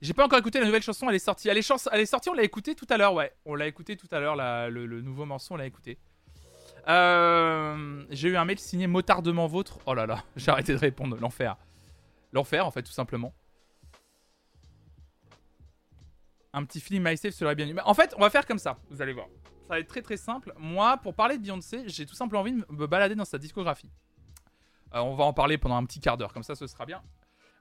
J'ai 0.00 0.14
pas 0.14 0.24
encore 0.24 0.38
écouté 0.38 0.60
la 0.60 0.66
nouvelle 0.66 0.82
chanson, 0.82 1.08
elle 1.08 1.16
est 1.16 1.18
sortie. 1.18 1.48
Elle 1.48 1.58
est, 1.58 1.72
elle 1.92 2.00
est 2.00 2.06
sortie, 2.06 2.28
on 2.28 2.34
l'a 2.34 2.44
écouté 2.44 2.74
tout 2.76 2.86
à 2.88 2.96
l'heure, 2.96 3.14
ouais. 3.14 3.32
On 3.44 3.56
l'a 3.56 3.66
écouté 3.66 3.96
tout 3.96 4.06
à 4.12 4.20
l'heure, 4.20 4.36
la- 4.36 4.70
le, 4.70 4.86
le 4.86 5.00
nouveau 5.02 5.24
morceau, 5.24 5.54
on 5.54 5.56
l'a 5.56 5.66
écouté. 5.66 5.98
Euh, 6.86 8.04
J'ai 8.10 8.28
eu 8.28 8.36
un 8.36 8.44
mail 8.44 8.58
signé 8.60 8.86
Motardement 8.86 9.46
Vôtre. 9.48 9.78
Oh 9.86 9.94
là 9.94 10.06
là, 10.06 10.22
j'ai 10.36 10.50
arrêté 10.52 10.72
de 10.72 10.78
répondre, 10.78 11.16
l'enfer. 11.20 11.56
L'enfer, 12.32 12.64
en 12.64 12.70
fait, 12.70 12.82
tout 12.82 12.92
simplement. 12.92 13.34
Un 16.58 16.64
petit 16.64 16.80
feeling 16.80 17.04
MySafe 17.04 17.34
serait 17.34 17.54
bien. 17.54 17.72
En 17.84 17.94
fait, 17.94 18.12
on 18.16 18.20
va 18.20 18.30
faire 18.30 18.44
comme 18.44 18.58
ça, 18.58 18.78
vous 18.90 19.00
allez 19.00 19.12
voir. 19.12 19.28
Ça 19.68 19.74
va 19.74 19.78
être 19.78 19.86
très 19.86 20.02
très 20.02 20.16
simple. 20.16 20.52
Moi, 20.58 20.96
pour 20.96 21.14
parler 21.14 21.38
de 21.38 21.42
Beyoncé, 21.42 21.84
j'ai 21.86 22.04
tout 22.04 22.16
simplement 22.16 22.40
envie 22.40 22.50
de 22.50 22.64
me 22.68 22.86
balader 22.88 23.14
dans 23.14 23.24
sa 23.24 23.38
discographie. 23.38 23.88
Euh, 24.92 24.98
on 24.98 25.14
va 25.14 25.22
en 25.22 25.32
parler 25.32 25.56
pendant 25.56 25.76
un 25.76 25.84
petit 25.84 26.00
quart 26.00 26.16
d'heure, 26.16 26.32
comme 26.32 26.42
ça 26.42 26.56
ce 26.56 26.66
sera 26.66 26.84
bien. 26.84 27.00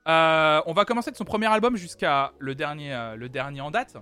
Euh, 0.08 0.64
on 0.66 0.74
va 0.74 0.84
commencer 0.84 1.12
de 1.12 1.16
son 1.16 1.26
premier 1.26 1.46
album 1.46 1.76
jusqu'à 1.76 2.34
le 2.40 2.56
dernier, 2.56 2.92
euh, 2.92 3.16
le 3.16 3.30
dernier 3.30 3.62
en 3.62 3.70
date, 3.70 3.98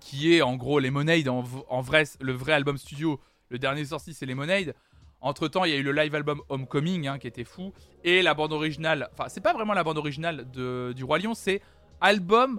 qui 0.00 0.34
est 0.34 0.40
en 0.40 0.56
gros 0.56 0.80
Lemonade, 0.80 1.28
en, 1.28 1.44
en 1.68 1.80
vrai, 1.82 2.04
le 2.20 2.32
vrai 2.32 2.54
album 2.54 2.78
studio. 2.78 3.20
Le 3.50 3.58
dernier 3.58 3.84
sorti, 3.84 4.14
c'est 4.14 4.24
Lemonade. 4.24 4.74
Entre 5.20 5.46
temps, 5.48 5.64
il 5.64 5.72
y 5.72 5.74
a 5.74 5.76
eu 5.76 5.82
le 5.82 5.92
live 5.92 6.14
album 6.14 6.40
Homecoming, 6.48 7.06
hein, 7.06 7.18
qui 7.18 7.26
était 7.26 7.44
fou, 7.44 7.74
et 8.02 8.22
la 8.22 8.32
bande 8.32 8.54
originale. 8.54 9.10
Enfin, 9.12 9.28
c'est 9.28 9.42
pas 9.42 9.52
vraiment 9.52 9.74
la 9.74 9.84
bande 9.84 9.98
originale 9.98 10.50
de, 10.50 10.94
du 10.96 11.04
Roi 11.04 11.18
Lion, 11.18 11.34
c'est 11.34 11.60
album 12.00 12.58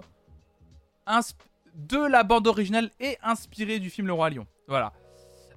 de 1.74 1.98
la 1.98 2.22
bande 2.22 2.46
originale 2.46 2.90
et 3.00 3.18
inspiré 3.22 3.78
du 3.78 3.90
film 3.90 4.06
Le 4.06 4.12
Roi 4.12 4.30
Lion. 4.30 4.46
Voilà. 4.68 4.92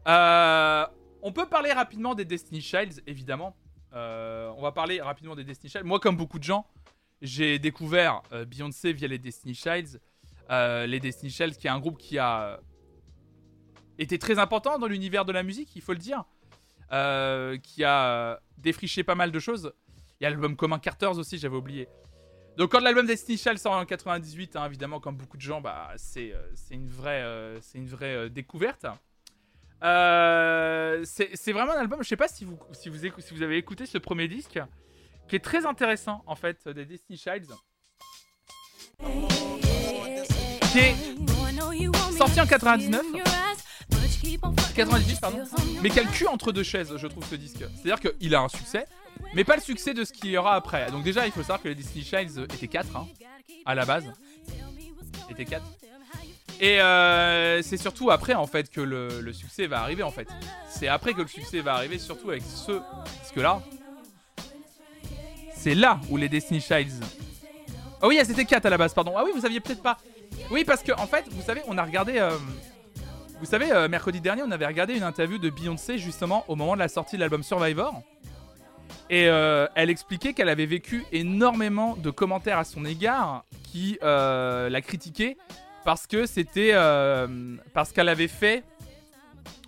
Euh, 0.08 0.86
on 1.22 1.32
peut 1.32 1.48
parler 1.48 1.72
rapidement 1.72 2.16
des 2.16 2.26
Destiny 2.26 2.62
Childs, 2.62 3.02
évidemment. 3.06 3.56
Euh, 3.94 4.52
on 4.58 4.62
va 4.62 4.72
parler 4.72 5.02
rapidement 5.02 5.36
des 5.36 5.44
Destiny 5.44 5.72
Childs. 5.72 5.86
Moi, 5.86 6.00
comme 6.00 6.18
beaucoup 6.18 6.40
de 6.40 6.44
gens, 6.44 6.66
j'ai 7.22 7.60
découvert 7.60 8.22
euh, 8.32 8.46
Beyoncé 8.46 8.94
via 8.94 9.08
les 9.08 9.20
Destiny 9.20 9.54
Childs. 9.54 10.00
Les 10.50 11.00
Destiny 11.00 11.30
Childs, 11.30 11.58
qui 11.58 11.68
est 11.68 11.70
un 11.70 11.80
groupe 11.80 11.98
qui 11.98 12.18
a 12.18 12.60
été 13.98 14.18
très 14.18 14.40
important 14.40 14.80
dans 14.80 14.88
l'univers 14.88 15.26
de 15.26 15.34
la 15.34 15.44
musique, 15.44 15.76
il 15.76 15.82
faut 15.82 15.94
le 15.94 16.00
dire. 16.00 16.24
Qui 17.62 17.84
a 17.84 18.40
défriché 18.58 19.04
pas 19.04 19.16
mal 19.16 19.32
de 19.32 19.40
choses. 19.40 19.74
Il 20.20 20.24
y 20.24 20.26
a 20.26 20.30
l'album 20.30 20.56
commun 20.56 20.80
Carters 20.80 21.18
aussi, 21.18 21.38
j'avais 21.38 21.58
oublié. 21.58 21.90
Donc 22.58 22.72
quand 22.72 22.80
l'album 22.80 23.06
Destiny 23.06 23.38
Child 23.38 23.60
sort 23.60 23.74
en 23.74 23.86
98, 23.86 24.56
hein, 24.56 24.66
évidemment, 24.66 25.00
comme 25.00 25.16
beaucoup 25.16 25.38
de 25.38 25.42
gens, 25.44 25.62
bah, 25.62 25.92
c'est 25.96 26.34
euh, 26.34 26.42
une 26.72 26.90
vraie, 26.90 27.22
euh, 27.22 27.62
c'est 27.62 27.78
une 27.78 27.88
vraie 27.88 28.16
euh, 28.16 28.30
découverte. 28.30 28.88
Euh, 29.84 31.04
c'est 31.06 31.52
vraiment 31.52 31.74
un 31.74 31.80
album, 31.80 32.02
je 32.02 32.08
sais 32.08 32.18
pas 32.18 32.28
si 32.28 32.46
vous, 32.46 32.58
si, 32.72 32.90
vous 32.90 32.98
si 33.20 33.34
vous 33.36 33.44
avez 33.44 33.58
écouté 33.58 33.86
ce 33.86 34.00
premier 34.00 34.28
disque, 34.28 34.60
qui 35.28 35.36
est 35.36 35.44
très 35.44 35.68
intéressant 35.68 36.24
en 36.26 36.36
fait, 36.36 36.68
des 36.68 36.86
Destiny 36.86 37.20
Childs. 37.20 37.54
Qui 40.72 40.80
est 40.80 40.96
sorti 42.18 42.42
en 42.42 42.48
99. 42.48 43.04
98, 44.76 45.22
pardon. 45.22 45.44
Mais 45.84 45.90
quel 45.90 46.08
cul 46.08 46.28
entre 46.28 46.52
deux 46.52 46.64
chaises, 46.64 46.98
je 46.98 47.08
trouve 47.08 47.24
ce 47.26 47.36
disque. 47.36 47.64
C'est-à-dire 47.76 48.00
qu'il 48.00 48.34
a 48.34 48.42
un 48.42 48.50
succès, 48.50 48.86
mais 49.34 49.44
pas 49.44 49.56
le 49.56 49.62
succès 49.62 49.94
de 49.94 50.04
ce 50.04 50.14
qu'il 50.14 50.30
y 50.30 50.38
aura 50.38 50.56
après. 50.56 50.90
Donc 50.92 51.04
déjà, 51.04 51.26
il 51.26 51.32
faut 51.32 51.42
savoir 51.42 51.62
que 51.62 51.68
les 51.68 51.76
Disney 51.76 52.04
Childs 52.04 52.44
étaient 52.54 52.68
4 52.68 52.96
hein, 52.96 53.08
à 53.66 53.76
la 53.76 53.86
base. 53.86 54.06
Étaient 55.30 55.46
4. 55.46 55.64
Et 56.60 56.82
euh, 56.82 57.62
c'est 57.62 57.78
surtout 57.78 58.10
après 58.10 58.34
en 58.34 58.48
fait 58.48 58.72
que 58.72 58.82
le, 58.82 59.32
succès 59.34 59.68
va 59.68 59.82
arriver 59.82 60.04
en 60.04 60.12
fait. 60.12 60.28
C'est 60.70 60.88
après 60.88 61.14
que 61.14 61.22
le 61.22 61.28
succès 61.28 61.60
va 61.60 61.76
arriver, 61.76 62.00
surtout 62.00 62.32
avec 62.32 62.44
ce 62.44 62.82
disque-là. 63.22 63.62
C'est 65.54 65.76
là 65.76 66.00
où 66.10 66.18
les 66.18 66.30
Destiny 66.30 66.62
Childs. 66.62 67.04
Ah 68.02 68.08
oui, 68.08 68.18
elles 68.20 68.30
étaient 68.30 68.46
4 68.46 68.66
à 68.66 68.70
la 68.70 68.78
base, 68.78 68.94
pardon. 68.94 69.14
Ah 69.18 69.24
oui, 69.26 69.32
vous 69.34 69.42
saviez 69.42 69.60
peut-être 69.60 69.82
pas. 69.82 69.98
Oui, 70.52 70.64
parce 70.64 70.82
que 70.84 70.92
en 70.94 71.08
fait, 71.08 71.26
vous 71.30 71.42
savez, 71.42 71.62
on 71.68 71.78
a 71.78 71.84
regardé. 71.84 72.18
euh, 72.18 72.38
vous 73.40 73.46
savez, 73.46 73.72
euh, 73.72 73.88
mercredi 73.88 74.20
dernier, 74.20 74.42
on 74.44 74.52
avait 74.52 74.66
regardé 74.66 74.96
une 74.96 75.04
interview 75.04 75.38
de 75.38 75.50
Beyoncé 75.50 76.00
justement 76.00 76.44
au 76.48 76.56
moment 76.56 76.74
de 76.74 76.80
la 76.80 76.88
sortie 76.88 77.18
de 77.18 77.22
l'album 77.22 77.44
Survivor. 77.44 78.02
Et 79.10 79.28
euh, 79.28 79.68
elle 79.76 79.90
expliquait 79.90 80.34
qu'elle 80.34 80.50
avait 80.50 80.66
vécu 80.66 81.06
énormément 81.12 81.96
de 81.96 82.10
commentaires 82.10 82.58
à 82.58 82.66
son 82.66 82.84
égard 82.84 83.46
qui 83.64 83.98
euh, 84.04 84.70
la 84.70 84.82
critiquaient 84.82 85.38
parce 85.86 86.08
que 86.08 86.26
c'était 86.26 86.72
euh, 86.74 87.56
parce 87.74 87.94
qu'elle 87.94 88.10
avait 88.10 88.28
fait, 88.28 88.66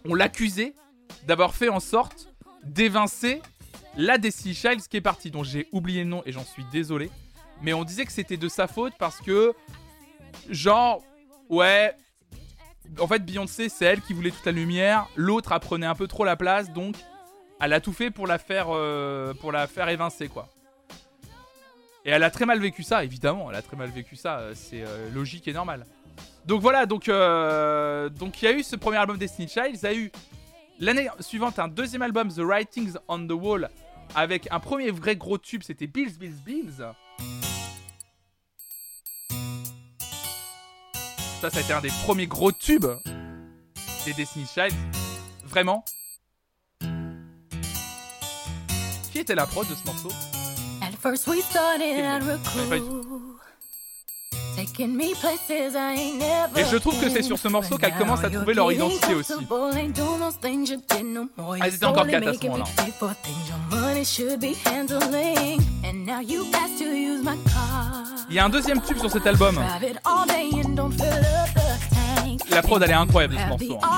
on 0.06 0.14
l'accusait 0.14 0.74
d'avoir 1.26 1.56
fait 1.56 1.70
en 1.70 1.80
sorte 1.80 2.28
d'évincer 2.64 3.42
la 3.96 4.18
Destiny 4.18 4.54
Child 4.54 4.82
qui 4.82 4.98
est 4.98 5.02
partie, 5.02 5.32
dont 5.32 5.44
j'ai 5.44 5.68
oublié 5.72 6.04
le 6.04 6.10
nom 6.10 6.22
et 6.26 6.34
j'en 6.34 6.44
suis 6.44 6.66
désolé. 6.72 7.10
Mais 7.62 7.72
on 7.72 7.86
disait 7.86 8.06
que 8.06 8.12
c'était 8.12 8.38
de 8.38 8.50
sa 8.50 8.68
faute 8.68 8.94
parce 9.00 9.22
que, 9.22 9.54
genre, 10.50 11.02
ouais, 11.50 11.94
en 13.00 13.08
fait 13.08 13.26
Beyoncé 13.26 13.70
c'est 13.70 13.86
elle 13.86 14.02
qui 14.02 14.14
voulait 14.14 14.32
toute 14.32 14.46
la 14.46 14.52
lumière, 14.52 15.08
l'autre 15.16 15.54
apprenait 15.54 15.86
un 15.86 15.96
peu 15.96 16.08
trop 16.08 16.26
la 16.26 16.36
place, 16.36 16.72
donc 16.72 16.96
elle 17.60 17.74
a 17.74 17.82
tout 17.82 17.94
fait 17.94 18.12
pour 18.12 18.28
la 18.28 18.38
faire, 18.38 18.68
euh, 18.70 19.34
pour 19.34 19.52
la 19.52 19.68
faire 19.68 19.90
évincer 19.90 20.28
quoi. 20.28 20.48
Et 22.06 22.12
elle 22.12 22.24
a 22.24 22.32
très 22.32 22.46
mal 22.46 22.60
vécu 22.60 22.82
ça, 22.82 23.04
évidemment, 23.04 23.50
elle 23.50 23.58
a 23.58 23.62
très 23.62 23.76
mal 23.76 23.90
vécu 23.90 24.16
ça, 24.16 24.40
euh, 24.40 24.54
c'est 24.56 24.82
euh, 24.82 25.10
logique 25.12 25.48
et 25.48 25.54
normal. 25.54 25.86
Donc 26.46 26.62
voilà, 26.62 26.86
donc 26.86 27.08
donc 27.08 28.42
il 28.42 28.46
y 28.46 28.48
a 28.48 28.54
eu 28.54 28.64
ce 28.64 28.76
premier 28.76 28.98
album 28.98 29.18
Destiny 29.18 29.48
Child, 29.48 29.78
il 29.82 29.86
a 29.86 29.94
eu 29.94 30.12
l'année 30.80 31.08
suivante 31.20 31.60
un 31.60 31.68
deuxième 31.68 32.02
album 32.02 32.30
The 32.34 32.40
Writings 32.40 32.94
on 33.08 33.28
the 33.28 33.34
Wall 33.34 33.70
avec 34.16 34.48
un 34.52 34.60
premier 34.60 34.90
vrai 34.90 35.16
gros 35.16 35.38
tube, 35.38 35.62
c'était 35.64 35.86
Bills 35.86 36.18
Bills 36.18 36.42
Bills. 36.44 36.84
Ça, 41.42 41.50
ça 41.50 41.58
a 41.60 41.62
été 41.62 41.72
un 41.72 41.82
des 41.82 41.92
premiers 42.04 42.28
gros 42.28 42.52
tubes 42.52 42.88
des 44.06 44.14
Destiny 44.14 44.46
Child. 44.46 44.74
Vraiment. 45.46 45.86
Qui 49.20 49.24
était 49.24 49.36
la 49.36 49.46
prod 49.46 49.68
de 49.68 49.76
ce 49.76 49.86
morceau? 49.86 50.08
At 50.82 50.96
first 50.98 51.28
we 51.28 51.42
started 51.44 52.06
at 52.06 52.22
Ouais, 52.22 52.70
pas 52.70 52.78
du 52.78 52.84
Recruit. 52.84 53.36
Taking 54.56 54.96
me 54.96 55.14
places 55.20 55.76
I 55.76 56.00
ain't 56.00 56.20
never 56.20 56.58
Et 56.58 56.64
je 56.64 56.78
trouve 56.78 56.98
que 57.02 57.10
c'est 57.10 57.22
sur 57.22 57.38
ce 57.38 57.50
morceau 57.50 57.78
qu'elles 57.78 57.98
commencent 57.98 58.24
à 58.24 58.30
trouver 58.30 58.54
leur 58.54 58.72
identité 58.72 59.16
aussi. 59.16 59.34
Ah, 59.38 59.44
Elles 61.62 61.76
étaient 61.76 61.86
encore 61.86 62.08
quatre 62.08 62.28
à 62.30 62.34
ce 62.34 62.46
moment-là. 62.46 62.64
Il 68.30 68.36
y 68.36 68.40
a 68.40 68.46
un 68.46 68.50
deuxième 68.50 68.82
tube 68.82 69.00
sur 69.00 69.12
cet 69.12 69.28
album. 69.28 69.60
La 72.50 72.62
prod 72.62 72.82
elle 72.82 72.90
est 72.90 72.94
incroyable 72.94 73.36
de 73.36 73.40
ce 73.40 73.44
morceau. 73.48 73.80
hein. 73.84 73.90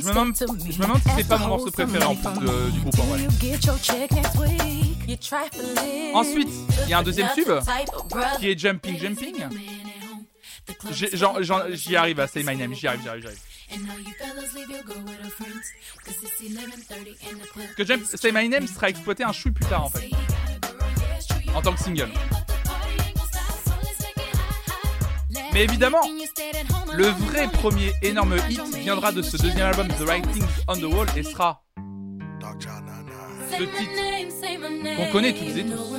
Je 0.00 0.04
me 0.06 0.08
demande, 0.14 0.34
je 0.72 0.78
me 0.78 0.82
demande 0.82 0.98
si 1.02 1.08
c'est 1.16 1.28
pas 1.28 1.38
mon 1.38 1.48
morceau 1.48 1.70
préféré 1.72 2.04
en 2.04 2.14
plus 2.14 2.40
de- 2.46 2.70
du 2.70 2.80
groupe 2.80 2.98
en 2.98 3.02
vrai. 3.04 3.18
Ensuite, 6.14 6.48
il 6.84 6.90
y 6.90 6.94
a 6.94 6.98
un 6.98 7.02
deuxième 7.02 7.28
tube 7.34 7.48
qui 8.38 8.48
est 8.50 8.58
Jumping 8.58 8.98
Jumping. 8.98 9.34
J'y 11.72 11.96
arrive 11.96 12.20
à 12.20 12.26
Say 12.28 12.42
My 12.44 12.56
Name, 12.56 12.74
j'y 12.74 12.86
arrive, 12.86 13.00
j'y 13.02 13.08
arrive, 13.08 13.22
j'y 13.22 13.26
arrive. 13.28 13.40
Que 17.76 17.84
Jump, 17.84 18.02
Say 18.04 18.32
My 18.32 18.48
Name 18.48 18.66
sera 18.66 18.88
exploité 18.88 19.24
un 19.24 19.32
chouille 19.32 19.52
plus 19.52 19.66
tard 19.66 19.84
en 19.86 19.90
fait. 19.90 20.10
En 21.54 21.62
tant 21.62 21.72
que 21.72 21.80
single. 21.80 22.08
Mais 25.52 25.64
évidemment, 25.64 26.00
le 26.92 27.06
vrai 27.06 27.48
premier 27.48 27.92
énorme 28.02 28.36
hit 28.48 28.60
viendra 28.76 29.12
de 29.12 29.22
ce 29.22 29.36
deuxième 29.36 29.66
album 29.66 29.88
The 29.88 30.02
Writings 30.02 30.46
on 30.68 30.76
the 30.76 30.84
Wall 30.84 31.06
et 31.16 31.22
sera 31.22 31.62
ce 33.58 33.62
titre 33.64 34.96
qu'on 34.96 35.12
connaît 35.12 35.32
toutes 35.32 35.56
et 35.56 35.64
tous. 35.64 35.96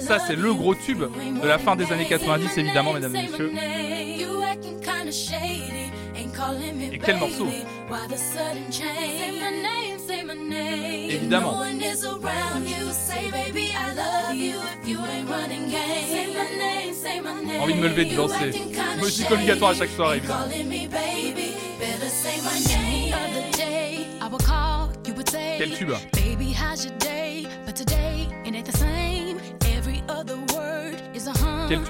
Ça, 0.00 0.18
c'est 0.18 0.36
le 0.36 0.54
gros 0.54 0.74
tube 0.74 1.02
de 1.42 1.46
la 1.46 1.58
fin 1.58 1.76
des 1.76 1.90
années 1.92 2.06
90, 2.06 2.58
évidemment, 2.58 2.92
mesdames 2.92 3.14
et 3.16 3.22
messieurs. 3.22 3.52
Et 6.92 6.98
quel 6.98 7.16
morceau 7.16 7.48
Évidemment. 11.08 11.62
Envie 17.60 17.74
de 17.74 17.78
me 17.80 17.88
lever 17.88 18.02
et 18.02 18.04
de 18.06 18.16
danser. 18.16 18.52
Musique 19.02 19.30
obligatoire 19.30 19.70
à 19.70 19.74
chaque 19.74 19.90
soirée, 19.90 20.18
évidemment. 20.18 20.46
Quel 25.58 25.70
tube? 25.72 25.92
Took 31.32 31.86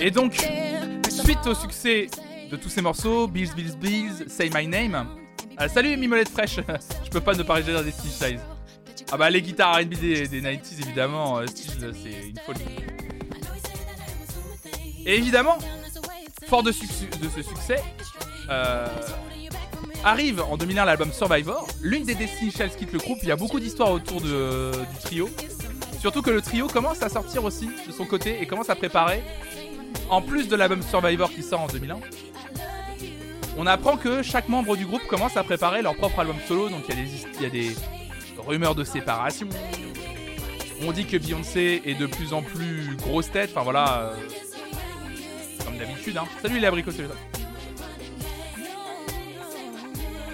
Et 0.00 0.10
donc, 0.10 0.34
suite 1.08 1.46
au 1.46 1.54
succès 1.54 2.08
de 2.50 2.56
tous 2.56 2.68
ces 2.68 2.82
morceaux, 2.82 3.26
Bills, 3.26 3.50
Bills, 3.54 3.76
Bills, 3.76 4.28
Say 4.28 4.50
My 4.54 4.66
Name. 4.66 5.06
Ah, 5.56 5.68
salut 5.68 5.96
Mimolette 5.96 6.30
fraîche, 6.30 6.56
je 7.04 7.10
peux 7.10 7.20
pas 7.20 7.34
ne 7.34 7.42
pas 7.42 7.60
parler 7.60 7.64
de 7.64 7.82
Destiny 7.82 8.12
Child. 8.18 8.40
Ah 9.12 9.16
bah 9.16 9.28
les 9.28 9.42
guitares 9.42 9.74
R&B 9.76 9.94
des, 10.00 10.28
des 10.28 10.40
90s 10.40 10.82
évidemment, 10.82 11.38
euh, 11.38 11.42
euh, 11.42 11.92
c'est 12.02 12.28
une 12.28 12.38
folie. 12.46 12.60
Et 15.04 15.16
évidemment, 15.16 15.58
fort 16.46 16.62
de, 16.62 16.70
de 16.70 17.28
ce 17.28 17.42
succès, 17.42 17.82
euh, 18.48 18.86
arrive 20.04 20.40
en 20.42 20.56
2001 20.56 20.84
l'album 20.84 21.12
Survivor. 21.12 21.66
L'une 21.82 22.04
des 22.04 22.14
Destiny 22.14 22.50
Child 22.50 22.76
quitte 22.76 22.92
le 22.92 22.98
groupe, 22.98 23.18
il 23.22 23.28
y 23.28 23.32
a 23.32 23.36
beaucoup 23.36 23.60
d'histoires 23.60 23.92
autour 23.92 24.20
de- 24.20 24.72
du 24.72 24.98
trio. 25.02 25.28
Surtout 26.00 26.22
que 26.22 26.30
le 26.30 26.40
trio 26.40 26.66
commence 26.66 27.02
à 27.02 27.08
sortir 27.08 27.44
aussi 27.44 27.68
de 27.86 27.92
son 27.92 28.06
côté 28.06 28.40
et 28.40 28.46
commence 28.46 28.70
à 28.70 28.74
préparer, 28.74 29.22
en 30.08 30.22
plus 30.22 30.48
de 30.48 30.56
l'album 30.56 30.82
Survivor 30.82 31.30
qui 31.30 31.42
sort 31.42 31.60
en 31.60 31.66
2001, 31.66 31.98
on 33.58 33.66
apprend 33.66 33.96
que 33.96 34.22
chaque 34.22 34.48
membre 34.48 34.76
du 34.76 34.86
groupe 34.86 35.06
commence 35.06 35.36
à 35.36 35.42
préparer 35.44 35.82
leur 35.82 35.94
propre 35.96 36.20
album 36.20 36.36
solo. 36.48 36.68
Donc 36.70 36.84
il 36.88 36.94
y 36.94 36.98
a 36.98 37.04
des, 37.04 37.10
il 37.36 37.42
y 37.42 37.46
a 37.46 37.50
des 37.50 37.76
rumeurs 38.46 38.74
de 38.74 38.84
séparation. 38.84 39.48
On 40.82 40.92
dit 40.92 41.04
que 41.04 41.18
Beyoncé 41.18 41.82
est 41.84 41.94
de 41.94 42.06
plus 42.06 42.32
en 42.32 42.40
plus 42.40 42.96
grosse 42.96 43.30
tête. 43.30 43.50
Enfin 43.52 43.62
voilà, 43.64 43.98
euh, 44.04 44.14
comme 45.66 45.76
d'habitude. 45.76 46.16
Hein. 46.16 46.24
Salut 46.40 46.58
les 46.58 46.66
abricots. 46.66 46.90
salut. 46.92 47.08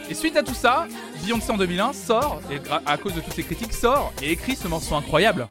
Et 0.09 0.15
suite 0.15 0.37
à 0.37 0.43
tout 0.43 0.55
ça, 0.55 0.87
Beyoncé 1.25 1.51
en 1.51 1.57
2001 1.57 1.93
sort, 1.93 2.41
et 2.51 2.61
à 2.87 2.97
cause 2.97 3.15
de 3.15 3.21
toutes 3.21 3.35
ces 3.35 3.43
critiques, 3.43 3.73
sort 3.73 4.13
et 4.23 4.31
écrit 4.31 4.55
ce 4.55 4.69
morceau 4.69 4.95
incroyable. 4.95 5.49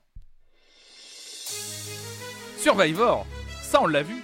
Survivor, 2.57 3.25
ça 3.61 3.81
on 3.81 3.87
l'a 3.87 4.01
vu. 4.01 4.15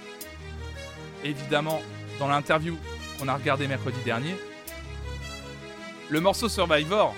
Évidemment, 1.22 1.80
dans 2.18 2.28
l'interview 2.28 2.76
qu'on 3.18 3.28
a 3.28 3.34
regardé 3.34 3.68
mercredi 3.68 3.98
dernier, 4.04 4.34
le 6.08 6.20
morceau 6.20 6.48
Survivor, 6.48 7.14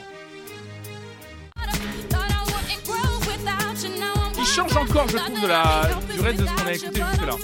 il 4.38 4.44
change 4.44 4.76
encore, 4.76 5.08
je 5.08 5.16
trouve, 5.16 5.40
de 5.40 5.46
la 5.46 5.88
durée 6.14 6.34
de 6.34 6.46
ce 6.46 6.52
qu'on 6.52 6.66
a 6.66 6.72
écouté 6.72 7.02
jusque-là. 7.10 7.36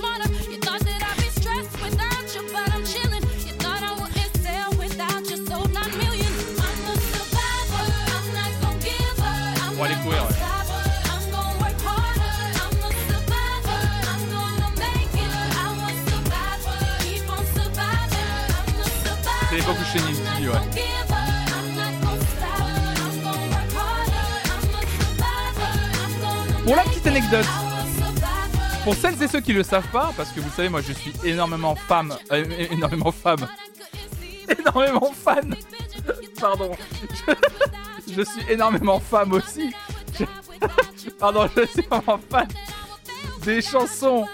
Pour 26.70 26.76
la 26.76 26.84
petite 26.84 27.06
anecdote, 27.08 27.46
pour 28.84 28.94
celles 28.94 29.20
et 29.20 29.26
ceux 29.26 29.40
qui 29.40 29.52
le 29.52 29.64
savent 29.64 29.88
pas, 29.88 30.12
parce 30.16 30.30
que 30.30 30.38
vous 30.38 30.50
savez, 30.50 30.68
moi 30.68 30.80
je 30.80 30.92
suis 30.92 31.12
énormément 31.24 31.74
femme, 31.74 32.16
euh, 32.30 32.44
énormément 32.70 33.10
femme, 33.10 33.48
énormément 34.56 35.12
fan. 35.12 35.56
Pardon, 36.40 36.70
je, 38.16 38.22
suis 38.22 38.42
énormément 38.48 39.00
femme 39.00 39.32
aussi. 39.32 39.74
Pardon, 41.18 41.48
je 41.56 41.66
suis 41.66 41.82
vraiment 41.90 42.20
fan 42.30 42.46
des 43.42 43.62
chansons 43.62 44.28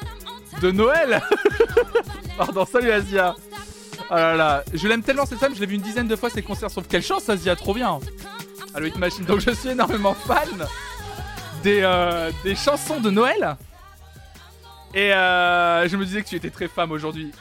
de 0.60 0.70
Noël. 0.72 1.22
pardon, 2.36 2.66
salut 2.66 2.90
Asia. 2.90 3.34
Oh 4.10 4.14
là 4.14 4.36
là, 4.36 4.64
je 4.74 4.86
l'aime 4.86 5.02
tellement 5.02 5.24
cette 5.24 5.38
femme, 5.38 5.54
je 5.54 5.60
l'ai 5.60 5.66
vu 5.66 5.76
une 5.76 5.80
dizaine 5.80 6.06
de 6.06 6.16
fois 6.16 6.28
ses 6.28 6.42
concerts. 6.42 6.70
Sauf 6.70 6.86
quelle 6.86 7.02
chance, 7.02 7.30
Asia, 7.30 7.56
trop 7.56 7.72
bien. 7.72 7.98
Allo 8.74 8.88
Hit 8.88 8.98
Machine. 8.98 9.24
Donc 9.24 9.40
je 9.40 9.52
suis 9.52 9.70
énormément 9.70 10.12
fan 10.12 10.66
des, 11.62 11.80
euh, 11.82 12.30
des 12.44 12.54
chansons 12.54 13.00
de 13.00 13.10
Noël. 13.10 13.56
Et 14.94 15.12
euh, 15.12 15.88
je 15.88 15.96
me 15.96 16.04
disais 16.04 16.22
que 16.22 16.28
tu 16.28 16.36
étais 16.36 16.50
très 16.50 16.68
femme 16.68 16.90
aujourd'hui. 16.92 17.32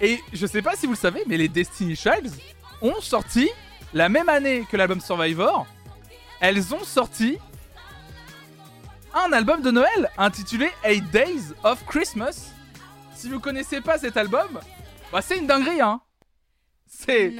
Et 0.00 0.20
je 0.32 0.46
sais 0.46 0.62
pas 0.62 0.74
si 0.76 0.86
vous 0.86 0.92
le 0.92 0.98
savez, 0.98 1.22
mais 1.26 1.36
les 1.36 1.48
Destiny 1.48 1.96
Childs 1.96 2.32
ont 2.82 3.00
sorti 3.00 3.48
la 3.92 4.08
même 4.08 4.28
année 4.28 4.64
que 4.70 4.76
l'album 4.76 5.00
Survivor. 5.00 5.66
Elles 6.40 6.74
ont 6.74 6.84
sorti 6.84 7.38
un 9.14 9.32
album 9.32 9.62
de 9.62 9.70
Noël 9.70 10.10
intitulé 10.16 10.70
Eight 10.84 11.08
Days 11.10 11.52
of 11.64 11.84
Christmas. 11.86 12.52
Si 13.14 13.28
vous 13.28 13.40
connaissez 13.40 13.80
pas 13.80 13.98
cet 13.98 14.16
album, 14.16 14.60
bah 15.10 15.20
c'est 15.22 15.38
une 15.38 15.46
dinguerie, 15.46 15.80
hein. 15.80 16.00
C'est. 16.86 17.30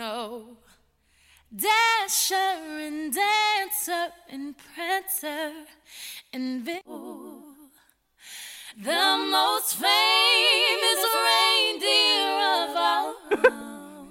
Dasher 1.50 2.34
and 2.34 3.14
Dancer 3.14 4.12
and 4.30 4.54
Prancer 4.56 5.52
and 6.32 6.62
Vic. 6.64 6.82
The 8.76 9.16
most 9.30 9.76
famous 9.76 11.00
reindeer 11.26 12.28
of 12.54 12.76
all 12.76 13.14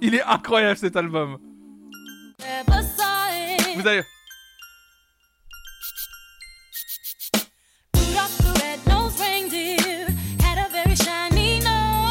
il 0.02 0.16
est 0.16 0.24
incroyable 0.24 0.78
cet 0.78 0.96
album. 0.96 1.38
Vous 3.76 3.88
allez 3.88 4.04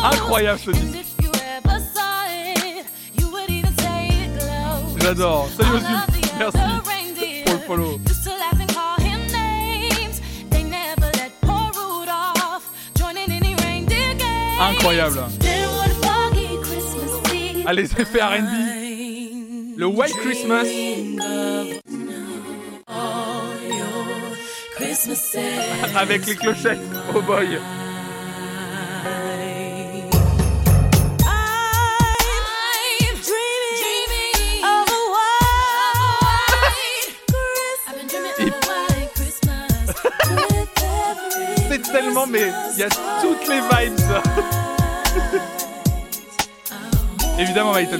incroyable 0.04 0.60
ce 0.60 0.70
disque. 0.70 1.15
J'adore. 5.06 5.48
Salut 5.56 5.78
the 5.78 5.84
Merci 6.36 6.58
pour 7.44 7.54
le 7.54 7.60
follow. 7.60 8.00
Incroyable. 14.58 15.20
Eve. 15.42 15.62
Ah, 17.66 17.72
effets 17.74 18.20
R&B. 18.20 19.76
Le 19.76 19.86
White 19.86 20.16
Christmas. 20.16 20.66
Christmas 24.74 25.36
Avec 25.94 26.26
les 26.26 26.34
clochettes. 26.34 26.80
Oh 27.14 27.22
boy. 27.22 27.60
Tellement, 41.90 42.26
mais 42.26 42.52
il 42.72 42.78
y 42.78 42.82
a 42.82 42.88
toutes 43.20 43.46
les 43.48 43.60
vibes. 43.60 43.98
Évidemment, 47.38 47.74
c'est 47.74 47.98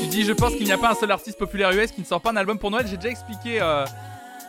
Tu 0.00 0.06
dis, 0.06 0.24
je 0.24 0.32
pense 0.32 0.54
qu'il 0.54 0.64
n'y 0.64 0.72
a 0.72 0.78
pas 0.78 0.92
un 0.92 0.94
seul 0.94 1.10
artiste 1.10 1.38
populaire 1.38 1.70
US 1.72 1.90
qui 1.90 2.00
ne 2.00 2.06
sort 2.06 2.20
pas 2.20 2.30
un 2.30 2.36
album 2.36 2.58
pour 2.58 2.70
Noël. 2.70 2.86
J'ai 2.86 2.96
déjà 2.96 3.10
expliqué 3.10 3.60
euh, 3.60 3.84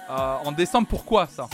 euh, 0.09 0.35
en 0.45 0.51
décembre 0.51 0.87
pourquoi 0.87 1.27
ça. 1.27 1.47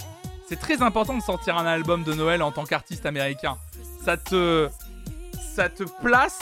C'est 0.47 0.59
très 0.59 0.81
important 0.81 1.17
de 1.17 1.21
sortir 1.21 1.57
un 1.57 1.65
album 1.65 2.03
de 2.03 2.13
Noël 2.13 2.41
en 2.41 2.51
tant 2.51 2.63
qu'artiste 2.63 3.05
américain. 3.05 3.57
Ça 4.05 4.17
te, 4.17 4.69
ça 5.55 5.69
te 5.69 5.83
place 6.01 6.39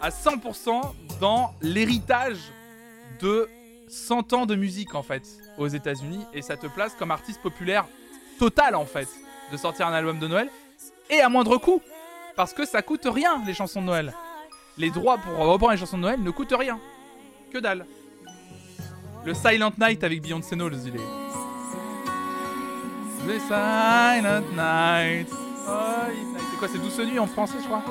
à 0.00 0.10
100% 0.10 0.80
dans 1.20 1.54
l'héritage 1.62 2.38
de 3.20 3.48
100 3.88 4.32
ans 4.32 4.46
de 4.46 4.54
musique 4.54 4.94
en 4.94 5.02
fait 5.02 5.22
aux 5.58 5.68
États-Unis 5.68 6.24
et 6.32 6.42
ça 6.42 6.56
te 6.56 6.66
place 6.66 6.92
comme 6.98 7.10
artiste 7.10 7.40
populaire 7.40 7.86
total 8.38 8.74
en 8.74 8.84
fait 8.84 9.08
de 9.50 9.56
sortir 9.56 9.86
un 9.86 9.92
album 9.92 10.18
de 10.18 10.28
Noël 10.28 10.48
et 11.10 11.20
à 11.20 11.28
moindre 11.28 11.56
coût 11.58 11.82
parce 12.36 12.52
que 12.52 12.64
ça 12.64 12.82
coûte 12.82 13.06
rien 13.06 13.42
les 13.46 13.54
chansons 13.54 13.80
de 13.80 13.86
Noël. 13.86 14.14
Les 14.78 14.90
droits 14.90 15.18
pour 15.18 15.36
reprendre 15.36 15.72
les 15.72 15.78
chansons 15.78 15.98
de 15.98 16.02
Noël 16.02 16.22
ne 16.22 16.30
coûtent 16.30 16.54
rien. 16.58 16.78
Que 17.52 17.58
dalle. 17.58 17.86
Le 19.24 19.34
Silent 19.34 19.72
Night 19.78 20.02
avec 20.02 20.22
Beyoncé 20.22 20.56
Knowles, 20.56 20.78
il 20.86 20.96
est. 20.96 20.98
The 23.26 23.38
Silent 23.40 24.42
Night. 24.56 25.28
Oh. 25.68 25.72
C'est 26.50 26.58
quoi, 26.58 26.68
c'est 26.68 26.78
Douce 26.78 26.98
Nuit 26.98 27.18
en 27.18 27.26
français, 27.26 27.58
je 27.60 27.66
crois? 27.66 27.82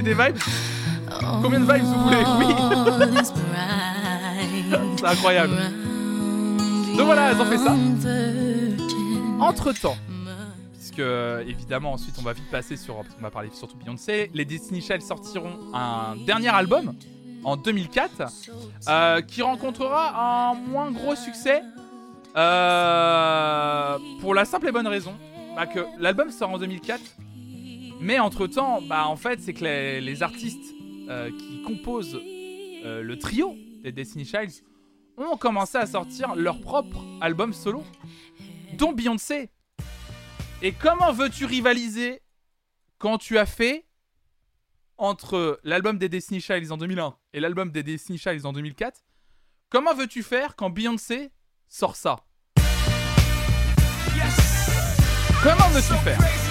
Voulez 0.00 0.14
des 0.14 0.22
vibes 0.22 0.38
Combien 1.42 1.60
de 1.60 1.72
vibes 1.72 1.84
vous 1.84 2.02
voulez 2.04 2.24
Oui 2.38 2.46
is 3.20 3.32
bright 3.32 3.88
C'est 4.98 5.06
incroyable. 5.06 5.56
Donc 6.96 7.06
voilà, 7.06 7.30
elles 7.30 7.40
ont 7.40 7.44
fait 7.44 7.58
ça. 7.58 7.74
Entre 9.40 9.72
temps, 9.72 9.96
puisque 10.72 10.98
évidemment 10.98 11.92
ensuite 11.92 12.16
on 12.18 12.22
va 12.22 12.32
vite 12.32 12.50
passer 12.50 12.76
sur, 12.76 12.96
qu'on 12.96 13.22
va 13.22 13.30
parler 13.30 13.50
surtout 13.52 13.76
Beyoncé, 13.76 14.30
les 14.34 14.44
Destiny 14.44 14.80
Child 14.80 15.00
sortiront 15.00 15.52
un 15.72 16.16
dernier 16.26 16.48
album 16.48 16.92
en 17.44 17.56
2004 17.56 18.10
euh, 18.88 19.20
qui 19.22 19.42
rencontrera 19.42 20.50
un 20.50 20.54
moins 20.54 20.90
gros 20.90 21.14
succès 21.14 21.62
euh, 22.36 23.98
pour 24.20 24.34
la 24.34 24.44
simple 24.44 24.68
et 24.68 24.72
bonne 24.72 24.88
raison 24.88 25.14
bah, 25.54 25.66
que 25.66 25.80
l'album 25.98 26.30
sort 26.30 26.50
en 26.50 26.58
2004 26.58 27.00
mais 28.00 28.18
entre 28.18 28.46
temps 28.46 28.80
bah, 28.82 29.06
en 29.06 29.16
fait 29.16 29.40
c'est 29.40 29.54
que 29.54 29.64
les, 29.64 30.00
les 30.00 30.22
artistes 30.22 30.74
euh, 31.08 31.30
qui 31.30 31.62
composent 31.62 32.20
euh, 32.84 33.02
le 33.02 33.18
trio 33.18 33.56
des 33.82 33.92
Destiny 33.92 34.24
Childs 34.24 34.62
ont 35.16 35.36
commencé 35.36 35.78
à 35.78 35.86
sortir 35.86 36.36
leur 36.36 36.60
propre 36.60 37.04
album 37.20 37.52
solo 37.52 37.82
dont 38.74 38.92
Beyoncé. 38.92 39.50
Et 40.62 40.72
comment 40.72 41.12
veux-tu 41.12 41.44
rivaliser 41.44 42.20
quand 42.98 43.18
tu 43.18 43.38
as 43.38 43.46
fait 43.46 43.86
entre 44.96 45.60
l'album 45.64 45.98
des 45.98 46.08
Destiny 46.08 46.40
Childs 46.40 46.72
en 46.72 46.76
2001 46.76 47.16
et 47.32 47.40
l'album 47.40 47.70
des 47.70 47.82
Destiny 47.82 48.18
Childs 48.18 48.44
en 48.44 48.52
2004 48.52 49.00
Comment 49.70 49.94
veux-tu 49.94 50.22
faire 50.22 50.56
quand 50.56 50.70
Beyoncé 50.70 51.30
sort 51.68 51.96
ça? 51.96 52.24
Comment 55.42 55.68
veux-tu 55.70 55.94
faire? 56.04 56.47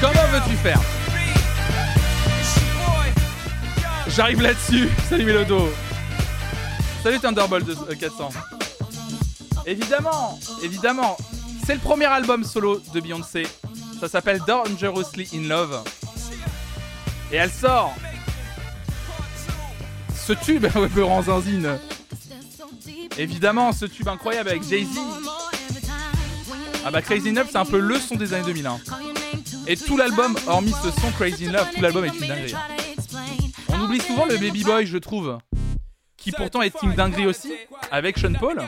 Comment 0.00 0.26
veux-tu 0.32 0.56
faire 0.56 0.80
J'arrive 4.08 4.40
là-dessus. 4.42 4.88
Salut 5.08 5.24
Mélodo. 5.24 5.70
Salut 7.02 7.20
Thunderbolt 7.20 7.64
de- 7.66 7.76
euh, 7.90 7.94
400. 7.98 8.30
Évidemment, 9.66 10.38
évidemment, 10.62 11.16
c'est 11.66 11.74
le 11.74 11.80
premier 11.80 12.06
album 12.06 12.44
solo 12.44 12.80
de 12.92 13.00
Beyoncé. 13.00 13.46
Ça 14.00 14.08
s'appelle 14.08 14.40
Dangerously 14.46 15.28
in 15.34 15.48
Love. 15.48 15.82
Et 17.32 17.36
elle 17.36 17.50
sort 17.50 17.94
ce 20.26 20.32
tube, 20.32 20.66
rend 20.96 21.22
zinzine. 21.22 21.78
Évidemment, 23.18 23.72
ce 23.72 23.84
tube 23.84 24.08
incroyable 24.08 24.48
avec 24.48 24.62
Jay-Z. 24.66 24.98
Ah 26.84 26.90
bah 26.90 27.02
Crazy 27.02 27.32
Love, 27.32 27.48
c'est 27.50 27.58
un 27.58 27.64
peu 27.66 27.78
le 27.78 27.98
son 27.98 28.16
des 28.16 28.32
années 28.32 28.46
2000. 28.46 28.70
Et 29.66 29.76
tout 29.76 29.96
l'album, 29.96 30.36
hormis 30.46 30.72
ce 30.82 30.90
son 30.90 31.10
Crazy 31.12 31.46
in 31.46 31.52
Love, 31.52 31.68
tout 31.74 31.80
l'album 31.80 32.04
est 32.04 32.14
une 32.14 32.26
dinguerie. 32.26 32.54
On 33.68 33.80
oublie 33.80 34.00
souvent 34.00 34.24
le 34.24 34.36
Baby 34.36 34.64
Boy, 34.64 34.86
je 34.86 34.98
trouve. 34.98 35.38
Qui 36.16 36.32
pourtant 36.32 36.60
est 36.62 36.74
une 36.82 36.94
dinguerie 36.94 37.26
aussi, 37.26 37.52
avec 37.90 38.18
Sean 38.18 38.32
Paul. 38.34 38.60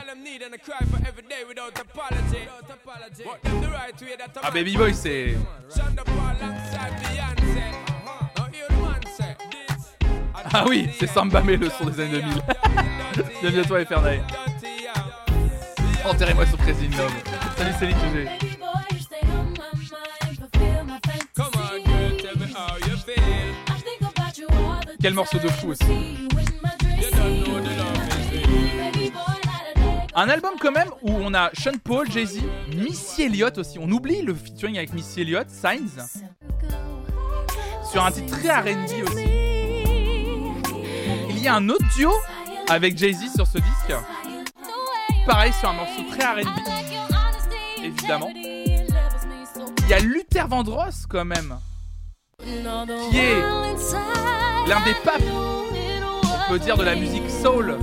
Ah, 4.42 4.50
Baby 4.50 4.76
Boy, 4.76 4.94
c'est. 4.94 5.36
Ah 10.54 10.64
oui, 10.68 10.88
c'est 10.98 11.06
Samba 11.06 11.42
mais 11.42 11.56
le 11.56 11.70
son 11.70 11.86
des 11.86 12.00
années 12.00 12.20
2000. 12.20 12.42
Bienvenue 13.40 13.60
à 13.60 13.64
toi, 13.64 13.84
Fernay. 13.84 14.22
Enterrez-moi 16.04 16.46
sur 16.46 16.58
Crazy 16.58 16.86
in 16.86 16.96
Love. 16.98 17.12
Salut, 17.56 17.72
Céline 17.78 17.96
GG. 17.98 18.51
Quel 25.02 25.14
morceau 25.14 25.38
de 25.40 25.48
fou 25.48 25.70
aussi. 25.70 25.84
Un 30.14 30.28
album 30.28 30.52
quand 30.60 30.70
même 30.70 30.90
où 31.02 31.10
on 31.10 31.34
a 31.34 31.50
Sean 31.54 31.76
Paul, 31.82 32.08
Jay-Z, 32.08 32.40
Missy 32.76 33.22
Elliott 33.22 33.58
aussi. 33.58 33.80
On 33.80 33.90
oublie 33.90 34.22
le 34.22 34.32
featuring 34.32 34.76
avec 34.76 34.92
Missy 34.92 35.22
Elliott, 35.22 35.48
Signs. 35.50 36.06
Sur 37.90 38.04
un 38.04 38.12
titre 38.12 38.38
très 38.38 38.60
R&B 38.60 39.08
aussi. 39.08 39.24
Il 41.30 41.42
y 41.42 41.48
a 41.48 41.56
un 41.56 41.68
autre 41.68 41.84
duo 41.96 42.12
avec 42.70 42.96
Jay-Z 42.96 43.34
sur 43.34 43.46
ce 43.48 43.58
disque. 43.58 43.94
Pareil 45.26 45.52
sur 45.54 45.70
un 45.70 45.72
morceau 45.72 46.02
très 46.12 46.24
R&B, 46.24 46.48
évidemment. 47.82 48.30
y 49.88 49.92
a 49.92 49.98
Luther 49.98 50.46
Vandross 50.46 51.06
quand 51.08 51.24
même, 51.24 51.58
qui 52.38 53.18
est 53.18 53.42
l'un 54.68 54.84
des 54.84 54.94
papes, 55.04 55.22
on 55.30 56.52
peut 56.52 56.58
dire, 56.58 56.76
de 56.76 56.82
la 56.82 56.94
musique 56.94 57.28
soul 57.28 57.76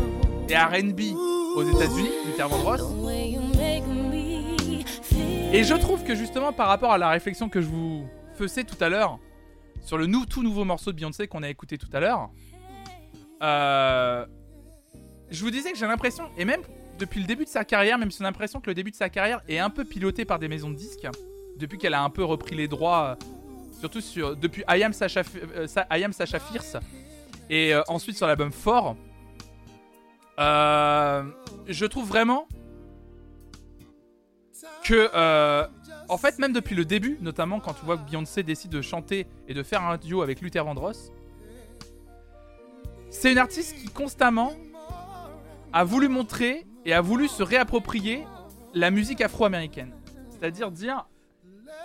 et 0.48 0.56
R&B 0.56 1.16
aux 1.56 1.64
États-Unis, 1.64 2.10
Luther 2.26 2.48
Vandross. 2.48 2.82
Et 5.52 5.64
je 5.64 5.74
trouve 5.76 6.04
que 6.04 6.16
justement 6.16 6.54
par 6.54 6.68
rapport 6.68 6.92
à 6.92 6.98
la 6.98 7.10
réflexion 7.10 7.50
que 7.50 7.62
je 7.62 7.68
vous 7.68 8.08
faisais 8.36 8.64
tout 8.64 8.82
à 8.84 8.90
l'heure 8.90 9.20
sur 9.82 9.98
le 9.98 10.08
tout 10.26 10.44
nouveau 10.44 10.64
morceau 10.64 10.92
de 10.92 10.98
Beyoncé 10.98 11.28
qu'on 11.28 11.44
a 11.44 11.50
écouté 11.50 11.78
tout 11.78 11.90
à 11.92 12.00
l'heure, 12.00 12.30
euh, 13.42 14.26
je 15.30 15.44
vous 15.44 15.52
disais 15.52 15.72
que 15.72 15.78
j'ai 15.78 15.88
l'impression, 15.88 16.26
et 16.38 16.46
même 16.46 16.62
depuis 17.00 17.22
le 17.22 17.26
début 17.26 17.46
de 17.46 17.50
sa 17.50 17.64
carrière, 17.64 17.98
même 17.98 18.12
si 18.12 18.22
on 18.22 18.26
a 18.26 18.28
l'impression 18.28 18.60
que 18.62 18.70
le 18.70 18.74
début 18.74 18.92
de 18.92 18.96
sa 18.96 19.10
carrière 19.10 19.42
est 19.48 19.60
un 19.60 19.70
peu 19.70 19.86
piloté 19.86 20.26
par 20.26 20.38
des 20.38 20.48
maisons 20.48 20.70
de 20.70 20.76
disques, 20.76 21.08
depuis 21.58 21.78
qu'elle 21.78 21.94
a 21.94 22.04
un 22.04 22.10
peu 22.10 22.24
repris 22.24 22.56
les 22.56 22.68
droits, 22.68 23.18
surtout 23.80 24.02
sur 24.02 24.36
depuis 24.36 24.64
I 24.70 24.84
Am 24.84 24.94
Sacha, 24.94 25.22
euh, 25.22 25.68
Fierce, 26.52 26.78
et 27.50 27.74
euh, 27.74 27.82
ensuite 27.88 28.18
sur 28.18 28.28
l'album 28.28 28.52
Fort, 28.52 28.96
euh, 30.40 31.24
je 31.68 31.86
trouve 31.86 32.08
vraiment 32.08 32.48
que, 34.84 35.10
en 36.10 36.18
fait, 36.18 36.40
même 36.40 36.54
depuis 36.54 36.76
le 36.76 36.86
début, 36.86 37.18
notamment 37.22 37.60
quand 37.60 37.74
tu 37.74 37.86
vois 37.86 37.98
que 37.98 38.10
Beyoncé 38.10 38.44
décide 38.44 38.72
de 38.72 38.82
chanter 38.82 39.28
et 39.48 39.54
de 39.54 39.64
faire 39.64 39.84
un 39.84 39.98
duo 39.98 40.22
avec 40.22 40.42
Luther 40.42 40.64
Vandross, 40.66 41.12
c'est 43.10 43.32
une 43.32 43.38
artiste 43.38 43.76
qui 43.76 43.88
constamment 43.88 44.54
a 45.74 45.84
voulu 45.84 46.08
montrer 46.08 46.66
et 46.86 46.94
a 46.94 47.02
voulu 47.02 47.28
se 47.28 47.44
réapproprier 47.44 48.26
la 48.74 48.92
musique 48.92 49.22
afro-américaine. 49.22 49.94
C'est-à-dire 50.32 50.72
dire 50.72 51.08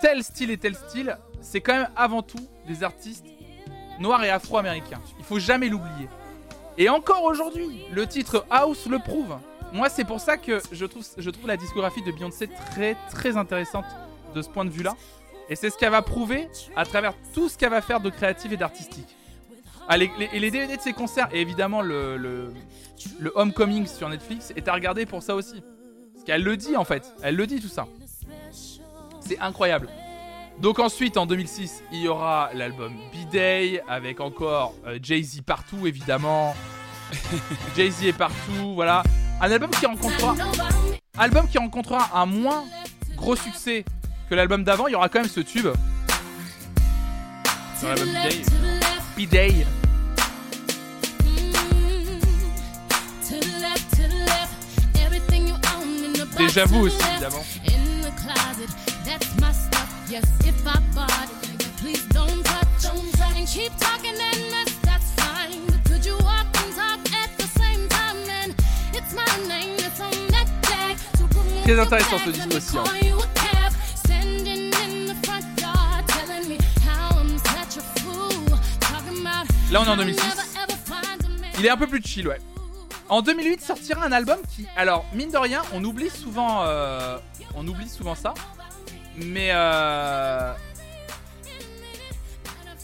tel 0.01 0.23
style 0.23 0.51
et 0.51 0.57
tel 0.57 0.75
style, 0.75 1.17
c'est 1.45 1.61
quand 1.61 1.73
même 1.73 1.89
avant 1.95 2.23
tout 2.23 2.45
des 2.67 2.83
artistes 2.83 3.25
noirs 3.99 4.23
et 4.23 4.29
afro-américains. 4.29 4.99
Il 5.19 5.23
faut 5.23 5.39
jamais 5.39 5.69
l'oublier. 5.69 6.09
Et 6.77 6.89
encore 6.89 7.23
aujourd'hui, 7.23 7.83
le 7.91 8.05
titre 8.07 8.45
House 8.49 8.87
le 8.87 8.99
prouve. 8.99 9.37
Moi, 9.71 9.89
c'est 9.89 10.03
pour 10.03 10.19
ça 10.19 10.37
que 10.37 10.59
je 10.71 10.85
trouve, 10.85 11.47
la 11.47 11.55
discographie 11.55 12.01
de 12.01 12.11
Beyoncé 12.11 12.47
très 12.47 12.97
très 13.11 13.37
intéressante 13.37 13.85
de 14.33 14.41
ce 14.41 14.49
point 14.49 14.65
de 14.65 14.69
vue-là. 14.69 14.95
Et 15.47 15.55
c'est 15.55 15.69
ce 15.69 15.77
qu'elle 15.77 15.91
va 15.91 16.01
prouver 16.01 16.49
à 16.75 16.83
travers 16.83 17.13
tout 17.33 17.47
ce 17.47 17.57
qu'elle 17.57 17.69
va 17.69 17.81
faire 17.81 17.99
de 17.99 18.09
créatif 18.09 18.51
et 18.51 18.57
d'artistique. 18.57 19.15
Ah, 19.87 19.97
les, 19.97 20.09
et 20.33 20.39
les 20.39 20.49
DVD 20.49 20.75
de 20.75 20.81
ses 20.81 20.93
concerts, 20.93 21.29
et 21.31 21.39
évidemment 21.41 21.83
le, 21.83 22.17
le 22.17 23.31
Homecoming 23.35 23.85
sur 23.85 24.09
Netflix, 24.09 24.51
est 24.55 24.67
à 24.67 24.73
regarder 24.73 25.05
pour 25.05 25.21
ça 25.21 25.35
aussi. 25.35 25.61
Parce 26.13 26.25
qu'elle 26.25 26.43
le 26.43 26.57
dit 26.57 26.75
en 26.75 26.85
fait, 26.85 27.13
elle 27.21 27.35
le 27.35 27.45
dit 27.45 27.61
tout 27.61 27.67
ça. 27.67 27.87
C'est 29.21 29.39
incroyable. 29.39 29.89
Donc 30.59 30.79
ensuite, 30.79 31.17
en 31.17 31.25
2006, 31.25 31.83
il 31.91 32.01
y 32.01 32.07
aura 32.07 32.49
l'album 32.53 32.93
B-Day, 33.13 33.81
avec 33.87 34.21
encore 34.21 34.73
euh, 34.87 34.97
Jay-Z 35.01 35.41
partout, 35.41 35.85
évidemment. 35.85 36.55
Jay-Z 37.75 38.05
est 38.05 38.13
partout, 38.13 38.73
voilà. 38.73 39.03
Un 39.41 39.51
album 39.51 39.69
qui 39.69 39.85
rencontrera, 39.85 40.33
album 41.17 41.47
qui 41.47 41.57
rencontrera 41.57 42.09
un 42.19 42.25
moins 42.25 42.63
gros 43.15 43.35
succès 43.35 43.83
que 44.29 44.35
l'album 44.35 44.63
d'avant. 44.63 44.87
Il 44.87 44.93
y 44.93 44.95
aura 44.95 45.09
quand 45.09 45.19
même 45.19 45.29
ce 45.29 45.41
tube. 45.41 45.67
Sur 47.77 47.89
l'album 47.89 48.07
B-Day. 48.07 48.41
B-Day. 49.17 49.65
Déjà 56.37 56.65
vous 56.65 56.85
aussi, 56.85 56.97
évidemment. 57.11 57.43
Yes, 60.15 60.47
if 60.47 60.65
I 60.65 60.79
bought 60.95 61.29
it, 61.43 61.59
please 61.75 62.05
don't 62.05 62.41
touch. 62.45 62.85
And 63.35 63.45
keep 63.45 63.75
talking 63.77 64.15
and 64.15 64.49
mess, 64.49 64.73
that's 64.81 65.11
fine. 65.19 65.65
But 65.67 65.83
could 65.83 66.05
you 66.05 66.15
walk 66.19 66.47
and 66.55 66.73
talk 66.73 67.01
at 67.21 67.37
the 67.37 67.47
same 67.59 67.89
time? 67.89 68.15
And 68.29 68.55
it's 68.93 69.13
my 69.13 69.27
name 69.45 69.75
that's 69.75 69.99
on 69.99 70.15
that 70.31 70.47
tag. 70.61 70.95
So 71.17 71.27
put 71.27 71.43
me 71.43 71.63
Très 71.63 71.73
in 71.73 71.75
the 71.75 71.81
intéressant 71.81 72.17
ce 72.19 72.29
disque 72.29 72.55
aussi, 72.55 72.77
hein. 72.77 72.83
Là, 79.69 79.81
on 79.81 79.83
est 79.83 79.89
en 79.89 79.93
how 79.95 79.97
2006. 79.97 80.23
never 80.23 80.41
ever 80.63 80.77
find 80.85 81.25
a 81.25 81.41
man. 81.41 81.51
Il 81.59 81.65
est 81.65 81.69
un 81.69 81.75
peu 81.75 81.87
plus 81.87 82.01
chill, 82.01 82.29
ouais. 82.29 82.39
En 83.09 83.21
2008 83.21 83.61
sortira 83.61 84.05
un 84.05 84.13
album 84.13 84.39
qui, 84.55 84.65
alors 84.77 85.03
mine 85.13 85.29
de 85.29 85.37
rien, 85.37 85.61
on 85.73 85.83
oublie 85.83 86.09
souvent, 86.09 86.61
euh, 86.63 87.17
on 87.53 87.67
oublie 87.67 87.89
souvent 87.89 88.15
ça, 88.15 88.33
mais 89.17 89.49
euh, 89.51 90.53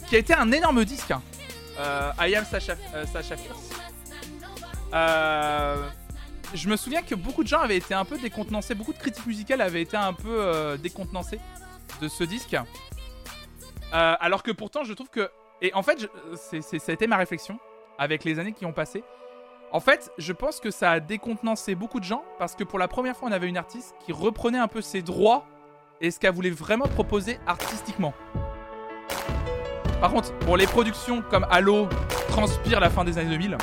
qui 0.08 0.16
a 0.16 0.18
été 0.18 0.34
un 0.34 0.50
énorme 0.52 0.84
disque. 0.84 1.10
hein. 1.10 1.22
Euh, 1.78 2.10
I 2.20 2.34
Am 2.34 2.44
Sacha, 2.44 2.74
euh, 4.94 5.88
je 6.54 6.68
me 6.68 6.76
souviens 6.76 7.00
que 7.02 7.14
beaucoup 7.14 7.42
de 7.42 7.48
gens 7.48 7.60
avaient 7.60 7.78
été 7.78 7.94
un 7.94 8.04
peu 8.04 8.18
décontenancés, 8.18 8.74
beaucoup 8.74 8.92
de 8.92 8.98
critiques 8.98 9.26
musicales 9.26 9.62
avaient 9.62 9.80
été 9.82 9.96
un 9.96 10.12
peu 10.12 10.76
décontenancés 10.82 11.40
de 12.00 12.08
ce 12.08 12.24
disque. 12.24 12.56
Alors 13.92 14.42
que 14.42 14.50
pourtant, 14.50 14.84
je 14.84 14.92
trouve 14.92 15.08
que, 15.08 15.30
et 15.62 15.72
en 15.74 15.82
fait, 15.82 15.98
je- 16.00 16.60
ça 16.78 16.90
a 16.90 16.92
été 16.92 17.06
ma 17.06 17.16
réflexion 17.16 17.58
avec 17.98 18.24
les 18.24 18.38
années 18.38 18.52
qui 18.52 18.66
ont 18.66 18.72
passé. 18.72 19.02
En 19.72 19.80
fait, 19.80 20.10
je 20.18 20.32
pense 20.34 20.60
que 20.60 20.70
ça 20.70 20.90
a 20.90 21.00
décontenancé 21.00 21.74
beaucoup 21.74 22.00
de 22.00 22.04
gens 22.04 22.22
parce 22.38 22.54
que 22.54 22.64
pour 22.64 22.78
la 22.78 22.88
première 22.88 23.16
fois, 23.16 23.30
on 23.30 23.32
avait 23.32 23.48
une 23.48 23.56
artiste 23.56 23.94
qui 24.04 24.12
reprenait 24.12 24.58
un 24.58 24.68
peu 24.68 24.82
ses 24.82 25.00
droits 25.00 25.46
et 26.02 26.10
ce 26.10 26.18
qu'elle 26.20 26.34
voulait 26.34 26.50
vraiment 26.50 26.86
proposer 26.86 27.38
artistiquement. 27.46 28.12
Par 30.00 30.10
contre, 30.10 30.36
pour 30.40 30.56
les 30.56 30.66
productions 30.66 31.22
comme 31.30 31.46
Halo, 31.50 31.88
Transpire 32.28 32.80
la 32.80 32.90
fin 32.90 33.04
des 33.04 33.18
années 33.18 33.30
2000, 33.30 33.56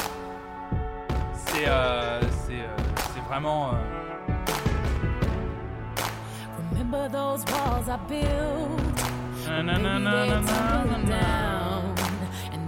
c'est 1.33 1.67
euh, 1.67 2.21
c'est 2.45 2.53
euh, 2.53 2.77
c'est 3.13 3.21
vraiment. 3.27 3.73
euh, 3.73 3.77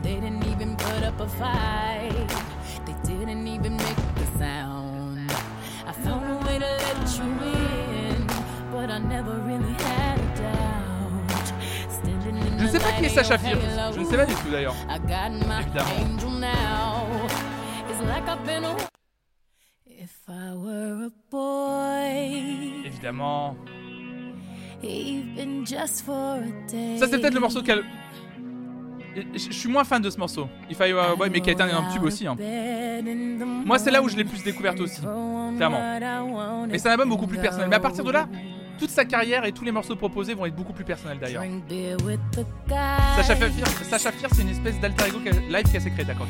didn't 0.01 0.43
even 0.47 0.75
put 0.75 1.03
up 1.03 1.19
a 1.19 1.27
fight. 1.27 2.29
They 2.85 2.95
didn't 3.03 3.47
even 3.47 3.77
make 3.77 3.97
the 4.15 4.25
sound. 4.39 5.31
I 5.85 5.91
found 5.93 6.25
a 6.31 6.45
way 6.45 6.59
to 6.59 6.65
let 6.65 7.17
you 7.17 7.23
in, 7.23 7.60
Je 12.57 12.63
ne 12.65 12.69
sais 12.69 12.79
pas 12.79 12.91
qui 12.91 13.05
est 13.05 13.09
Sacha 13.09 13.37
Fierce. 13.37 13.59
Je 13.95 13.99
ne 13.99 14.05
sais 14.05 14.17
pas 14.17 14.25
du 14.25 14.33
tout 14.33 14.49
d'ailleurs. 14.51 14.75
Évidemment. 15.59 15.95
Évidemment. 22.85 23.55
Ça, 26.97 27.07
c'est 27.07 27.19
peut-être 27.19 27.33
le 27.33 27.39
morceau 27.39 27.61
qu'elle. 27.61 27.83
Je 29.15 29.21
je 29.35 29.51
suis 29.51 29.69
moins 29.69 29.83
fan 29.83 30.01
de 30.01 30.09
ce 30.09 30.17
morceau. 30.17 30.47
If 30.69 30.79
I 30.79 30.93
Were 30.93 31.11
a 31.11 31.15
Boy, 31.15 31.29
mais 31.29 31.41
qui 31.41 31.49
a 31.49 31.53
été 31.53 31.61
un 31.61 31.67
énorme 31.67 31.91
tube 31.93 32.03
aussi. 32.03 32.25
hein. 32.25 32.35
Moi, 33.65 33.77
c'est 33.77 33.91
là 33.91 34.01
où 34.01 34.07
je 34.09 34.15
l'ai 34.15 34.23
plus 34.23 34.41
découverte 34.43 34.79
aussi. 34.79 35.01
Clairement. 35.57 35.77
Mais 36.71 36.77
c'est 36.79 36.87
un 36.87 36.91
album 36.93 37.09
beaucoup 37.09 37.27
plus 37.27 37.37
personnel. 37.37 37.67
Mais 37.69 37.75
à 37.75 37.79
partir 37.81 38.03
de 38.05 38.11
là, 38.11 38.27
toute 38.79 38.89
sa 38.89 39.05
carrière 39.05 39.45
et 39.45 39.51
tous 39.51 39.63
les 39.63 39.71
morceaux 39.71 39.95
proposés 39.95 40.33
vont 40.33 40.45
être 40.45 40.55
beaucoup 40.55 40.73
plus 40.73 40.83
personnels 40.83 41.19
d'ailleurs. 41.19 41.43
Sacha 43.15 43.35
Fierce, 43.35 43.83
Sacha 43.89 44.11
c'est 44.33 44.41
une 44.41 44.49
espèce 44.49 44.79
d'alter 44.79 45.07
ego 45.07 45.19
live 45.19 45.71
qu'elle 45.71 45.81
s'est 45.81 45.91
créée, 45.91 46.05
d'accord. 46.05 46.27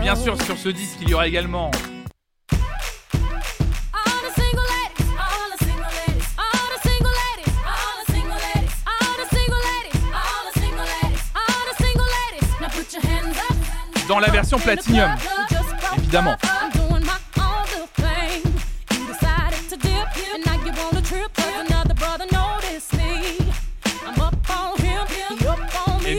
Bien 0.00 0.16
sûr, 0.16 0.40
sur 0.42 0.56
ce 0.56 0.68
disque, 0.68 0.98
il 1.02 1.10
y 1.10 1.14
aura 1.14 1.26
également 1.26 1.70
All 3.92 4.20
the 4.22 4.32
single 4.34 4.66
ladies, 4.68 5.10
all 5.18 5.52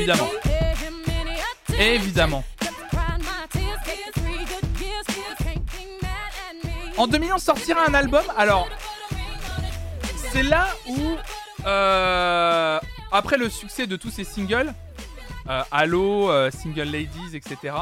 at 0.09 0.15
me. 0.15 0.43
En 6.97 7.07
2011 7.07 7.41
sortira 7.41 7.85
un 7.87 7.93
album. 7.93 8.23
Alors, 8.37 8.67
c'est 10.31 10.43
là 10.43 10.67
où, 10.87 11.17
euh, 11.65 12.79
après 13.11 13.37
le 13.37 13.49
succès 13.49 13.87
de 13.87 13.95
tous 13.95 14.09
ces 14.09 14.23
singles, 14.23 14.73
euh, 15.49 15.63
Halo, 15.71 16.29
euh, 16.29 16.51
Single 16.51 16.83
Ladies, 16.83 17.35
etc., 17.35 17.75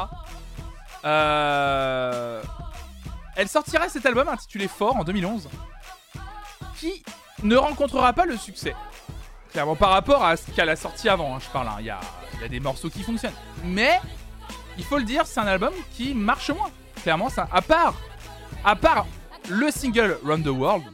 elle 3.34 3.48
sortira 3.48 3.88
cet 3.88 4.06
album 4.06 4.28
intitulé 4.28 4.68
Fort 4.68 4.96
en 4.96 5.04
2011, 5.04 5.48
qui 6.78 7.02
ne 7.42 7.56
rencontrera 7.56 8.12
pas 8.12 8.24
le 8.24 8.36
succès. 8.36 8.74
Clairement, 9.52 9.76
par 9.76 9.90
rapport 9.90 10.24
à 10.24 10.36
ce 10.36 10.50
qu'elle 10.50 10.70
a 10.70 10.76
sorti 10.76 11.08
avant, 11.10 11.36
hein, 11.36 11.38
je 11.40 11.48
parle, 11.50 11.68
hein, 11.68 11.76
il 11.80 11.86
y, 11.86 11.90
a, 11.90 12.00
des 12.48 12.60
morceaux 12.60 12.88
qui 12.88 13.02
fonctionnent. 13.02 13.34
Mais, 13.64 14.00
il 14.78 14.84
faut 14.84 14.96
le 14.96 15.04
dire, 15.04 15.26
c'est 15.26 15.40
un 15.40 15.46
album 15.46 15.74
qui 15.92 16.14
marche 16.14 16.50
moins. 16.50 16.70
Clairement, 17.02 17.28
ça, 17.28 17.46
à 17.52 17.60
part, 17.60 17.94
à 18.64 18.74
part 18.74 19.06
le 19.50 19.70
single 19.70 20.18
Run 20.24 20.40
the 20.40 20.46
World, 20.46 20.84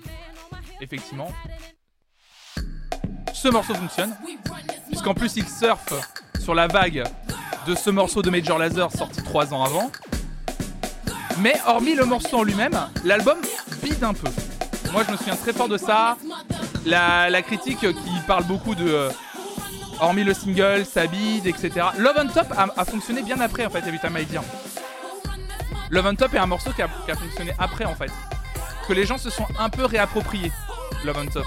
effectivement, 0.81 1.31
ce 3.33 3.49
morceau 3.49 3.75
fonctionne. 3.75 4.17
Puisqu'en 4.89 5.15
plus, 5.15 5.37
il 5.37 5.49
surfe 5.49 5.93
sur 6.41 6.55
la 6.55 6.67
vague 6.67 7.05
de 7.67 7.75
ce 7.77 7.91
morceau 7.91 8.23
de 8.23 8.31
Major 8.31 8.59
Lazer 8.59 8.91
sorti 8.91 9.23
3 9.23 9.55
ans 9.55 9.63
avant. 9.63 9.91
Mais 11.39 11.55
hormis 11.67 11.95
le 11.95 12.05
morceau 12.05 12.39
en 12.39 12.43
lui-même, 12.43 12.77
l'album 13.05 13.39
bide 13.83 14.03
un 14.03 14.15
peu. 14.15 14.29
Moi, 14.93 15.03
je 15.07 15.13
me 15.13 15.17
souviens 15.17 15.37
très 15.37 15.53
fort 15.53 15.69
de 15.69 15.77
ça. 15.77 16.17
La, 16.87 17.43
critique 17.43 17.81
qui 17.81 18.21
parle 18.27 18.45
beaucoup 18.45 18.75
de. 18.75 18.87
euh, 18.89 19.11
hormis 20.01 20.25
le 20.25 20.35
single, 20.35 20.85
ça 20.85 21.07
bide, 21.07 21.47
etc. 21.47 21.87
Love 21.99 22.17
on 22.19 22.29
Top 22.29 22.47
a, 22.57 22.85
fonctionné 22.85 23.23
bien 23.23 23.41
après, 23.41 23.67
en 23.67 23.71
fait, 23.71 23.81
Every 23.81 23.99
Time. 23.99 24.17
Love 25.91 26.07
on 26.07 26.15
Top 26.15 26.35
est 26.35 26.39
un 26.39 26.47
morceau 26.47 26.71
qui 26.73 26.83
a, 26.83 26.89
fonctionné 26.89 27.53
après, 27.59 27.85
en 27.85 27.95
fait. 27.95 28.11
Que 28.87 28.93
les 28.93 29.05
gens 29.05 29.19
se 29.19 29.31
sont 29.31 29.47
un 29.59 29.69
peu 29.69 29.85
réappropriés. 29.85 30.53
Love 31.05 31.19
on 31.19 31.27
Top. 31.27 31.47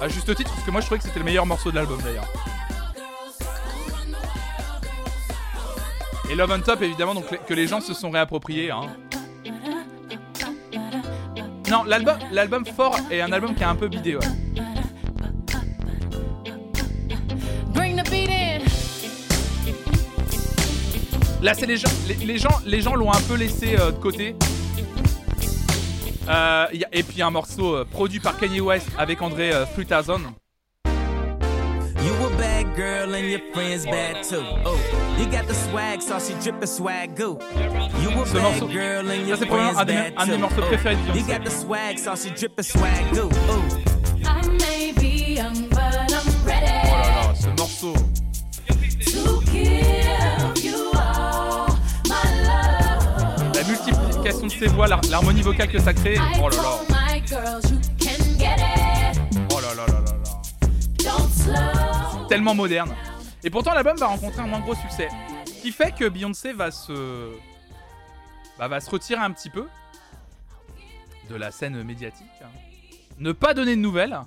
À 0.00 0.08
juste 0.08 0.34
titre, 0.34 0.50
parce 0.52 0.64
que 0.64 0.70
moi, 0.70 0.80
je 0.80 0.86
trouvais 0.86 0.98
que 0.98 1.04
c'était 1.04 1.18
le 1.18 1.24
meilleur 1.24 1.46
morceau 1.46 1.70
de 1.70 1.76
l'album, 1.76 2.00
d'ailleurs. 2.02 2.28
Et 6.30 6.34
Love 6.34 6.52
on 6.52 6.60
Top, 6.60 6.82
évidemment, 6.82 7.14
donc 7.14 7.26
que 7.46 7.54
les 7.54 7.66
gens 7.66 7.80
se 7.80 7.94
sont 7.94 8.10
réappropriés. 8.10 8.70
Hein. 8.70 8.86
Non, 11.70 11.84
l'album, 11.84 12.16
l'album 12.32 12.64
fort 12.64 12.96
est 13.10 13.20
un 13.20 13.30
album 13.32 13.54
qui 13.54 13.62
a 13.64 13.68
un 13.70 13.74
peu 13.76 13.88
bidé, 13.88 14.16
ouais. 14.16 14.26
Là, 21.42 21.54
c'est 21.54 21.66
les 21.66 21.76
gens, 21.76 21.88
les, 22.08 22.14
les 22.26 22.38
gens, 22.38 22.50
les 22.66 22.80
gens 22.80 22.94
l'ont 22.96 23.12
un 23.12 23.20
peu 23.20 23.34
laissé 23.34 23.76
euh, 23.78 23.92
de 23.92 23.96
côté. 23.98 24.34
Euh, 26.28 26.66
y 26.72 26.84
a- 26.84 26.88
et 26.92 27.02
puis 27.02 27.22
un 27.22 27.30
morceau 27.30 27.76
euh, 27.76 27.84
produit 27.84 28.20
par 28.20 28.36
Kanye 28.38 28.60
West 28.60 28.88
avec 28.98 29.22
André 29.22 29.52
euh, 29.52 29.64
3000. 29.64 30.26
Girl 32.78 33.12
and 33.12 33.28
your 33.28 33.40
friends 33.52 33.84
bad 33.86 34.22
too. 34.22 34.40
Oh, 34.64 34.78
you 35.18 35.26
got 35.26 35.48
the 35.48 35.54
swag, 35.54 36.00
saucy 36.00 36.34
drippin' 36.40 36.68
swag 36.68 37.16
goo. 37.16 37.36
You 38.00 38.10
a 38.10 38.24
Ce 38.26 38.32
bad 38.34 38.42
morceau- 38.42 38.68
girl 38.72 39.10
and 39.10 39.22
ça, 39.22 39.26
your 39.26 39.36
friends 39.36 39.84
bad 39.84 40.14
too. 40.26 40.38
morceaux 40.38 40.62
Oh, 40.62 40.66
préférés 40.68 40.94
de 41.12 41.18
You 41.18 41.26
got 41.26 41.44
the 41.44 41.50
swag, 41.50 41.98
saucy 41.98 42.30
drippin' 42.30 42.62
swag 42.62 43.12
goo. 43.12 43.28
Oh. 43.48 43.64
I 44.24 44.46
may 44.60 44.92
be 44.92 45.34
young, 45.34 45.68
but 45.70 46.12
I'm 46.12 46.46
ready 46.46 46.70
Oh 46.84 46.90
là 46.94 47.26
là, 47.26 47.34
ce 47.34 47.48
morceau. 47.58 47.94
to 47.94 49.40
give 49.50 50.64
you 50.64 50.92
all 50.94 51.66
my 52.06 52.24
love. 52.46 53.56
La 53.56 53.64
multiplication 53.64 54.46
de 54.46 54.52
ses 54.52 54.68
voix, 54.68 54.86
l'har- 54.86 55.00
l'harmonie 55.10 55.42
vocale 55.42 55.68
que 55.68 55.80
ça 55.80 55.92
crée. 55.92 56.14
I 56.14 56.40
Oh 56.40 56.48
là 56.48 56.56
là. 56.56 57.97
Tellement 62.28 62.54
moderne. 62.54 62.94
Et 63.42 63.50
pourtant, 63.50 63.72
l'album 63.72 63.96
va 63.96 64.06
rencontrer 64.06 64.40
un 64.42 64.46
moins 64.46 64.60
gros 64.60 64.74
succès. 64.74 65.08
Ce 65.46 65.62
qui 65.62 65.72
fait 65.72 65.94
que 65.94 66.08
Beyoncé 66.08 66.52
va 66.52 66.70
se. 66.70 67.32
bah, 68.58 68.68
va 68.68 68.80
se 68.80 68.90
retirer 68.90 69.20
un 69.20 69.30
petit 69.32 69.50
peu 69.50 69.66
de 71.30 71.36
la 71.36 71.50
scène 71.50 71.82
médiatique. 71.82 72.26
Ne 73.18 73.32
pas 73.32 73.54
donner 73.54 73.76
de 73.76 73.80
nouvelles. 73.80 74.18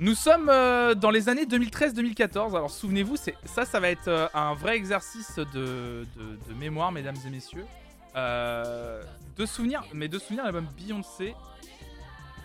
Nous 0.00 0.14
sommes 0.14 0.48
euh, 0.48 0.94
dans 0.94 1.10
les 1.10 1.28
années 1.28 1.44
2013-2014. 1.44 2.50
Alors 2.54 2.70
souvenez-vous, 2.70 3.16
ça, 3.44 3.64
ça 3.64 3.80
va 3.80 3.88
être 3.90 4.06
euh, 4.08 4.28
un 4.32 4.54
vrai 4.54 4.76
exercice 4.76 5.36
de, 5.36 6.06
de- 6.16 6.54
mémoire, 6.54 6.92
mesdames 6.92 7.16
et 7.26 7.30
messieurs. 7.30 7.66
Euh, 8.14 9.02
de 9.36 9.44
souvenirs, 9.46 9.82
mais 9.92 10.06
de 10.08 10.18
souvenirs 10.18 10.44
l'album 10.44 10.66
Beyoncé. 10.76 11.34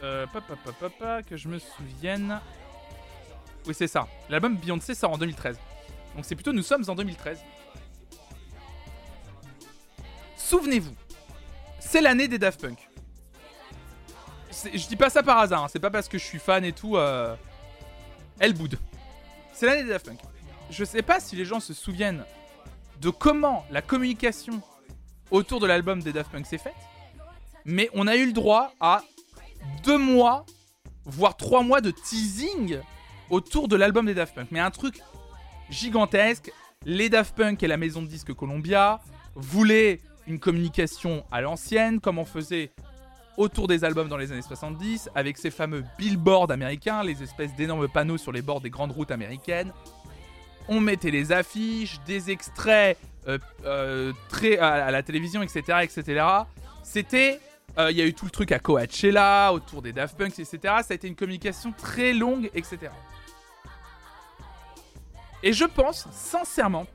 Euh, 0.01 0.25
pa, 0.27 0.41
pa, 0.41 0.55
pa, 0.55 0.71
pa, 0.71 0.89
pa, 0.89 1.23
que 1.23 1.37
je 1.37 1.47
me 1.47 1.59
souvienne. 1.59 2.39
Oui, 3.65 3.73
c'est 3.73 3.87
ça. 3.87 4.07
L'album 4.29 4.57
Beyoncé 4.57 4.93
sort 4.95 5.11
en 5.11 5.17
2013. 5.17 5.57
Donc 6.15 6.25
c'est 6.25 6.35
plutôt 6.35 6.53
nous 6.53 6.63
sommes 6.63 6.83
en 6.87 6.95
2013. 6.95 7.39
Souvenez-vous, 10.37 10.93
c'est 11.79 12.01
l'année 12.01 12.27
des 12.27 12.37
Daft 12.37 12.61
Punk. 12.61 12.77
Je 14.51 14.87
dis 14.87 14.95
pas 14.95 15.09
ça 15.09 15.23
par 15.23 15.39
hasard, 15.39 15.63
hein, 15.63 15.67
c'est 15.71 15.79
pas 15.79 15.89
parce 15.89 16.07
que 16.07 16.17
je 16.17 16.23
suis 16.23 16.39
fan 16.39 16.63
et 16.63 16.73
tout. 16.73 16.97
Euh... 16.97 17.35
Elle 18.39 18.53
boude. 18.53 18.77
C'est 19.53 19.65
l'année 19.65 19.83
des 19.83 19.89
Daft 19.89 20.05
Punk. 20.05 20.19
Je 20.69 20.83
sais 20.83 21.01
pas 21.01 21.19
si 21.19 21.35
les 21.35 21.45
gens 21.45 21.59
se 21.59 21.73
souviennent 21.73 22.23
de 23.01 23.09
comment 23.09 23.65
la 23.71 23.81
communication 23.81 24.61
autour 25.31 25.59
de 25.59 25.65
l'album 25.65 26.01
des 26.01 26.13
Daft 26.13 26.31
Punk 26.31 26.45
s'est 26.45 26.57
faite, 26.57 26.73
mais 27.65 27.89
on 27.93 28.07
a 28.07 28.15
eu 28.15 28.27
le 28.27 28.33
droit 28.33 28.73
à 28.79 29.01
deux 29.83 29.97
mois, 29.97 30.45
voire 31.05 31.35
trois 31.35 31.63
mois 31.63 31.81
de 31.81 31.91
teasing 31.91 32.79
autour 33.33 33.67
de 33.67 33.75
l'album 33.75 34.05
des 34.05 34.13
Daft 34.13 34.35
Punk. 34.35 34.49
Mais 34.51 34.59
un 34.59 34.71
truc 34.71 35.01
gigantesque. 35.69 36.51
Les 36.85 37.09
Daft 37.09 37.35
Punk 37.35 37.63
et 37.63 37.67
la 37.67 37.77
maison 37.77 38.01
de 38.01 38.07
disques 38.07 38.33
Columbia 38.33 38.99
voulaient 39.35 39.99
une 40.27 40.39
communication 40.39 41.25
à 41.31 41.41
l'ancienne, 41.41 41.99
comme 41.99 42.19
on 42.19 42.25
faisait 42.25 42.71
autour 43.37 43.67
des 43.67 43.83
albums 43.83 44.07
dans 44.07 44.17
les 44.17 44.31
années 44.31 44.43
70, 44.43 45.09
avec 45.15 45.37
ces 45.37 45.49
fameux 45.49 45.83
billboards 45.97 46.51
américains, 46.51 47.03
les 47.03 47.23
espèces 47.23 47.55
d'énormes 47.55 47.87
panneaux 47.87 48.17
sur 48.17 48.31
les 48.31 48.43
bords 48.43 48.61
des 48.61 48.69
grandes 48.69 48.91
routes 48.91 49.11
américaines. 49.11 49.71
On 50.67 50.79
mettait 50.79 51.09
les 51.09 51.31
affiches, 51.31 51.99
des 52.05 52.29
extraits 52.29 52.97
euh, 53.27 53.39
euh, 53.65 54.13
très 54.29 54.57
à, 54.57 54.91
la 54.91 55.01
télévision, 55.01 55.41
etc., 55.41 55.79
etc. 55.81 56.25
C'était, 56.83 57.39
euh, 57.79 57.89
il 57.89 57.97
y 57.97 58.01
a 58.01 58.05
eu 58.05 58.13
tout 58.13 58.25
le 58.25 58.31
truc 58.31 58.51
à 58.51 58.59
Coachella 58.59 59.51
autour 59.51 59.81
des 59.81 59.93
Daft 59.93 60.17
Punk, 60.17 60.37
etc. 60.37 60.57
Ça 60.61 60.85
a 60.91 60.93
été 60.93 61.07
une 61.07 61.15
communication 61.15 61.73
très 61.75 62.13
longue, 62.13 62.51
etc. 62.53 62.91
Et 65.43 65.51
je 65.51 65.65
pense 65.65 66.07
sincèrement, 66.11 66.87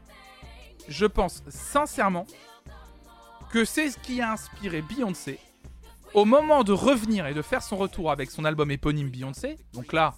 je 0.89 1.05
pense 1.05 1.43
sincèrement 1.49 2.27
que 3.51 3.67
c'est 3.67 3.91
ce 3.91 3.99
qui 3.99 4.23
a 4.23 4.33
inspiré 4.33 4.81
Beyoncé 4.81 5.39
au 6.15 6.25
moment 6.25 6.65
de 6.65 6.73
revenir 6.73 7.27
et 7.27 7.35
de 7.35 7.43
faire 7.43 7.63
son 7.63 7.77
retour 7.77 8.11
avec 8.11 8.31
son 8.31 8.47
album 8.47 8.71
éponyme 8.71 9.11
Beyoncé. 9.11 9.59
Donc 9.75 9.93
là, 9.93 10.15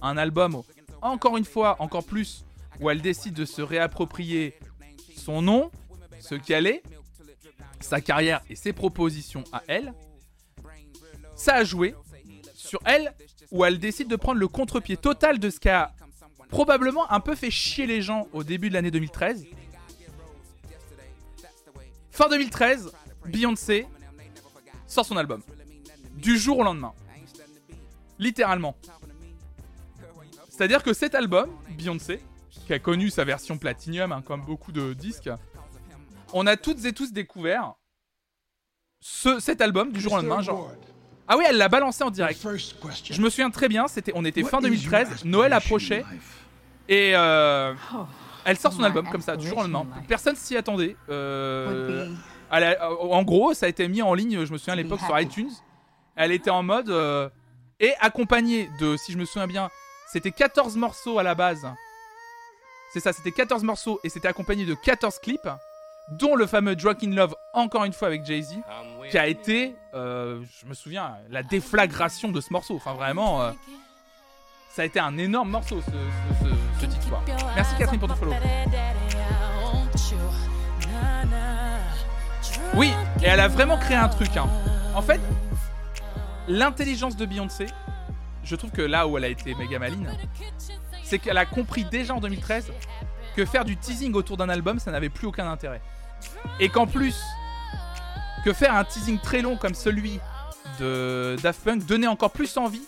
un 0.00 0.16
album, 0.16 0.62
encore 1.02 1.36
une 1.36 1.44
fois, 1.44 1.76
encore 1.78 2.04
plus, 2.04 2.46
où 2.80 2.88
elle 2.88 3.02
décide 3.02 3.34
de 3.34 3.44
se 3.44 3.60
réapproprier 3.60 4.58
son 5.14 5.42
nom, 5.42 5.70
ce 6.18 6.34
qu'elle 6.34 6.66
est, 6.66 6.82
sa 7.80 8.00
carrière 8.00 8.40
et 8.48 8.56
ses 8.56 8.72
propositions 8.72 9.44
à 9.52 9.62
elle. 9.68 9.92
Ça 11.34 11.56
a 11.56 11.64
joué 11.64 11.94
sur 12.54 12.80
elle, 12.86 13.14
où 13.50 13.66
elle 13.66 13.78
décide 13.78 14.08
de 14.08 14.16
prendre 14.16 14.40
le 14.40 14.48
contre-pied 14.48 14.96
total 14.96 15.38
de 15.38 15.50
ce 15.50 15.60
qu'a 15.60 15.92
probablement 16.48 17.10
un 17.10 17.20
peu 17.20 17.34
fait 17.34 17.50
chier 17.50 17.86
les 17.86 18.02
gens 18.02 18.28
au 18.32 18.44
début 18.44 18.68
de 18.68 18.74
l'année 18.74 18.90
2013. 18.90 19.46
Fin 22.10 22.28
2013, 22.28 22.92
Beyoncé 23.26 23.86
sort 24.86 25.04
son 25.04 25.16
album. 25.16 25.42
Du 26.14 26.38
jour 26.38 26.58
au 26.58 26.62
lendemain. 26.62 26.92
Littéralement. 28.18 28.74
C'est-à-dire 30.48 30.82
que 30.82 30.94
cet 30.94 31.14
album, 31.14 31.50
Beyoncé, 31.76 32.22
qui 32.66 32.72
a 32.72 32.78
connu 32.78 33.10
sa 33.10 33.24
version 33.24 33.58
Platinum, 33.58 34.12
hein, 34.12 34.22
comme 34.22 34.40
beaucoup 34.42 34.72
de 34.72 34.94
disques, 34.94 35.30
on 36.32 36.46
a 36.46 36.56
toutes 36.56 36.84
et 36.86 36.92
tous 36.92 37.12
découvert 37.12 37.74
ce, 39.00 39.38
cet 39.38 39.60
album 39.60 39.92
du 39.92 40.00
jour 40.00 40.14
au 40.14 40.16
lendemain. 40.16 40.40
Genre... 40.40 40.72
Ah 41.28 41.36
oui, 41.36 41.44
elle 41.48 41.56
l'a 41.56 41.68
balancé 41.68 42.04
en 42.04 42.10
direct. 42.10 42.40
Je 43.14 43.20
me 43.20 43.30
souviens 43.30 43.50
très 43.50 43.68
bien, 43.68 43.88
c'était, 43.88 44.12
on 44.14 44.24
était 44.24 44.42
fin 44.50 44.58
2013, 44.70 45.24
Noël 45.24 45.52
approchait, 45.52 46.04
et 46.88 47.12
euh, 47.16 47.74
elle 48.44 48.56
sort 48.56 48.72
son 48.72 48.82
album 48.84 49.08
comme 49.10 49.20
ça, 49.20 49.36
du 49.36 49.46
jour 49.48 49.58
au 49.58 49.62
lendemain. 49.62 49.86
Personne 50.08 50.36
s'y 50.36 50.56
attendait. 50.56 50.96
Euh, 51.08 52.08
elle 52.52 52.64
a- 52.64 52.92
en 52.92 53.22
gros, 53.24 53.54
ça 53.54 53.66
a 53.66 53.68
été 53.68 53.88
mis 53.88 54.02
en 54.02 54.14
ligne, 54.14 54.44
je 54.44 54.52
me 54.52 54.58
souviens 54.58 54.74
à 54.74 54.76
l'époque 54.76 55.00
sur 55.06 55.18
iTunes. 55.20 55.50
Elle 56.14 56.32
était 56.32 56.50
en 56.50 56.62
mode. 56.62 56.90
euh, 56.90 57.28
et 57.80 57.92
accompagnée 58.00 58.70
de, 58.80 58.96
si 58.96 59.12
je 59.12 59.18
me 59.18 59.24
souviens 59.26 59.46
bien, 59.46 59.68
c'était 60.10 60.30
14 60.30 60.76
morceaux 60.76 61.18
à 61.18 61.22
la 61.22 61.34
base. 61.34 61.66
C'est 62.92 63.00
ça, 63.00 63.12
c'était 63.12 63.32
14 63.32 63.64
morceaux 63.64 64.00
et 64.02 64.08
c'était 64.08 64.28
accompagné 64.28 64.64
de 64.64 64.74
14 64.74 65.18
clips, 65.18 65.46
dont 66.12 66.36
le 66.36 66.46
fameux 66.46 66.76
Drunk 66.76 67.02
in 67.04 67.10
Love, 67.10 67.34
encore 67.52 67.84
une 67.84 67.92
fois 67.92 68.08
avec 68.08 68.24
Jay-Z, 68.24 68.54
qui 69.10 69.18
a 69.18 69.26
été, 69.26 69.74
euh, 69.94 70.40
je 70.60 70.66
me 70.66 70.74
souviens, 70.74 71.16
la 71.30 71.42
déflagration 71.42 72.30
de 72.30 72.40
ce 72.40 72.52
morceau. 72.52 72.76
Enfin, 72.76 72.94
vraiment, 72.94 73.42
euh, 73.42 73.52
ça 74.70 74.82
a 74.82 74.84
été 74.84 75.00
un 75.00 75.16
énorme 75.18 75.50
morceau, 75.50 75.80
ce, 75.80 75.90
ce- 75.90 76.44
ce- 76.44 76.80
ce 76.80 76.86
titre. 76.86 77.08
quoi. 77.08 77.22
Merci 77.56 77.74
Catherine 77.76 77.98
pour 77.98 78.08
ton 78.08 78.14
follow. 78.16 78.32
Oui, 82.74 82.92
et 83.22 83.26
elle 83.26 83.40
a 83.40 83.48
vraiment 83.48 83.78
créé 83.78 83.96
un 83.96 84.08
truc. 84.08 84.36
hein. 84.36 84.46
En 84.94 85.02
fait, 85.02 85.20
l'intelligence 86.48 87.16
de 87.16 87.26
Beyoncé, 87.26 87.66
je 88.44 88.54
trouve 88.56 88.70
que 88.70 88.82
là 88.82 89.06
où 89.06 89.16
elle 89.16 89.24
a 89.24 89.28
été 89.28 89.54
méga 89.54 89.78
maline, 89.78 90.10
c'est 91.02 91.18
qu'elle 91.18 91.38
a 91.38 91.46
compris 91.46 91.84
déjà 91.84 92.14
en 92.14 92.20
2013 92.20 92.72
que 93.34 93.44
faire 93.44 93.64
du 93.64 93.76
teasing 93.76 94.14
autour 94.14 94.36
d'un 94.36 94.48
album, 94.48 94.78
ça 94.78 94.90
n'avait 94.90 95.08
plus 95.08 95.26
aucun 95.26 95.50
intérêt. 95.50 95.80
Et 96.60 96.68
qu'en 96.68 96.86
plus, 96.86 97.16
que 98.44 98.52
faire 98.52 98.74
un 98.74 98.84
teasing 98.84 99.18
très 99.18 99.42
long 99.42 99.56
comme 99.56 99.74
celui 99.74 100.20
de 100.78 101.36
Daft 101.42 101.62
Punk 101.64 101.84
donnait 101.84 102.06
encore 102.06 102.30
plus 102.30 102.56
envie 102.56 102.84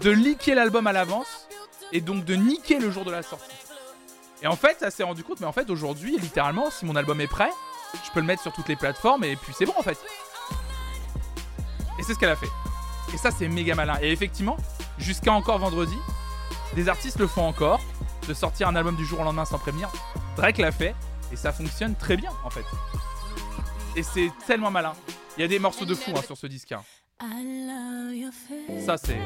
de 0.00 0.10
leaker 0.10 0.54
l'album 0.54 0.86
à 0.86 0.92
l'avance 0.92 1.48
et 1.92 2.00
donc 2.00 2.24
de 2.24 2.34
niquer 2.34 2.78
le 2.78 2.90
jour 2.90 3.04
de 3.04 3.10
la 3.10 3.22
sortie. 3.22 3.50
Et 4.42 4.46
en 4.46 4.56
fait, 4.56 4.80
ça 4.80 4.90
s'est 4.90 5.04
rendu 5.04 5.22
compte, 5.22 5.40
mais 5.40 5.46
en 5.46 5.52
fait, 5.52 5.70
aujourd'hui, 5.70 6.18
littéralement, 6.18 6.70
si 6.70 6.84
mon 6.84 6.96
album 6.96 7.20
est 7.20 7.28
prêt, 7.28 7.50
je 8.04 8.10
peux 8.10 8.20
le 8.20 8.26
mettre 8.26 8.42
sur 8.42 8.52
toutes 8.52 8.68
les 8.68 8.76
plateformes 8.76 9.24
et 9.24 9.36
puis 9.36 9.52
c'est 9.56 9.66
bon 9.66 9.74
en 9.78 9.82
fait. 9.82 9.98
Et 11.98 12.02
c'est 12.02 12.14
ce 12.14 12.18
qu'elle 12.18 12.30
a 12.30 12.36
fait. 12.36 12.50
Et 13.12 13.16
ça, 13.16 13.30
c'est 13.30 13.48
méga 13.48 13.74
malin. 13.74 13.96
Et 14.02 14.10
effectivement, 14.10 14.56
jusqu'à 14.98 15.32
encore 15.32 15.58
vendredi, 15.58 15.96
des 16.74 16.88
artistes 16.88 17.20
le 17.20 17.28
font 17.28 17.46
encore, 17.46 17.80
de 18.26 18.34
sortir 18.34 18.68
un 18.68 18.74
album 18.74 18.96
du 18.96 19.04
jour 19.04 19.20
au 19.20 19.24
lendemain 19.24 19.44
sans 19.44 19.58
prévenir. 19.58 19.88
Drake 20.36 20.58
l'a 20.58 20.72
fait, 20.72 20.94
et 21.34 21.36
ça 21.36 21.52
fonctionne 21.52 21.94
très 21.96 22.16
bien 22.16 22.30
en 22.44 22.50
fait. 22.50 22.64
Et 23.96 24.04
c'est 24.04 24.30
tellement 24.46 24.70
malin. 24.70 24.92
Il 25.36 25.40
y 25.40 25.44
a 25.44 25.48
des 25.48 25.58
morceaux 25.58 25.84
de 25.84 25.94
fou 25.94 26.12
hein, 26.16 26.22
sur 26.24 26.36
ce 26.36 26.46
disque. 26.46 26.70
hein. 26.72 26.82
Ça, 28.86 28.96
c'est. 28.96 29.18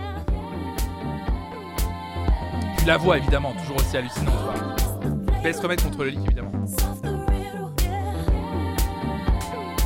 Puis 2.78 2.86
la 2.86 2.96
voix, 2.96 3.18
évidemment, 3.18 3.52
toujours 3.52 3.76
aussi 3.76 3.94
hallucinante. 3.96 4.32
se 5.42 5.60
remettre 5.60 5.84
contre 5.84 6.04
le 6.04 6.10
leak, 6.10 6.24
évidemment. 6.26 6.52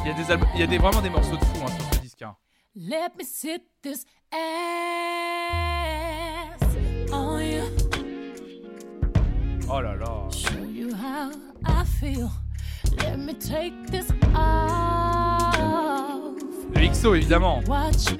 Il 0.05 0.09
y 0.09 0.11
a, 0.11 0.15
des 0.15 0.23
il 0.55 0.61
y 0.61 0.62
a 0.62 0.66
des, 0.66 0.78
vraiment 0.78 1.01
des 1.01 1.11
morceaux 1.11 1.36
de 1.36 1.44
fou 1.44 1.65
hein, 1.65 1.69
sur 1.69 1.94
ce 1.94 2.01
disque. 2.01 2.23
hein. 2.23 2.36
Let 2.77 3.11
me 3.19 3.24
sit 3.24 3.62
this 3.82 4.05
ass 4.32 4.39
on 7.12 7.40
you. 7.40 7.62
Oh 9.69 9.81
là 9.81 9.94
là 9.97 10.28
how 11.12 11.30
I 11.64 11.84
feel. 11.84 12.30
Let 13.02 13.18
me 13.18 13.34
take 13.34 13.74
this 13.90 14.10
off. 14.34 15.55
Le 16.74 16.89
XO 16.89 17.14
évidemment. 17.14 17.60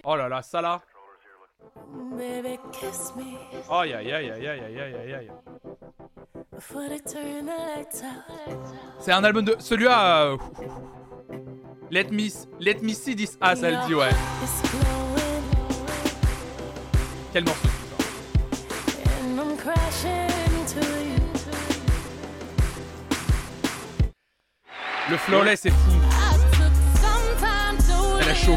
Oh 0.05 0.17
là 0.17 0.29
là, 0.29 0.43
ça 0.43 0.61
là. 0.61 0.83
Baby, 2.19 2.59
kiss 2.73 3.13
me. 3.17 3.23
Aïe 3.71 3.95
aïe 3.95 4.13
aïe 4.13 4.31
aïe 4.31 4.47
aïe 4.47 4.81
aïe 4.81 4.95
aïe 4.95 5.15
aïe. 5.15 5.31
C'est 9.01 9.13
un 9.13 9.25
album 9.25 9.45
de 9.45 9.57
celui-là. 9.59 10.25
Euh... 10.25 10.37
Let 11.91 12.11
me 12.11 12.29
Let 12.61 12.83
me 12.83 12.93
see 12.93 13.17
this 13.17 13.39
ass, 13.41 13.63
elle 13.63 13.79
dit 13.87 13.95
ouais. 13.95 14.11
Quel 17.33 17.45
morceau. 17.45 17.82
Le 25.13 25.19
flawless, 25.19 25.61
c'est 25.61 25.71
fou. 25.71 25.91
Elle 28.19 28.29
a 28.31 28.35
chaud. 28.35 28.57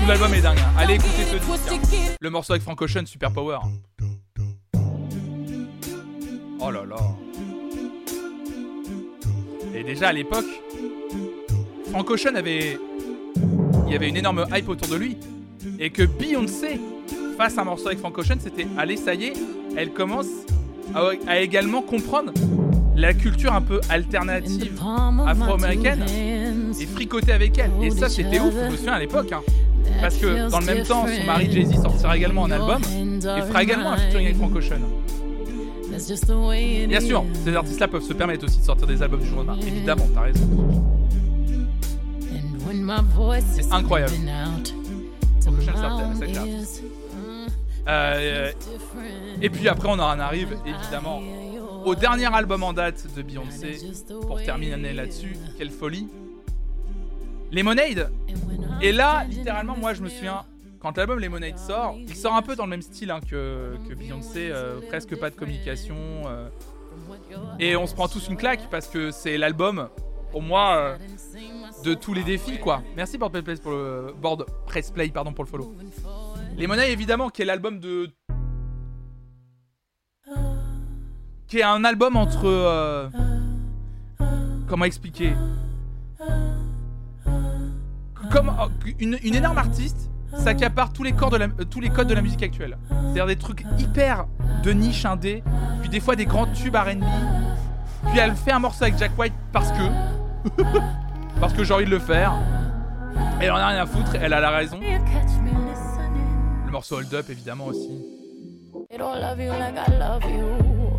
Tout 0.00 0.08
l'album 0.08 0.32
est 0.32 0.40
dingue. 0.40 0.58
hein. 0.58 0.72
Allez 0.78 0.94
écouter 0.94 1.24
ce 1.30 1.36
disque. 1.36 1.94
hein. 1.94 2.14
Le 2.18 2.30
morceau 2.30 2.54
avec 2.54 2.62
Frank 2.62 2.80
Ocean, 2.80 3.04
Super 3.04 3.30
Power. 3.30 3.58
Oh 6.60 6.70
là 6.70 6.84
là. 6.88 6.96
Et 9.74 9.84
déjà 9.84 10.08
à 10.08 10.12
l'époque, 10.14 10.46
Frank 11.90 12.08
Ocean 12.08 12.34
avait. 12.36 12.78
Il 13.86 13.92
y 13.92 13.96
avait 13.96 14.08
une 14.08 14.16
énorme 14.16 14.46
hype 14.50 14.70
autour 14.70 14.88
de 14.88 14.96
lui. 14.96 15.18
Et 15.78 15.90
que 15.90 16.04
Beyoncé 16.04 16.80
fasse 17.36 17.58
un 17.58 17.64
morceau 17.64 17.88
avec 17.88 17.98
Frank 17.98 18.16
Ocean, 18.16 18.38
c'était 18.40 18.66
allez, 18.78 18.96
ça 18.96 19.12
y 19.14 19.24
est, 19.24 19.32
elle 19.76 19.92
commence 19.92 20.26
à, 20.94 21.10
à 21.26 21.38
également 21.40 21.82
comprendre 21.82 22.32
la 22.96 23.14
culture 23.14 23.52
un 23.52 23.62
peu 23.62 23.80
alternative 23.88 24.72
afro-américaine 25.26 26.04
et 26.80 26.86
fricoter 26.86 27.32
avec 27.32 27.58
elle. 27.58 27.70
Et 27.82 27.90
ça, 27.90 28.08
c'était 28.08 28.40
ouf, 28.40 28.52
je 28.66 28.70
me 28.72 28.76
souviens 28.76 28.92
à 28.94 28.98
l'époque. 28.98 29.32
hein. 29.32 29.40
Parce 30.00 30.16
que 30.16 30.48
dans 30.50 30.60
le 30.60 30.66
même 30.66 30.84
temps, 30.84 31.06
son 31.06 31.24
mari 31.26 31.50
Jay-Z 31.50 31.82
sortira 31.82 32.16
également 32.16 32.44
un 32.44 32.50
album 32.52 32.80
et 33.38 33.42
fera 33.42 33.62
également 33.62 33.92
un 33.92 33.96
featuring 33.96 34.26
avec 34.26 34.36
Frank 34.38 34.54
Ocean. 34.56 34.80
Bien 36.88 37.00
sûr, 37.00 37.24
ces 37.44 37.54
artistes-là 37.54 37.88
peuvent 37.88 38.02
se 38.02 38.12
permettre 38.12 38.44
aussi 38.44 38.60
de 38.60 38.64
sortir 38.64 38.86
des 38.86 39.02
albums 39.02 39.20
du 39.20 39.26
jour 39.26 39.38
au 39.38 39.42
lendemain. 39.44 39.66
Évidemment, 39.66 40.06
t'as 40.14 40.20
raison. 40.22 40.48
And 42.32 42.66
when 42.66 42.82
my 42.84 43.00
voice 43.14 43.40
is 43.58 43.64
C'est 43.64 43.72
incroyable. 43.72 44.12
Frank 45.42 45.54
Ocean, 45.58 45.72
c'est 46.18 46.38
un- 46.38 46.46
Euh, 47.88 48.52
et 49.40 49.50
puis 49.50 49.68
après, 49.68 49.88
on 49.88 49.92
en 49.92 50.18
arrive 50.18 50.56
évidemment 50.66 51.20
au 51.84 51.94
dernier 51.94 52.32
album 52.34 52.62
en 52.62 52.72
date 52.72 53.06
de 53.14 53.22
Beyoncé. 53.22 53.78
Pour 54.26 54.42
terminer 54.42 54.92
là-dessus, 54.92 55.36
quelle 55.58 55.70
folie. 55.70 56.08
Lemonade. 57.52 58.10
Et 58.80 58.92
là, 58.92 59.24
littéralement, 59.28 59.76
moi 59.76 59.94
je 59.94 60.02
me 60.02 60.08
souviens, 60.08 60.44
quand 60.78 60.96
l'album 60.96 61.18
Lemonade 61.18 61.58
sort, 61.58 61.96
il 61.98 62.14
sort 62.14 62.34
un 62.34 62.42
peu 62.42 62.54
dans 62.54 62.64
le 62.64 62.70
même 62.70 62.82
style 62.82 63.10
hein, 63.10 63.20
que, 63.28 63.76
Beyoncé, 63.94 64.50
euh, 64.50 64.80
presque 64.88 65.18
pas 65.18 65.30
de 65.30 65.34
communication. 65.34 65.96
euh, 66.26 66.48
et 67.58 67.76
on 67.76 67.86
se 67.86 67.94
prend 67.94 68.08
tous 68.08 68.28
une 68.28 68.36
claque 68.36 68.68
parce 68.70 68.86
que 68.86 69.10
c'est 69.10 69.36
l'album, 69.36 69.88
pour 70.30 70.42
moi, 70.42 70.96
de 71.84 71.94
tous 71.94 72.14
les 72.14 72.22
défis, 72.22 72.58
quoi. 72.58 72.82
Merci 72.96 73.18
pour 73.18 73.30
le 73.30 74.12
Board 74.20 74.46
Press 74.66 74.90
Play, 74.90 75.08
pardon 75.08 75.32
pour 75.32 75.44
le 75.44 75.50
follow. 75.50 75.74
Lemonade, 76.58 76.88
évidemment, 76.88 77.30
qui 77.30 77.42
est 77.42 77.44
l'album 77.44 77.80
de, 77.80 78.10
qui 81.50 81.58
est 81.58 81.64
un 81.64 81.84
album 81.84 82.16
entre, 82.16 82.46
euh, 82.46 83.08
comment 84.68 84.84
expliquer, 84.84 85.34
comme 88.30 88.52
oh, 88.60 88.68
une, 89.00 89.18
énorme 89.22 89.58
artiste 89.58 90.10
s'accapare 90.38 90.92
tous 90.92 91.02
les 91.02 91.12
euh, 91.12 91.48
tous 91.68 91.80
les 91.80 91.90
codes 91.90 92.06
de 92.06 92.14
la 92.14 92.22
musique 92.22 92.44
actuelle. 92.44 92.78
C'est-à-dire 92.88 93.26
des 93.26 93.36
trucs 93.36 93.64
hyper 93.78 94.26
de 94.62 94.70
niche 94.70 95.04
indé, 95.04 95.42
puis 95.80 95.88
des 95.88 95.98
fois 95.98 96.14
des 96.14 96.24
grands 96.24 96.46
tubes 96.46 96.76
R&B. 96.76 97.02
Puis 98.10 98.18
elle 98.20 98.36
fait 98.36 98.52
un 98.52 98.60
morceau 98.60 98.84
avec 98.84 98.96
Jack 98.96 99.18
White 99.18 99.34
parce 99.52 99.72
que 99.72 100.60
parce 101.40 101.52
que 101.52 101.64
j'ai 101.64 101.74
envie 101.74 101.84
de 101.84 101.90
le 101.90 101.98
faire. 101.98 102.32
Et 103.40 103.46
elle 103.46 103.50
en 103.50 103.56
a 103.56 103.66
rien 103.66 103.82
à 103.82 103.86
foutre, 103.86 104.14
elle 104.14 104.32
a 104.32 104.40
la 104.40 104.50
raison. 104.50 104.78
Le 106.70 106.74
morceau 106.74 106.98
Hold 106.98 107.12
Up, 107.14 107.26
évidemment, 107.28 107.66
aussi. 107.66 107.90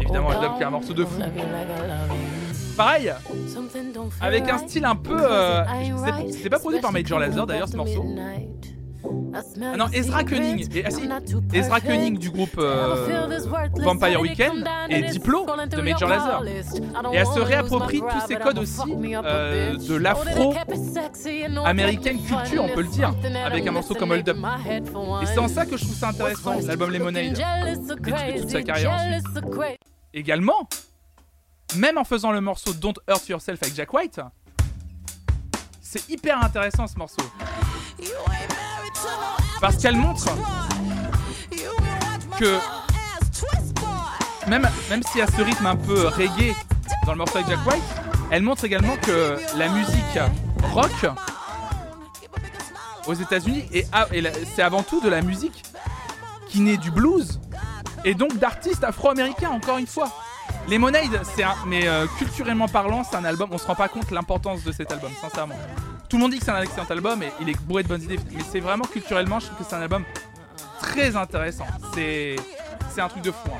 Évidemment, 0.02 0.27
Hold 0.27 0.43
Up, 0.43 0.52
qui 0.57 0.64
est 0.64 0.65
un 0.65 0.69
morceau 0.69 0.93
de 0.93 1.06
fou. 1.06 1.22
Pareil, 2.76 3.14
avec 4.19 4.49
un 4.49 4.57
style 4.57 4.84
un 4.84 4.98
peu. 4.98 5.18
Euh, 5.18 5.64
c'est 6.30 6.49
pas 6.49 6.60
produit 6.60 6.81
par 6.81 6.91
Major 6.91 7.19
Lazer 7.19 7.48
d'ailleurs, 7.48 7.69
ce 7.69 7.77
morceau. 7.77 8.03
Ah 9.03 9.78
non, 9.78 9.88
Ezra 9.94 10.23
Koenig. 10.23 10.86
Ah 10.86 10.90
Ezra 11.53 11.82
Koenig 11.82 12.19
du 12.19 12.30
groupe 12.30 12.57
euh, 12.57 13.40
Vampire 13.78 14.22
Weekend 14.22 14.65
et 14.90 15.02
Diplo 15.03 15.45
de 15.45 15.82
Major 15.82 16.10
Lazer. 16.10 16.44
Et 17.14 17.15
elle 17.15 17.26
se 17.26 17.40
réapproprie 17.40 17.99
tous 17.99 18.28
ces 18.28 18.36
codes 18.36 18.60
aussi 18.60 18.82
euh, 19.23 19.78
de 19.78 19.95
l'afro-américaine 19.95 22.19
culture, 22.22 22.64
on 22.64 22.69
peut 22.69 22.82
le 22.82 22.90
dire, 22.90 23.14
avec 23.45 23.68
un 23.68 23.72
morceau 23.72 23.95
comme 23.95 24.11
Hold 24.11 24.30
Up. 24.30 24.38
Et 25.22 25.26
c'est 25.26 25.40
en 25.40 25.48
ça 25.48 25.65
que 25.65 25.78
je 25.78 25.84
trouve 25.84 25.95
ça 25.95 26.10
intéressant, 26.10 26.56
l'album 26.65 26.91
Lemonade, 26.91 27.41
et 27.68 28.40
toute 28.40 28.49
sa 28.49 28.61
carrière 28.61 28.91
ensuite. 28.91 29.26
Également, 30.14 30.68
même 31.78 31.98
en 31.98 32.03
faisant 32.03 32.32
le 32.32 32.41
morceau 32.41 32.73
Don't 32.73 32.95
Hurt 33.07 33.30
Yourself 33.30 33.60
avec 33.61 33.76
Jack 33.76 33.94
White, 33.94 34.19
c'est 35.82 36.10
hyper 36.10 36.44
intéressant 36.44 36.88
ce 36.88 36.98
morceau. 36.98 37.23
Parce 39.60 39.78
qu'elle 39.78 39.95
montre 39.95 40.26
que 42.40 42.57
même, 44.48 44.68
même 44.90 45.03
s'il 45.03 45.19
y 45.19 45.22
a 45.22 45.28
ce 45.28 45.41
rythme 45.41 45.65
un 45.65 45.76
peu 45.76 46.07
reggae 46.07 46.56
dans 47.06 47.11
le 47.11 47.19
morceau 47.19 47.38
avec 47.38 47.49
Jack 47.49 47.65
White, 47.65 47.84
elle 48.32 48.41
montre 48.44 48.65
également 48.65 48.95
que 48.98 49.38
la 49.56 49.69
musique 49.69 50.19
rock 50.73 51.06
aux 53.07 53.14
États-Unis 53.14 53.65
c'est 54.56 54.61
avant 54.61 54.84
tout 54.84 55.02
de 55.02 55.10
la 55.10 55.22
musique 55.22 55.64
qui 56.48 56.60
naît 56.60 56.78
du 56.78 56.91
blues 56.91 57.40
et 58.03 58.14
donc 58.14 58.38
d'artistes 58.38 58.84
afro-américains 58.84 59.49
encore 59.49 59.78
une 59.78 59.88
fois. 59.88 60.11
Lemonade, 60.69 61.19
c'est 61.23 61.43
un, 61.43 61.55
mais 61.67 61.88
euh, 61.88 62.05
culturellement 62.17 62.67
parlant, 62.67 63.03
c'est 63.03 63.15
un 63.17 63.25
album. 63.25 63.49
On 63.51 63.57
se 63.57 63.67
rend 63.67 63.75
pas 63.75 63.88
compte 63.89 64.09
l'importance 64.11 64.63
de 64.63 64.71
cet 64.71 64.91
album, 64.91 65.11
sincèrement. 65.19 65.55
Tout 66.09 66.17
le 66.17 66.21
monde 66.23 66.31
dit 66.31 66.39
que 66.39 66.45
c'est 66.45 66.51
un 66.51 66.61
excellent 66.61 66.85
album 66.89 67.23
et 67.23 67.31
il 67.41 67.49
est 67.49 67.59
bourré 67.61 67.83
de 67.83 67.88
bonnes 67.88 68.03
idées, 68.03 68.19
mais 68.31 68.43
c'est 68.49 68.59
vraiment 68.59 68.85
culturellement, 68.85 69.39
je 69.39 69.47
trouve 69.47 69.59
que 69.59 69.63
c'est 69.63 69.75
un 69.75 69.81
album 69.81 70.03
très 70.79 71.15
intéressant. 71.15 71.65
C'est, 71.93 72.35
c'est 72.89 73.01
un 73.01 73.07
truc 73.07 73.23
de 73.23 73.31
fou. 73.31 73.49
hein. 73.53 73.59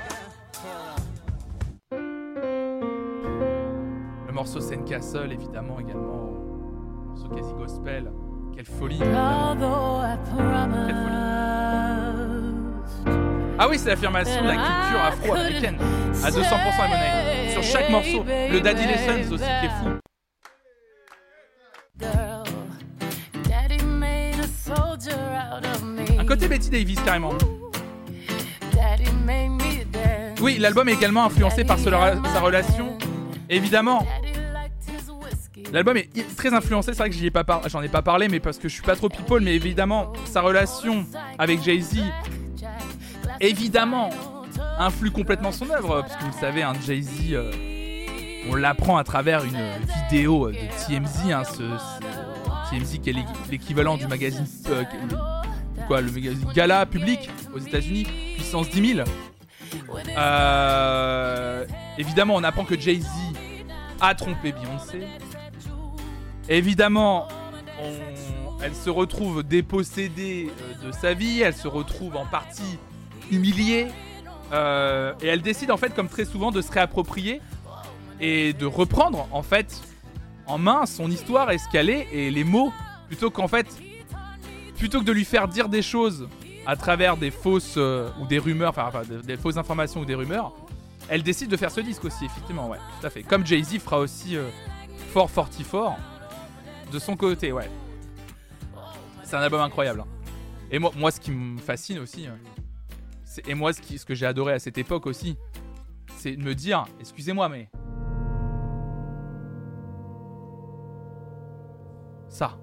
Le 4.28 4.34
morceau 4.34 4.60
Castle, 4.88 5.32
évidemment, 5.32 5.80
également. 5.80 6.32
Morceau 7.10 7.30
quasi 7.30 7.54
gospel. 7.54 8.12
Quelle 8.56 8.66
folie. 8.66 9.02
Although 9.02 10.02
I 10.02 10.18
Ah 13.58 13.68
oui, 13.70 13.78
c'est 13.78 13.90
l'affirmation 13.90 14.42
de 14.42 14.48
la 14.48 14.56
culture 14.56 15.02
afro-américaine 15.02 15.78
à 16.24 16.30
200% 16.30 16.44
à 16.44 16.88
monnaie. 16.88 17.52
Sur 17.52 17.64
chaque 17.64 17.90
morceau. 17.90 18.24
Le 18.28 18.60
Daddy 18.60 18.86
Lessons 18.86 19.34
aussi 19.34 19.44
qui 19.44 19.66
est 19.66 19.70
fou. 19.70 20.02
Un 26.20 26.26
côté 26.26 26.48
Betty 26.48 26.70
Davis 26.70 27.00
carrément. 27.02 27.34
Oui, 30.42 30.58
l'album 30.58 30.90
est 30.90 30.94
également 30.94 31.26
influencé 31.26 31.64
par 31.64 31.78
sa 31.78 32.40
relation. 32.40 32.98
Évidemment, 33.50 34.08
l'album 35.72 35.98
est 35.98 36.36
très 36.36 36.54
influencé. 36.54 36.94
C'est 36.94 37.00
vrai 37.00 37.10
que 37.10 37.16
j'y 37.16 37.28
ai 37.28 37.32
j'en 37.68 37.82
ai 37.82 37.90
pas 37.90 38.02
parlé, 38.02 38.28
mais 38.28 38.40
parce 38.40 38.58
que 38.58 38.68
je 38.68 38.74
suis 38.74 38.84
pas 38.84 38.96
trop 38.96 39.10
people. 39.10 39.42
Mais 39.42 39.56
évidemment, 39.56 40.14
sa 40.26 40.42
relation 40.42 41.06
avec 41.38 41.62
Jay-Z, 41.62 42.00
évidemment, 43.42 44.10
influe 44.78 45.12
complètement 45.12 45.52
son 45.52 45.70
œuvre. 45.70 46.02
Parce 46.02 46.16
que 46.16 46.22
vous 46.22 46.32
le 46.34 46.40
savez, 46.40 46.64
un 46.64 46.74
Jay-Z, 46.80 47.10
euh, 47.34 47.52
on 48.50 48.56
l'apprend 48.56 48.98
à 48.98 49.04
travers 49.04 49.44
une 49.44 49.60
vidéo 50.10 50.50
de 50.52 50.56
TMZ. 50.88 51.32
hein, 51.32 51.44
ce, 51.44 51.64
TMZ 52.70 53.00
qui 53.02 53.10
est 53.10 53.14
l'équ- 53.14 53.50
l'équivalent 53.52 53.98
du 53.98 54.08
magazine. 54.08 54.46
euh, 54.70 54.84
le 55.90 56.54
Gala 56.54 56.86
public 56.86 57.30
aux 57.54 57.60
États-Unis, 57.60 58.06
puissance 58.36 58.70
10 58.70 58.94
000. 58.96 59.08
Euh, 60.18 61.66
évidemment, 61.98 62.36
on 62.36 62.44
apprend 62.44 62.64
que 62.64 62.80
Jay-Z 62.80 63.06
a 64.00 64.16
trompé 64.16 64.52
Beyoncé. 64.54 65.02
Évidemment, 66.50 67.28
elle 68.64 68.76
se 68.76 68.90
retrouve 68.90 69.44
dépossédée 69.44 70.50
de 70.84 70.92
sa 70.92 71.14
vie, 71.14 71.42
elle 71.42 71.56
se 71.56 71.68
retrouve 71.68 72.16
en 72.16 72.26
partie 72.26 72.78
humiliée. 73.32 73.88
euh, 74.54 75.14
et 75.22 75.28
elle 75.28 75.42
décide 75.42 75.72
en 75.72 75.78
fait, 75.78 75.94
comme 75.96 76.10
très 76.10 76.26
souvent, 76.26 76.52
de 76.52 76.62
se 76.62 76.72
réapproprier 76.72 77.42
et 78.20 78.54
de 78.54 78.66
reprendre 78.66 79.28
en 79.32 79.42
fait 79.44 79.82
en 80.46 80.58
main 80.58 80.86
son 80.86 81.10
histoire 81.10 81.50
et 81.52 81.58
et 82.12 82.30
les 82.32 82.44
mots, 82.44 82.74
plutôt 83.08 83.30
qu'en 83.32 83.48
fait, 83.48 83.68
plutôt 84.78 85.00
que 85.00 85.06
de 85.06 85.12
lui 85.12 85.26
faire 85.26 85.48
dire 85.48 85.70
des 85.70 85.82
choses 85.82 86.28
à 86.66 86.76
travers 86.76 87.18
des 87.18 87.32
fausses 87.32 87.76
euh, 87.78 88.10
ou 88.20 88.28
des 88.28 88.38
rumeurs, 88.40 88.74
enfin, 88.78 89.02
des, 89.24 89.38
fausses 89.38 89.58
informations 89.58 90.02
ou 90.02 90.06
des 90.06 90.16
rumeurs, 90.16 90.52
elle 91.10 91.24
décide 91.24 91.50
de 91.50 91.58
faire 91.58 91.72
ce 91.72 91.82
disque 91.82 92.06
aussi, 92.06 92.26
effectivement, 92.26 92.70
ouais, 92.70 92.78
tout 93.00 93.08
à 93.08 93.10
fait. 93.10 93.24
Comme 93.24 93.46
Jay-Z 93.46 93.80
fera 93.80 94.00
aussi 94.00 94.36
euh, 94.38 94.48
Fort 95.14 95.30
Forty 95.30 95.64
Four 95.64 95.98
de 96.92 97.00
son 97.00 97.16
côté, 97.16 97.52
ouais. 97.52 97.70
C'est 99.24 99.36
un 99.36 99.42
album 99.42 99.62
incroyable. 99.62 100.02
hein. 100.02 100.08
Et 100.72 100.80
moi, 100.80 101.12
ce 101.12 101.20
qui 101.20 101.32
me 101.32 101.58
fascine 101.60 102.00
aussi, 102.00 102.28
c'est- 102.28 102.61
et 103.48 103.54
moi, 103.54 103.74
ce, 103.74 103.82
qui, 103.82 103.98
ce 103.98 104.06
que 104.06 104.14
j'ai 104.14 104.26
adoré 104.26 104.54
à 104.54 104.60
cette 104.60 104.78
époque 104.78 105.06
aussi, 105.06 105.38
c'est 106.18 106.36
de 106.36 106.44
me 106.44 106.54
dire, 106.54 106.86
excusez-moi, 107.00 107.50
mais 107.50 107.70
ça, 112.30 112.58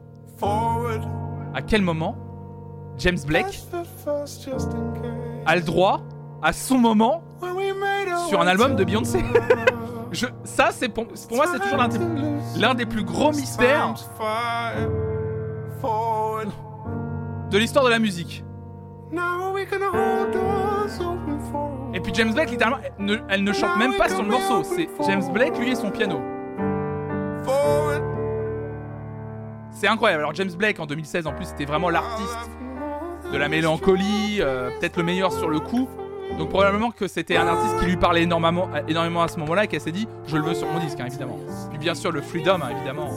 à 1.55 1.63
quel 1.63 1.83
moment 1.83 2.17
James 2.99 3.19
Blake 3.27 3.61
a 5.47 5.57
le 5.57 5.63
droit 5.63 6.03
à 6.43 6.53
son 6.53 6.79
moment 6.79 7.23
sur 8.29 8.41
un 8.41 8.47
album 8.47 8.77
de 8.77 8.85
Beyoncé. 8.85 9.25
Je, 10.11 10.27
ça, 10.45 10.71
c'est 10.73 10.89
pour, 10.89 11.07
pour 11.07 11.37
moi, 11.37 11.47
c'est 11.53 11.59
toujours 11.59 11.77
l'un 11.77 11.89
des, 11.89 11.99
l'un 12.57 12.75
des 12.75 12.87
plus 12.87 13.05
gros 13.05 13.31
mystères 13.31 13.95
de 17.51 17.59
l'histoire 17.59 17.85
de 17.85 17.91
la 17.91 17.99
musique. 17.99 18.43
Et 21.95 22.01
puis 22.01 22.13
James 22.15 22.33
Blake, 22.33 22.51
littéralement, 22.51 22.79
elle 22.99 23.05
ne, 23.05 23.17
elle 23.29 23.45
ne 23.45 23.53
chante 23.53 23.77
même 23.79 23.95
pas 23.97 24.09
sur 24.09 24.23
le 24.23 24.29
morceau. 24.29 24.63
C'est 24.63 24.89
James 25.07 25.33
Blake, 25.33 25.59
lui 25.59 25.71
et 25.71 25.75
son 25.75 25.91
piano. 25.91 26.21
C'est 29.71 29.87
incroyable. 29.87 30.23
Alors 30.23 30.35
James 30.35 30.51
Blake 30.57 30.81
en 30.81 30.87
2016, 30.87 31.27
en 31.27 31.33
plus, 31.33 31.47
c'était 31.47 31.65
vraiment 31.65 31.89
l'artiste 31.89 32.51
de 33.33 33.37
la 33.37 33.49
mélancolie, 33.49 34.39
euh, 34.41 34.71
peut-être 34.79 34.97
le 34.97 35.03
meilleur 35.05 35.33
sur 35.33 35.49
le 35.49 35.61
coup. 35.61 35.89
Donc 36.37 36.51
probablement 36.51 36.91
que 36.91 37.09
c'était 37.09 37.37
un 37.37 37.47
artiste 37.47 37.79
qui 37.81 37.87
lui 37.87 37.97
parlait 37.97 38.23
énormément, 38.23 38.69
euh, 38.75 38.83
énormément 38.89 39.23
à 39.23 39.29
ce 39.29 39.39
moment-là 39.39 39.65
et 39.65 39.67
qu'elle 39.69 39.81
s'est 39.81 39.93
dit 39.93 40.07
je 40.27 40.37
le 40.37 40.43
veux 40.43 40.55
sur 40.55 40.69
mon 40.69 40.79
disque 40.79 41.01
hein, 41.01 41.07
évidemment. 41.07 41.39
Puis 41.71 41.79
bien 41.79 41.95
sûr 41.95 42.13
le 42.13 42.21
Freedom 42.21 42.59
hein, 42.63 42.71
évidemment. 42.71 43.09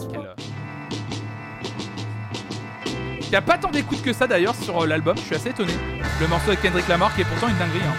Il 3.31 3.35
n'y 3.35 3.37
a 3.37 3.41
pas 3.43 3.57
tant 3.57 3.71
d'écoute 3.71 4.01
que 4.01 4.11
ça 4.11 4.27
d'ailleurs 4.27 4.55
sur 4.55 4.83
euh, 4.83 4.85
l'album, 4.85 5.15
je 5.15 5.21
suis 5.21 5.35
assez 5.35 5.51
étonné. 5.51 5.71
Le 6.19 6.27
morceau 6.27 6.49
avec 6.49 6.61
Kendrick 6.61 6.85
Lamar 6.89 7.15
qui 7.15 7.21
est 7.21 7.23
pourtant 7.23 7.47
une 7.47 7.55
dinguerie. 7.55 7.79
Hein. 7.79 7.95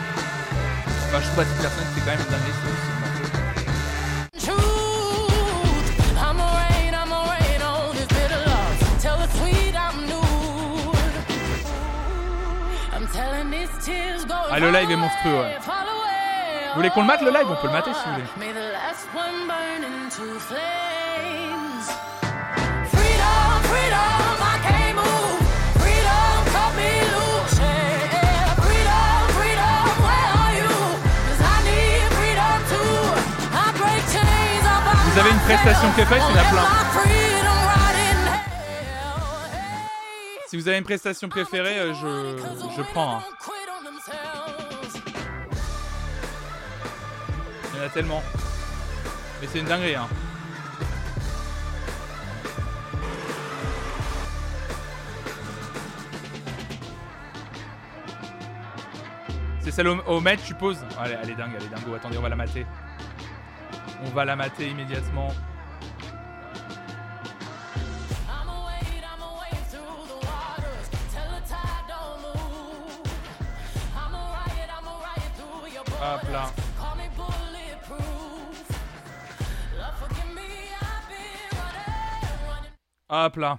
Enfin 1.06 1.20
je 1.20 1.24
trouve 1.24 1.36
pas 1.36 1.44
cette 1.46 1.62
personne 1.62 1.84
c'est 1.94 2.00
quand 2.00 2.10
même 2.10 2.20
une 2.20 2.26
dinguerie. 2.26 2.52
Ah, 14.50 14.58
le 14.60 14.70
live 14.70 14.90
est 14.90 14.96
monstrueux, 14.96 15.32
ouais. 15.32 15.56
Vous 16.68 16.74
voulez 16.74 16.90
qu'on 16.90 17.00
le 17.00 17.06
mate 17.06 17.22
le 17.22 17.30
live? 17.30 17.46
On 17.48 17.56
peut 17.56 17.68
le 17.68 17.72
mater 17.72 17.94
si 17.94 18.00
vous 18.04 18.12
voulez. 18.12 18.26
Une 35.30 35.38
prestation 35.40 35.88
il 35.96 36.02
y 36.02 36.38
en 36.38 36.40
a 36.40 36.44
plein. 36.50 36.66
Si 40.48 40.56
vous 40.56 40.68
avez 40.68 40.78
une 40.78 40.84
prestation 40.84 41.28
préférée, 41.28 41.78
euh, 41.78 41.94
je, 41.94 42.36
je 42.76 42.82
prends. 42.92 43.16
hein. 43.16 43.22
Il 47.72 47.78
y 47.78 47.82
en 47.82 47.86
a 47.86 47.88
tellement. 47.88 48.22
Mais 49.40 49.48
c'est 49.50 49.60
une 49.60 49.66
dinguerie 49.66 49.94
hein. 49.94 50.08
C'est 59.60 59.70
celle 59.70 59.88
au, 59.88 59.96
au 60.06 60.20
Met, 60.20 60.36
tu 60.38 60.54
poses 60.54 60.84
Allez, 60.98 61.16
elle 61.22 61.30
est 61.30 61.34
dingue, 61.34 61.52
elle 61.56 61.64
est 61.64 61.68
dingo. 61.68 61.94
Attendez, 61.94 62.18
on 62.18 62.22
va 62.22 62.28
la 62.28 62.36
mater. 62.36 62.66
On 64.04 64.10
va 64.10 64.24
la 64.24 64.36
mater 64.36 64.68
immédiatement. 64.68 65.28
Hop 76.04 76.22
là. 76.32 76.50
Hop 83.08 83.36
là. 83.36 83.58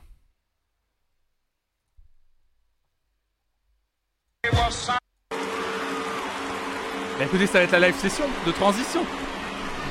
Bah 7.17 7.25
écoutez, 7.25 7.47
ça 7.47 7.59
va 7.59 7.63
être 7.63 7.71
la 7.71 7.79
live 7.79 7.95
session 7.95 8.25
de 8.45 8.51
transition. 8.51 9.05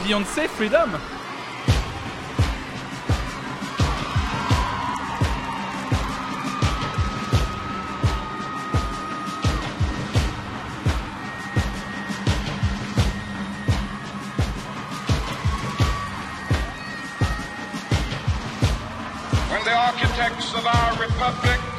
Beyoncé 0.03 0.49
Freedom. 0.49 0.91
when 19.51 19.65
the 19.65 19.71
architects 19.71 20.53
of 20.55 20.67
our 20.67 21.01
republic 21.01 21.72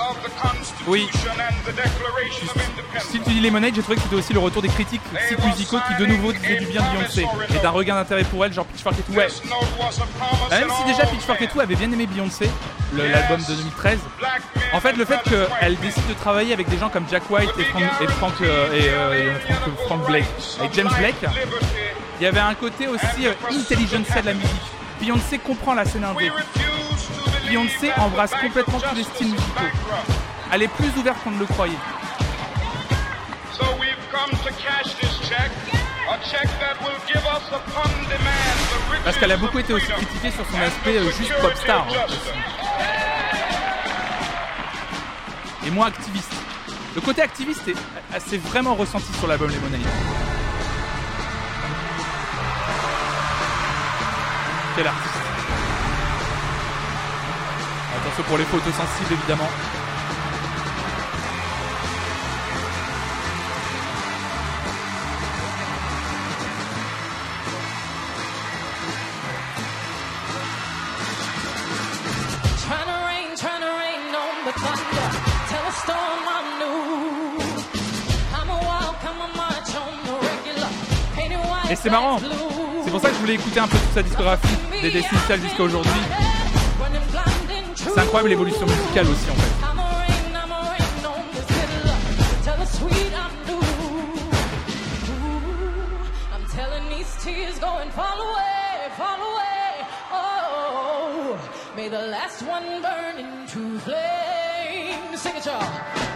Independence. 0.00 0.74
Si 3.00 3.20
tu 3.20 3.30
dis 3.30 3.40
Lemonade, 3.40 3.74
j'ai 3.74 3.82
trouvé 3.82 3.96
que 3.96 4.02
c'était 4.02 4.16
aussi 4.16 4.32
le 4.32 4.38
retour 4.38 4.62
des 4.62 4.68
critiques 4.68 5.02
sites 5.28 5.44
musicaux 5.44 5.78
qui 5.86 6.02
de 6.02 6.06
nouveau 6.06 6.32
disaient 6.32 6.58
du 6.58 6.66
bien 6.66 6.82
de 6.82 6.96
Beyoncé 6.96 7.26
et 7.54 7.58
d'un 7.62 7.70
regain 7.70 7.94
d'intérêt 7.94 8.24
pour 8.24 8.44
elle, 8.44 8.52
genre 8.52 8.64
Pitchfork 8.66 8.98
et 8.98 9.02
tout. 9.02 9.12
Ouais. 9.12 9.28
Même 10.50 10.68
si 10.70 10.84
déjà 10.84 11.06
Pitchfork 11.06 11.42
et 11.42 11.48
tout 11.48 11.60
avait 11.60 11.76
bien 11.76 11.90
aimé 11.92 12.06
Beyoncé, 12.06 12.50
l'album 12.94 13.40
de 13.40 13.54
2013. 13.54 13.98
En 14.72 14.80
fait, 14.80 14.92
le 14.94 15.04
fait 15.04 15.20
qu'elle 15.22 15.76
décide 15.76 16.06
de 16.08 16.14
travailler 16.14 16.52
avec 16.52 16.68
des 16.68 16.78
gens 16.78 16.88
comme 16.88 17.04
Jack 17.10 17.28
White 17.30 17.50
et 17.58 17.64
Frank, 17.64 17.82
et 18.00 18.06
Frank, 18.06 18.34
euh, 18.42 18.72
et, 18.72 18.88
euh, 18.88 19.36
et 19.36 19.52
Frank, 19.52 19.58
Frank 19.86 20.06
Blake, 20.06 20.24
avec 20.58 20.74
James 20.74 20.90
Blake, 20.98 21.24
Il 22.20 22.24
y 22.24 22.26
avait 22.26 22.40
un 22.40 22.54
côté 22.54 22.88
aussi 22.88 23.26
euh, 23.26 23.32
intelligentsia 23.50 24.20
de 24.20 24.26
la 24.26 24.34
musique. 24.34 24.50
Beyoncé 25.00 25.38
comprend 25.38 25.74
la 25.74 25.84
scène 25.84 26.04
indé. 26.04 26.30
Beyoncé 27.48 27.90
embrasse 27.96 28.32
complètement 28.40 28.78
tous 28.80 28.94
les 28.94 29.04
styles 29.04 29.28
musicaux. 29.32 29.60
Elle 30.52 30.62
est 30.62 30.68
plus 30.68 30.90
ouverte 30.98 31.18
qu'on 31.24 31.30
ne 31.30 31.38
le 31.38 31.46
croyait. 31.46 31.74
Parce 39.04 39.16
qu'elle 39.16 39.32
a 39.32 39.36
beaucoup 39.36 39.58
été 39.58 39.72
aussi 39.72 39.86
critiquée 39.86 40.30
sur 40.30 40.44
son 40.50 40.58
aspect 40.60 40.96
euh, 40.98 41.10
juste 41.10 41.34
pop 41.40 41.54
star. 41.54 41.86
hein. 41.88 42.06
Et 45.66 45.70
moins 45.70 45.86
activiste. 45.86 46.32
Le 46.94 47.00
côté 47.00 47.22
activiste 47.22 47.66
est 47.68 47.76
assez 48.14 48.38
vraiment 48.38 48.74
ressenti 48.74 49.12
sur 49.14 49.26
l'album 49.26 49.50
Lemonade. 49.50 49.80
Quel 54.76 54.86
artiste. 54.86 55.27
Attention 58.08 58.24
pour 58.24 58.38
les 58.38 58.44
photos 58.44 58.72
sensibles 58.72 59.12
évidemment. 59.12 59.48
Et 81.70 81.76
c'est 81.76 81.90
marrant. 81.90 82.18
C'est 82.84 82.90
pour 82.90 83.00
ça 83.02 83.08
que 83.08 83.14
je 83.16 83.20
voulais 83.20 83.34
écouter 83.34 83.60
un 83.60 83.68
peu 83.68 83.76
toute 83.76 83.92
sa 83.92 84.02
discographie 84.02 84.48
des 84.80 84.90
Destiny's 84.90 85.42
jusqu'à 85.42 85.62
aujourd'hui. 85.62 86.27
C'est 87.94 88.00
incroyable 88.00 88.28
l'évolution 88.30 88.66
musicale 88.66 89.06
aussi 89.08 89.30
en 89.30 89.34
fait. 89.34 89.58
Oh, 100.10 101.38
may 101.76 101.88
the 101.88 101.98
last 102.10 102.42
one 102.42 102.82
burn 102.82 103.18
into 103.18 103.78
flame. 103.80 105.16
Sing 105.16 105.36
it, 105.36 105.44
y'all. 105.46 106.07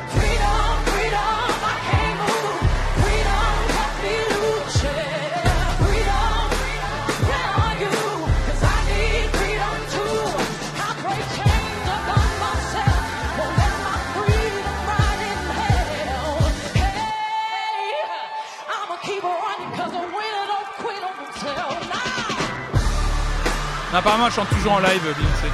Apparemment, 23.94 24.27
elle 24.27 24.32
chante 24.32 24.48
toujours 24.48 24.73
en 24.73 24.78
live, 24.78 25.02
Beyoncé. 25.02 25.48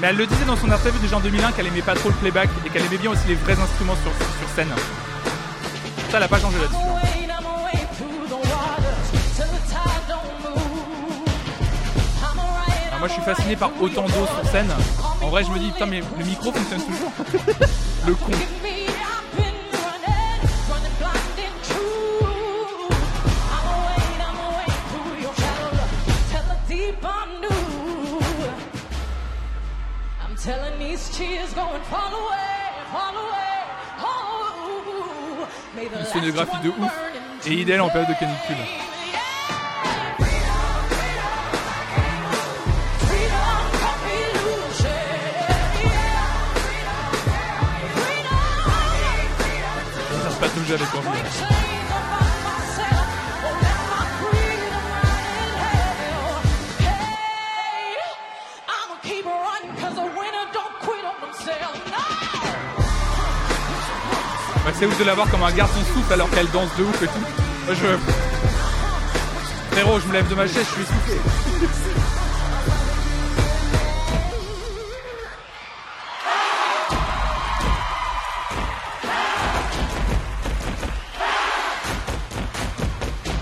Mais 0.00 0.08
elle 0.08 0.16
le 0.16 0.26
disait 0.26 0.44
dans 0.44 0.56
son 0.56 0.70
interview 0.70 1.00
déjà 1.00 1.16
en 1.16 1.20
2001 1.20 1.52
qu'elle 1.52 1.66
aimait 1.66 1.80
pas 1.80 1.94
trop 1.94 2.10
le 2.10 2.14
playback 2.16 2.48
et 2.66 2.68
qu'elle 2.68 2.84
aimait 2.84 2.98
bien 2.98 3.10
aussi 3.10 3.26
les 3.26 3.34
vrais 3.36 3.58
instruments 3.58 3.96
sur, 4.02 4.12
scène. 4.54 4.68
Ça, 6.10 6.16
elle 6.18 6.22
a 6.22 6.28
pas 6.28 6.38
changé 6.38 6.58
là-dessus. 6.58 6.76
hein. 6.76 7.00
Alors 12.88 12.98
moi, 12.98 13.08
je 13.08 13.12
suis 13.12 13.22
fasciné 13.22 13.56
par 13.56 13.70
autant 13.80 14.04
d'eau 14.06 14.26
sur 14.26 14.50
scène. 14.50 14.70
En 15.22 15.28
vrai, 15.28 15.44
je 15.44 15.50
me 15.50 15.58
dis, 15.58 15.70
putain, 15.70 15.86
mais 15.86 16.02
le 16.18 16.24
micro 16.24 16.52
fonctionne 16.52 16.82
toujours. 16.82 17.12
le 18.06 18.14
con. 18.14 18.32
Une 35.82 35.98
last 35.98 36.12
scénographie 36.12 36.58
de 36.64 36.68
ouf. 36.70 36.92
Et 37.46 37.54
idéal 37.54 37.80
en 37.82 37.88
période 37.88 38.08
de 38.08 38.14
canicule. 38.14 38.56
Ça 50.22 50.30
se 50.30 50.36
passe 50.38 50.54
toujours 50.54 50.74
avec 50.74 50.94
envie. 50.94 51.20
Keep 51.20 51.59
c'est 64.80 64.86
ouf 64.86 64.98
de 64.98 65.04
la 65.04 65.12
voir 65.12 65.30
comme 65.30 65.42
un 65.42 65.52
garde 65.52 65.70
son 65.72 65.84
souffle 65.92 66.10
alors 66.10 66.30
qu'elle 66.30 66.50
danse 66.52 66.70
de 66.78 66.84
ouf 66.84 67.02
et 67.02 67.06
tout. 67.06 67.12
Je. 67.68 67.98
Frérot, 69.72 70.00
je 70.00 70.06
me 70.06 70.14
lève 70.14 70.26
de 70.26 70.34
ma 70.34 70.46
chaise, 70.46 70.66
je 70.66 70.72
suis 70.72 70.82
essoufflé. 70.82 71.16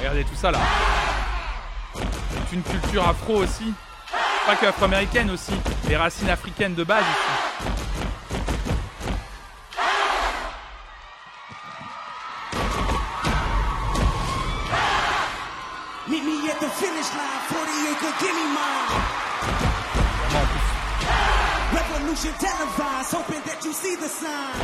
Regardez 0.00 0.24
tout 0.24 0.34
ça 0.34 0.50
là. 0.50 0.58
C'est 1.94 2.56
une 2.56 2.62
culture 2.62 3.08
afro 3.08 3.36
aussi. 3.36 3.72
Pas 4.44 4.56
que 4.56 4.66
afro-américaine 4.66 5.30
aussi. 5.30 5.52
Les 5.88 5.96
racines 5.96 6.30
africaines 6.30 6.74
de 6.74 6.82
base 6.82 7.04
aussi. 7.04 7.67
Revolution 22.28 22.48
televised, 22.48 23.12
hoping 23.12 23.42
that 23.46 23.64
you 23.64 23.72
see 23.72 23.96
the 23.96 24.08
sign. 24.08 24.58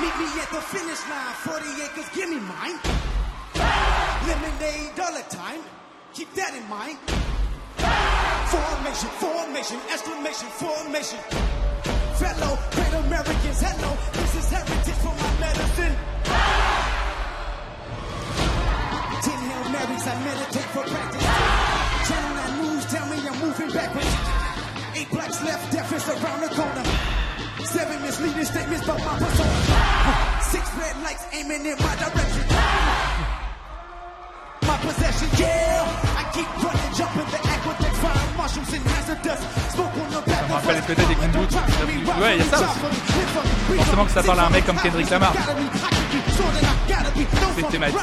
Meet 0.00 0.14
me 0.18 0.26
at 0.40 0.50
the 0.50 0.60
finish 0.70 1.02
line, 1.10 1.34
40 1.42 1.82
acres, 1.82 2.08
give 2.14 2.28
me 2.30 2.38
mine. 2.38 2.78
Lemonade 4.26 4.94
dollar 4.94 5.24
time, 5.30 5.60
keep 6.12 6.32
that 6.34 6.54
in 6.54 6.68
mind. 6.68 6.98
Formation, 8.54 9.10
formation, 9.18 9.78
exclamation, 9.90 10.48
formation. 10.62 11.18
Fellow 12.14 12.58
great 12.70 12.94
Americans, 13.04 13.60
hello, 13.60 13.90
this 14.12 14.34
is 14.36 14.50
heritage 14.50 15.00
for 15.02 15.14
my 15.14 15.30
medicine. 15.40 15.94
Ten 19.24 19.38
Hail 19.42 19.64
Marys, 19.74 20.06
I 20.06 20.14
meditate 20.22 20.70
for 20.70 20.84
practice. 20.86 21.26
Channel 22.06 22.34
9 22.36 22.62
news 22.62 22.84
tell 22.86 23.06
me 23.10 23.16
I'm 23.28 23.40
moving 23.40 23.70
backwards. 23.72 24.43
Blacks 25.14 25.40
left, 25.44 25.70
death 25.70 25.92
is 25.94 26.08
around 26.10 26.40
the 26.42 26.50
corner. 26.58 26.84
Seven 27.62 28.02
misleading 28.02 28.44
statements 28.44 28.82
about 28.82 28.98
my 28.98 29.14
persona. 29.22 30.42
Six 30.42 30.64
red 30.74 30.96
lights 31.06 31.24
aiming 31.32 31.64
in 31.70 31.78
my 31.78 31.94
direction. 32.02 32.44
My 34.66 34.76
possession, 34.82 35.28
yeah. 35.38 36.18
I 36.18 36.22
keep 36.34 36.50
running, 36.58 36.92
jumping 36.98 37.28
the 37.30 37.40
aqueduct, 37.46 37.96
fire 38.02 38.26
mushrooms 38.36 38.72
and 38.74 38.84
hazardous. 38.90 39.40
Smoke 39.70 39.94
on 40.02 40.10
the 40.10 40.22
back 40.26 40.34
Ça 40.34 40.48
me 40.48 40.52
rappelle 40.52 40.82
peut-être 40.82 41.08
des 41.08 41.14
King 41.14 41.30
Boots. 41.30 41.54
Ouais, 42.20 42.36
il 42.36 42.38
y 42.38 42.42
a 42.42 42.50
ça 42.50 42.58
aussi. 42.58 43.76
Forcément 43.76 44.04
que 44.06 44.10
ça 44.10 44.22
parle 44.24 44.40
à 44.40 44.46
un 44.46 44.50
mec 44.50 44.66
comme 44.66 44.76
Kendrick 44.78 45.10
Lamar. 45.10 45.32
C'est 47.56 47.68
thématique. 47.70 47.98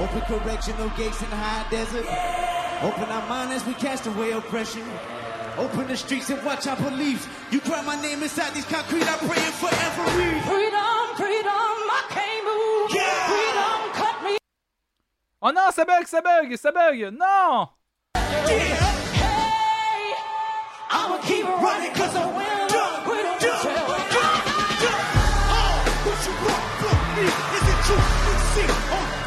Open 0.00 0.20
correctional 0.22 0.88
gates 0.96 1.20
in 1.22 1.28
the 1.28 1.36
high 1.36 1.68
desert. 1.70 2.06
Open 2.82 3.04
our 3.04 3.28
mind 3.28 3.52
as 3.52 3.64
we 3.66 3.74
cast 3.74 4.06
away 4.06 4.30
oppression. 4.32 4.82
Open 5.58 5.86
the 5.88 5.96
streets 5.96 6.30
and 6.30 6.42
watch 6.42 6.66
our 6.66 6.76
beliefs. 6.76 7.28
You 7.50 7.60
cry 7.60 7.82
my 7.82 8.00
name 8.00 8.22
inside 8.22 8.54
these 8.54 8.64
concrete, 8.64 9.02
I 9.04 9.18
pray 9.18 9.36
it 9.36 9.54
forever. 9.60 10.04
Freedom, 10.48 11.04
freedom, 11.20 11.52
I 11.52 12.02
can't 12.16 12.44
move. 12.48 12.90
Freedom, 13.28 13.92
cut 13.92 14.16
me. 14.24 14.38
Oh 15.42 15.50
non, 15.50 15.70
ça 15.70 15.84
bug, 15.84 16.06
ça 16.06 16.22
bug, 16.22 16.56
ça 16.56 16.72
bug. 16.72 17.12
Non 17.12 17.68
Hey, 18.16 18.72
I'ma 20.90 21.18
keep 21.28 21.44
running 21.44 21.92
cause 21.92 22.12
the 22.14 22.26
winner 22.26 22.68
don't 22.72 23.04
quit 23.04 23.26
on 23.26 23.38
themselves. 23.38 24.00
me, 24.00 24.02
is 24.02 24.08
it 24.08 24.18
true? 24.24 24.30
You 24.30 24.38
see, 24.48 24.64
oh, 24.96 25.20
I'm 25.26 25.26
fucking 25.26 25.28
to 25.28 25.28
you. 25.28 25.28
I 25.60 25.62
oh, 25.62 26.04
what 26.06 26.18
Oh 26.18 26.26
you 26.26 26.34
want 26.40 26.64
là 26.64 26.78
là 26.78 26.80
from 26.80 27.04
me? 27.14 27.24
là 27.26 27.36
là 27.36 27.56
Is 27.56 27.68
it 27.68 27.78
là 27.78 27.84
true? 27.84 28.00
You 28.26 28.36
see, 28.54 28.66
oh, 28.96 29.19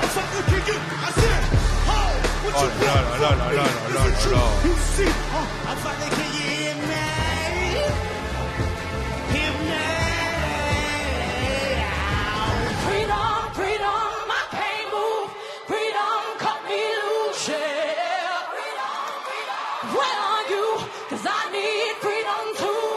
I 21.25 21.49
need 21.51 21.95
freedom 22.01 22.45
too. 22.57 22.93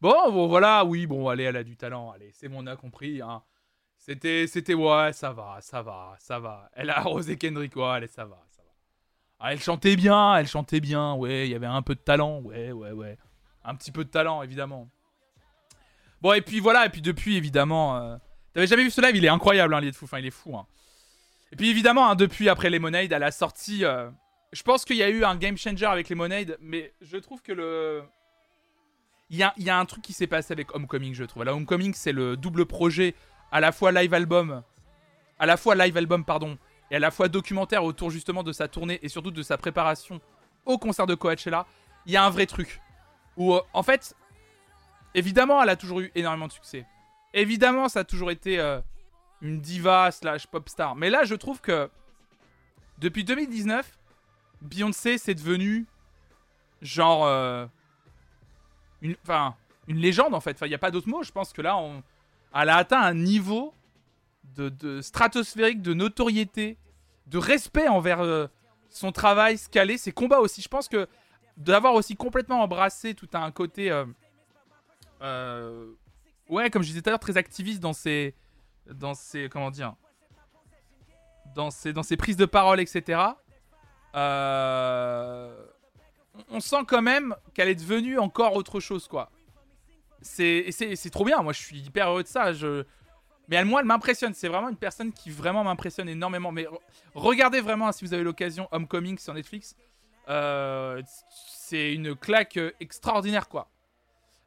bon, 0.00 0.30
bon, 0.32 0.46
voilà, 0.48 0.84
oui, 0.84 1.06
bon, 1.06 1.28
allez, 1.28 1.44
elle 1.44 1.56
a 1.56 1.64
du 1.64 1.76
talent, 1.76 2.10
allez, 2.10 2.30
c'est 2.32 2.48
bon, 2.48 2.62
on 2.62 2.66
a 2.66 2.76
compris. 2.76 3.20
Hein. 3.22 3.42
C'était, 4.08 4.46
c'était, 4.46 4.72
ouais, 4.72 5.12
ça 5.12 5.32
va, 5.32 5.58
ça 5.60 5.82
va, 5.82 6.16
ça 6.18 6.38
va. 6.38 6.70
Elle 6.72 6.88
a 6.88 6.96
arrosé 7.00 7.36
Kendrick, 7.36 7.76
ouais, 7.76 7.84
allez, 7.84 8.06
ça 8.06 8.24
va, 8.24 8.42
ça 8.56 8.62
va. 8.62 8.70
Ah, 9.38 9.52
elle 9.52 9.60
chantait 9.60 9.96
bien, 9.96 10.34
elle 10.36 10.46
chantait 10.46 10.80
bien, 10.80 11.12
ouais, 11.12 11.46
il 11.46 11.50
y 11.50 11.54
avait 11.54 11.66
un 11.66 11.82
peu 11.82 11.94
de 11.94 12.00
talent, 12.00 12.40
ouais, 12.40 12.72
ouais, 12.72 12.92
ouais. 12.92 13.18
Un 13.64 13.74
petit 13.74 13.92
peu 13.92 14.04
de 14.04 14.08
talent, 14.08 14.42
évidemment. 14.42 14.88
Bon, 16.22 16.32
et 16.32 16.40
puis 16.40 16.58
voilà, 16.58 16.86
et 16.86 16.88
puis 16.88 17.02
depuis, 17.02 17.36
évidemment, 17.36 17.98
euh, 17.98 18.16
t'avais 18.54 18.66
jamais 18.66 18.84
vu 18.84 18.90
ce 18.90 19.02
live, 19.02 19.14
il 19.14 19.26
est 19.26 19.28
incroyable, 19.28 19.74
hein, 19.74 19.80
Lied 19.82 19.90
de 19.90 19.96
Fou, 19.96 20.06
enfin, 20.06 20.20
il 20.20 20.26
est 20.26 20.30
fou, 20.30 20.56
hein. 20.56 20.66
Et 21.52 21.56
puis 21.56 21.68
évidemment, 21.68 22.08
hein, 22.08 22.14
depuis, 22.14 22.48
après 22.48 22.70
Lemonade, 22.70 23.12
elle 23.12 23.22
a 23.22 23.30
sorti. 23.30 23.84
euh, 23.84 24.10
je 24.52 24.62
pense 24.62 24.86
qu'il 24.86 24.96
y 24.96 25.02
a 25.02 25.10
eu 25.10 25.22
un 25.22 25.36
game 25.36 25.58
changer 25.58 25.84
avec 25.84 26.08
Lemonade, 26.08 26.56
mais 26.62 26.94
je 27.02 27.18
trouve 27.18 27.42
que 27.42 27.52
le. 27.52 28.02
Il 29.28 29.36
y 29.36 29.42
a, 29.42 29.52
il 29.58 29.64
y 29.64 29.70
a 29.70 29.78
un 29.78 29.84
truc 29.84 30.02
qui 30.02 30.14
s'est 30.14 30.26
passé 30.26 30.54
avec 30.54 30.74
Homecoming, 30.74 31.12
je 31.12 31.24
trouve. 31.24 31.44
Là, 31.44 31.54
Homecoming, 31.54 31.92
c'est 31.92 32.12
le 32.12 32.38
double 32.38 32.64
projet, 32.64 33.14
à 33.50 33.60
la 33.60 33.72
fois 33.72 33.92
live 33.92 34.14
album, 34.14 34.62
à 35.38 35.46
la 35.46 35.56
fois 35.56 35.74
live 35.74 35.96
album, 35.96 36.24
pardon, 36.24 36.58
et 36.90 36.96
à 36.96 36.98
la 36.98 37.10
fois 37.10 37.28
documentaire 37.28 37.84
autour 37.84 38.10
justement 38.10 38.42
de 38.42 38.52
sa 38.52 38.68
tournée 38.68 38.98
et 39.02 39.08
surtout 39.08 39.30
de 39.30 39.42
sa 39.42 39.56
préparation 39.56 40.20
au 40.64 40.78
concert 40.78 41.06
de 41.06 41.14
Coachella. 41.14 41.66
Il 42.06 42.12
y 42.12 42.16
a 42.16 42.24
un 42.24 42.30
vrai 42.30 42.46
truc. 42.46 42.80
Où, 43.36 43.58
en 43.72 43.82
fait, 43.82 44.14
évidemment, 45.14 45.62
elle 45.62 45.68
a 45.68 45.76
toujours 45.76 46.00
eu 46.00 46.10
énormément 46.14 46.46
de 46.46 46.52
succès. 46.52 46.86
Évidemment, 47.34 47.88
ça 47.88 48.00
a 48.00 48.04
toujours 48.04 48.30
été 48.30 48.58
euh, 48.58 48.80
une 49.42 49.60
diva 49.60 50.10
slash 50.10 50.46
pop 50.46 50.68
star. 50.68 50.96
Mais 50.96 51.10
là, 51.10 51.24
je 51.24 51.34
trouve 51.34 51.60
que 51.60 51.90
depuis 52.98 53.24
2019, 53.24 53.98
Beyoncé, 54.62 55.18
c'est 55.18 55.34
devenu 55.34 55.86
genre 56.82 57.26
euh, 57.26 57.66
une, 59.02 59.16
une 59.86 59.98
légende 59.98 60.34
en 60.34 60.40
fait. 60.40 60.56
Il 60.62 60.68
n'y 60.68 60.74
a 60.74 60.78
pas 60.78 60.90
d'autre 60.90 61.08
mot. 61.08 61.22
Je 61.22 61.32
pense 61.32 61.52
que 61.52 61.62
là, 61.62 61.76
on, 61.76 62.02
elle 62.54 62.68
a 62.68 62.76
atteint 62.76 63.00
un 63.00 63.14
niveau 63.14 63.74
de, 64.56 65.00
stratosphérique, 65.00 65.82
de 65.82 65.94
notoriété, 65.94 66.78
de 67.26 67.38
respect 67.38 67.88
envers 67.88 68.20
euh, 68.20 68.46
son 68.88 69.12
travail, 69.12 69.56
scalé, 69.58 69.98
ses 69.98 70.12
combats 70.12 70.40
aussi. 70.40 70.62
Je 70.62 70.68
pense 70.68 70.88
que 70.88 71.06
d'avoir 71.56 71.94
aussi 71.94 72.16
complètement 72.16 72.62
embrassé 72.62 73.14
tout 73.14 73.28
un 73.34 73.50
côté, 73.52 73.90
euh, 73.90 74.04
euh, 75.22 75.92
ouais, 76.48 76.70
comme 76.70 76.82
je 76.82 76.88
disais 76.88 77.02
tout 77.02 77.10
à 77.10 77.12
l'heure, 77.12 77.20
très 77.20 77.36
activiste 77.36 77.80
dans 77.80 77.92
ses, 77.92 78.34
dans 78.90 79.14
ses, 79.14 79.48
comment 79.48 79.70
dire, 79.70 79.94
dans 81.54 81.70
ses, 81.70 81.92
dans 81.92 82.02
ses 82.02 82.16
prises 82.16 82.36
de 82.36 82.46
parole, 82.46 82.80
etc. 82.80 83.20
On 86.50 86.60
sent 86.60 86.84
quand 86.86 87.02
même 87.02 87.34
qu'elle 87.54 87.68
est 87.68 87.74
devenue 87.74 88.18
encore 88.18 88.56
autre 88.56 88.80
chose, 88.80 89.06
quoi. 89.06 89.30
C'est, 90.20 91.10
trop 91.10 91.24
bien, 91.24 91.42
moi 91.42 91.52
je 91.52 91.60
suis 91.60 91.78
hyper 91.78 92.10
heureux 92.10 92.22
de 92.22 92.28
ça. 92.28 92.52
Je... 92.52 92.84
Mais 93.48 93.56
elle, 93.56 93.64
moi, 93.64 93.80
elle 93.80 93.86
m'impressionne. 93.86 94.34
C'est 94.34 94.48
vraiment 94.48 94.68
une 94.68 94.76
personne 94.76 95.12
qui 95.12 95.30
vraiment 95.30 95.64
m'impressionne 95.64 96.08
énormément. 96.08 96.52
Mais 96.52 96.64
re- 96.64 96.78
regardez 97.14 97.60
vraiment, 97.60 97.90
si 97.92 98.04
vous 98.04 98.12
avez 98.12 98.22
l'occasion, 98.22 98.68
Homecoming 98.72 99.16
sur 99.18 99.32
Netflix. 99.32 99.74
Euh, 100.28 101.02
c'est 101.48 101.94
une 101.94 102.14
claque 102.14 102.58
extraordinaire, 102.78 103.48
quoi. 103.48 103.68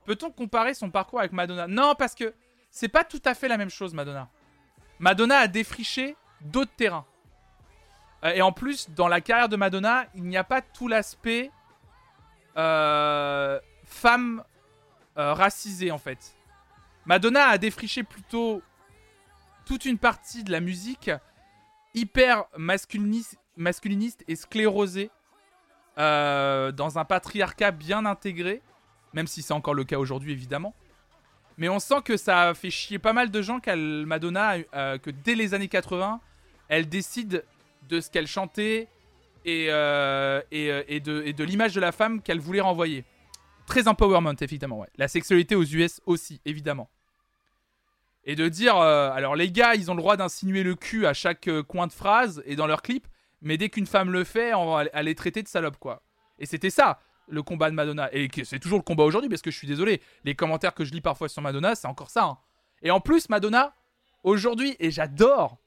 Peut-on 0.06 0.30
comparer 0.30 0.76
son 0.76 0.92
parcours 0.92 1.20
avec 1.20 1.32
Madonna? 1.32 1.66
Non, 1.68 1.96
parce 1.98 2.14
que 2.14 2.34
c'est 2.70 2.90
pas 2.90 3.04
tout 3.04 3.22
à 3.26 3.34
fait 3.34 3.48
la 3.48 3.58
même 3.58 3.72
chose, 3.72 3.94
Madonna. 3.94 4.30
Madonna 5.00 5.38
a 5.38 5.48
défriché 5.48 6.16
d'autres 6.42 6.76
terrains. 6.78 7.06
Euh, 8.24 8.34
et 8.34 8.42
en 8.44 8.52
plus, 8.52 8.90
dans 8.92 9.08
la 9.08 9.20
carrière 9.20 9.50
de 9.50 9.56
Madonna, 9.56 10.06
il 10.14 10.24
n'y 10.24 10.38
a 10.38 10.44
pas 10.44 10.62
tout 10.62 10.88
l'aspect 10.88 11.50
euh, 12.56 13.60
femme 13.86 14.44
euh, 15.18 15.34
racisée, 15.34 15.92
en 15.92 15.98
fait. 15.98 16.36
Madonna 17.06 17.48
a 17.48 17.58
défriché 17.58 18.04
plutôt 18.04 18.62
toute 19.66 19.86
une 19.86 19.98
partie 19.98 20.44
de 20.44 20.52
la 20.52 20.60
musique 20.60 21.12
hyper 21.94 22.46
masculiniste, 22.58 23.38
masculiniste 23.58 24.24
et 24.28 24.36
sclérosée 24.36 25.10
euh, 25.98 26.72
dans 26.72 27.00
un 27.00 27.06
patriarcat 27.06 27.72
bien 27.72 28.06
intégré, 28.06 28.62
même 29.14 29.28
si 29.28 29.42
c'est 29.42 29.54
encore 29.54 29.74
le 29.74 29.84
cas 29.84 29.98
aujourd'hui 29.98 30.32
évidemment. 30.32 30.74
Mais 31.58 31.70
on 31.70 31.80
sent 31.80 32.02
que 32.06 32.18
ça 32.18 32.50
a 32.50 32.54
fait 32.54 32.70
chier 32.70 32.98
pas 32.98 33.14
mal 33.14 33.30
de 33.30 33.42
gens 33.42 33.60
qu'elle, 33.60 34.06
Madonna, 34.06 34.56
euh, 34.74 34.98
que 34.98 35.10
dès 35.10 35.36
les 35.36 35.54
années 35.54 35.68
80, 35.68 36.22
elle 36.70 36.88
décide 36.88 37.44
de 37.90 38.00
ce 38.00 38.10
qu'elle 38.10 38.28
chantait 38.28 38.88
et, 39.44 39.68
euh, 39.70 40.42
et, 40.52 41.00
de 41.02 41.44
l'image 41.44 41.74
de 41.74 41.82
la 41.82 41.92
femme 41.92 42.22
qu'elle 42.22 42.40
voulait 42.40 42.62
renvoyer. 42.62 43.04
Très 43.66 43.88
empowerment, 43.88 44.36
évidemment, 44.42 44.80
ouais. 44.80 44.90
La 44.98 45.08
sexualité 45.08 45.56
aux 45.56 45.64
US 45.64 46.02
aussi, 46.06 46.42
évidemment. 46.46 46.90
Et 48.24 48.36
de 48.36 48.50
dire, 48.50 48.78
euh, 48.78 49.12
alors 49.12 49.36
les 49.36 49.52
gars, 49.52 49.76
ils 49.76 49.90
ont 49.90 49.96
le 49.96 50.02
droit 50.02 50.18
d'insinuer 50.18 50.64
le 50.64 50.76
cul 50.76 51.06
à 51.08 51.14
chaque 51.14 51.48
euh, 51.48 51.64
coin 51.64 51.88
de 51.88 51.92
phrase 51.94 52.44
et 52.46 52.56
dans 52.56 52.68
leur 52.68 52.82
clip, 52.82 53.08
mais 53.42 53.58
dès 53.58 53.70
qu'une 53.70 53.88
femme 53.88 54.12
le 54.12 54.24
fait, 54.24 54.54
on 54.54 54.76
va 54.76 54.84
elle 54.94 55.08
est 55.08 55.16
traitée 55.18 55.42
de 55.42 55.48
salope, 55.48 55.78
quoi. 55.78 56.04
Et 56.38 56.46
c'était 56.46 56.70
ça, 56.70 57.00
le 57.28 57.42
combat 57.42 57.70
de 57.70 57.76
Madonna. 57.76 58.10
Et 58.14 58.30
c'est 58.44 58.60
toujours 58.60 58.78
le 58.78 58.84
combat 58.84 59.04
aujourd'hui, 59.06 59.30
parce 59.30 59.42
que 59.42 59.50
je 59.50 59.58
suis 59.58 59.68
désolé, 59.68 60.02
les 60.24 60.36
commentaires 60.36 60.74
que 60.76 60.86
je 60.86 60.92
lis 60.92 61.02
parfois 61.02 61.30
sur 61.30 61.42
Madonna, 61.42 61.74
c'est 61.76 61.88
encore 61.88 62.10
ça. 62.12 62.26
hein. 62.26 62.38
Et 62.84 62.92
en 62.92 63.00
plus, 63.00 63.30
Madonna, 63.30 63.74
aujourd'hui, 64.24 64.76
et 64.80 64.92
j'adore 64.92 65.58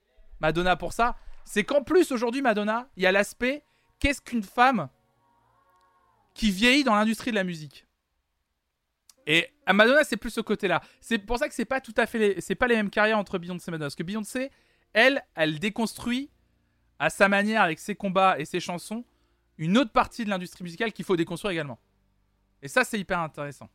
Madonna 0.41 0.77
pour 0.77 0.93
ça, 0.93 1.17
c'est 1.45 1.65
qu'en 1.65 1.83
plus, 1.83 2.13
aujourd'hui, 2.13 2.43
Madonna, 2.43 2.89
il 2.97 3.03
y 3.03 3.07
a 3.07 3.13
l'aspect, 3.13 3.65
qu'est-ce 3.99 4.21
qu'une 4.21 4.43
femme 4.43 4.89
qui 6.35 6.51
vieillit 6.51 6.85
dans 6.85 6.95
l'industrie 6.95 7.31
de 7.31 7.37
la 7.37 7.45
musique 7.45 7.87
et 9.27 9.49
à 9.67 9.73
Madonna, 9.73 10.05
c'est 10.05 10.17
plus 10.17 10.31
ce 10.31 10.41
côté-là. 10.41 10.83
C'est 11.01 11.19
pour 11.19 11.39
ça 11.39 11.49
que 11.49 11.55
c'est 11.55 11.65
pas 11.65 11.81
tout 11.81 11.95
à 11.97 12.07
fait, 12.07 12.19
les, 12.19 12.41
c'est 12.41 12.55
pas 12.55 12.67
les 12.67 12.77
mêmes 12.77 12.91
carrières 12.91 13.19
entre 13.19 13.39
Beyoncé 13.39 13.69
et 13.69 13.71
Madonna. 13.71 13.87
Parce 13.87 13.95
que 13.95 14.03
Beyoncé, 14.03 14.51
elle, 14.93 15.25
elle 15.35 15.59
déconstruit 15.59 16.31
à 16.99 17.11
sa 17.11 17.29
manière 17.29 17.63
avec 17.63 17.79
ses 17.79 17.95
combats 17.95 18.39
et 18.39 18.45
ses 18.45 18.61
chansons 18.61 19.05
une 19.57 19.79
autre 19.79 19.93
partie 19.93 20.25
de 20.25 20.31
l'industrie 20.31 20.65
musicale 20.65 20.93
qu'il 20.93 21.05
faut 21.05 21.17
déconstruire 21.17 21.53
également. 21.53 21.79
Et 22.61 22.69
ça, 22.69 22.85
c'est 22.85 22.99
hyper 22.99 23.21
intéressant. 23.21 23.69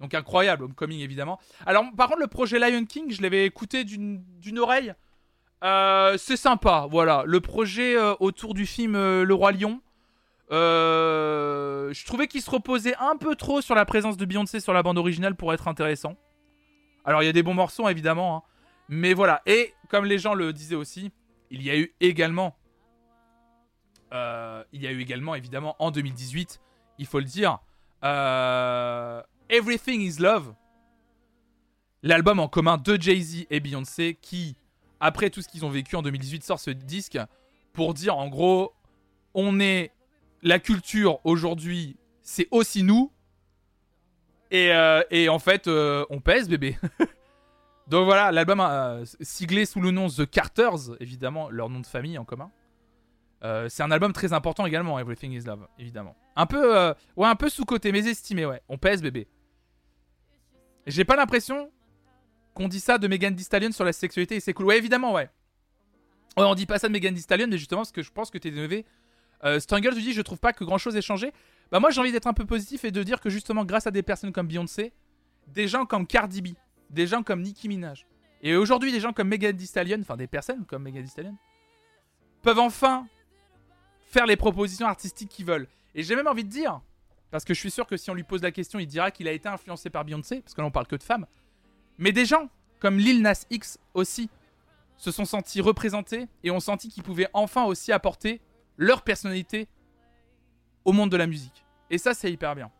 Donc 0.00 0.12
incroyable, 0.12 0.64
Homecoming 0.64 1.00
évidemment. 1.00 1.38
Alors 1.66 1.84
par 1.96 2.08
contre, 2.08 2.20
le 2.20 2.26
projet 2.26 2.58
Lion 2.58 2.84
King, 2.84 3.12
je 3.12 3.22
l'avais 3.22 3.46
écouté 3.46 3.84
d'une 3.84 4.58
oreille. 4.58 4.92
Euh, 5.62 6.18
c'est 6.18 6.36
sympa, 6.36 6.86
voilà. 6.90 7.22
Le 7.26 7.40
projet 7.40 7.96
euh, 7.96 8.14
autour 8.20 8.54
du 8.54 8.66
film 8.66 8.96
euh, 8.96 9.24
Le 9.24 9.34
Roi 9.34 9.52
Lion. 9.52 9.80
Euh, 10.50 11.92
je 11.92 12.04
trouvais 12.04 12.26
qu'il 12.26 12.42
se 12.42 12.50
reposait 12.50 12.94
un 12.96 13.16
peu 13.16 13.34
trop 13.34 13.60
sur 13.60 13.74
la 13.74 13.84
présence 13.84 14.16
de 14.16 14.24
Beyoncé 14.24 14.60
sur 14.60 14.72
la 14.72 14.82
bande 14.82 14.98
originale 14.98 15.34
pour 15.36 15.52
être 15.54 15.68
intéressant. 15.68 16.16
Alors 17.04 17.22
il 17.22 17.26
y 17.26 17.28
a 17.28 17.32
des 17.32 17.42
bons 17.42 17.54
morceaux 17.54 17.88
évidemment, 17.88 18.36
hein. 18.36 18.42
mais 18.88 19.14
voilà. 19.14 19.42
Et 19.46 19.74
comme 19.88 20.04
les 20.04 20.18
gens 20.18 20.34
le 20.34 20.52
disaient 20.52 20.74
aussi, 20.74 21.12
il 21.50 21.62
y 21.62 21.70
a 21.70 21.78
eu 21.78 21.94
également, 22.00 22.56
euh, 24.12 24.62
il 24.72 24.82
y 24.82 24.86
a 24.86 24.92
eu 24.92 25.00
également 25.00 25.34
évidemment 25.34 25.76
en 25.78 25.90
2018, 25.90 26.60
il 26.98 27.06
faut 27.06 27.18
le 27.18 27.24
dire, 27.24 27.58
euh, 28.04 29.22
Everything 29.48 30.00
Is 30.00 30.20
Love, 30.20 30.54
l'album 32.02 32.38
en 32.40 32.48
commun 32.48 32.76
de 32.76 33.00
Jay 33.00 33.20
Z 33.20 33.46
et 33.50 33.60
Beyoncé, 33.60 34.18
qui 34.20 34.56
après 35.00 35.30
tout 35.30 35.42
ce 35.42 35.48
qu'ils 35.48 35.64
ont 35.64 35.70
vécu 35.70 35.96
en 35.96 36.02
2018 36.02 36.44
sort 36.44 36.60
ce 36.60 36.70
disque 36.70 37.18
pour 37.72 37.94
dire 37.94 38.16
en 38.16 38.28
gros, 38.28 38.74
on 39.34 39.60
est 39.60 39.93
la 40.44 40.58
culture 40.58 41.18
aujourd'hui, 41.24 41.96
c'est 42.22 42.46
aussi 42.50 42.82
nous. 42.84 43.10
Et, 44.50 44.72
euh, 44.72 45.02
en 45.28 45.38
fait, 45.40 45.66
euh, 45.66 46.04
on 46.10 46.20
pèse, 46.20 46.48
bébé. 46.48 46.78
Donc 47.88 48.04
voilà, 48.04 48.30
l'album 48.30 48.60
euh, 48.60 49.04
siglé 49.20 49.66
sous 49.66 49.80
le 49.80 49.90
nom 49.90 50.08
The 50.08 50.30
Carters, 50.30 50.94
évidemment, 51.00 51.50
leur 51.50 51.68
nom 51.68 51.80
de 51.80 51.86
famille 51.86 52.16
en 52.18 52.24
commun. 52.24 52.52
C'est 53.68 53.82
un 53.82 53.90
album 53.90 54.14
très 54.14 54.32
important 54.32 54.64
également, 54.64 54.98
Everything 54.98 55.32
is 55.32 55.42
Love, 55.42 55.68
évidemment. 55.78 56.16
Un 56.34 56.46
peu, 56.46 56.94
ouais, 57.14 57.34
peu 57.34 57.50
sous-côté, 57.50 57.92
mais 57.92 57.98
estimé, 57.98 58.46
ouais. 58.46 58.62
On 58.70 58.78
pèse, 58.78 59.02
bébé. 59.02 59.28
J'ai 60.86 61.04
pas 61.04 61.14
l'impression 61.14 61.70
qu'on 62.54 62.68
dit 62.68 62.80
ça 62.80 62.96
de 62.96 63.06
Megan 63.06 63.36
Thee 63.36 63.72
sur 63.72 63.84
la 63.84 63.92
sexualité 63.92 64.36
et 64.36 64.40
c'est 64.40 64.54
cool. 64.54 64.64
Ouais, 64.64 64.78
évidemment, 64.78 65.12
ouais. 65.12 65.28
On 66.38 66.54
dit 66.54 66.64
pas 66.64 66.78
ça 66.78 66.88
de 66.88 66.92
Megan 66.94 67.14
Thee 67.14 67.20
Stallion, 67.20 67.48
mais 67.50 67.58
justement, 67.58 67.82
parce 67.82 67.92
que 67.92 68.02
je 68.02 68.10
pense 68.10 68.30
que 68.30 68.38
t'es 68.38 68.48
énervé. 68.48 68.86
Euh, 69.42 69.58
Strangle, 69.60 69.94
tu 69.94 70.02
dis, 70.02 70.12
je 70.12 70.22
trouve 70.22 70.38
pas 70.38 70.52
que 70.52 70.64
grand 70.64 70.78
chose 70.78 70.96
ait 70.96 71.02
changé. 71.02 71.32
Bah, 71.72 71.80
moi, 71.80 71.90
j'ai 71.90 72.00
envie 72.00 72.12
d'être 72.12 72.26
un 72.26 72.34
peu 72.34 72.44
positif 72.44 72.84
et 72.84 72.90
de 72.90 73.02
dire 73.02 73.20
que 73.20 73.30
justement, 73.30 73.64
grâce 73.64 73.86
à 73.86 73.90
des 73.90 74.02
personnes 74.02 74.32
comme 74.32 74.46
Beyoncé, 74.46 74.92
des 75.48 75.68
gens 75.68 75.86
comme 75.86 76.06
Cardi 76.06 76.40
B, 76.40 76.48
des 76.90 77.06
gens 77.06 77.22
comme 77.22 77.42
Nicki 77.42 77.68
Minaj. 77.68 78.06
Et 78.42 78.56
aujourd'hui, 78.56 78.92
des 78.92 79.00
gens 79.00 79.12
comme 79.12 79.28
Megan 79.28 79.56
Thee 79.56 79.66
Stallion, 79.66 79.98
enfin 80.00 80.16
des 80.16 80.26
personnes 80.26 80.64
comme 80.66 80.82
Megan 80.82 81.04
Thee 81.04 81.30
peuvent 82.42 82.58
enfin 82.58 83.08
faire 84.02 84.26
les 84.26 84.36
propositions 84.36 84.86
artistiques 84.86 85.30
qu'ils 85.30 85.46
veulent. 85.46 85.66
Et 85.94 86.02
j'ai 86.02 86.14
même 86.14 86.26
envie 86.26 86.44
de 86.44 86.50
dire, 86.50 86.80
parce 87.30 87.44
que 87.44 87.54
je 87.54 87.58
suis 87.58 87.70
sûr 87.70 87.86
que 87.86 87.96
si 87.96 88.10
on 88.10 88.14
lui 88.14 88.22
pose 88.22 88.42
la 88.42 88.52
question, 88.52 88.78
il 88.78 88.86
dira 88.86 89.10
qu'il 89.10 89.26
a 89.28 89.32
été 89.32 89.48
influencé 89.48 89.90
par 89.90 90.04
Beyoncé, 90.04 90.40
parce 90.42 90.54
que 90.54 90.60
là 90.60 90.66
on 90.66 90.70
parle 90.70 90.86
que 90.86 90.96
de 90.96 91.02
femmes. 91.02 91.26
Mais 91.98 92.12
des 92.12 92.26
gens 92.26 92.50
comme 92.80 92.98
Lil 92.98 93.22
Nas 93.22 93.46
X 93.50 93.78
aussi 93.94 94.28
se 94.96 95.10
sont 95.10 95.24
sentis 95.24 95.60
représentés 95.60 96.28
et 96.42 96.50
ont 96.50 96.60
senti 96.60 96.88
qu'ils 96.88 97.02
pouvaient 97.02 97.28
enfin 97.32 97.64
aussi 97.64 97.92
apporter 97.92 98.40
leur 98.76 99.02
personnalité 99.02 99.68
au 100.84 100.92
monde 100.92 101.10
de 101.10 101.16
la 101.16 101.26
musique. 101.26 101.64
Et 101.90 101.98
ça, 101.98 102.14
c'est 102.14 102.30
hyper 102.30 102.54
bien. 102.54 102.70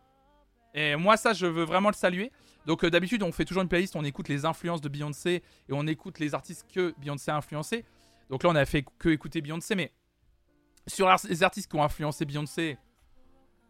Et 0.75 0.97
moi, 0.97 1.17
ça, 1.17 1.33
je 1.33 1.47
veux 1.47 1.65
vraiment 1.65 1.89
le 1.89 1.95
saluer. 1.95 2.33
Donc, 2.67 2.85
euh, 2.85 2.91
d'habitude, 2.91 3.23
on 3.23 3.33
fait 3.33 3.45
toujours 3.45 3.63
une 3.63 3.69
playlist, 3.69 3.95
on 3.97 4.05
écoute 4.05 4.29
les 4.29 4.45
influences 4.45 4.81
de 4.81 4.89
Beyoncé 4.89 5.43
et 5.69 5.73
on 5.73 5.87
écoute 5.87 6.19
les 6.19 6.35
artistes 6.35 6.67
que 6.73 6.95
Beyoncé 6.99 7.31
a 7.31 7.37
influencés. 7.37 7.85
Donc 8.31 8.43
là, 8.43 8.51
on 8.51 8.55
a 8.55 8.65
fait 8.65 8.85
que 8.99 9.11
écouter 9.11 9.41
Beyoncé, 9.41 9.75
mais 9.75 9.93
sur 10.87 11.09
les 11.29 11.43
artistes 11.43 11.71
qui 11.71 11.77
ont 11.77 11.83
influencé 11.83 12.25
Beyoncé, 12.25 12.79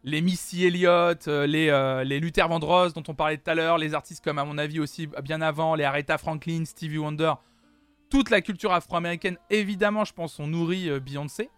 les 0.03 0.21
Missy 0.21 0.65
Elliott, 0.65 1.27
euh, 1.27 1.45
les, 1.45 1.69
euh, 1.69 2.03
les 2.03 2.19
Luther 2.19 2.47
Vandross 2.47 2.93
dont 2.93 3.03
on 3.07 3.15
parlait 3.15 3.37
tout 3.37 3.49
à 3.49 3.55
l'heure, 3.55 3.77
les 3.77 3.93
artistes 3.93 4.23
comme, 4.23 4.39
à 4.39 4.45
mon 4.45 4.57
avis, 4.57 4.79
aussi 4.79 5.07
bien 5.23 5.41
avant, 5.41 5.75
les 5.75 5.83
Aretha 5.83 6.17
Franklin, 6.17 6.63
Stevie 6.65 6.97
Wonder, 6.97 7.33
toute 8.09 8.29
la 8.29 8.41
culture 8.41 8.71
afro-américaine, 8.71 9.37
évidemment, 9.49 10.05
je 10.05 10.13
pense, 10.13 10.39
ont 10.39 10.47
nourri 10.47 10.99
Beyoncé. 10.99 11.49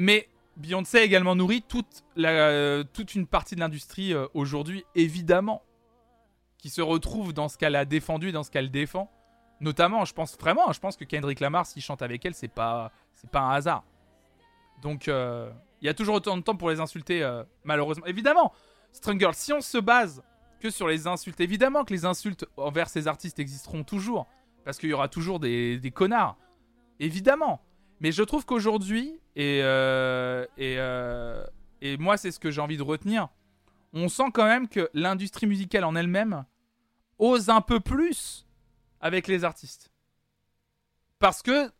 Mais 0.00 0.30
Beyoncé 0.56 0.96
a 0.96 1.02
également 1.02 1.36
nourri 1.36 1.60
toute, 1.60 2.04
euh, 2.16 2.84
toute 2.94 3.14
une 3.14 3.26
partie 3.26 3.54
de 3.54 3.60
l'industrie 3.60 4.14
euh, 4.14 4.26
aujourd'hui, 4.32 4.82
évidemment, 4.94 5.62
qui 6.56 6.70
se 6.70 6.80
retrouve 6.80 7.34
dans 7.34 7.50
ce 7.50 7.58
qu'elle 7.58 7.76
a 7.76 7.84
défendu 7.84 8.30
et 8.30 8.32
dans 8.32 8.42
ce 8.42 8.50
qu'elle 8.50 8.70
défend. 8.70 9.12
Notamment, 9.60 10.06
je 10.06 10.14
pense 10.14 10.38
vraiment, 10.38 10.72
je 10.72 10.80
pense 10.80 10.96
que 10.96 11.04
Kendrick 11.04 11.38
Lamar, 11.38 11.66
s'il 11.66 11.82
chante 11.82 12.00
avec 12.00 12.24
elle, 12.24 12.32
c'est 12.32 12.48
pas, 12.48 12.92
pas 13.30 13.40
un 13.40 13.50
hasard. 13.50 13.84
Donc, 14.80 15.06
euh, 15.06 15.50
il 15.82 15.86
y 15.86 15.90
a 15.90 15.94
toujours 15.94 16.14
autant 16.14 16.38
de 16.38 16.42
temps 16.42 16.56
pour 16.56 16.70
les 16.70 16.80
insulter, 16.80 17.42
malheureusement. 17.64 18.06
Évidemment, 18.06 18.54
Girl, 19.18 19.34
si 19.34 19.52
on 19.52 19.60
se 19.60 19.76
base 19.76 20.22
que 20.60 20.70
sur 20.70 20.88
les 20.88 21.08
insultes, 21.08 21.40
évidemment 21.40 21.84
que 21.84 21.92
les 21.92 22.06
insultes 22.06 22.46
envers 22.56 22.88
ces 22.88 23.06
artistes 23.06 23.38
existeront 23.38 23.84
toujours. 23.84 24.26
Parce 24.64 24.78
qu'il 24.78 24.88
y 24.88 24.94
aura 24.94 25.08
toujours 25.08 25.40
des, 25.40 25.78
des 25.78 25.90
connards. 25.90 26.38
Évidemment. 27.00 27.60
Mais 28.00 28.12
je 28.12 28.22
trouve 28.22 28.46
qu'aujourd'hui, 28.46 29.20
et, 29.36 29.60
euh, 29.62 30.46
euh, 30.58 31.46
et 31.80 31.96
moi 31.98 32.16
c'est 32.16 32.30
ce 32.30 32.40
que 32.40 32.50
j'ai 32.50 32.60
envie 32.60 32.76
de 32.76 32.82
retenir, 32.82 33.28
on 33.92 34.08
sent 34.08 34.30
quand 34.32 34.46
même 34.46 34.68
que 34.68 34.88
l'industrie 34.94 35.46
musicale 35.46 35.84
en 35.84 35.94
elle-même 35.94 36.44
ose 37.18 37.50
un 37.50 37.60
peu 37.60 37.80
plus 37.80 38.46
avec 39.00 39.26
les 39.28 39.44
artistes. 39.44 39.92
Parce 41.18 41.42
que 41.42 41.70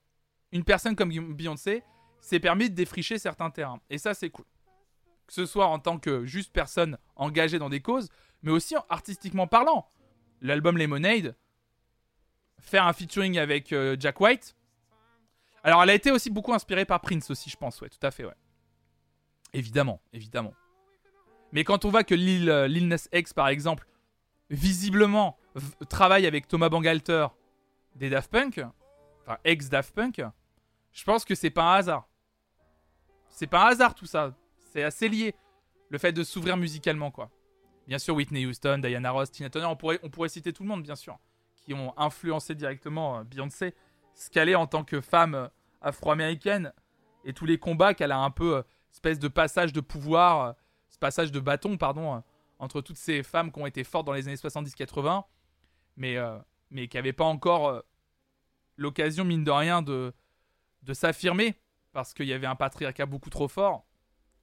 une 0.53 0.65
personne 0.65 0.97
comme 0.97 1.11
Beyoncé 1.11 1.83
s'est 2.21 2.41
permis 2.41 2.69
de 2.69 2.75
défricher 2.75 3.19
certains 3.19 3.51
terrains. 3.51 3.81
Et 3.89 3.99
ça 3.99 4.15
c'est 4.15 4.31
cool. 4.31 4.45
Que 5.27 5.33
ce 5.33 5.47
soit 5.47 5.67
en 5.67 5.79
tant 5.79 5.99
que 5.99 6.27
juste 6.27 6.53
personne 6.53 6.99
engagée 7.17 7.59
dans 7.59 7.71
des 7.71 7.81
causes, 7.81 8.09
mais 8.43 8.51
aussi 8.51 8.75
artistiquement 8.89 9.47
parlant. 9.47 9.89
L'album 10.43 10.77
Lemonade, 10.77 11.37
faire 12.59 12.87
un 12.87 12.93
featuring 12.93 13.39
avec 13.39 13.73
euh, 13.73 13.97
Jack 13.99 14.21
White. 14.21 14.57
Alors, 15.63 15.83
elle 15.83 15.91
a 15.91 15.95
été 15.95 16.11
aussi 16.11 16.31
beaucoup 16.31 16.53
inspirée 16.53 16.85
par 16.85 17.01
Prince 17.01 17.31
aussi, 17.31 17.51
je 17.51 17.57
pense, 17.57 17.81
ouais, 17.81 17.89
tout 17.89 18.05
à 18.07 18.11
fait, 18.11 18.25
ouais. 18.25 18.35
Évidemment, 19.53 20.01
évidemment. 20.13 20.55
Mais 21.53 21.65
quand 21.65 21.85
on 21.85 21.91
voit 21.91 22.05
que 22.05 22.15
Lil, 22.15 22.49
euh, 22.49 22.69
Lil 22.69 22.89
Nas 22.89 23.09
X, 23.13 23.33
par 23.33 23.49
exemple, 23.49 23.87
visiblement 24.49 25.39
travaille 25.89 26.27
avec 26.27 26.49
Thomas 26.49 26.69
Bangalter 26.69 27.27
des 27.97 28.11
Daft 28.11 28.31
Punk, 28.31 28.61
enfin 29.23 29.39
ex-Daft 29.45 29.95
Punk, 29.95 30.23
je 30.93 31.05
pense 31.05 31.25
que 31.25 31.35
c'est 31.35 31.51
pas 31.51 31.75
un 31.75 31.79
hasard. 31.79 32.09
C'est 33.29 33.47
pas 33.47 33.65
un 33.65 33.71
hasard 33.71 33.95
tout 33.95 34.07
ça. 34.07 34.35
C'est 34.73 34.83
assez 34.83 35.09
lié. 35.09 35.35
Le 35.89 35.99
fait 35.99 36.13
de 36.13 36.23
s'ouvrir 36.23 36.57
musicalement, 36.57 37.11
quoi. 37.11 37.31
Bien 37.89 37.99
sûr, 37.99 38.15
Whitney 38.15 38.47
Houston, 38.47 38.79
Diana 38.79 39.11
Ross, 39.11 39.33
Tina 39.33 39.51
Turner, 39.51 39.67
on 39.67 39.77
pourrait, 39.77 39.99
on 40.05 40.11
pourrait 40.11 40.29
citer 40.29 40.53
tout 40.53 40.63
le 40.63 40.69
monde, 40.69 40.83
bien 40.83 40.95
sûr, 40.95 41.19
qui 41.65 41.75
ont 41.75 41.93
influencé 41.99 42.55
directement 42.55 43.19
euh, 43.19 43.25
Beyoncé, 43.25 43.75
ce 44.15 44.31
qu'elle 44.31 44.49
est 44.49 44.55
en 44.55 44.67
tant 44.67 44.85
que 44.85 45.01
femme 45.01 45.51
afro-américaine, 45.81 46.73
et 47.25 47.33
tous 47.33 47.47
les 47.47 47.59
combats 47.59 47.95
qu'elle 47.95 48.13
a 48.13 48.19
un 48.19 48.31
peu, 48.31 48.57
euh, 48.57 48.63
espèce 48.93 49.19
de 49.19 49.29
passage 49.29 49.73
de 49.73 49.81
pouvoir, 49.81 50.41
euh, 50.41 50.53
ce 50.89 50.99
passage 50.99 51.33
de 51.33 51.41
bâton, 51.41 51.77
pardon, 51.77 52.17
euh, 52.17 52.21
entre 52.59 52.81
toutes 52.81 52.97
ces 52.97 53.23
femmes 53.23 53.53
qui 53.53 53.61
ont 53.61 53.67
été 53.67 53.85
fortes 53.85 54.07
dans 54.07 54.13
les 54.13 54.27
années 54.29 54.37
70-80, 54.37 55.25
mais, 55.97 56.17
mais 56.71 56.89
qui 56.89 56.97
n'avaient 56.99 57.15
pas 57.15 57.25
encore 57.25 57.83
l'occasion, 58.77 59.25
mine 59.25 59.45
de 59.45 59.51
rien, 59.51 59.81
de, 59.81 60.13
de 60.83 60.93
s'affirmer, 60.93 61.55
parce 61.93 62.13
qu'il 62.13 62.27
y 62.27 62.35
avait 62.35 62.47
un 62.47 62.57
patriarcat 62.57 63.07
beaucoup 63.07 63.31
trop 63.31 63.49
fort. 63.49 63.87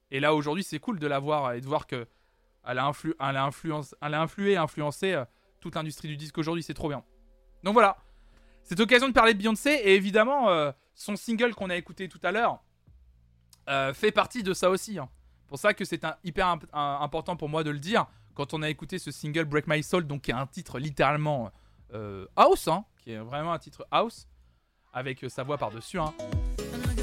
Et 0.09 0.19
là, 0.19 0.33
aujourd'hui, 0.33 0.63
c'est 0.63 0.79
cool 0.79 0.97
de 0.97 1.05
la 1.05 1.19
voir 1.19 1.53
et 1.53 1.61
de 1.61 1.65
voir 1.67 1.85
que 1.85 2.07
elle 2.65 2.79
a, 2.79 2.85
influ 2.85 3.13
elle 3.19 3.37
a, 3.37 3.43
influence 3.43 3.95
elle 4.01 4.15
a 4.15 4.21
influé 4.21 4.57
influencé 4.57 5.23
toute 5.59 5.75
l'industrie 5.75 6.07
du 6.07 6.17
disque 6.17 6.39
aujourd'hui, 6.39 6.63
c'est 6.63 6.73
trop 6.73 6.89
bien. 6.89 7.03
Donc 7.63 7.73
voilà, 7.73 7.97
cette 8.67 8.81
occasion 8.81 9.07
de 9.07 9.13
parler 9.13 9.33
de 9.33 9.39
Beyoncé, 9.39 9.69
et 9.71 9.95
évidemment, 9.95 10.49
euh, 10.49 10.71
son 10.93 11.15
single 11.15 11.55
qu'on 11.55 11.69
a 11.69 11.75
écouté 11.77 12.09
tout 12.09 12.19
à 12.21 12.31
l'heure 12.33 12.59
euh, 13.69 13.93
fait 13.93 14.11
partie 14.11 14.43
de 14.43 14.53
ça 14.53 14.69
aussi. 14.69 14.99
hein. 14.99 15.07
Pour 15.47 15.57
ça 15.57 15.73
que 15.73 15.85
c'est 15.85 16.03
un, 16.03 16.15
hyper 16.25 16.57
important 16.73 17.37
pour 17.37 17.47
moi 17.47 17.63
de 17.63 17.69
le 17.71 17.79
dire 17.79 18.05
quand 18.33 18.53
on 18.53 18.61
a 18.61 18.69
écouté 18.69 18.99
ce 18.99 19.09
single 19.09 19.45
Break 19.45 19.67
My 19.67 19.81
Soul, 19.81 20.05
donc 20.05 20.23
qui 20.23 20.31
est 20.31 20.33
un 20.33 20.45
titre 20.47 20.79
littéralement 20.79 21.49
euh, 21.93 22.25
house, 22.35 22.67
hein, 22.67 22.83
qui 23.01 23.13
est 23.13 23.19
vraiment 23.19 23.53
un 23.53 23.59
titre 23.59 23.87
house, 23.89 24.27
avec 24.91 25.25
sa 25.29 25.43
voix 25.43 25.57
par-dessus. 25.57 25.99
hein. 25.99 26.13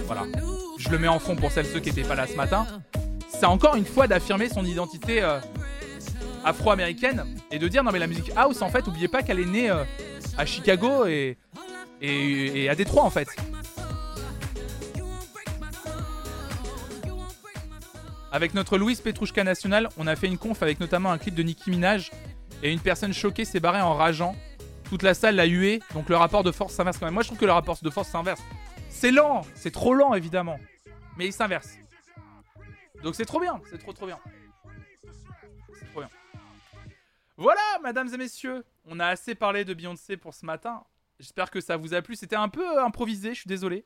Voilà, 0.05 0.27
je 0.79 0.91
le 0.91 0.99
mets 0.99 1.09
en 1.09 1.19
fond 1.19 1.35
pour 1.35 1.51
celles 1.51 1.65
ceux 1.65 1.81
qui 1.81 1.89
n'étaient 1.89 2.07
pas 2.07 2.15
là 2.15 2.27
ce 2.27 2.37
matin. 2.37 2.67
C'est 3.29 3.47
encore 3.47 3.75
une 3.77 3.87
fois 3.87 4.07
d'affirmer 4.07 4.51
son 4.51 4.67
identité 4.67 5.23
afro-américaine 6.45 7.25
et 7.51 7.59
de 7.59 7.67
dire 7.69 7.83
non 7.83 7.91
mais 7.91 7.99
la 7.99 8.07
musique 8.07 8.31
house 8.37 8.61
en 8.61 8.69
fait, 8.69 8.87
oubliez 8.87 9.09
pas 9.09 9.23
qu'elle 9.23 9.41
est 9.41 9.47
née 9.47 9.71
à 10.37 10.47
Chicago 10.47 11.07
et, 11.07 11.39
et, 12.01 12.69
à 12.69 12.75
Détroit 12.75 13.05
en 13.05 13.11
fait. 13.11 13.29
Avec 18.33 18.55
notre 18.55 18.79
Louis 18.79 18.97
Petrouchka 18.97 19.45
National, 19.45 19.89
on 19.97 20.07
a 20.07 20.17
fait 20.17 20.27
une 20.27 20.39
conf 20.39 20.63
avec 20.63 20.81
notamment 20.81 21.13
un 21.13 21.19
clip 21.19 21.35
de 21.35 21.43
Nicki 21.43 21.71
Minaj 21.71 22.11
et 22.63 22.73
une 22.73 22.81
personne 22.81 23.13
choquée 23.13 23.45
s'est 23.45 23.61
barrée 23.61 23.81
en 23.81 23.95
rageant. 23.95 24.35
Toute 24.85 25.03
la 25.03 25.15
salle 25.15 25.37
l'a 25.37 25.47
hué, 25.47 25.81
donc 25.95 26.09
le 26.09 26.17
rapport 26.17 26.43
de 26.43 26.51
force 26.51 26.75
s'inverse 26.75 26.99
quand 26.99 27.07
même. 27.07 27.15
Moi 27.15 27.23
je 27.23 27.29
trouve 27.29 27.39
que 27.39 27.45
le 27.45 27.53
rapport 27.53 27.79
de 27.81 27.91
force 27.91 28.09
s'inverse. 28.09 28.43
C'est 28.89 29.11
lent, 29.11 29.43
c'est 29.55 29.71
trop 29.71 29.95
lent 29.95 30.15
évidemment, 30.15 30.59
mais 31.17 31.27
il 31.27 31.33
s'inverse. 31.33 31.79
Donc 33.03 33.15
c'est 33.15 33.25
trop 33.25 33.41
bien, 33.41 33.61
c'est 33.71 33.79
trop 33.79 33.93
trop 33.93 34.07
bien. 34.07 34.19
C'est 35.79 35.91
trop 35.91 36.01
bien. 36.01 36.11
Voilà, 37.37 37.61
mesdames 37.83 38.09
et 38.13 38.17
messieurs, 38.17 38.65
on 38.87 39.01
a 39.01 39.07
assez 39.07 39.35
parlé 39.35 39.65
de 39.65 39.75
Beyoncé 39.75 40.17
pour 40.17 40.35
ce 40.35 40.45
matin. 40.47 40.85
J'espère 41.21 41.51
que 41.51 41.61
ça 41.61 41.77
vous 41.77 41.95
a 41.95 42.03
plu. 42.03 42.17
C'était 42.17 42.37
un 42.37 42.49
peu 42.49 42.83
improvisé, 42.83 43.31
je 43.35 43.41
suis 43.41 43.49
désolé. 43.49 43.85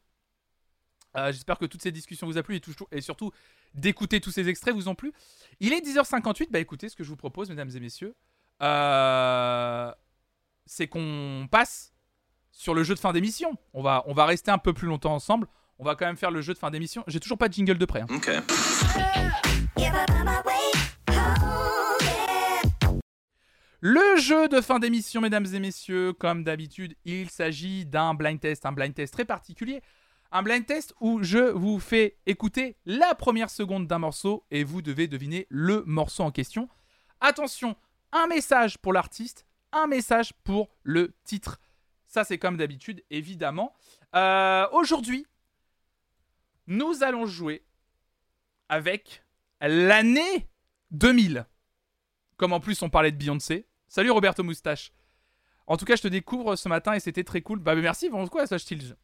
Euh, 1.16 1.32
J'espère 1.32 1.58
que 1.58 1.64
toutes 1.66 1.82
ces 1.82 1.92
discussions 1.92 2.26
vous 2.26 2.38
a 2.38 2.42
plu 2.42 2.56
et, 2.56 2.60
toujours- 2.60 2.88
et 2.92 3.00
surtout 3.00 3.30
d'écouter 3.74 4.20
tous 4.20 4.30
ces 4.30 4.48
extraits 4.48 4.74
vous 4.74 4.88
ont 4.88 4.94
plu. 4.94 5.12
Il 5.60 5.72
est 5.72 5.80
10h58, 5.80 6.48
bah 6.50 6.58
écoutez, 6.58 6.88
ce 6.88 6.96
que 6.96 7.04
je 7.04 7.08
vous 7.08 7.16
propose, 7.16 7.48
mesdames 7.48 7.70
et 7.74 7.80
messieurs, 7.80 8.14
euh, 8.62 9.92
c'est 10.66 10.86
qu'on 10.88 11.48
passe 11.50 11.92
sur 12.50 12.74
le 12.74 12.82
jeu 12.82 12.94
de 12.94 12.98
fin 13.00 13.12
d'émission. 13.12 13.56
On 13.72 13.82
va, 13.82 14.02
on 14.06 14.12
va 14.14 14.26
rester 14.26 14.50
un 14.50 14.58
peu 14.58 14.72
plus 14.72 14.88
longtemps 14.88 15.14
ensemble. 15.14 15.46
On 15.78 15.84
va 15.84 15.94
quand 15.94 16.06
même 16.06 16.16
faire 16.16 16.30
le 16.32 16.40
jeu 16.40 16.54
de 16.54 16.58
fin 16.58 16.70
d'émission. 16.70 17.04
J'ai 17.06 17.20
toujours 17.20 17.38
pas 17.38 17.48
de 17.48 17.54
jingle 17.54 17.78
de 17.78 17.84
près. 17.86 18.00
hein. 18.00 18.06
Le 23.80 24.16
jeu 24.16 24.48
de 24.48 24.60
fin 24.60 24.80
d'émission, 24.80 25.20
mesdames 25.20 25.46
et 25.54 25.60
messieurs, 25.60 26.12
comme 26.12 26.42
d'habitude, 26.42 26.96
il 27.04 27.30
s'agit 27.30 27.86
d'un 27.86 28.12
blind 28.12 28.40
test, 28.40 28.66
un 28.66 28.72
blind 28.72 28.92
test 28.92 29.12
très 29.12 29.24
particulier. 29.24 29.82
Un 30.32 30.42
blind 30.42 30.66
test 30.66 30.94
où 31.00 31.22
je 31.22 31.38
vous 31.38 31.78
fais 31.78 32.18
écouter 32.26 32.76
la 32.86 33.14
première 33.14 33.50
seconde 33.50 33.86
d'un 33.86 34.00
morceau 34.00 34.44
et 34.50 34.64
vous 34.64 34.82
devez 34.82 35.06
deviner 35.06 35.46
le 35.48 35.84
morceau 35.86 36.24
en 36.24 36.32
question. 36.32 36.68
Attention, 37.20 37.76
un 38.10 38.26
message 38.26 38.78
pour 38.78 38.92
l'artiste, 38.92 39.46
un 39.70 39.86
message 39.86 40.32
pour 40.42 40.70
le 40.82 41.14
titre. 41.22 41.60
Ça, 42.08 42.24
c'est 42.24 42.38
comme 42.38 42.56
d'habitude, 42.56 43.04
évidemment. 43.10 43.76
Euh, 44.16 44.66
Aujourd'hui, 44.72 45.24
nous 46.66 47.04
allons 47.04 47.26
jouer 47.26 47.64
avec 48.68 49.22
l'année 49.60 50.48
2000. 50.90 51.46
Comme 52.36 52.52
en 52.52 52.60
plus 52.60 52.82
on 52.82 52.90
parlait 52.90 53.12
de 53.12 53.16
Beyoncé. 53.16 53.67
Salut 53.88 54.10
Roberto 54.10 54.42
Moustache. 54.42 54.92
En 55.66 55.76
tout 55.76 55.84
cas, 55.84 55.96
je 55.96 56.02
te 56.02 56.08
découvre 56.08 56.56
ce 56.56 56.68
matin 56.68 56.92
et 56.94 57.00
c'était 57.00 57.24
très 57.24 57.42
cool. 57.42 57.58
Bah 57.58 57.74
merci, 57.74 58.08
bon, 58.08 58.26
quoi 58.28 58.46
ça 58.46 58.58
Stills 58.58 58.94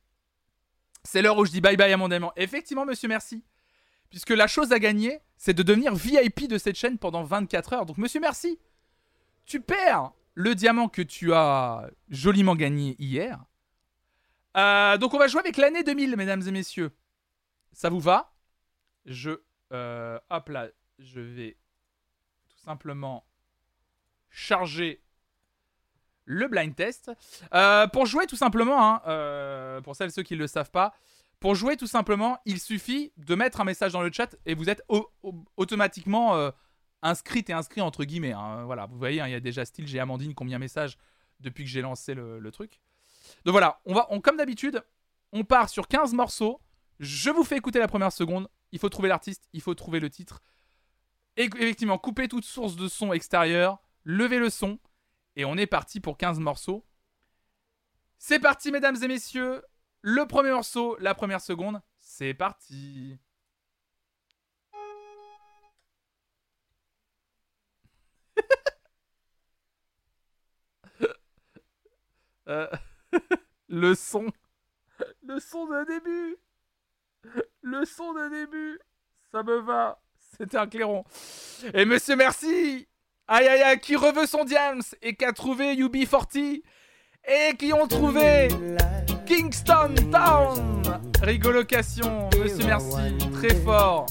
C'est 1.02 1.22
l'heure 1.22 1.36
où 1.38 1.44
je 1.44 1.50
dis 1.50 1.60
bye 1.60 1.76
bye 1.76 1.92
à 1.92 1.96
mon 1.96 2.10
aimant. 2.10 2.32
Effectivement, 2.36 2.84
monsieur, 2.86 3.08
merci. 3.08 3.44
Puisque 4.10 4.30
la 4.30 4.46
chose 4.46 4.72
à 4.72 4.78
gagner, 4.78 5.20
c'est 5.36 5.54
de 5.54 5.62
devenir 5.62 5.94
VIP 5.94 6.48
de 6.48 6.58
cette 6.58 6.76
chaîne 6.76 6.98
pendant 6.98 7.24
24 7.24 7.72
heures. 7.72 7.86
Donc 7.86 7.98
monsieur, 7.98 8.20
merci. 8.20 8.58
Tu 9.44 9.60
perds 9.60 10.12
le 10.34 10.54
diamant 10.54 10.88
que 10.88 11.02
tu 11.02 11.32
as 11.32 11.90
joliment 12.08 12.56
gagné 12.56 12.96
hier. 12.98 13.44
Euh, 14.56 14.96
donc 14.98 15.14
on 15.14 15.18
va 15.18 15.26
jouer 15.28 15.40
avec 15.40 15.56
l'année 15.56 15.82
2000, 15.82 16.16
mesdames 16.16 16.42
et 16.46 16.50
messieurs. 16.50 16.92
Ça 17.72 17.88
vous 17.88 18.00
va? 18.00 18.34
Je... 19.04 19.32
euh, 19.72 20.18
hop 20.30 20.48
là, 20.48 20.68
je 20.98 21.20
vais 21.20 21.56
tout 22.48 22.58
simplement 22.58 23.26
charger 24.34 25.00
le 26.24 26.48
blind 26.48 26.74
test. 26.74 27.10
Euh, 27.54 27.86
pour 27.86 28.06
jouer 28.06 28.26
tout 28.26 28.36
simplement, 28.36 28.82
hein, 28.94 29.02
euh, 29.06 29.80
pour 29.80 29.94
celles 29.94 30.10
ceux 30.10 30.22
qui 30.22 30.34
ne 30.34 30.38
le 30.40 30.46
savent 30.46 30.70
pas, 30.70 30.94
pour 31.38 31.54
jouer 31.54 31.76
tout 31.76 31.86
simplement, 31.86 32.38
il 32.46 32.58
suffit 32.60 33.12
de 33.16 33.34
mettre 33.34 33.60
un 33.60 33.64
message 33.64 33.92
dans 33.92 34.02
le 34.02 34.10
chat 34.10 34.34
et 34.46 34.54
vous 34.54 34.68
êtes 34.70 34.82
au- 34.88 35.08
au- 35.22 35.44
automatiquement 35.56 36.34
euh, 36.34 36.50
inscrite 37.02 37.50
et 37.50 37.52
inscrit 37.52 37.80
entre 37.82 38.04
guillemets. 38.04 38.32
hein. 38.32 38.64
Voilà, 38.64 38.86
vous 38.86 38.96
voyez, 38.98 39.20
hein, 39.20 39.28
il 39.28 39.32
y 39.32 39.36
a 39.36 39.40
déjà 39.40 39.64
style, 39.64 39.86
j'ai 39.86 40.00
Amandine 40.00 40.34
combien 40.34 40.56
de 40.58 40.60
messages 40.64 40.96
depuis 41.40 41.64
que 41.64 41.70
j'ai 41.70 41.82
lancé 41.82 42.14
le, 42.14 42.38
le 42.38 42.50
truc. 42.50 42.80
Donc 43.44 43.52
voilà, 43.52 43.80
on 43.84 43.94
va, 43.94 44.06
on, 44.10 44.20
comme 44.20 44.36
d'habitude, 44.38 44.82
on 45.32 45.44
part 45.44 45.68
sur 45.68 45.86
15 45.88 46.14
morceaux. 46.14 46.60
Je 47.00 47.30
vous 47.30 47.44
fais 47.44 47.56
écouter 47.58 47.78
la 47.78 47.88
première 47.88 48.12
seconde. 48.12 48.48
Il 48.72 48.78
faut 48.78 48.88
trouver 48.88 49.08
l'artiste, 49.08 49.46
il 49.52 49.60
faut 49.60 49.74
trouver 49.74 50.00
le 50.00 50.08
titre. 50.08 50.40
Et 51.36 51.44
effectivement, 51.44 51.98
couper 51.98 52.28
toute 52.28 52.44
source 52.44 52.76
de 52.76 52.88
son 52.88 53.12
extérieur, 53.12 53.82
lever 54.04 54.38
le 54.38 54.50
son, 54.50 54.78
et 55.36 55.44
on 55.44 55.56
est 55.56 55.66
parti 55.66 56.00
pour 56.00 56.16
15 56.16 56.38
morceaux. 56.38 56.84
C'est 58.18 58.38
parti, 58.38 58.70
mesdames 58.70 58.96
et 59.02 59.08
messieurs. 59.08 59.62
Le 60.02 60.26
premier 60.26 60.50
morceau, 60.50 60.96
la 61.00 61.14
première 61.14 61.40
seconde, 61.40 61.80
c'est 61.98 62.34
parti. 62.34 63.18
Euh, 72.46 72.68
le 73.68 73.94
son. 73.94 74.30
Le 75.22 75.40
son 75.40 75.64
de 75.64 75.86
début. 75.86 76.36
Le 77.62 77.86
son 77.86 78.12
de 78.12 78.28
début. 78.28 78.78
Ça 79.32 79.42
me 79.42 79.60
va. 79.60 79.98
C'était 80.18 80.58
un 80.58 80.66
clairon. 80.66 81.04
Et 81.72 81.86
monsieur 81.86 82.16
Merci. 82.16 82.86
Aïe 83.26 83.48
aïe 83.48 83.62
aïe, 83.62 83.80
qui 83.80 83.96
reveut 83.96 84.26
son 84.26 84.44
Diams 84.44 84.82
et 85.02 85.14
qui 85.14 85.24
a 85.24 85.32
trouvé 85.32 85.74
UB40 85.76 86.62
et 87.26 87.56
qui 87.56 87.72
ont 87.72 87.86
trouvé 87.86 88.48
Kingston 89.26 89.94
Town. 90.12 90.82
Rigolocation, 91.22 92.28
monsieur 92.38 92.66
Merci, 92.66 93.16
très 93.32 93.54
fort. 93.54 94.06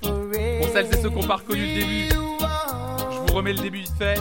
Pour 0.00 0.68
celles 0.72 0.86
et 0.86 1.02
ceux 1.02 1.10
qui 1.10 1.16
n'ont 1.16 1.26
pas 1.26 1.36
reconnu 1.36 1.60
le 1.60 1.74
début, 1.74 2.08
je 2.08 3.18
vous 3.18 3.34
remets 3.34 3.52
le 3.52 3.60
début 3.60 3.80
vite 3.80 3.92
fait. 3.98 4.18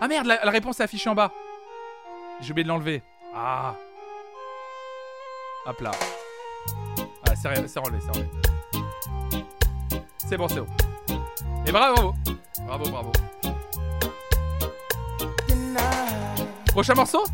Ah 0.00 0.08
merde, 0.08 0.26
la, 0.26 0.50
réponse 0.50 0.80
est 0.80 0.82
affichée 0.84 1.08
en 1.08 1.14
bas. 1.14 1.30
J'ai 2.40 2.50
oublié 2.50 2.64
de 2.64 2.68
l'enlever. 2.68 3.02
Ah. 3.34 3.76
Hop 5.66 5.80
là. 5.82 5.90
Ah, 7.28 7.36
c'est 7.36 7.48
ré- 7.48 7.68
c'est 7.68 7.78
relevé, 7.78 8.00
c'est 10.30 10.36
bon, 10.36 10.46
c'est 10.46 10.60
bon. 10.60 10.66
Et 11.66 11.72
bravo. 11.72 12.14
Bravo, 12.64 12.84
bravo. 12.88 13.12
Prochain 16.68 16.94
morceau? 16.94 17.24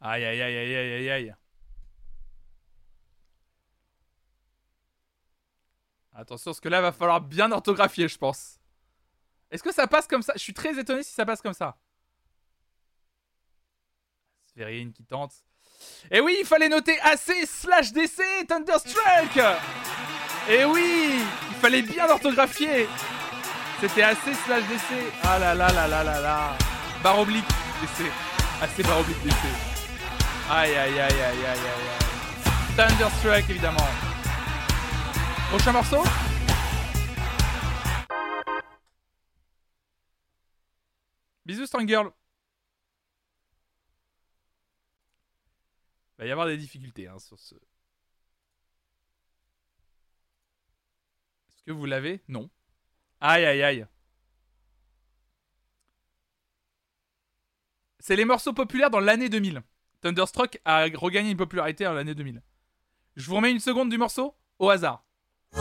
Aïe, 0.00 0.24
aïe, 0.24 0.40
aïe, 0.40 0.56
aïe, 0.56 0.74
aïe, 0.74 0.92
aïe, 0.94 1.10
aïe. 1.10 1.34
Attention, 6.14 6.52
parce 6.52 6.60
que 6.60 6.70
là, 6.70 6.80
va 6.80 6.92
falloir 6.92 7.20
bien 7.20 7.52
orthographier, 7.52 8.08
je 8.08 8.16
pense. 8.16 8.58
Est-ce 9.50 9.62
que 9.62 9.74
ça 9.74 9.86
passe 9.86 10.06
comme 10.06 10.22
ça? 10.22 10.32
Je 10.36 10.40
suis 10.40 10.54
très 10.54 10.78
étonné 10.78 11.02
si 11.02 11.12
ça 11.12 11.26
passe 11.26 11.42
comme 11.42 11.52
ça. 11.52 11.76
Sphérine 14.54 14.92
qui 14.92 15.02
tente. 15.04 15.32
Et 16.10 16.20
oui, 16.20 16.36
il 16.40 16.46
fallait 16.46 16.68
noter 16.68 16.98
AC 17.00 17.46
slash 17.46 17.92
DC 17.92 18.20
Thunderstruck 18.46 19.38
Et 20.48 20.64
oui, 20.66 21.22
il 21.48 21.54
fallait 21.56 21.80
bien 21.80 22.08
orthographier. 22.10 22.86
C'était 23.80 24.02
AC 24.02 24.18
slash 24.44 24.62
DC. 24.68 25.12
Ah 25.24 25.38
là 25.38 25.54
là 25.54 25.72
là 25.72 25.88
là 25.88 26.04
là 26.04 26.20
là. 26.20 26.58
Barre 27.02 27.20
oblique 27.20 27.48
DC. 27.80 28.06
AC 28.60 28.86
barre 28.86 29.00
oblique 29.00 29.22
DC. 29.22 29.34
Aïe 30.50 30.76
aïe 30.76 31.00
aïe 31.00 31.00
aïe 31.00 31.22
aïe 31.22 31.46
aïe 31.46 31.66
aïe. 31.66 32.76
Thunderstruck 32.76 33.48
évidemment. 33.48 33.88
Prochain 35.48 35.72
morceau? 35.72 36.04
Bisous 41.46 41.66
Strong 41.66 41.88
Girl. 41.88 42.12
Va 46.22 46.28
y 46.28 46.30
avoir 46.30 46.46
des 46.46 46.56
difficultés 46.56 47.08
hein, 47.08 47.18
sur 47.18 47.36
ce. 47.36 47.56
Est-ce 51.48 51.64
que 51.66 51.72
vous 51.72 51.84
l'avez? 51.84 52.22
Non. 52.28 52.48
Aïe 53.20 53.44
aïe 53.44 53.60
aïe. 53.60 53.84
C'est 57.98 58.14
les 58.14 58.24
morceaux 58.24 58.52
populaires 58.52 58.90
dans 58.90 59.00
l'année 59.00 59.28
2000. 59.28 59.64
Thunderstruck 60.00 60.60
a 60.64 60.84
regagné 60.94 61.32
une 61.32 61.36
popularité 61.36 61.82
dans 61.82 61.92
l'année 61.92 62.14
2000. 62.14 62.40
Je 63.16 63.26
vous 63.26 63.34
remets 63.34 63.50
une 63.50 63.58
seconde 63.58 63.90
du 63.90 63.98
morceau? 63.98 64.36
Au 64.60 64.70
hasard. 64.70 65.04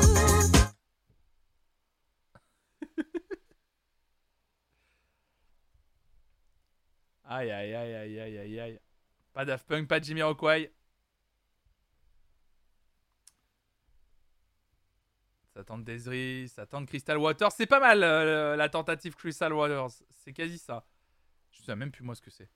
Aïe 7.25 7.49
aïe 7.49 7.73
aïe 7.73 7.95
aïe 7.95 8.19
aïe 8.19 8.37
aïe 8.37 8.59
aïe. 8.59 8.79
Pas 9.33 9.45
Daft 9.45 9.65
Punk, 9.67 9.87
pas 9.87 10.01
Jimiroquai. 10.01 10.73
Ça 15.53 15.63
tente 15.65 15.83
Desri, 15.83 16.47
ça 16.49 16.65
tente 16.65 16.87
Crystal 16.87 17.17
Waters. 17.17 17.51
C'est 17.51 17.65
pas 17.65 17.79
mal 17.79 18.03
euh, 18.03 18.55
la 18.55 18.69
tentative 18.69 19.15
Crystal 19.15 19.51
Waters. 19.53 19.89
C'est 20.23 20.33
quasi 20.33 20.57
ça. 20.57 20.85
Je 21.51 21.61
sais 21.61 21.75
même 21.75 21.91
plus 21.91 22.03
moi 22.03 22.15
ce 22.15 22.21
que 22.21 22.31
c'est. 22.31 22.49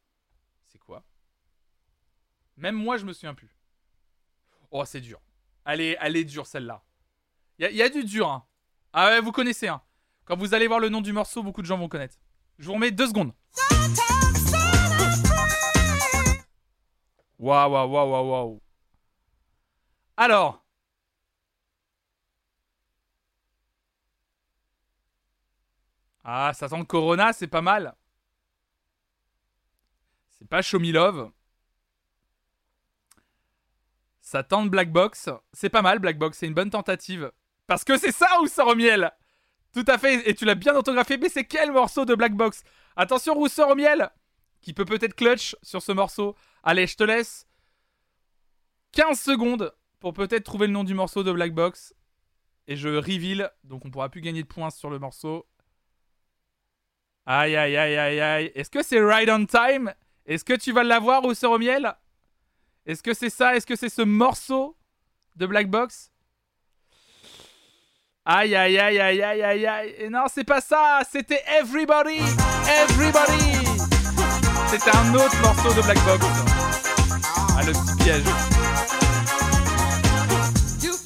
C'est 0.67 0.79
quoi? 0.79 1.05
Même 2.57 2.75
moi 2.75 2.97
je 2.97 3.05
me 3.05 3.11
souviens 3.13 3.33
plus. 3.35 3.55
Oh 4.71 4.85
c'est 4.85 5.01
dur. 5.01 5.21
Elle 5.65 5.81
est, 5.81 5.97
elle 5.99 6.25
dure 6.25 6.47
celle-là. 6.47 6.83
Il 7.59 7.63
y, 7.63 7.65
a- 7.65 7.71
y 7.71 7.81
a 7.81 7.89
du 7.89 8.03
dur. 8.03 8.29
Hein. 8.29 8.45
Ah 8.93 9.07
ouais, 9.09 9.21
vous 9.21 9.31
connaissez. 9.31 9.67
Hein. 9.67 9.81
Quand 10.25 10.37
vous 10.37 10.53
allez 10.53 10.67
voir 10.67 10.79
le 10.79 10.89
nom 10.89 11.01
du 11.01 11.11
morceau, 11.11 11.43
beaucoup 11.43 11.61
de 11.61 11.67
gens 11.67 11.77
vont 11.77 11.89
connaître. 11.89 12.17
Je 12.59 12.65
vous 12.65 12.73
remets 12.73 12.91
deux 12.91 13.07
secondes. 13.07 13.33
Waouh, 17.39 17.71
waouh, 17.71 17.89
waouh, 17.89 18.29
waouh. 18.29 18.61
Alors. 20.17 20.63
Ah, 26.23 26.51
ça 26.53 26.67
sent 26.67 26.85
Corona, 26.87 27.33
c'est 27.33 27.47
pas 27.47 27.61
mal. 27.61 27.95
C'est 30.37 30.47
pas 30.47 30.61
Show 30.61 30.79
Me 30.79 30.91
Love. 30.91 31.31
Ça 34.21 34.43
tente 34.43 34.69
Black 34.71 34.91
Box. 34.91 35.29
C'est 35.53 35.69
pas 35.69 35.83
mal, 35.83 35.99
Black 35.99 36.17
Box. 36.17 36.39
C'est 36.39 36.47
une 36.47 36.53
bonne 36.55 36.71
tentative. 36.71 37.31
Parce 37.67 37.83
que 37.83 37.97
c'est 37.97 38.11
ça 38.11 38.27
Rousseur 38.39 38.67
au 38.67 38.75
miel 38.75 39.11
Tout 39.71 39.85
à 39.87 39.97
fait. 39.97 40.27
Et 40.27 40.33
tu 40.33 40.45
l'as 40.45 40.55
bien 40.55 40.75
orthographié. 40.75 41.17
Mais 41.17 41.29
c'est 41.29 41.45
quel 41.45 41.71
morceau 41.71 42.05
de 42.05 42.15
Black 42.15 42.33
Box? 42.33 42.63
Attention, 42.95 43.35
Rousseur 43.35 43.69
au 43.69 43.75
miel 43.75 44.09
Qui 44.61 44.73
peut 44.73 44.85
peut-être 44.85 45.15
clutch 45.15 45.55
sur 45.61 45.81
ce 45.83 45.91
morceau. 45.91 46.35
Allez, 46.65 46.87
je 46.87 46.97
te 46.97 47.03
laisse 47.03 47.47
15 48.93 49.19
secondes 49.19 49.73
pour 49.99 50.13
peut-être 50.13 50.43
trouver 50.43 50.65
le 50.65 50.73
nom 50.73 50.83
du 50.83 50.95
morceau 50.95 51.23
de 51.23 51.31
Black 51.31 51.53
Box. 51.53 51.93
Et 52.67 52.75
je 52.75 52.89
reveal. 52.89 53.51
Donc 53.63 53.85
on 53.85 53.91
pourra 53.91 54.09
plus 54.09 54.21
gagner 54.21 54.41
de 54.41 54.47
points 54.47 54.71
sur 54.71 54.89
le 54.89 54.97
morceau. 54.97 55.47
Aïe, 57.27 57.55
aïe, 57.55 57.77
aïe, 57.77 57.97
aïe, 57.97 58.19
aïe. 58.19 58.51
Est-ce 58.55 58.71
que 58.71 58.83
c'est 58.83 58.99
Ride 58.99 59.29
on 59.29 59.45
Time? 59.45 59.93
Est-ce 60.25 60.43
que 60.43 60.53
tu 60.53 60.71
vas 60.71 60.83
l'avoir, 60.83 61.21
Rousseur 61.21 61.51
au 61.51 61.59
miel? 61.59 61.95
Est-ce 62.85 63.03
que 63.03 63.13
c'est 63.13 63.29
ça? 63.29 63.55
Est-ce 63.55 63.67
que 63.67 63.75
c'est 63.75 63.89
ce 63.89 64.01
morceau 64.01 64.75
de 65.35 65.45
Black 65.45 65.69
Box? 65.69 66.11
Aïe, 68.25 68.55
aïe, 68.55 68.79
aïe, 68.79 68.99
aïe, 68.99 69.21
aïe, 69.21 69.43
aïe, 69.43 69.67
aïe. 69.67 69.95
Et 69.99 70.09
non, 70.09 70.25
c'est 70.27 70.43
pas 70.43 70.61
ça. 70.61 71.01
C'était 71.11 71.43
Everybody. 71.47 72.19
Everybody. 72.67 73.74
C'était 74.69 74.95
un 74.95 75.13
autre 75.13 75.41
morceau 75.41 75.73
de 75.73 75.81
Black 75.81 75.97
Box. 76.05 76.25
Ah, 77.57 77.63
le 77.63 77.71
petit 77.71 78.03
piège. 78.03 78.23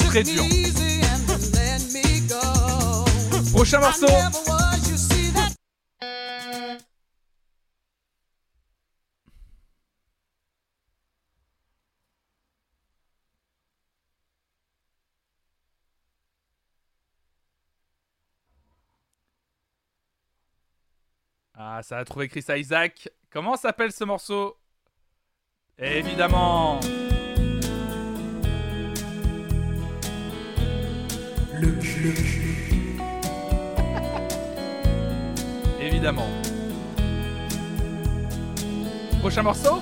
Très 0.07 0.23
dur. 0.23 0.44
Prochain 3.53 3.80
morceau. 3.80 4.59
Ah, 21.61 21.81
ça 21.84 21.98
a 21.98 22.06
trouvé 22.06 22.30
Chris 22.30 22.45
Isaac. 22.56 23.10
Comment 23.30 23.57
s'appelle 23.57 23.91
ce 23.91 24.06
morceau? 24.06 24.56
Évidemment. 25.77 26.80
Évidemment. 35.81 36.30
Prochain 39.19 39.44
morceau? 39.44 39.81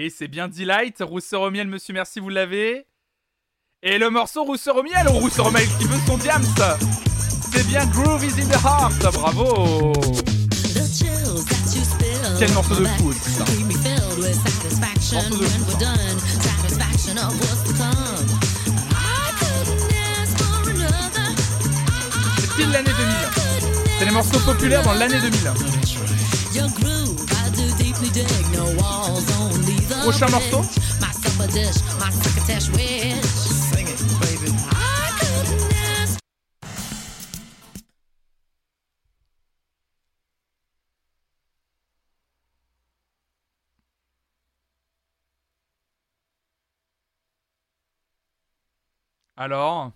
Oui, 0.00 0.10
c'est 0.16 0.28
bien 0.28 0.48
Delight. 0.48 0.96
Rousseur 1.02 1.42
au 1.42 1.50
miel, 1.50 1.68
monsieur, 1.68 1.92
merci, 1.92 2.20
vous 2.20 2.30
l'avez. 2.30 2.86
Et 3.82 3.98
le 3.98 4.08
morceau 4.08 4.44
Rousseur 4.44 4.76
au 4.76 4.82
miel, 4.82 5.06
ou 5.10 5.18
Rousseur 5.18 5.48
au 5.48 5.50
miel 5.50 5.68
qui 5.78 5.84
veut 5.84 5.98
son 6.06 6.16
diams. 6.16 6.42
C'est 7.52 7.66
bien 7.66 7.84
Groove 7.84 8.24
is 8.24 8.40
in 8.40 8.46
the 8.46 8.56
Heart. 8.64 9.12
Bravo. 9.12 9.92
Quel 12.38 12.50
morceau 12.52 12.76
de 12.76 12.86
fou 12.86 13.12
ça. 13.12 13.44
Morceau 13.44 15.20
de 15.20 15.44
fou. 15.44 15.68
C'est 22.38 22.56
pile 22.56 22.70
l'année 22.70 22.90
2000. 22.90 23.14
C'est 23.98 24.04
les 24.06 24.12
morceaux 24.12 24.40
populaires 24.40 24.82
dans 24.82 24.94
l'année 24.94 25.20
2000. 25.20 25.52
Prochain 29.98 30.28
morceau 30.28 30.62
Alors 49.36 49.92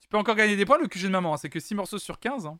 Tu 0.00 0.08
peux 0.08 0.16
encore 0.18 0.34
gagner 0.34 0.56
des 0.56 0.64
points 0.64 0.78
le 0.78 0.88
QG 0.88 1.04
de 1.04 1.08
maman, 1.08 1.34
hein, 1.34 1.36
c'est 1.36 1.50
que 1.50 1.60
6 1.60 1.74
morceaux 1.74 1.98
sur 1.98 2.18
15. 2.18 2.46
hein. 2.46 2.58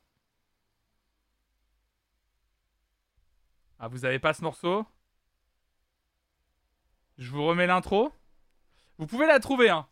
Ah, 3.78 3.88
vous 3.88 4.04
avez 4.04 4.18
pas 4.18 4.34
ce 4.34 4.42
morceau? 4.42 4.84
Je 7.18 7.30
vous 7.30 7.44
remets 7.44 7.66
l'intro. 7.66 8.12
Vous 8.98 9.06
pouvez 9.06 9.26
la 9.26 9.40
trouver, 9.40 9.70
hein. 9.70 9.86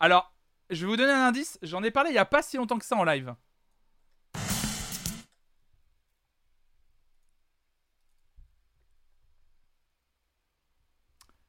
Alors, 0.00 0.34
je 0.70 0.84
vais 0.84 0.90
vous 0.90 0.96
donner 0.96 1.12
un 1.12 1.26
indice. 1.26 1.58
J'en 1.62 1.82
ai 1.82 1.90
parlé 1.90 2.10
il 2.10 2.14
y 2.14 2.18
a 2.18 2.24
pas 2.24 2.42
si 2.42 2.56
longtemps 2.56 2.78
que 2.78 2.84
ça 2.84 2.96
en 2.96 3.04
live. 3.04 3.34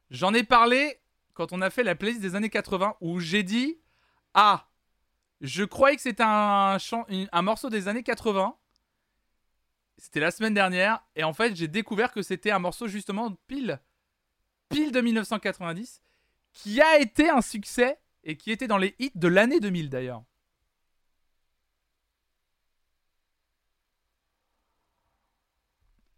J'en 0.10 0.34
ai 0.34 0.44
parlé 0.44 1.02
quand 1.34 1.54
on 1.54 1.62
a 1.62 1.72
fait 1.72 1.84
la 1.84 1.96
playlist 1.96 2.22
des 2.22 2.36
années 2.36 2.52
80 2.52 2.98
où 3.02 3.20
j'ai 3.20 3.42
dit 3.42 3.80
Ah, 4.36 4.70
je 5.42 5.64
croyais 5.64 5.96
que 5.96 6.02
c'était 6.02 6.24
un, 6.24 6.78
un 7.32 7.42
morceau 7.42 7.70
des 7.70 7.88
années 7.88 8.04
80. 8.04 8.56
C'était 9.98 10.20
la 10.20 10.32
semaine 10.32 10.54
dernière. 10.54 11.04
Et 11.16 11.24
en 11.24 11.34
fait, 11.34 11.56
j'ai 11.56 11.68
découvert 11.68 12.12
que 12.12 12.22
c'était 12.22 12.52
un 12.52 12.60
morceau 12.60 12.88
justement 12.88 13.32
pile, 13.48 13.82
pile 14.70 14.92
de 14.92 15.02
1990 15.02 16.02
qui 16.54 16.82
a 16.82 17.00
été 17.00 17.30
un 17.30 17.42
succès 17.42 17.98
et 18.24 18.38
qui 18.38 18.52
était 18.52 18.68
dans 18.68 18.78
les 18.78 18.96
hits 19.00 19.12
de 19.16 19.28
l'année 19.28 19.60
2000 19.60 19.90
d'ailleurs. 19.90 20.24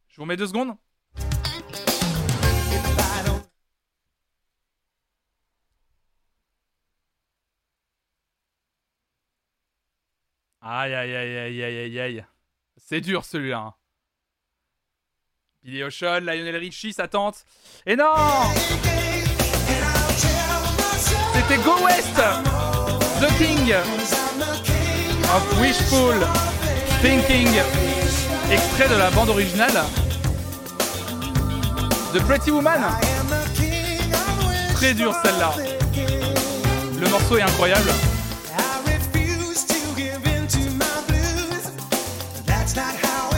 Je 0.09 0.21
vous 0.21 0.25
mets 0.25 0.37
deux 0.37 0.47
secondes. 0.47 0.77
Aïe 10.61 10.93
aïe 10.93 11.15
aïe 11.15 11.37
aïe 11.37 11.63
aïe 11.63 11.77
aïe 11.77 11.99
aïe. 11.99 12.25
C'est 12.77 13.01
dur 13.01 13.23
celui-là. 13.25 13.59
hein. 13.59 13.75
Billy 15.65 15.81
Ocean, 15.81 16.19
Lionel 16.19 16.57
Richie, 16.57 16.93
sa 16.93 17.07
tante. 17.07 17.37
Et 17.87 17.95
non 17.95 18.13
C'était 21.33 21.57
Go 21.63 21.73
West 21.83 22.21
The 23.19 23.37
King 23.39 23.73
of 25.33 25.59
Wishful 25.59 26.15
Thinking. 27.01 27.49
Extrait 28.51 28.89
de 28.89 28.95
la 28.95 29.09
bande 29.09 29.29
originale 29.29 29.73
de 32.13 32.19
Pretty 32.19 32.51
Woman. 32.51 32.81
Très 34.75 34.93
dur 34.93 35.15
celle-là. 35.23 35.51
Le 36.99 37.09
morceau 37.09 37.37
est 37.37 37.41
incroyable. 37.41 37.89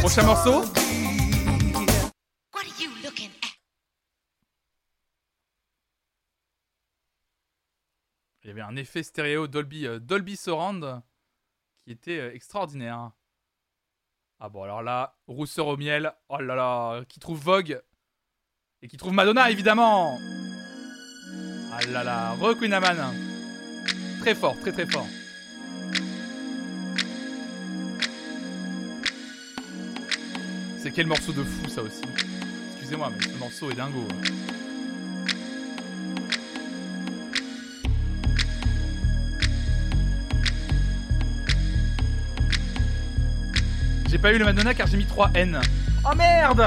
Prochain 0.01 0.23
morceau. 0.23 0.63
Il 8.47 8.51
y 8.51 8.53
avait 8.53 8.61
un 8.61 8.77
effet 8.77 9.03
stéréo 9.03 9.47
Dolby, 9.47 9.85
euh, 9.85 9.99
Dolby 9.99 10.37
Surround 10.37 11.01
qui 11.79 11.91
était 11.91 12.17
euh, 12.17 12.33
extraordinaire. 12.33 13.11
Ah 14.39 14.47
bon, 14.47 14.63
alors 14.63 14.81
là, 14.81 15.17
rousseur 15.27 15.67
au 15.67 15.75
miel, 15.75 16.13
oh 16.29 16.39
là 16.39 16.55
là, 16.55 17.03
qui 17.09 17.19
trouve 17.19 17.43
Vogue 17.43 17.81
et 18.81 18.87
qui 18.87 18.95
trouve 18.95 19.11
Madonna 19.11 19.51
évidemment. 19.51 20.17
Ah 21.73 21.85
là 21.91 22.05
là, 22.05 22.35
re 22.35 22.55
Amman. 22.71 23.13
Très 24.21 24.33
fort, 24.33 24.57
très 24.61 24.71
très 24.71 24.85
fort. 24.85 25.07
C'est 30.77 30.91
quel 30.91 31.07
morceau 31.07 31.33
de 31.33 31.43
fou 31.43 31.67
ça 31.67 31.81
aussi? 31.81 32.01
Excusez-moi, 32.71 33.11
mais 33.13 33.21
ce 33.23 33.37
morceau 33.39 33.71
est 33.71 33.75
dingo. 33.75 34.07
hein. 34.09 34.66
J'ai 44.17 44.21
pas 44.23 44.33
eu 44.33 44.39
le 44.39 44.45
Madonna 44.45 44.73
car 44.73 44.87
j'ai 44.87 44.97
mis 44.97 45.05
3 45.05 45.29
N. 45.35 45.59
Oh 46.03 46.15
merde 46.15 46.65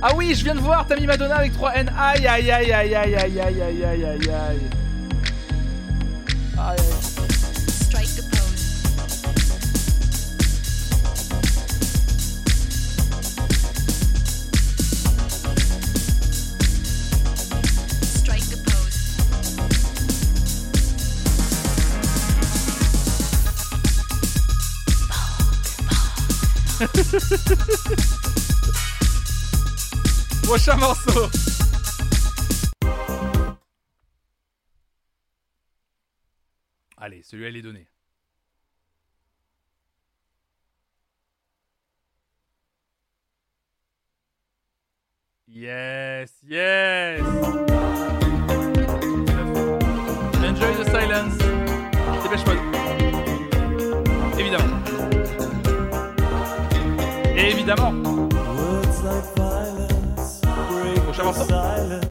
Ah 0.00 0.08
oui, 0.16 0.34
je 0.34 0.42
viens 0.42 0.54
de 0.54 0.60
voir, 0.60 0.86
t'as 0.86 0.96
mis 0.96 1.06
Madonna 1.06 1.36
avec 1.36 1.52
3 1.52 1.74
N. 1.74 1.92
Aïe 1.94 2.26
aïe 2.26 2.50
aïe 2.50 2.72
aïe 2.72 2.94
aïe 2.94 3.14
aïe 3.14 3.40
aïe 3.40 3.62
aïe 3.62 3.84
aïe 3.84 3.84
aïe 3.84 4.04
aïe. 4.06 4.60
Aïe 6.56 6.78
aïe. 6.78 6.95
Morceau. 30.56 31.28
Allez, 36.96 37.22
celui-là, 37.22 37.50
il 37.50 37.56
est 37.56 37.62
donné. 37.62 37.86
Yes, 45.46 46.32
yes. 46.42 47.20
Enjoy 50.42 50.74
the 50.74 50.84
silence. 50.90 51.36
Dépêche 52.22 52.46
mode. 52.46 52.58
Évidemment. 54.38 54.80
Évidemment. 57.36 58.26
Prochain 61.26 61.44
morceau. 61.44 62.06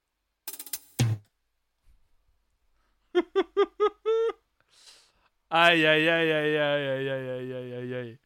Aïe 5.49 5.85
aïe 5.85 6.09
aïe 6.09 6.31
aïe 6.31 6.57
aïe 6.57 6.87
aïe 6.87 7.09
aïe 7.09 7.29
aïe 7.29 7.53
aïe 7.53 7.73
aïe 7.75 7.95
aïe. 7.95 8.19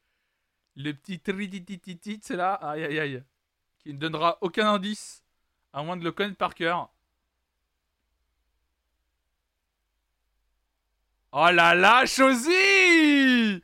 Le 0.75 0.93
petit 0.93 1.19
trititititit, 1.19 2.19
c'est 2.23 2.35
là. 2.35 2.53
Aïe 2.53 2.85
aïe 2.85 2.99
aïe. 2.99 3.23
Qui 3.77 3.93
ne 3.93 3.99
donnera 3.99 4.39
aucun 4.41 4.67
indice. 4.73 5.23
À 5.73 5.83
moins 5.83 5.95
de 5.95 6.03
le 6.03 6.11
connaître 6.11 6.37
par 6.37 6.55
cœur. 6.55 6.91
Oh 11.31 11.49
là 11.51 11.75
là, 11.75 12.07
Chosy 12.07 13.61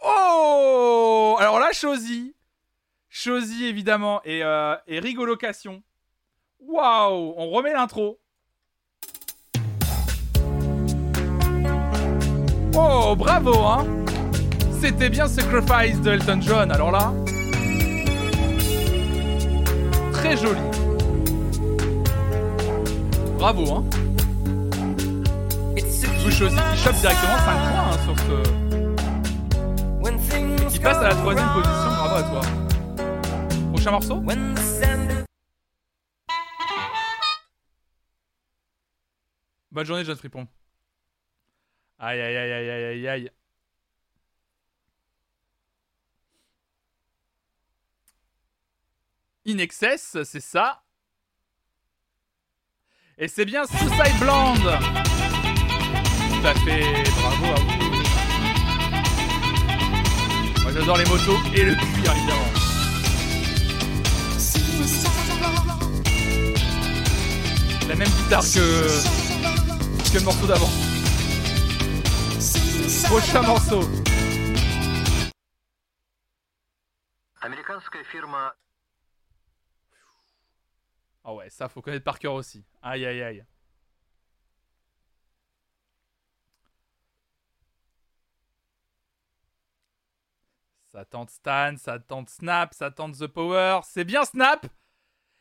Oh 0.00 1.36
Alors 1.38 1.60
là, 1.60 1.70
Chosy. 1.72 2.34
Chosy, 3.08 3.66
évidemment. 3.66 4.20
Et, 4.24 4.42
euh, 4.42 4.76
et 4.88 4.98
Rigolocation. 4.98 5.84
Waouh 6.60 7.34
On 7.36 7.50
remet 7.50 7.72
l'intro. 7.72 8.18
Oh, 12.74 13.14
bravo, 13.16 13.54
hein 13.64 13.86
C'était 14.80 15.08
bien 15.08 15.26
Sacrifice 15.26 16.00
de 16.02 16.12
Elton 16.12 16.40
John. 16.40 16.70
Alors 16.70 16.90
là, 16.90 17.12
très 20.12 20.36
joli. 20.36 20.60
Bravo, 23.38 23.72
hein 23.72 23.84
Vous 26.24 26.30
Chosy 26.30 26.56
qui 26.56 26.78
chope 26.78 26.96
directement 26.96 27.38
5 27.38 27.44
points 27.44 27.90
hein, 27.92 27.98
sur 28.04 28.18
ce... 28.18 28.66
Qui 30.68 30.80
passe 30.80 30.98
à 30.98 31.08
la 31.08 31.14
troisième 31.14 31.48
position. 31.54 31.88
Bravo 31.88 32.16
à 32.16 32.22
toi. 32.22 32.40
Prochain 33.72 33.90
morceau? 33.92 34.22
Bonne 39.76 39.84
journée, 39.84 40.04
John 40.06 40.16
Fripon. 40.16 40.48
Aïe, 41.98 42.18
aïe, 42.18 42.34
aïe, 42.34 42.50
aïe, 42.50 42.70
aïe, 42.70 42.84
aïe, 42.84 43.08
aïe. 43.08 43.30
In 49.46 49.58
excess, 49.58 50.16
c'est 50.24 50.40
ça. 50.40 50.82
Et 53.18 53.28
c'est 53.28 53.44
bien 53.44 53.66
Suicide 53.66 54.18
Blonde. 54.18 54.78
Tout 56.30 56.46
à 56.46 56.54
fait, 56.54 57.04
bravo 57.20 57.44
à 57.44 57.56
vous. 57.60 57.76
Moi 60.62 60.72
j'adore 60.72 60.96
les 60.96 61.04
motos 61.04 61.36
et 61.54 61.64
le 61.64 61.74
cuir 61.74 62.12
évidemment. 62.16 62.50
La 67.88 67.94
même 67.94 68.08
guitare 68.08 68.42
que, 68.42 69.25
morceau 70.24 70.46
d'avant. 70.46 70.70
Prochain 73.08 73.42
morceau. 73.42 73.80
Ah 81.24 81.34
ouais, 81.34 81.50
ça 81.50 81.68
faut 81.68 81.82
connaître 81.82 82.04
par 82.04 82.18
cœur 82.18 82.34
aussi. 82.34 82.64
Aïe 82.82 83.04
aïe 83.04 83.22
aïe. 83.22 83.44
Ça 90.92 91.04
tente 91.04 91.30
Stan, 91.30 91.74
ça 91.76 91.98
tente 91.98 92.30
Snap, 92.30 92.72
ça 92.72 92.90
tente 92.90 93.18
The 93.18 93.26
Power. 93.26 93.80
C'est 93.84 94.04
bien 94.04 94.24
Snap? 94.24 94.66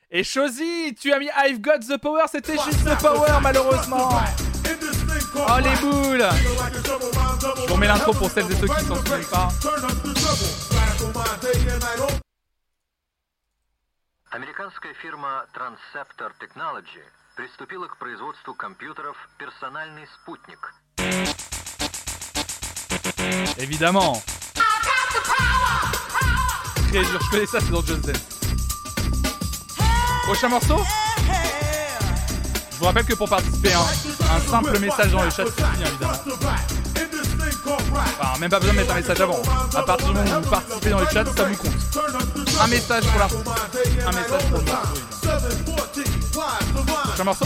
Et 0.10 0.23
Chosy, 0.23 0.93
tu 0.99 1.14
as 1.14 1.19
mis 1.19 1.30
I've 1.38 1.61
Got 1.61 1.80
The 1.80 1.97
Power, 1.97 2.26
c'était 2.27 2.57
juste 2.57 2.84
The 2.84 2.99
Power 3.02 3.39
malheureusement. 3.41 4.10
Oh 5.34 5.59
les 5.59 5.76
boules 5.80 6.28
Je 6.36 7.66
vous 7.66 7.74
remets 7.74 7.86
l'intro 7.86 8.12
pour 8.12 8.30
celles 8.30 8.51
et 8.51 8.56
ceux 8.56 8.68
qui 8.68 8.84
s'en 8.84 8.97
souviennent 8.97 9.24
pas. 9.26 9.48
Американская 14.32 14.94
фирма 14.94 15.44
Transceptor 15.55 16.32
Technology 16.38 17.02
приступила 17.36 17.88
к 17.88 17.97
производству 17.97 18.55
компьютеров 18.55 19.16
«Персональный 19.38 20.06
спутник». 20.14 20.59
Évidemment. 23.59 24.22
Très 26.90 27.05
dur, 27.05 27.20
je 27.22 27.30
connais 27.30 27.47
ça, 27.47 27.60
c'est 27.60 27.70
dans 27.70 27.82
Just 27.82 28.06
Dance. 28.06 28.40
Prochain 30.24 30.48
morceau 30.48 30.78
Je 32.76 32.80
vous 32.80 32.85
rappelle 32.88 33.06
que 33.06 33.14
pour 33.14 33.30
participer, 33.30 33.72
hein, 33.72 33.85
un 34.30 34.39
simple 34.41 34.77
message 34.80 35.10
dans 35.14 35.23
le 35.23 35.30
chat 35.30 35.45
suffit, 35.45 35.64
évidemment. 35.80 36.11
Enfin, 37.65 38.38
même 38.38 38.49
pas 38.49 38.60
besoin 38.60 38.73
de 38.73 38.80
mettre 38.80 38.91
un 38.91 38.95
message 38.95 39.22
avant. 39.22 39.41
À 39.73 39.84
partir 39.84 40.07
du 40.10 40.14
moment 40.14 40.39
où 40.39 40.41
vous 40.41 40.49
participez 40.49 40.89
dans 40.89 40.99
le 40.99 41.06
chat, 41.06 41.23
ça 41.23 41.45
vous 41.45 41.56
compte. 41.56 41.72
Un 42.60 42.68
message 42.68 43.06
pour 43.06 43.19
l'artiste, 43.19 43.47
un 44.06 44.11
message 44.11 44.43
pour 44.49 44.60
le. 44.60 44.65
Prochain 47.06 47.23
morceau 47.23 47.45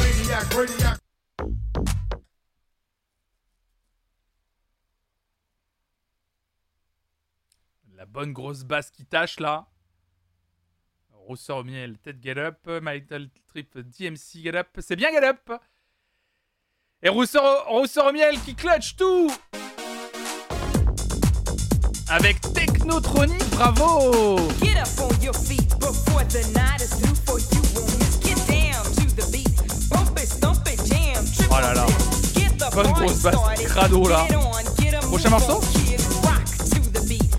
La 7.96 8.06
bonne 8.08 8.34
grosse 8.34 8.64
basse 8.64 8.90
qui 8.90 9.06
tâche 9.06 9.40
là. 9.40 9.68
Rousseur 11.30 11.58
au 11.58 11.64
miel, 11.64 11.96
tête 12.00 12.18
get 12.24 12.40
up. 12.40 12.68
Michael 12.82 13.30
Trip 13.48 13.78
DMC 13.78 14.42
get 14.44 14.56
up. 14.56 14.66
C'est 14.80 14.96
bien 14.96 15.12
get 15.12 15.24
up. 15.24 15.52
Et 17.04 17.10
Rousseur, 17.10 17.68
Rousseur 17.68 18.08
au 18.08 18.12
miel 18.12 18.40
qui 18.44 18.56
clutch 18.56 18.96
tout. 18.96 19.32
Avec 22.08 22.42
Technotronic, 22.56 23.48
bravo. 23.52 24.38
Get 24.60 24.80
up 24.80 24.88
on 24.98 25.24
your 25.24 25.36
feet 25.36 25.70
before 25.80 26.24
the 26.30 26.42
night 26.56 26.82
is 26.82 26.90
through 27.00 27.14
for 27.24 27.40
you 27.40 27.62
won't. 27.76 28.24
Get 28.24 28.38
down 28.48 28.84
to 28.96 29.06
the 29.16 29.32
beat. 29.32 29.56
Bump 29.92 30.18
it, 30.18 30.28
stomp 30.28 30.68
it, 30.68 30.84
jam. 30.88 31.24
Oh 31.52 31.62
là 31.62 31.76
là. 31.76 31.86
Bonne 32.74 32.92
grosse 32.94 33.22
basse 33.22 33.66
crado 33.68 34.08
là. 34.08 34.26
Prochain 35.04 35.30
morceau? 35.30 35.62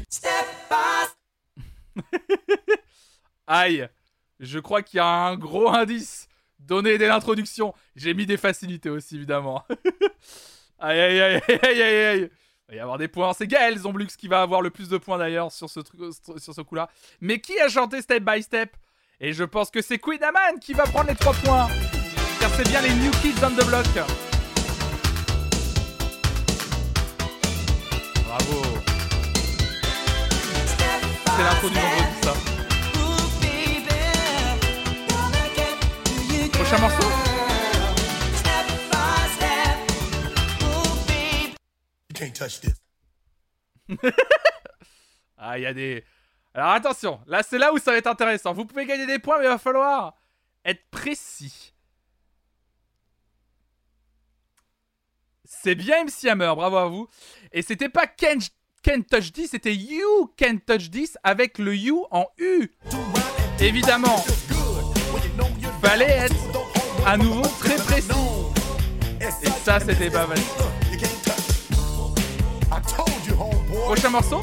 Step 0.08 0.46
by 0.70 1.08
Aïe. 3.50 3.88
Je 4.38 4.60
crois 4.60 4.80
qu'il 4.80 4.98
y 4.98 5.00
a 5.00 5.06
un 5.06 5.36
gros 5.36 5.68
indice 5.68 6.28
donné 6.60 6.98
dès 6.98 7.08
l'introduction. 7.08 7.74
J'ai 7.96 8.14
mis 8.14 8.24
des 8.24 8.36
facilités 8.36 8.90
aussi, 8.90 9.16
évidemment. 9.16 9.64
aïe, 10.78 11.00
aïe, 11.00 11.20
aïe, 11.20 11.42
aïe, 11.48 11.82
aïe, 11.82 12.04
aïe. 12.04 12.30
Il 12.68 12.70
va 12.70 12.76
y 12.76 12.78
avoir 12.78 12.96
des 12.96 13.08
points. 13.08 13.32
C'est 13.32 13.48
Gaël 13.48 13.76
Zomblux 13.76 14.06
qui 14.16 14.28
va 14.28 14.42
avoir 14.42 14.62
le 14.62 14.70
plus 14.70 14.88
de 14.88 14.98
points 14.98 15.18
d'ailleurs 15.18 15.50
sur 15.50 15.68
ce, 15.68 15.80
truc, 15.80 16.00
sur 16.38 16.54
ce 16.54 16.60
coup-là. 16.60 16.88
Mais 17.20 17.40
qui 17.40 17.58
a 17.58 17.68
chanté 17.68 18.00
Step 18.00 18.22
by 18.22 18.40
Step? 18.40 18.76
Et 19.18 19.32
je 19.32 19.42
pense 19.42 19.68
que 19.72 19.82
c'est 19.82 19.98
Queen 19.98 20.22
Aman 20.22 20.60
qui 20.60 20.72
va 20.72 20.84
prendre 20.84 21.08
les 21.08 21.16
3 21.16 21.32
points. 21.44 21.68
Car 22.38 22.50
c'est 22.54 22.68
bien 22.68 22.82
les 22.82 22.94
New 22.94 23.10
Kids 23.20 23.44
on 23.44 23.50
the 23.50 23.66
Block. 23.66 23.84
Bravo. 28.24 28.62
C'est 31.36 31.42
l'intro 31.42 31.68
du 31.68 31.74
vendredi, 31.74 32.20
ça. 32.22 32.59
Prochain 36.70 36.82
morceau 36.82 37.08
You 42.08 42.14
can't 42.14 42.32
touch 42.32 42.60
this. 42.60 42.76
Ah, 45.42 45.58
il 45.58 45.62
y 45.62 45.66
a 45.66 45.72
des. 45.72 46.04
Alors 46.54 46.72
attention, 46.72 47.18
là 47.26 47.42
c'est 47.42 47.56
là 47.58 47.72
où 47.72 47.78
ça 47.78 47.92
va 47.92 47.96
être 47.96 48.06
intéressant. 48.06 48.52
Vous 48.52 48.66
pouvez 48.66 48.84
gagner 48.86 49.06
des 49.06 49.18
points, 49.18 49.38
mais 49.38 49.46
il 49.46 49.48
va 49.48 49.58
falloir 49.58 50.14
être 50.64 50.84
précis. 50.90 51.72
C'est 55.44 55.74
bien 55.74 56.04
MC 56.04 56.26
Hammer, 56.28 56.52
bravo 56.54 56.76
à 56.76 56.86
vous. 56.86 57.08
Et 57.52 57.62
c'était 57.62 57.88
pas 57.88 58.06
Ken, 58.06 58.38
Ken 58.82 59.02
Touch 59.02 59.32
This, 59.32 59.52
c'était 59.52 59.74
You 59.74 60.32
Can 60.38 60.58
Touch 60.64 60.90
This 60.90 61.16
avec 61.24 61.58
le 61.58 61.74
You 61.74 62.06
en 62.10 62.26
U. 62.38 62.70
Évidemment. 63.58 64.22
Fallait 65.82 66.04
être 66.04 66.59
à 67.06 67.16
nouveau 67.16 67.42
très 67.60 67.76
précis. 67.76 68.10
Et 69.20 69.30
ça, 69.64 69.80
c'était 69.80 70.10
pas 70.10 70.26
mal. 70.26 70.38
Prochain 73.84 74.10
morceau 74.10 74.40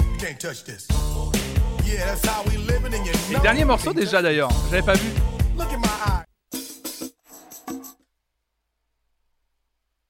Et 3.31 3.39
dernier 3.41 3.65
morceau 3.65 3.93
déjà 3.93 4.21
d'ailleurs, 4.21 4.49
j'avais 4.69 4.81
pas 4.85 4.93
vu. 4.95 5.09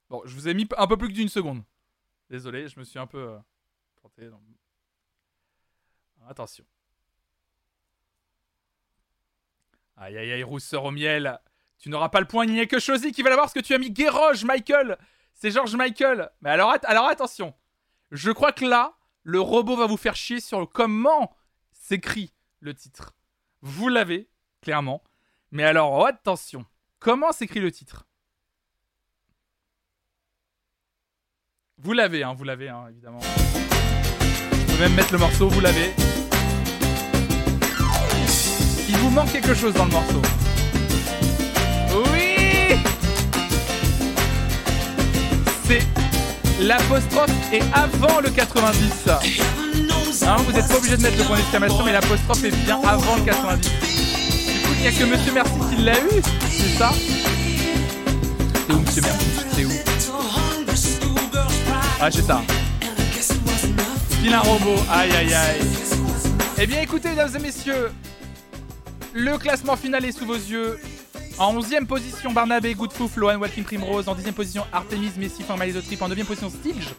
Bon, 0.09 0.21
je 0.25 0.33
vous 0.35 0.47
ai 0.47 0.53
mis 0.53 0.67
un 0.77 0.87
peu 0.87 0.97
plus 0.97 1.09
que 1.09 1.13
d'une 1.13 1.27
seconde. 1.29 1.63
Désolé, 2.29 2.67
je 2.67 2.79
me 2.79 2.85
suis 2.85 2.97
un 2.99 3.07
peu 3.07 3.17
euh, 3.29 3.37
planté. 3.97 4.27
dans- 4.29 4.41
Attention. 6.29 6.65
Aïe 9.95 10.17
aïe 10.17 10.31
aïe, 10.31 10.43
rousseur 10.43 10.83
au 10.85 10.91
miel. 10.91 11.39
Tu 11.79 11.89
n'auras 11.89 12.09
pas 12.09 12.19
le 12.19 12.25
point, 12.27 12.45
il 12.45 12.53
n'y 12.53 12.59
a 12.59 12.65
que 12.65 12.79
Chosy 12.79 13.11
qui 13.11 13.21
va 13.21 13.29
l'avoir 13.29 13.45
parce 13.45 13.53
que 13.53 13.59
tu 13.59 13.73
as 13.73 13.77
mis 13.77 13.91
Guéroge 13.91 14.43
Michael. 14.43 14.97
C'est 15.33 15.51
George 15.51 15.75
Michael. 15.75 16.29
Mais 16.41 16.49
alors, 16.49 16.71
at- 16.71 16.79
alors 16.87 17.07
attention. 17.07 17.53
Je 18.11 18.31
crois 18.31 18.51
que 18.51 18.65
là, 18.65 18.93
le 19.23 19.39
robot 19.39 19.75
va 19.75 19.85
vous 19.85 19.97
faire 19.97 20.15
chier 20.15 20.39
sur 20.39 20.67
comment 20.69 21.35
s'écrit 21.71 22.33
le 22.59 22.73
titre 22.73 23.13
Vous 23.61 23.89
l'avez, 23.89 24.27
clairement. 24.61 25.03
Mais 25.51 25.63
alors, 25.63 25.93
oh, 25.93 26.05
attention, 26.05 26.65
comment 26.99 27.31
s'écrit 27.31 27.59
le 27.59 27.71
titre? 27.71 28.05
Vous 31.77 31.93
l'avez, 31.93 32.23
hein, 32.23 32.33
vous 32.33 32.43
l'avez, 32.43 32.69
hein, 32.69 32.85
évidemment. 32.89 33.19
Je 33.21 34.73
peux 34.73 34.79
même 34.79 34.95
mettre 34.95 35.13
le 35.13 35.19
morceau, 35.19 35.47
vous 35.47 35.59
l'avez. 35.61 35.93
Il 38.89 38.97
vous 38.97 39.09
manque 39.11 39.31
quelque 39.31 39.53
chose 39.53 39.73
dans 39.75 39.85
le 39.85 39.91
morceau. 39.91 40.21
C'est 45.67 45.83
l'apostrophe 46.61 47.31
est 47.51 47.61
avant 47.73 48.21
le 48.21 48.29
90. 48.29 49.09
Hein, 50.25 50.35
vous 50.45 50.51
n'êtes 50.51 50.67
pas 50.67 50.77
obligé 50.77 50.97
de 50.97 51.01
mettre 51.01 51.17
le 51.17 51.23
point 51.25 51.37
d'exclamation, 51.37 51.83
mais 51.83 51.91
l'apostrophe 51.91 52.43
est 52.43 52.55
bien 52.65 52.79
avant 52.83 53.15
le 53.17 53.23
90. 53.23 53.69
Du 53.69 54.59
coup, 54.61 54.73
il 54.75 54.81
n'y 54.81 54.87
a 54.87 54.91
que 54.91 55.03
Monsieur 55.03 55.33
Merci 55.33 55.53
qui 55.69 55.81
l'a 55.83 55.99
eu, 55.99 56.21
c'est 56.49 56.77
ça? 56.77 56.91
C'est 58.67 58.73
où 58.73 58.79
Monsieur 58.79 59.01
Merci 59.01 59.25
C'est 59.53 59.65
où? 59.65 59.71
Ah, 61.99 62.09
c'est 62.11 62.25
ça. 62.25 62.41
Vilain 64.21 64.39
robot, 64.39 64.75
aïe 64.91 65.11
aïe 65.11 65.33
aïe. 65.33 65.61
Eh 66.59 66.65
bien 66.65 66.81
écoutez, 66.81 67.09
mesdames 67.09 67.35
et 67.35 67.39
messieurs, 67.39 67.91
le 69.13 69.37
classement 69.37 69.75
final 69.75 70.05
est 70.05 70.11
sous 70.11 70.25
vos 70.25 70.33
yeux. 70.35 70.79
En 71.39 71.53
11ème 71.59 71.85
position, 71.85 72.31
Barnabé, 72.31 72.73
Goodfoof, 72.73 73.15
Lohan, 73.17 73.37
Walking 73.37 73.63
Primrose. 73.63 74.07
En 74.09 74.15
10ème 74.15 74.33
position, 74.33 74.65
Artemis, 74.73 75.11
Messi, 75.17 75.43
Formalizo 75.43 75.81
Trip. 75.81 76.01
En 76.01 76.09
9ème 76.09 76.25
position, 76.25 76.49
Stilge. 76.49 76.95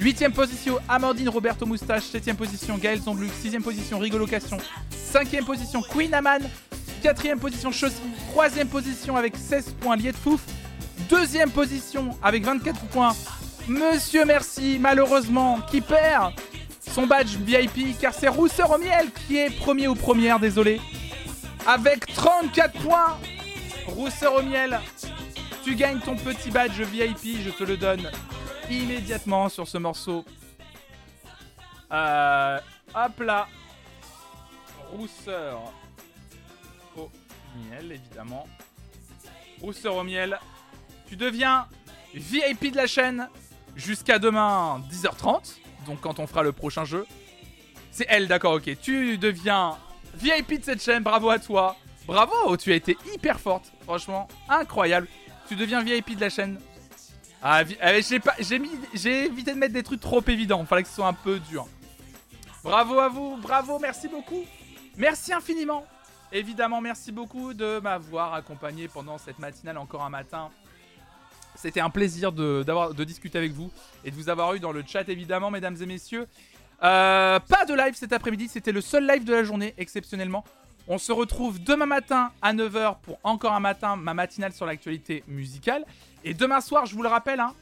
8ème 0.00 0.32
position, 0.32 0.78
Amandine, 0.88 1.28
Roberto 1.28 1.66
Moustache. 1.66 2.04
7ème 2.04 2.34
position, 2.34 2.76
Gaël 2.78 3.00
Zombluk. 3.00 3.30
6ème 3.30 3.62
position, 3.62 3.98
Rigolocation. 3.98 4.58
5ème 5.12 5.44
position, 5.44 5.82
Queen 5.82 6.12
Aman. 6.14 6.42
4ème 7.04 7.38
position, 7.38 7.70
Chaussy. 7.70 7.94
3ème 8.34 8.66
position 8.66 9.16
avec 9.16 9.36
16 9.36 9.76
points, 9.80 9.96
Liet 9.96 10.12
Fouf. 10.12 10.40
2ème 11.08 11.50
position 11.50 12.16
avec 12.22 12.44
24 12.44 12.80
points, 12.86 13.14
Monsieur 13.68 14.24
Merci, 14.24 14.78
malheureusement, 14.80 15.60
qui 15.70 15.80
perd 15.80 16.32
son 16.92 17.06
badge 17.06 17.36
VIP 17.36 17.98
car 18.00 18.14
c'est 18.14 18.28
Rousseur 18.28 18.70
au 18.72 18.78
miel 18.78 19.08
qui 19.26 19.36
est 19.38 19.50
premier 19.50 19.86
ou 19.86 19.94
première, 19.94 20.40
désolé. 20.40 20.80
Avec 21.66 22.06
34 22.14 22.80
points, 22.80 23.18
Rousseur 23.86 24.34
au 24.34 24.42
miel, 24.42 24.80
tu 25.64 25.74
gagnes 25.74 26.00
ton 26.00 26.16
petit 26.16 26.50
badge 26.50 26.80
VIP, 26.80 27.40
je 27.42 27.50
te 27.50 27.64
le 27.64 27.76
donne 27.76 28.10
immédiatement 28.70 29.48
sur 29.48 29.66
ce 29.66 29.78
morceau. 29.78 30.24
Euh, 31.92 32.58
hop 32.94 33.20
là. 33.20 33.48
Rousseur 34.92 35.72
au 36.96 37.10
miel, 37.70 37.92
évidemment. 37.92 38.46
Rousseur 39.60 39.96
au 39.96 40.02
miel, 40.02 40.38
tu 41.08 41.16
deviens 41.16 41.66
VIP 42.14 42.72
de 42.72 42.76
la 42.76 42.86
chaîne 42.86 43.28
jusqu'à 43.76 44.18
demain 44.18 44.82
10h30. 44.90 45.56
Donc 45.86 46.00
quand 46.00 46.18
on 46.18 46.26
fera 46.26 46.42
le 46.42 46.52
prochain 46.52 46.84
jeu. 46.84 47.06
C'est 47.90 48.06
elle, 48.08 48.28
d'accord, 48.28 48.54
ok. 48.54 48.78
Tu 48.80 49.16
deviens 49.16 49.78
VIP 50.14 50.58
de 50.60 50.64
cette 50.64 50.82
chaîne, 50.82 51.02
bravo 51.02 51.30
à 51.30 51.38
toi. 51.38 51.76
Bravo, 52.06 52.56
tu 52.56 52.72
as 52.72 52.76
été 52.76 52.96
hyper 53.12 53.40
forte. 53.40 53.72
Franchement, 53.84 54.28
incroyable. 54.48 55.08
Tu 55.48 55.56
deviens 55.56 55.82
VIP 55.82 56.16
de 56.16 56.20
la 56.20 56.30
chaîne. 56.30 56.60
Ah, 57.42 57.62
euh, 57.62 58.00
j'ai 58.94 59.24
évité 59.26 59.52
de 59.52 59.58
mettre 59.58 59.74
des 59.74 59.82
trucs 59.82 60.00
trop 60.00 60.22
évidents. 60.26 60.64
Fallait 60.64 60.82
que 60.82 60.88
ce 60.88 60.94
soit 60.96 61.06
un 61.06 61.12
peu 61.12 61.38
dur. 61.38 61.66
Bravo 62.64 62.98
à 62.98 63.08
vous, 63.08 63.36
bravo, 63.36 63.78
merci 63.78 64.08
beaucoup. 64.08 64.44
Merci 64.96 65.32
infiniment. 65.32 65.86
Évidemment, 66.32 66.80
merci 66.80 67.12
beaucoup 67.12 67.54
de 67.54 67.78
m'avoir 67.78 68.34
accompagné 68.34 68.88
pendant 68.88 69.18
cette 69.18 69.38
matinale 69.38 69.78
encore 69.78 70.02
un 70.02 70.10
matin. 70.10 70.50
C'était 71.54 71.80
un 71.80 71.90
plaisir 71.90 72.32
de 72.32 73.04
discuter 73.04 73.38
avec 73.38 73.52
vous 73.52 73.70
et 74.04 74.10
de 74.10 74.16
vous 74.16 74.28
avoir 74.28 74.54
eu 74.54 74.60
dans 74.60 74.72
le 74.72 74.82
chat, 74.86 75.08
évidemment, 75.08 75.50
mesdames 75.50 75.76
et 75.80 75.86
messieurs. 75.86 76.26
Euh, 76.82 77.40
pas 77.40 77.64
de 77.64 77.74
live 77.74 77.94
cet 77.94 78.12
après-midi, 78.12 78.48
c'était 78.48 78.72
le 78.72 78.80
seul 78.80 79.06
live 79.06 79.24
de 79.24 79.32
la 79.32 79.44
journée, 79.44 79.74
exceptionnellement. 79.78 80.44
On 80.88 80.98
se 80.98 81.10
retrouve 81.10 81.60
demain 81.62 81.86
matin 81.86 82.30
à 82.42 82.52
9h 82.54 82.98
pour 83.02 83.18
encore 83.24 83.52
un 83.54 83.60
matin, 83.60 83.96
ma 83.96 84.14
matinale 84.14 84.52
sur 84.52 84.66
l'actualité 84.66 85.24
musicale. 85.26 85.84
Et 86.24 86.32
demain 86.32 86.60
soir, 86.60 86.86
je 86.86 86.94
vous 86.94 87.02
le 87.02 87.08
rappelle, 87.08 87.40
hein, 87.40 87.52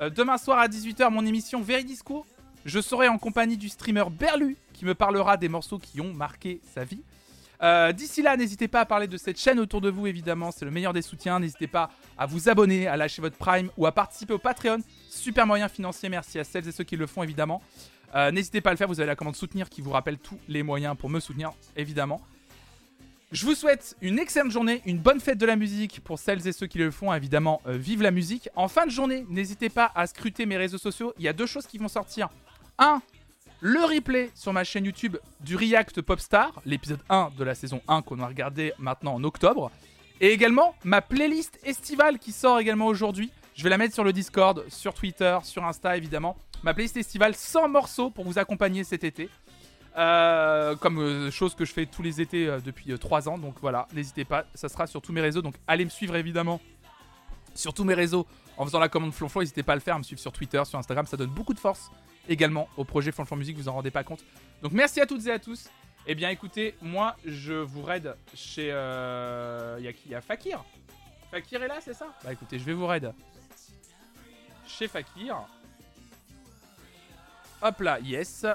euh, 0.00 0.08
demain 0.08 0.38
soir 0.38 0.58
à 0.58 0.66
18h, 0.66 1.10
mon 1.10 1.26
émission 1.26 1.60
Veridisco. 1.60 2.24
Je 2.64 2.80
serai 2.80 3.08
en 3.08 3.18
compagnie 3.18 3.56
du 3.58 3.68
streamer 3.68 4.04
Berlu 4.10 4.56
qui 4.72 4.84
me 4.86 4.94
parlera 4.94 5.36
des 5.36 5.48
morceaux 5.48 5.78
qui 5.78 6.00
ont 6.00 6.12
marqué 6.14 6.60
sa 6.74 6.84
vie. 6.84 7.02
Euh, 7.62 7.92
D'ici 7.92 8.22
là, 8.22 8.36
n'hésitez 8.38 8.68
pas 8.68 8.80
à 8.80 8.86
parler 8.86 9.06
de 9.06 9.18
cette 9.18 9.38
chaîne 9.38 9.58
autour 9.60 9.82
de 9.82 9.90
vous, 9.90 10.06
évidemment. 10.06 10.50
C'est 10.50 10.64
le 10.64 10.70
meilleur 10.70 10.94
des 10.94 11.02
soutiens. 11.02 11.38
N'hésitez 11.38 11.66
pas 11.66 11.90
à 12.16 12.24
vous 12.24 12.48
abonner, 12.48 12.86
à 12.86 12.96
lâcher 12.96 13.20
votre 13.20 13.36
Prime 13.36 13.70
ou 13.76 13.84
à 13.84 13.92
participer 13.92 14.32
au 14.32 14.38
Patreon. 14.38 14.78
Super 15.10 15.46
moyen 15.46 15.68
financier. 15.68 16.08
Merci 16.08 16.38
à 16.38 16.44
celles 16.44 16.66
et 16.66 16.72
ceux 16.72 16.84
qui 16.84 16.96
le 16.96 17.06
font, 17.06 17.22
évidemment. 17.22 17.60
Euh, 18.14 18.30
N'hésitez 18.30 18.62
pas 18.62 18.70
à 18.70 18.72
le 18.72 18.78
faire. 18.78 18.88
Vous 18.88 19.00
avez 19.00 19.06
la 19.06 19.16
commande 19.16 19.36
soutenir 19.36 19.68
qui 19.68 19.82
vous 19.82 19.90
rappelle 19.90 20.16
tous 20.16 20.38
les 20.48 20.62
moyens 20.62 20.96
pour 20.96 21.10
me 21.10 21.20
soutenir, 21.20 21.52
évidemment. 21.76 22.22
Je 23.32 23.46
vous 23.46 23.54
souhaite 23.54 23.96
une 24.02 24.18
excellente 24.18 24.50
journée, 24.50 24.82
une 24.86 24.98
bonne 24.98 25.20
fête 25.20 25.38
de 25.38 25.46
la 25.46 25.54
musique 25.54 26.00
pour 26.02 26.18
celles 26.18 26.48
et 26.48 26.52
ceux 26.52 26.66
qui 26.66 26.78
le 26.78 26.90
font, 26.90 27.14
évidemment, 27.14 27.62
euh, 27.68 27.76
vive 27.76 28.02
la 28.02 28.10
musique. 28.10 28.48
En 28.56 28.66
fin 28.66 28.86
de 28.86 28.90
journée, 28.90 29.24
n'hésitez 29.28 29.68
pas 29.68 29.92
à 29.94 30.08
scruter 30.08 30.46
mes 30.46 30.56
réseaux 30.56 30.78
sociaux, 30.78 31.14
il 31.16 31.24
y 31.24 31.28
a 31.28 31.32
deux 31.32 31.46
choses 31.46 31.68
qui 31.68 31.78
vont 31.78 31.86
sortir. 31.86 32.28
Un, 32.76 33.00
le 33.60 33.84
replay 33.84 34.32
sur 34.34 34.52
ma 34.52 34.64
chaîne 34.64 34.84
YouTube 34.84 35.16
du 35.38 35.54
React 35.54 36.02
Popstar, 36.02 36.60
l'épisode 36.66 36.98
1 37.08 37.30
de 37.38 37.44
la 37.44 37.54
saison 37.54 37.80
1 37.86 38.02
qu'on 38.02 38.18
a 38.18 38.26
regardé 38.26 38.72
maintenant 38.80 39.14
en 39.14 39.22
octobre. 39.22 39.70
Et 40.20 40.32
également 40.32 40.74
ma 40.82 41.00
playlist 41.00 41.60
estivale 41.62 42.18
qui 42.18 42.32
sort 42.32 42.58
également 42.58 42.86
aujourd'hui. 42.86 43.30
Je 43.54 43.62
vais 43.62 43.70
la 43.70 43.78
mettre 43.78 43.94
sur 43.94 44.02
le 44.02 44.12
Discord, 44.12 44.64
sur 44.68 44.92
Twitter, 44.92 45.38
sur 45.44 45.64
Insta 45.64 45.96
évidemment. 45.96 46.36
Ma 46.64 46.74
playlist 46.74 46.96
estivale 46.96 47.36
100 47.36 47.68
morceaux 47.68 48.10
pour 48.10 48.24
vous 48.24 48.40
accompagner 48.40 48.82
cet 48.82 49.04
été. 49.04 49.28
Euh, 49.96 50.76
comme 50.76 51.00
euh, 51.00 51.30
chose 51.30 51.54
que 51.54 51.64
je 51.64 51.72
fais 51.72 51.84
tous 51.84 52.02
les 52.02 52.20
étés 52.20 52.46
euh, 52.46 52.60
depuis 52.60 52.96
3 52.96 53.28
ans. 53.28 53.38
Donc 53.38 53.56
voilà, 53.60 53.88
n'hésitez 53.92 54.24
pas, 54.24 54.44
ça 54.54 54.68
sera 54.68 54.86
sur 54.86 55.02
tous 55.02 55.12
mes 55.12 55.20
réseaux. 55.20 55.42
Donc 55.42 55.54
allez 55.66 55.84
me 55.84 55.90
suivre 55.90 56.14
évidemment 56.16 56.60
sur 57.54 57.74
tous 57.74 57.84
mes 57.84 57.94
réseaux 57.94 58.26
en 58.56 58.64
faisant 58.64 58.78
la 58.78 58.88
commande 58.88 59.12
Flonflon. 59.12 59.40
N'hésitez 59.40 59.62
pas 59.62 59.72
à 59.72 59.76
le 59.76 59.80
faire, 59.80 59.98
me 59.98 60.04
suivre 60.04 60.20
sur 60.20 60.32
Twitter, 60.32 60.62
sur 60.64 60.78
Instagram. 60.78 61.06
Ça 61.06 61.16
donne 61.16 61.30
beaucoup 61.30 61.54
de 61.54 61.58
force 61.58 61.90
également 62.28 62.68
au 62.76 62.84
projet 62.84 63.10
Flonflon 63.10 63.36
Musique, 63.36 63.56
vous 63.56 63.68
en 63.68 63.72
rendez 63.72 63.90
pas 63.90 64.04
compte. 64.04 64.24
Donc 64.62 64.72
merci 64.72 65.00
à 65.00 65.06
toutes 65.06 65.26
et 65.26 65.32
à 65.32 65.38
tous. 65.38 65.68
Eh 66.06 66.14
bien 66.14 66.30
écoutez, 66.30 66.76
moi 66.80 67.16
je 67.26 67.54
vous 67.54 67.82
raid 67.82 68.14
chez. 68.34 68.68
Il 68.68 69.84
y 69.84 69.88
a 69.88 69.92
qui? 69.92 70.10
Y 70.10 70.14
a 70.14 70.20
Fakir. 70.20 70.64
Fakir 71.32 71.62
est 71.62 71.68
là, 71.68 71.78
c'est 71.80 71.94
ça? 71.94 72.06
Bah 72.24 72.32
écoutez, 72.32 72.58
je 72.58 72.64
vais 72.64 72.72
vous 72.72 72.86
raid 72.86 73.12
chez 74.66 74.86
Fakir. 74.86 75.36
Hop 77.62 77.80
là, 77.80 77.98
yes. 78.00 78.46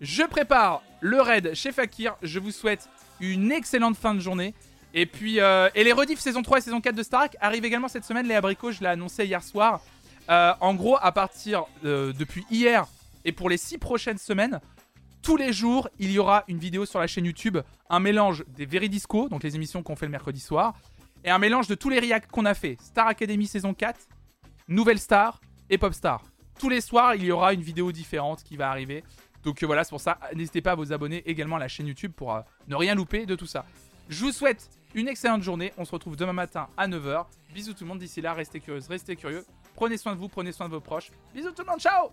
Je 0.00 0.22
prépare 0.24 0.82
le 1.00 1.20
raid 1.20 1.54
chez 1.54 1.72
Fakir. 1.72 2.16
Je 2.22 2.38
vous 2.38 2.50
souhaite 2.50 2.88
une 3.20 3.52
excellente 3.52 3.96
fin 3.96 4.14
de 4.14 4.20
journée. 4.20 4.54
Et 4.92 5.06
puis, 5.06 5.40
euh, 5.40 5.68
et 5.74 5.82
les 5.82 5.92
rediffs 5.92 6.20
saison 6.20 6.42
3 6.42 6.58
et 6.58 6.60
saison 6.60 6.80
4 6.80 6.94
de 6.94 7.02
Starac 7.02 7.36
arrivent 7.40 7.64
également 7.64 7.88
cette 7.88 8.04
semaine. 8.04 8.26
Les 8.26 8.34
abricots, 8.34 8.70
je 8.70 8.80
l'ai 8.80 8.86
annoncé 8.86 9.24
hier 9.24 9.42
soir. 9.42 9.80
Euh, 10.30 10.52
en 10.60 10.74
gros, 10.74 10.96
à 11.00 11.12
partir 11.12 11.64
euh, 11.84 12.12
depuis 12.12 12.46
hier 12.50 12.86
et 13.24 13.32
pour 13.32 13.50
les 13.50 13.56
6 13.56 13.78
prochaines 13.78 14.18
semaines, 14.18 14.60
tous 15.22 15.36
les 15.36 15.52
jours, 15.52 15.88
il 15.98 16.10
y 16.10 16.18
aura 16.18 16.44
une 16.48 16.58
vidéo 16.58 16.86
sur 16.86 16.98
la 16.98 17.06
chaîne 17.06 17.24
YouTube, 17.24 17.58
un 17.88 17.98
mélange 17.98 18.44
des 18.48 18.66
Veridisco, 18.66 19.28
donc 19.28 19.42
les 19.42 19.56
émissions 19.56 19.82
qu'on 19.82 19.96
fait 19.96 20.06
le 20.06 20.12
mercredi 20.12 20.40
soir, 20.40 20.74
et 21.24 21.30
un 21.30 21.38
mélange 21.38 21.66
de 21.66 21.74
tous 21.74 21.88
les 21.88 21.98
reacts 21.98 22.30
qu'on 22.30 22.44
a 22.44 22.54
fait. 22.54 22.76
Star 22.80 23.08
Academy 23.08 23.46
saison 23.46 23.72
4, 23.74 23.98
Nouvelle 24.68 24.98
Star 24.98 25.40
et 25.70 25.78
Pop 25.78 25.94
Star. 25.94 26.22
Tous 26.58 26.68
les 26.68 26.80
soirs, 26.80 27.14
il 27.14 27.24
y 27.24 27.32
aura 27.32 27.54
une 27.54 27.62
vidéo 27.62 27.90
différente 27.90 28.42
qui 28.42 28.56
va 28.56 28.70
arriver. 28.70 29.02
Donc 29.44 29.62
euh, 29.62 29.66
voilà, 29.66 29.84
c'est 29.84 29.90
pour 29.90 30.00
ça. 30.00 30.18
N'hésitez 30.34 30.62
pas 30.62 30.72
à 30.72 30.74
vous 30.74 30.92
abonner 30.92 31.22
également 31.28 31.56
à 31.56 31.60
la 31.60 31.68
chaîne 31.68 31.86
YouTube 31.86 32.12
pour 32.14 32.34
euh, 32.34 32.40
ne 32.68 32.74
rien 32.74 32.94
louper 32.94 33.26
de 33.26 33.34
tout 33.34 33.46
ça. 33.46 33.64
Je 34.08 34.24
vous 34.24 34.32
souhaite 34.32 34.70
une 34.94 35.08
excellente 35.08 35.42
journée. 35.42 35.72
On 35.78 35.84
se 35.84 35.92
retrouve 35.92 36.16
demain 36.16 36.32
matin 36.32 36.68
à 36.76 36.88
9h. 36.88 37.26
Bisous 37.52 37.74
tout 37.74 37.84
le 37.84 37.88
monde. 37.88 37.98
D'ici 37.98 38.20
là, 38.20 38.32
restez 38.32 38.60
curieux. 38.60 38.82
restez 38.88 39.16
curieux. 39.16 39.44
Prenez 39.74 39.96
soin 39.96 40.14
de 40.14 40.18
vous, 40.18 40.28
prenez 40.28 40.52
soin 40.52 40.66
de 40.66 40.72
vos 40.72 40.80
proches. 40.80 41.10
Bisous 41.34 41.50
tout 41.50 41.62
le 41.62 41.70
monde. 41.70 41.80
Ciao 41.80 42.10